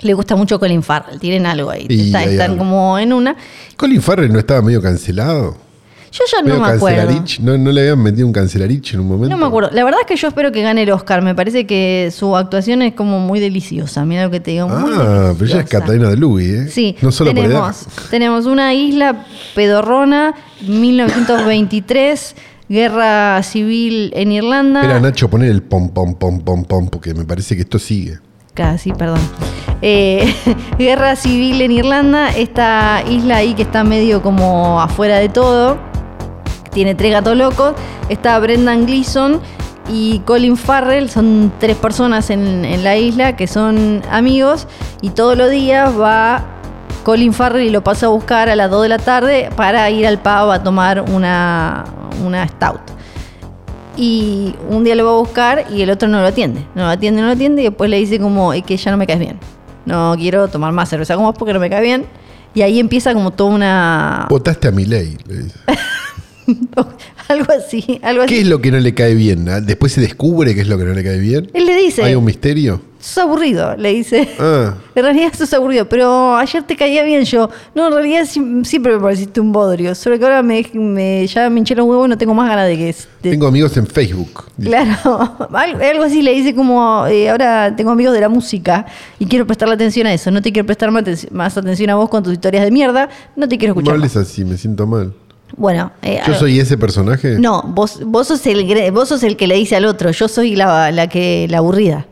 Le 0.01 0.13
gusta 0.13 0.35
mucho 0.35 0.59
Colin 0.59 0.81
Farrell, 0.83 1.19
tienen 1.19 1.45
algo 1.45 1.69
ahí. 1.69 1.85
Y 1.89 2.07
Está- 2.07 2.19
hay 2.19 2.29
están 2.29 2.51
algo. 2.51 2.57
como 2.59 2.97
en 2.99 3.11
una. 3.13 3.35
Colin 3.75 4.01
Farrell 4.01 4.31
no 4.31 4.39
estaba 4.39 4.61
medio 4.61 4.81
cancelado. 4.81 5.57
Yo 6.11 6.23
ya 6.31 6.41
no 6.41 6.47
medio 6.47 6.61
me 6.61 6.67
acuerdo. 6.69 6.97
cancelarich. 7.05 7.39
¿No, 7.39 7.55
¿No 7.55 7.71
le 7.71 7.81
habían 7.81 8.01
metido 8.01 8.25
un 8.25 8.33
cancelarich 8.33 8.95
en 8.95 9.01
un 9.01 9.07
momento? 9.09 9.29
No 9.29 9.37
me 9.37 9.45
acuerdo. 9.45 9.69
La 9.73 9.83
verdad 9.83 9.99
es 10.01 10.07
que 10.07 10.15
yo 10.15 10.27
espero 10.29 10.51
que 10.51 10.63
gane 10.63 10.81
el 10.81 10.89
Oscar. 10.91 11.21
Me 11.21 11.35
parece 11.35 11.67
que 11.67 12.11
su 12.15 12.35
actuación 12.35 12.81
es 12.81 12.93
como 12.95 13.19
muy 13.19 13.39
deliciosa. 13.39 14.03
Mira 14.05 14.23
lo 14.23 14.31
que 14.31 14.39
te 14.39 14.51
digo. 14.51 14.67
Muy 14.69 14.89
Ah, 14.95 14.95
pero 14.97 15.05
ella 15.05 15.31
es 15.33 15.37
deliciosa. 15.39 15.63
Catalina 15.65 16.09
de 16.09 16.17
Louis, 16.17 16.47
¿eh? 16.49 16.67
Sí, 16.69 16.95
No 17.01 17.11
solo 17.11 17.29
por 17.31 17.39
edad. 17.45 17.47
tenemos, 17.49 17.87
tenemos 18.09 18.45
una 18.47 18.73
isla 18.73 19.25
pedorrona, 19.53 20.33
1923, 21.27 22.35
guerra 22.69 23.41
civil 23.43 24.11
en 24.15 24.31
Irlanda. 24.31 24.81
Espera, 24.81 24.99
Nacho, 24.99 25.29
poner 25.29 25.51
el 25.51 25.61
pom, 25.61 25.89
pom, 25.89 26.15
pom, 26.15 26.39
pom, 26.41 26.63
pom, 26.65 26.87
porque 26.89 27.13
me 27.13 27.25
parece 27.25 27.55
que 27.55 27.61
esto 27.61 27.77
sigue. 27.77 28.17
Casi, 28.53 28.91
perdón. 28.91 29.19
Eh, 29.81 30.33
guerra 30.77 31.15
civil 31.15 31.61
en 31.61 31.71
Irlanda, 31.71 32.29
esta 32.29 33.01
isla 33.07 33.37
ahí 33.37 33.53
que 33.53 33.61
está 33.61 33.83
medio 33.83 34.21
como 34.21 34.81
afuera 34.81 35.17
de 35.17 35.29
todo. 35.29 35.77
Tiene 36.71 36.95
tres 36.95 37.11
gatos 37.11 37.37
locos. 37.37 37.73
Está 38.09 38.37
Brendan 38.39 38.85
Gleeson 38.85 39.41
y 39.89 40.19
Colin 40.19 40.57
Farrell. 40.57 41.09
Son 41.09 41.51
tres 41.59 41.77
personas 41.77 42.29
en, 42.29 42.83
la 42.83 42.97
isla 42.97 43.35
que 43.35 43.47
son 43.47 44.01
amigos. 44.11 44.67
Y 45.01 45.11
todos 45.11 45.37
los 45.37 45.49
días 45.49 45.91
va 45.99 46.43
Colin 47.03 47.33
Farrell 47.33 47.65
y 47.65 47.69
lo 47.69 47.83
pasa 47.83 48.07
a 48.07 48.09
buscar 48.09 48.49
a 48.49 48.55
las 48.55 48.69
2 48.69 48.83
de 48.83 48.89
la 48.89 48.99
tarde 48.99 49.49
para 49.55 49.89
ir 49.89 50.05
al 50.05 50.19
pub 50.19 50.51
a 50.51 50.61
tomar 50.61 51.01
una, 51.01 51.85
una 52.25 52.47
stout. 52.47 52.98
Y 54.01 54.55
un 54.69 54.85
día 54.85 54.95
lo 54.95 55.03
va 55.03 55.11
a 55.11 55.15
buscar 55.15 55.65
y 55.69 55.81
el 55.81 55.89
otro 55.89 56.07
no 56.07 56.21
lo 56.21 56.27
atiende. 56.27 56.65
No 56.73 56.83
lo 56.83 56.87
atiende, 56.87 57.19
no 57.19 57.27
lo 57.27 57.33
atiende 57.33 57.63
y 57.63 57.65
después 57.65 57.89
le 57.89 57.97
dice 57.97 58.17
como 58.17 58.53
es 58.53 58.63
que 58.63 58.77
ya 58.77 58.91
no 58.91 58.97
me 58.97 59.05
caes 59.05 59.19
bien. 59.19 59.37
No 59.85 60.15
quiero 60.17 60.47
tomar 60.47 60.71
más 60.71 60.87
cerveza 60.87 61.15
como 61.15 61.27
vos 61.27 61.35
porque 61.37 61.53
no 61.53 61.59
me 61.59 61.69
caes 61.69 61.83
bien. 61.83 62.05
Y 62.53 62.61
ahí 62.61 62.79
empieza 62.79 63.13
como 63.13 63.31
toda 63.31 63.49
una... 63.53 64.27
Votaste 64.29 64.69
a 64.69 64.71
mi 64.71 64.85
ley, 64.85 65.17
le 65.27 65.43
dice. 65.43 65.59
algo 67.27 67.51
así, 67.51 67.99
algo 68.01 68.23
así. 68.23 68.35
¿Qué 68.35 68.41
es 68.41 68.47
lo 68.47 68.61
que 68.61 68.71
no 68.71 68.79
le 68.79 68.93
cae 68.93 69.15
bien? 69.15 69.49
ah? 69.49 69.59
Después 69.59 69.91
se 69.91 69.99
descubre 69.99 70.55
qué 70.55 70.61
es 70.61 70.69
lo 70.69 70.77
que 70.77 70.85
no 70.85 70.93
le 70.93 71.03
cae 71.03 71.19
bien. 71.19 71.49
Él 71.53 71.65
le 71.65 71.75
dice, 71.75 72.01
¿Hay 72.03 72.15
un 72.15 72.23
misterio? 72.23 72.81
Sos 72.99 73.17
aburrido, 73.19 73.75
le 73.77 73.93
dice. 73.93 74.29
Ah, 74.39 74.73
En 74.95 75.03
realidad 75.03 75.31
sos 75.37 75.53
aburrido, 75.53 75.87
pero 75.87 76.35
ayer 76.35 76.63
te 76.63 76.75
caía 76.75 77.03
bien 77.03 77.23
yo. 77.23 77.49
No, 77.73 77.87
en 77.87 77.93
realidad 77.93 78.25
siempre 78.63 78.93
me 78.93 78.99
pareciste 78.99 79.39
un 79.39 79.51
bodrio. 79.51 79.95
Solo 79.95 80.17
que 80.19 80.25
ahora 80.25 80.43
me, 80.43 80.65
me- 80.73 81.25
ya 81.27 81.49
me 81.49 81.59
hinché 81.59 81.75
los 81.75 81.85
huevos 81.85 82.07
y 82.07 82.09
no 82.09 82.17
tengo 82.17 82.33
más 82.33 82.49
ganas 82.49 82.67
de 82.67 82.77
que... 82.77 82.85
de- 83.23 83.31
tengo 83.31 83.47
amigos 83.47 83.75
en 83.77 83.87
Facebook. 83.87 84.45
dice. 84.57 84.69
Claro, 84.71 85.31
algo 85.53 86.03
así 86.03 86.21
le 86.21 86.33
dice 86.33 86.53
como, 86.53 87.05
eh, 87.07 87.29
ahora 87.29 87.73
tengo 87.75 87.91
amigos 87.91 88.13
de 88.13 88.21
la 88.21 88.29
música 88.29 88.85
y 89.17 89.25
quiero 89.25 89.45
prestarle 89.47 89.75
atención 89.75 90.05
a 90.07 90.13
eso. 90.13 90.29
No 90.31 90.41
te 90.41 90.51
quiero 90.51 90.65
prestar 90.65 90.91
más, 90.91 91.03
atenci- 91.03 91.31
más 91.31 91.57
atención 91.57 91.89
a 91.91 91.95
vos 91.95 92.09
con 92.09 92.21
tus 92.23 92.33
historias 92.33 92.63
de 92.65 92.71
mierda. 92.71 93.09
No 93.35 93.47
te 93.47 93.57
quiero 93.57 93.73
No 93.73 93.79
escuchar. 93.81 93.95
hables 93.95 94.15
más. 94.15 94.27
así, 94.27 94.43
me 94.45 94.57
siento 94.57 94.85
mal. 94.85 95.13
Bueno, 95.57 95.91
eh, 96.03 96.19
¿Yo 96.27 96.35
soy 96.35 96.59
ese 96.59 96.77
personaje? 96.77 97.39
no, 97.39 97.63
vos, 97.63 98.01
vos, 98.05 98.27
sos 98.27 98.45
el, 98.45 98.91
vos 98.91 99.09
sos 99.09 99.23
el 99.23 99.35
que 99.35 99.47
le 99.47 99.55
dice 99.55 99.75
al 99.75 99.85
otro. 99.85 100.11
Yo 100.11 100.27
soy 100.27 100.55
la, 100.55 100.91
la 100.91 101.07
que 101.07 101.47
la 101.49 101.57
aburrida. 101.57 102.05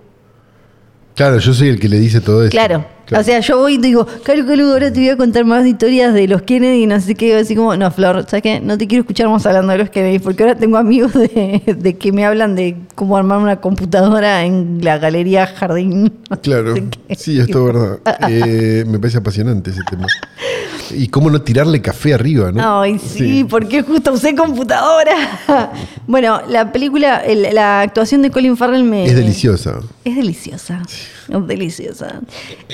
Claro, 1.17 1.39
yo 1.39 1.51
soy 1.51 1.69
el 1.69 1.79
que 1.79 1.89
le 1.89 1.97
dice 1.97 2.21
todo 2.21 2.43
eso. 2.43 2.51
Claro. 2.51 2.85
O 3.15 3.23
sea, 3.23 3.39
yo 3.39 3.57
voy 3.57 3.75
y 3.75 3.77
digo, 3.77 4.05
Calo, 4.23 4.45
Calo, 4.45 4.65
ahora 4.71 4.91
te 4.91 4.99
voy 4.99 5.09
a 5.09 5.17
contar 5.17 5.45
más 5.45 5.65
historias 5.65 6.13
de 6.13 6.27
los 6.27 6.41
Kennedy 6.41 6.83
y 6.83 6.87
no 6.87 6.99
sé 6.99 7.15
qué. 7.15 7.35
Así 7.37 7.55
como, 7.55 7.75
no, 7.77 7.89
Flor, 7.91 8.25
¿sabes 8.27 8.41
qué? 8.43 8.59
No 8.59 8.77
te 8.77 8.87
quiero 8.87 9.01
escuchar 9.03 9.29
más 9.29 9.45
hablando 9.45 9.71
de 9.71 9.77
los 9.77 9.89
Kennedy 9.89 10.19
porque 10.19 10.43
ahora 10.43 10.55
tengo 10.55 10.77
amigos 10.77 11.13
de, 11.13 11.61
de 11.77 11.97
que 11.97 12.11
me 12.11 12.25
hablan 12.25 12.55
de 12.55 12.75
cómo 12.95 13.15
armar 13.17 13.37
una 13.39 13.61
computadora 13.61 14.43
en 14.43 14.79
la 14.83 14.97
galería 14.97 15.47
Jardín. 15.47 16.11
Claro, 16.41 16.75
sí, 17.15 17.39
esto 17.39 17.59
es 17.69 17.73
verdad. 17.73 17.99
Eh, 18.29 18.83
me 18.87 18.99
parece 18.99 19.17
apasionante 19.19 19.71
ese 19.71 19.81
tema. 19.89 20.05
Y 20.91 21.07
cómo 21.07 21.29
no 21.29 21.41
tirarle 21.41 21.81
café 21.81 22.13
arriba, 22.13 22.51
¿no? 22.51 22.81
Ay, 22.81 22.99
sí, 22.99 23.45
porque 23.49 23.81
justo 23.81 24.13
usé 24.13 24.35
computadora. 24.35 25.13
bueno, 26.07 26.41
la 26.49 26.71
película, 26.71 27.17
el- 27.25 27.53
la 27.53 27.81
actuación 27.81 28.21
de 28.21 28.31
Colin 28.31 28.55
Farrell 28.55 28.83
me... 28.83 29.05
Es 29.05 29.15
deliciosa. 29.15 29.79
Es 30.05 30.15
deliciosa. 30.15 30.81
Es 31.29 31.47
deliciosa. 31.47 32.21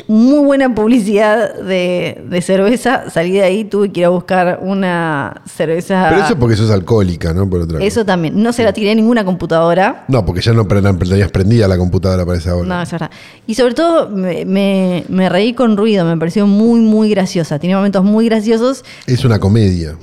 Muy 0.08 0.23
buena 0.40 0.74
publicidad 0.74 1.56
de, 1.56 2.22
de 2.30 2.42
cerveza. 2.42 3.10
Salí 3.10 3.32
de 3.32 3.44
ahí, 3.44 3.64
tuve 3.66 3.92
que 3.92 4.02
ir 4.02 4.06
a 4.06 4.10
buscar 4.10 4.60
una 4.62 5.42
cerveza. 5.46 6.06
Pero 6.10 6.22
eso 6.24 6.34
es 6.34 6.40
porque 6.40 6.56
sos 6.56 6.72
alcohólica, 6.72 7.34
¿no? 7.34 7.50
Por 7.50 7.62
otra 7.62 7.76
cosa. 7.78 7.86
Eso 7.88 8.06
también. 8.06 8.42
No 8.42 8.54
se 8.54 8.64
la 8.64 8.74
tiré 8.74 8.92
a 8.92 8.96
ninguna 8.96 9.26
computadora. 9.26 10.06
No, 10.08 10.26
porque 10.26 10.42
ya 10.42 10.54
no 10.54 10.66
tenías 10.66 11.32
prendida 11.32 11.68
la 11.68 11.78
computadora 11.78 12.26
para 12.26 12.38
esa 12.38 12.56
hora. 12.56 12.68
No, 12.68 12.82
es 12.82 12.92
verdad. 12.92 13.12
Y 13.48 13.56
sobre 13.56 13.74
todo 13.74 14.10
me, 14.10 14.46
me- 14.46 15.06
me 15.10 15.30
reí 15.30 15.54
con 15.54 15.76
ruido. 15.78 16.06
Me 16.06 16.18
pareció 16.18 16.48
muy, 16.48 16.80
muy 16.80 17.10
graciosa. 17.10 17.60
Tiene 17.60 17.76
momentos 17.76 18.04
muy 18.04 18.26
graciosos. 18.26 18.86
Es 19.08 19.26
una 19.26 19.40
comedia. 19.40 19.96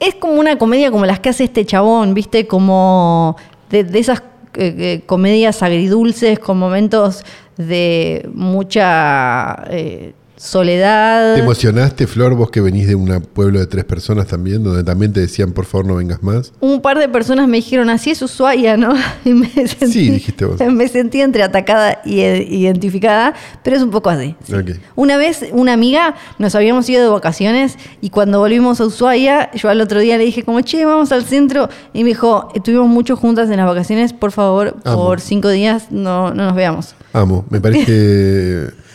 Es 0.00 0.14
como 0.14 0.34
una 0.34 0.56
comedia 0.58 0.90
como 0.90 1.06
las 1.06 1.20
que 1.20 1.28
hace 1.28 1.44
este 1.44 1.66
chabón, 1.66 2.14
¿viste? 2.14 2.46
Como 2.46 3.36
de, 3.70 3.84
de 3.84 3.98
esas 3.98 4.20
eh, 4.54 4.74
eh, 4.78 5.02
comedias 5.06 5.62
agridulces 5.62 6.38
con 6.38 6.58
momentos 6.58 7.24
de 7.58 8.28
mucha 8.32 9.64
eh, 9.68 10.14
soledad. 10.38 11.34
¿Te 11.34 11.40
emocionaste, 11.40 12.06
Flor, 12.06 12.34
vos 12.34 12.50
que 12.50 12.60
venís 12.60 12.86
de 12.86 12.94
un 12.94 13.08
pueblo 13.32 13.58
de 13.58 13.66
tres 13.66 13.84
personas 13.84 14.26
también, 14.26 14.62
donde 14.62 14.84
también 14.84 15.12
te 15.12 15.20
decían, 15.20 15.52
por 15.52 15.64
favor, 15.64 15.86
no 15.86 15.96
vengas 15.96 16.22
más? 16.22 16.52
Un 16.60 16.80
par 16.80 16.98
de 16.98 17.08
personas 17.08 17.48
me 17.48 17.56
dijeron, 17.58 17.90
así 17.90 18.10
es 18.10 18.22
Ushuaia, 18.22 18.76
¿no? 18.76 18.94
Y 19.24 19.32
me 19.34 19.48
sentí, 19.48 19.86
Sí, 19.92 20.10
dijiste 20.10 20.44
vos. 20.44 20.60
Me 20.60 20.88
sentí 20.88 21.20
entre 21.20 21.42
atacada 21.42 22.00
y 22.04 22.20
eh, 22.20 22.46
identificada, 22.48 23.34
pero 23.62 23.76
es 23.76 23.82
un 23.82 23.90
poco 23.90 24.10
así. 24.10 24.34
sí. 24.44 24.54
Ok. 24.54 24.70
Una 24.96 25.16
vez, 25.16 25.44
una 25.52 25.72
amiga, 25.72 26.14
nos 26.38 26.54
habíamos 26.54 26.88
ido 26.88 27.02
de 27.02 27.08
vacaciones 27.08 27.76
y 28.00 28.10
cuando 28.10 28.38
volvimos 28.38 28.80
a 28.80 28.86
Ushuaia, 28.86 29.50
yo 29.52 29.68
al 29.68 29.80
otro 29.80 30.00
día 30.00 30.18
le 30.18 30.24
dije 30.24 30.42
como, 30.44 30.60
che, 30.60 30.84
vamos 30.84 31.12
al 31.12 31.24
centro. 31.24 31.68
Y 31.92 32.04
me 32.04 32.10
dijo, 32.10 32.50
estuvimos 32.54 32.88
mucho 32.88 33.16
juntas 33.16 33.50
en 33.50 33.56
las 33.58 33.66
vacaciones, 33.66 34.12
por 34.12 34.32
favor, 34.32 34.76
Amo. 34.84 34.96
por 35.04 35.20
cinco 35.20 35.48
días 35.48 35.90
no, 35.90 36.32
no 36.32 36.44
nos 36.46 36.54
veamos. 36.54 36.94
Amo, 37.12 37.44
me 37.50 37.60
parece 37.60 37.84
que 37.84 38.87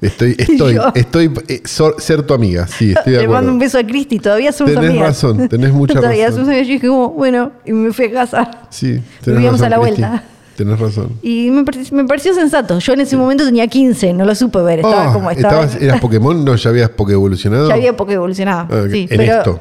estoy, 0.00 0.34
estoy, 0.38 0.78
estoy, 0.94 1.30
eh, 1.48 1.62
so- 1.64 1.98
ser 1.98 2.22
tu 2.22 2.34
amiga, 2.34 2.66
sí, 2.66 2.92
estoy 2.96 3.14
de 3.14 3.20
Le 3.22 3.28
mando 3.28 3.50
un 3.52 3.58
beso 3.58 3.78
a 3.78 3.82
Cristi, 3.84 4.18
todavía 4.18 4.52
somos 4.52 4.74
Tenés 4.74 4.90
amigas. 4.90 5.06
razón, 5.08 5.48
tenés 5.48 5.72
mucha 5.72 5.94
Todavía 6.00 6.26
razón. 6.26 6.40
somos 6.40 6.48
amigas. 6.50 6.66
Yo 6.66 6.72
dije 6.74 6.88
como, 6.88 7.10
bueno, 7.10 7.52
y 7.64 7.72
me 7.72 7.92
fui 7.92 8.06
a 8.06 8.12
casa. 8.12 8.50
Sí, 8.70 9.00
tenés 9.22 9.38
Vivíamos 9.38 9.60
razón, 9.60 9.72
a 9.72 9.76
la 9.76 9.82
Cristi. 9.82 10.00
vuelta. 10.02 10.24
Tenés 10.56 10.80
razón. 10.80 11.12
Y 11.22 11.50
me, 11.52 11.62
pareció- 11.64 11.96
me 11.96 12.04
pareció 12.04 12.34
sensato. 12.34 12.78
Yo 12.80 12.92
en 12.92 13.00
ese 13.02 13.16
momento 13.16 13.44
tenía 13.44 13.66
15, 13.68 14.12
no 14.12 14.24
lo 14.24 14.34
supe 14.34 14.60
ver. 14.60 14.80
Estaba 14.80 15.10
Oh, 15.10 15.12
como 15.12 15.30
estaba. 15.30 15.64
¿estabas- 15.64 15.80
¿Eras 15.82 16.00
Pokémon? 16.00 16.44
¿No 16.44 16.56
ya 16.56 16.70
habías 16.70 16.90
Poké 16.90 17.12
evolucionado? 17.12 17.68
ya 17.68 17.74
había 17.74 17.96
poco 17.96 18.10
evolucionado. 18.10 18.66
Ah, 18.70 18.86
sí, 18.90 19.06
en 19.08 19.16
pero- 19.16 19.32
esto. 19.38 19.60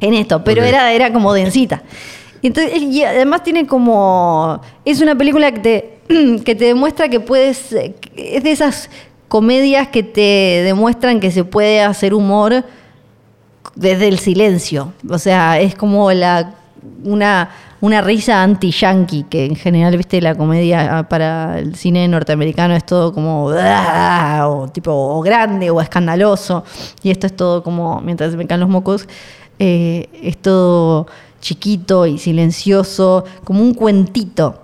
En 0.00 0.14
esto, 0.14 0.42
pero 0.44 0.62
era, 0.64 0.92
era 0.92 1.12
como 1.12 1.32
densita. 1.32 1.82
Y 2.42 2.48
Entonces, 2.48 2.74
y 2.82 3.04
además 3.04 3.42
tiene 3.44 3.66
como. 3.66 4.60
Es 4.84 5.00
una 5.00 5.16
película 5.16 5.50
que 5.52 5.60
te, 5.60 5.98
que 6.44 6.54
te 6.56 6.64
demuestra 6.66 7.08
que 7.08 7.20
puedes. 7.20 7.72
eh, 7.72 7.94
Es 8.16 8.42
de 8.42 8.50
esas 8.52 8.90
comedias 9.32 9.88
que 9.88 10.02
te 10.02 10.60
demuestran 10.62 11.18
que 11.18 11.30
se 11.30 11.42
puede 11.42 11.80
hacer 11.80 12.12
humor 12.12 12.66
desde 13.74 14.08
el 14.08 14.18
silencio. 14.18 14.92
O 15.08 15.18
sea, 15.18 15.58
es 15.58 15.74
como 15.74 16.08
una, 16.08 17.50
una 17.80 18.00
risa 18.02 18.42
anti-yankee, 18.42 19.24
que 19.30 19.46
en 19.46 19.56
general, 19.56 19.96
viste, 19.96 20.20
la 20.20 20.34
comedia 20.34 21.06
para 21.08 21.60
el 21.60 21.76
cine 21.76 22.06
norteamericano 22.08 22.76
es 22.76 22.84
todo 22.84 23.14
como 23.14 23.46
o 23.46 24.68
tipo 24.68 25.22
grande 25.22 25.70
o 25.70 25.80
escandaloso. 25.80 26.62
Y 27.02 27.10
esto 27.10 27.26
es 27.26 27.34
todo 27.34 27.62
como, 27.62 28.02
mientras 28.02 28.36
me 28.36 28.46
caen 28.46 28.60
los 28.60 28.68
mocos, 28.68 29.08
eh, 29.58 30.10
es 30.22 30.36
todo 30.36 31.06
chiquito 31.40 32.04
y 32.04 32.18
silencioso, 32.18 33.24
como 33.44 33.62
un 33.62 33.72
cuentito 33.72 34.58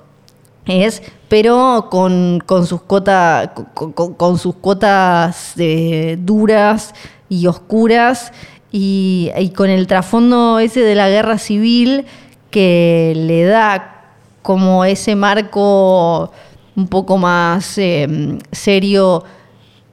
es, 0.69 1.03
pero 1.29 1.89
con, 1.91 2.43
con 2.47 2.67
sus 2.67 2.83
cotas, 2.83 3.51
con, 3.75 4.39
sus 4.39 4.55
cotas 4.57 5.55
eh, 5.59 6.17
duras 6.21 6.95
y 7.29 7.47
oscuras 7.47 8.33
y, 8.71 9.33
con 9.57 9.71
el 9.71 9.87
trasfondo 9.87 10.59
ese 10.59 10.81
de 10.81 10.95
la 10.95 11.09
guerra 11.09 11.39
civil 11.39 12.07
que 12.51 13.13
le 13.17 13.45
da 13.45 14.13
como 14.43 14.85
ese 14.85 15.17
marco 15.17 16.31
un 16.77 16.87
poco 16.87 17.19
más 17.19 17.77
eh, 17.79 18.39
serio 18.53 19.25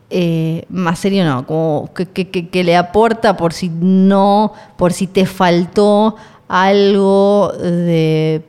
eh, 0.09 0.65
más 0.69 0.99
serio 0.99 1.25
no, 1.25 1.47
como 1.47 1.89
que- 1.93 2.29
que 2.29 2.63
le 2.63 2.77
aporta 2.77 3.35
por 3.35 3.53
si 3.53 3.69
no, 3.69 4.53
por 4.77 4.93
si 4.93 5.07
te 5.07 5.25
faltó 5.25 6.15
algo 6.47 7.51
de 7.57 8.43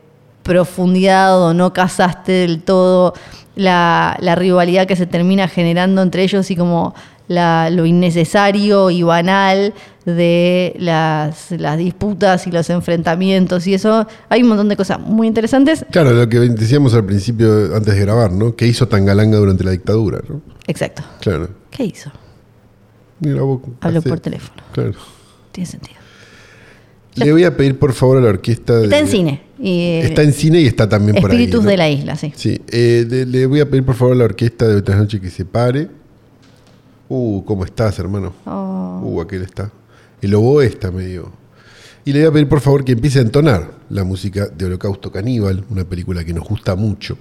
profundidad 0.47 1.41
o 1.43 1.53
no 1.55 1.73
casaste 1.73 2.33
del 2.33 2.63
todo 2.63 3.15
la, 3.57 4.17
la 4.21 4.35
rivalidad 4.35 4.87
que 4.87 4.97
se 4.97 5.07
termina 5.07 5.49
generando 5.49 6.03
entre 6.03 6.23
ellos 6.23 6.51
y 6.51 6.57
como 6.57 6.95
la- 7.29 7.69
lo 7.71 7.85
innecesario 7.87 8.91
y 8.91 9.03
banal 9.03 9.75
de 10.05 10.77
las, 10.79 11.51
las 11.51 11.77
disputas 11.79 12.47
y 12.47 12.53
los 12.53 12.71
enfrentamientos 12.71 13.67
y 13.67 13.75
eso. 13.75 14.07
Hay 14.29 14.43
un 14.43 14.49
montón 14.49 14.69
de 14.69 14.77
cosas 14.77 15.01
muy 15.01 15.27
interesantes. 15.27 15.85
Claro, 15.91 16.13
lo 16.13 16.29
que 16.29 16.39
decíamos 16.39 16.95
al 16.95 17.05
principio, 17.05 17.75
antes 17.75 17.95
de 17.95 18.01
grabar, 18.01 18.31
¿no? 18.31 18.55
Que 18.55 18.67
hizo 18.69 18.87
Tangalanga 18.87 19.39
durante 19.39 19.65
la 19.65 19.73
dictadura, 19.73 20.21
¿no? 20.29 20.41
Exacto. 20.69 21.03
Claro. 21.21 21.49
¿Qué 21.71 21.85
hizo? 21.85 22.11
Habló 23.81 24.03
por 24.03 24.21
teléfono. 24.21 24.63
Claro. 24.73 24.93
Tiene 25.51 25.67
sentido. 25.69 25.96
Le 27.17 27.33
voy 27.33 27.45
a 27.45 27.57
pedir 27.57 27.79
por 27.79 27.93
favor 27.93 28.19
a 28.19 28.21
la 28.21 28.29
orquesta. 28.29 28.77
de- 28.79 28.85
Está 28.85 28.99
en 28.99 29.09
cine. 29.09 29.43
Y, 29.59 30.01
Está 30.03 30.23
en 30.23 30.33
cine 30.33 30.61
y 30.61 30.67
está 30.67 30.89
también 30.89 31.17
por 31.21 31.31
ahí. 31.31 31.37
Espíritus 31.39 31.65
¿no? 31.65 31.71
de 31.71 31.77
la 31.79 31.89
isla, 31.89 32.17
sí. 32.17 32.33
Sí, 32.37 32.61
eh, 32.69 33.07
de- 33.09 33.25
le 33.27 33.47
voy 33.47 33.61
a 33.61 33.69
pedir 33.71 33.85
por 33.85 33.95
favor 33.95 34.15
a 34.15 34.19
la 34.19 34.25
orquesta 34.25 34.67
de 34.69 34.77
otras 34.77 34.99
noches 34.99 35.21
que 35.21 35.31
se 35.31 35.45
pare. 35.45 35.89
Uh, 37.09 37.43
¿cómo 37.45 37.65
estás, 37.65 37.99
hermano? 37.99 38.35
Oh. 38.45 39.01
Uh, 39.03 39.21
aquel 39.23 39.43
está. 39.43 39.71
El 40.21 40.35
oboe 40.35 40.67
está 40.67 40.91
medio. 40.91 41.31
Y 42.05 42.13
le 42.13 42.21
voy 42.21 42.29
a 42.29 42.33
pedir 42.33 42.49
por 42.49 42.61
favor 42.61 42.85
que 42.85 42.93
empiece 42.93 43.19
a 43.19 43.23
entonar 43.23 43.71
la 43.89 44.05
música 44.05 44.47
de 44.49 44.65
Holocausto 44.67 45.11
Caníbal, 45.11 45.65
una 45.71 45.85
película 45.85 46.25
que 46.25 46.33
nos 46.35 46.47
gusta 46.47 46.75
mucho. 46.77 47.17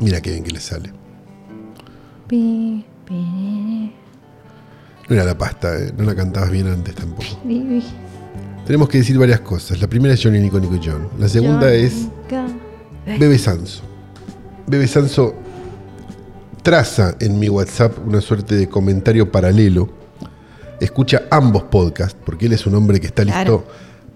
Mira 0.00 0.20
qué 0.20 0.30
bien 0.32 0.42
que 0.44 0.50
le 0.52 0.60
sale. 0.60 0.90
Pi, 2.26 2.84
pi, 3.06 3.92
No 5.08 5.14
era 5.14 5.24
la 5.24 5.36
pasta, 5.36 5.78
eh, 5.78 5.92
no 5.96 6.04
la 6.04 6.14
cantabas 6.14 6.50
bien 6.50 6.66
antes 6.66 6.94
tampoco. 6.94 7.22
pi. 7.46 7.82
Tenemos 8.66 8.88
que 8.88 8.98
decir 8.98 9.18
varias 9.18 9.40
cosas. 9.40 9.80
La 9.80 9.88
primera 9.88 10.14
es 10.14 10.22
Johnny 10.22 10.38
Nico 10.38 10.60
Nico 10.60 10.76
y 10.76 10.80
John. 10.84 11.08
La 11.18 11.28
segunda 11.28 11.72
es. 11.72 12.08
Bebe 13.18 13.38
Sanso. 13.38 13.82
Bebe 14.66 14.86
Sanso 14.86 15.34
traza 16.62 17.16
en 17.18 17.38
mi 17.38 17.48
WhatsApp 17.48 17.98
una 18.06 18.20
suerte 18.20 18.54
de 18.54 18.68
comentario 18.68 19.30
paralelo. 19.30 19.88
Escucha 20.80 21.22
ambos 21.30 21.64
podcasts, 21.64 22.16
porque 22.24 22.46
él 22.46 22.52
es 22.52 22.66
un 22.66 22.74
hombre 22.74 23.00
que 23.00 23.06
está 23.06 23.24
listo 23.24 23.64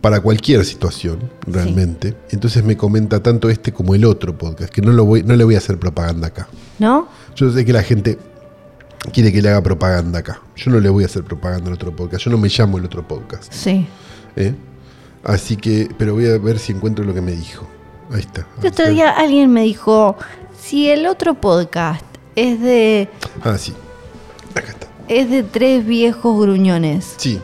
para 0.01 0.20
cualquier 0.20 0.64
situación, 0.64 1.18
realmente. 1.47 2.16
Entonces 2.31 2.62
me 2.62 2.77
comenta 2.77 3.23
tanto 3.23 3.51
este 3.51 3.73
como 3.73 3.94
el 3.94 4.05
otro 4.05 4.36
podcast, 4.39 4.73
que 4.73 4.81
no, 4.81 4.93
lo 4.93 5.05
voy, 5.05 5.23
no 5.23 5.35
le 5.35 5.43
voy 5.43 5.56
a 5.56 5.59
hacer 5.59 5.78
propaganda 5.78 6.28
acá. 6.28 6.48
¿No? 6.78 7.09
Yo 7.35 7.51
sé 7.51 7.64
que 7.64 7.73
la 7.73 7.82
gente 7.82 8.18
quiere 9.12 9.32
que 9.32 9.43
le 9.43 9.48
haga 9.48 9.62
propaganda 9.62 10.20
acá. 10.20 10.40
Yo 10.55 10.70
no 10.70 10.81
le 10.81 10.89
voy 10.89 11.02
a 11.02 11.06
hacer 11.06 11.24
propaganda 11.24 11.68
al 11.68 11.74
otro 11.74 11.94
podcast. 11.94 12.24
Yo 12.24 12.31
no 12.31 12.39
me 12.39 12.48
llamo 12.48 12.78
el 12.78 12.85
otro 12.85 13.06
podcast. 13.06 13.52
Sí. 13.52 13.86
¿Eh? 14.36 14.54
Así 15.24 15.56
que, 15.56 15.88
pero 15.98 16.14
voy 16.14 16.26
a 16.26 16.38
ver 16.38 16.58
si 16.58 16.72
encuentro 16.72 17.04
lo 17.04 17.12
que 17.14 17.20
me 17.20 17.32
dijo. 17.32 17.66
Ahí 18.12 18.20
está. 18.20 18.46
El 18.62 18.68
otro 18.68 18.88
día 18.88 19.10
alguien 19.10 19.52
me 19.52 19.62
dijo, 19.62 20.16
si 20.60 20.88
el 20.88 21.06
otro 21.06 21.34
podcast 21.34 22.04
es 22.36 22.60
de, 22.60 23.08
Ah, 23.42 23.58
sí. 23.58 23.72
Acá 24.54 24.68
está. 24.70 24.86
es 25.08 25.28
de 25.30 25.42
tres 25.42 25.84
viejos 25.84 26.40
gruñones, 26.40 27.14
Sí. 27.16 27.40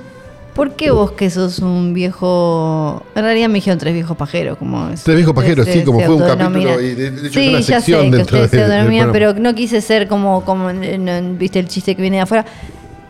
¿por 0.55 0.77
qué 0.77 0.91
vos 0.93 1.13
que 1.13 1.29
sos 1.31 1.59
un 1.59 1.93
viejo... 1.95 3.03
En 3.17 3.23
realidad 3.25 3.49
me 3.49 3.55
dijeron 3.55 3.79
tres 3.81 3.95
viejos 3.95 4.17
pajeros, 4.17 4.57
como... 4.59 4.89
es- 4.91 5.03
Tres 5.03 5.17
viejos 5.17 5.35
pajeros, 5.35 5.67
se- 5.67 5.73
sí, 5.73 5.83
como 5.85 5.99
se 5.99 6.07
fue 6.07 6.15
un 6.15 6.23
capítulo 6.23 6.81
y 6.81 6.95
de- 6.95 7.11
de 7.11 7.27
hecho 7.29 7.41
sí, 7.41 7.49
una 7.49 7.61
ya 7.61 7.81
sección 7.81 8.01
sé 8.05 8.11
que 8.11 8.17
dentro 8.19 8.37
se 8.49 8.57
de- 8.57 8.63
autodenominan, 8.63 9.11
programa. 9.11 9.33
pero 9.35 9.43
no 9.43 9.55
quise 9.57 9.81
ser 9.81 10.07
como, 10.07 10.45
como 10.45 10.71
en- 10.71 11.37
viste 11.39 11.59
el 11.59 11.67
chiste 11.69 11.97
que 11.97 12.03
viene 12.03 12.19
de 12.19 12.23
afuera. 12.23 12.45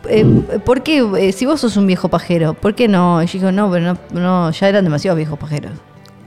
Eh, 0.09 0.25
¿Por 0.65 0.83
qué, 0.83 1.05
eh, 1.19 1.31
si 1.31 1.45
vos 1.45 1.61
sos 1.61 1.77
un 1.77 1.87
viejo 1.87 2.09
pajero, 2.09 2.53
por 2.53 2.75
qué 2.75 2.87
no? 2.87 3.21
Y 3.23 3.27
yo 3.27 3.33
digo, 3.39 3.51
no, 3.51 3.71
pero 3.71 3.93
no, 3.93 4.19
no, 4.19 4.51
ya 4.51 4.69
eran 4.69 4.83
demasiados 4.83 5.17
viejos 5.17 5.39
pajeros. 5.39 5.71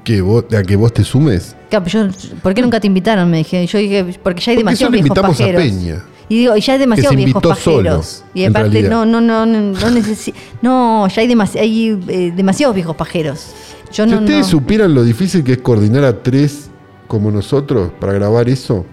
¿Que 0.05 0.21
vos, 0.21 0.45
¿A 0.57 0.63
que 0.63 0.77
vos 0.77 0.93
te 0.93 1.03
sumes? 1.05 1.57
Claro, 1.69 1.85
yo, 1.87 2.07
¿Por 2.43 2.55
qué 2.55 2.63
nunca 2.63 2.79
te 2.81 2.87
invitaron? 2.87 3.31
Me 3.31 3.39
dije. 3.39 3.67
Yo 3.67 3.79
dije, 3.79 4.05
porque 4.23 4.41
ya 4.41 4.53
hay 4.53 4.59
demasiados 4.59 4.93
viejos 4.93 5.09
invitamos 5.09 5.37
a 5.37 5.39
pajeros. 5.45 5.63
Peña. 5.63 6.05
Y 6.29 6.39
digo, 6.39 6.57
y 6.57 6.61
ya 6.61 6.73
hay 6.75 6.79
demasiados 6.79 7.11
se 7.17 7.25
viejos 7.25 7.43
pajeros. 7.43 8.07
solo, 8.07 8.31
y 8.35 8.43
en 8.45 8.51
aparte, 8.51 8.83
no, 8.83 9.05
no, 9.05 9.21
no, 9.21 9.47
no, 9.47 9.61
no 9.61 9.91
necesi- 9.91 10.35
No, 10.63 11.07
ya 11.09 11.23
hay, 11.23 11.29
demasi- 11.29 11.59
hay 11.59 12.01
eh, 12.09 12.33
demasiados 12.35 12.75
viejos 12.75 12.97
pajeros. 12.97 13.53
Yo 13.93 14.05
Si 14.05 14.11
no, 14.11 14.19
ustedes 14.21 14.41
no. 14.41 14.45
supieran 14.45 14.95
lo 14.95 15.05
difícil 15.05 15.45
que 15.45 15.53
es 15.53 15.59
coordinar 15.59 16.05
a 16.05 16.23
tres 16.23 16.71
como 17.07 17.31
nosotros 17.31 17.93
para 18.01 18.13
grabar 18.13 18.49
eso, 18.49 18.85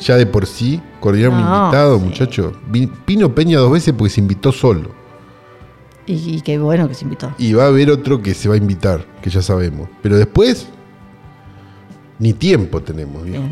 ya 0.00 0.16
de 0.16 0.26
por 0.26 0.46
sí, 0.46 0.80
coordinar 1.06 1.30
un 1.30 1.40
No, 1.40 1.64
invitado, 1.64 1.98
sí. 1.98 2.04
muchacho. 2.04 2.52
Vino 3.06 3.34
Peña 3.34 3.58
dos 3.58 3.70
veces 3.72 3.94
porque 3.96 4.12
se 4.12 4.20
invitó 4.20 4.52
solo. 4.52 4.90
Y, 6.06 6.36
y 6.36 6.40
qué 6.40 6.58
bueno 6.58 6.88
que 6.88 6.94
se 6.94 7.04
invitó. 7.04 7.32
Y 7.38 7.52
va 7.52 7.64
a 7.64 7.66
haber 7.68 7.90
otro 7.90 8.20
que 8.22 8.34
se 8.34 8.48
va 8.48 8.54
a 8.54 8.58
invitar, 8.58 9.04
que 9.22 9.30
ya 9.30 9.42
sabemos. 9.42 9.88
Pero 10.02 10.16
después, 10.16 10.68
ni 12.18 12.32
tiempo 12.32 12.80
tenemos, 12.80 13.24
viejo. 13.24 13.44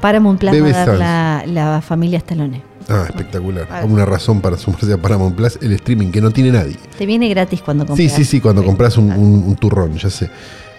Paramount 0.00 0.38
Plus 0.40 0.50
va 0.52 0.54
Bebe 0.54 0.70
a 0.70 0.76
dar 0.76 0.86
Sanz. 0.86 0.98
la, 0.98 1.44
la 1.46 1.80
familia 1.82 2.18
Stallone. 2.18 2.62
Ah, 2.88 3.04
espectacular. 3.08 3.66
Ah. 3.70 3.82
Una 3.84 4.04
razón 4.06 4.40
para 4.40 4.56
sumarse 4.56 4.90
a 4.92 4.96
Paramount 4.96 5.36
Plus, 5.36 5.58
el 5.60 5.72
streaming 5.72 6.10
que 6.10 6.20
no 6.20 6.30
tiene 6.30 6.50
nadie. 6.52 6.76
Te 6.96 7.04
viene 7.06 7.28
gratis 7.28 7.60
cuando 7.60 7.84
compras. 7.84 8.10
Sí, 8.10 8.16
sí, 8.16 8.24
sí, 8.24 8.40
cuando 8.40 8.64
compras 8.64 8.96
un, 8.96 9.12
un- 9.12 9.44
un 9.46 9.56
turrón, 9.56 9.96
ya 9.98 10.08
sé. 10.10 10.30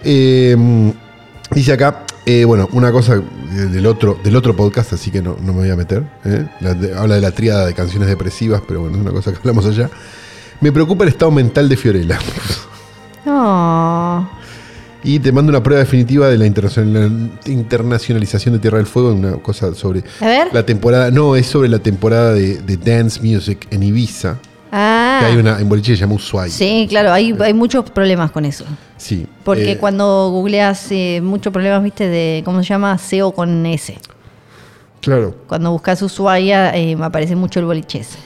Eh, 0.02 0.56
dice 1.52 1.72
acá, 1.72 2.04
eh, 2.26 2.44
bueno, 2.44 2.68
una 2.72 2.92
cosa 2.92 3.16
de- 3.16 3.66
del 3.68 3.86
otro, 3.86 4.18
del 4.22 4.36
otro 4.36 4.54
podcast, 4.54 4.92
así 4.92 5.10
que 5.10 5.20
no, 5.22 5.36
no 5.42 5.52
me 5.52 5.60
voy 5.60 5.70
a 5.70 5.76
meter. 5.76 6.04
¿eh? 6.24 6.46
La 6.60 6.74
de- 6.74 6.94
habla 6.96 7.16
de 7.16 7.20
la 7.20 7.32
tríada 7.32 7.66
de 7.66 7.74
canciones 7.74 8.08
depresivas, 8.08 8.62
pero 8.66 8.80
bueno, 8.82 8.96
es 8.96 9.02
una 9.02 9.12
cosa 9.12 9.32
que 9.32 9.38
hablamos 9.38 9.66
allá. 9.66 9.90
Me 10.60 10.70
preocupa 10.72 11.04
el 11.04 11.08
estado 11.10 11.30
mental 11.30 11.68
de 11.68 11.76
Fiorella. 11.76 12.18
No. 13.24 14.28
Y 15.02 15.18
te 15.18 15.32
mando 15.32 15.48
una 15.50 15.62
prueba 15.62 15.80
definitiva 15.80 16.28
de 16.28 16.36
la 16.36 16.46
internacional- 16.46 17.30
internacionalización 17.46 18.54
de 18.54 18.60
Tierra 18.60 18.76
del 18.78 18.86
Fuego, 18.86 19.12
una 19.14 19.32
cosa 19.38 19.74
sobre 19.74 20.04
A 20.20 20.26
ver. 20.26 20.48
la 20.52 20.64
temporada, 20.66 21.10
no, 21.10 21.36
es 21.36 21.46
sobre 21.46 21.68
la 21.70 21.78
temporada 21.78 22.34
de, 22.34 22.58
de 22.60 22.76
Dance 22.76 23.20
Music 23.22 23.66
en 23.70 23.82
Ibiza, 23.82 24.36
Ah. 24.72 25.18
que 25.20 25.26
hay 25.26 25.36
una 25.36 25.58
en 25.60 25.68
boliche 25.68 25.94
se 25.94 26.00
llama 26.00 26.14
Ushuaia. 26.14 26.52
Sí, 26.52 26.86
claro, 26.88 27.12
hay, 27.12 27.34
hay 27.40 27.52
muchos 27.54 27.90
problemas 27.90 28.30
con 28.30 28.44
eso. 28.44 28.64
Sí. 28.96 29.26
Porque 29.44 29.72
eh, 29.72 29.78
cuando 29.78 30.30
googleas 30.30 30.86
eh, 30.90 31.20
muchos 31.22 31.52
problemas, 31.52 31.82
viste, 31.82 32.08
de, 32.08 32.42
¿cómo 32.44 32.62
se 32.62 32.68
llama? 32.68 32.96
SEO 32.98 33.32
con 33.32 33.66
S. 33.66 33.98
Claro, 35.00 35.34
Cuando 35.46 35.72
buscas 35.72 36.02
Ushuaia, 36.02 36.76
eh, 36.76 36.94
me 36.94 37.06
aparece 37.06 37.34
mucho 37.34 37.58
el 37.58 37.64
boliche 37.66 38.00
ese. 38.00 38.18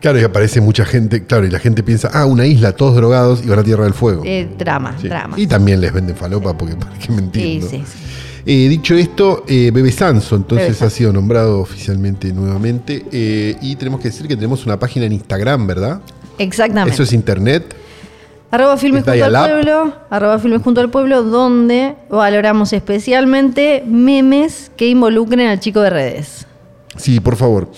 claro, 0.00 0.18
y 0.20 0.24
aparece 0.24 0.60
mucha 0.60 0.84
gente, 0.84 1.24
claro, 1.24 1.46
y 1.46 1.50
la 1.50 1.60
gente 1.60 1.82
piensa, 1.84 2.10
ah, 2.12 2.26
una 2.26 2.44
isla, 2.44 2.72
todos 2.72 2.96
drogados 2.96 3.44
y 3.44 3.48
van 3.48 3.60
a 3.60 3.62
Tierra 3.64 3.84
del 3.84 3.94
Fuego. 3.94 4.22
Eh, 4.26 4.48
drama, 4.58 4.96
Sí. 5.00 5.08
drama. 5.08 5.34
Y 5.38 5.46
también 5.46 5.80
les 5.80 5.92
venden 5.92 6.16
falopa 6.16 6.56
porque 6.58 6.74
para 6.74 6.98
qué 6.98 7.12
mentir. 7.12 7.42
Sí, 7.42 7.58
¿no? 7.60 7.70
sí, 7.70 7.84
sí. 7.86 7.98
Eh, 8.50 8.66
dicho 8.66 8.94
esto, 8.94 9.44
eh, 9.46 9.70
Bebe 9.70 9.92
Sanso 9.92 10.34
entonces 10.34 10.80
Bebe 10.80 10.86
ha 10.86 10.90
sido 10.90 11.12
nombrado 11.12 11.60
oficialmente 11.60 12.32
nuevamente. 12.32 13.04
eh, 13.12 13.54
y 13.60 13.76
tenemos 13.76 14.00
que 14.00 14.08
decir 14.08 14.26
que 14.26 14.36
tenemos 14.36 14.64
una 14.64 14.78
página 14.78 15.04
en 15.04 15.12
Instagram, 15.12 15.66
¿verdad? 15.66 16.00
Exactamente. 16.38 16.94
Eso 16.94 17.02
es 17.02 17.12
internet. 17.12 17.74
Arroba 18.50 18.78
Filmes 18.78 19.06
¿Es 19.06 19.12
junto 19.12 19.36
al 19.36 19.50
pueblo, 19.50 19.94
arroba 20.08 20.38
Filmes 20.38 20.62
junto 20.62 20.80
al 20.80 20.88
pueblo, 20.88 21.24
donde 21.24 21.96
valoramos 22.08 22.72
especialmente 22.72 23.84
memes 23.86 24.72
que 24.78 24.88
involucren 24.88 25.46
al 25.46 25.60
chico 25.60 25.82
de 25.82 25.90
redes. 25.90 26.46
Sí, 26.96 27.20
por 27.20 27.36
favor. 27.36 27.70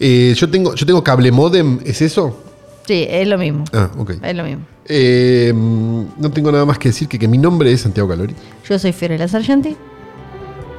Eh, 0.00 0.34
yo, 0.36 0.50
tengo, 0.50 0.74
yo 0.74 0.84
tengo 0.84 1.04
cable 1.04 1.30
modem, 1.30 1.78
¿es 1.84 2.02
eso? 2.02 2.36
Sí, 2.84 3.06
es 3.08 3.28
lo 3.28 3.38
mismo. 3.38 3.62
Ah, 3.72 3.90
ok. 3.96 4.14
Es 4.20 4.34
lo 4.34 4.42
mismo. 4.42 4.64
Eh, 4.86 5.52
no 5.54 6.30
tengo 6.32 6.50
nada 6.50 6.64
más 6.64 6.78
que 6.80 6.88
decir 6.88 7.06
que, 7.06 7.16
que 7.16 7.28
mi 7.28 7.38
nombre 7.38 7.70
es 7.70 7.82
Santiago 7.82 8.08
Calori. 8.08 8.34
Yo 8.68 8.76
soy 8.76 8.92
Fiorella 8.92 9.28
Sargenti. 9.28 9.76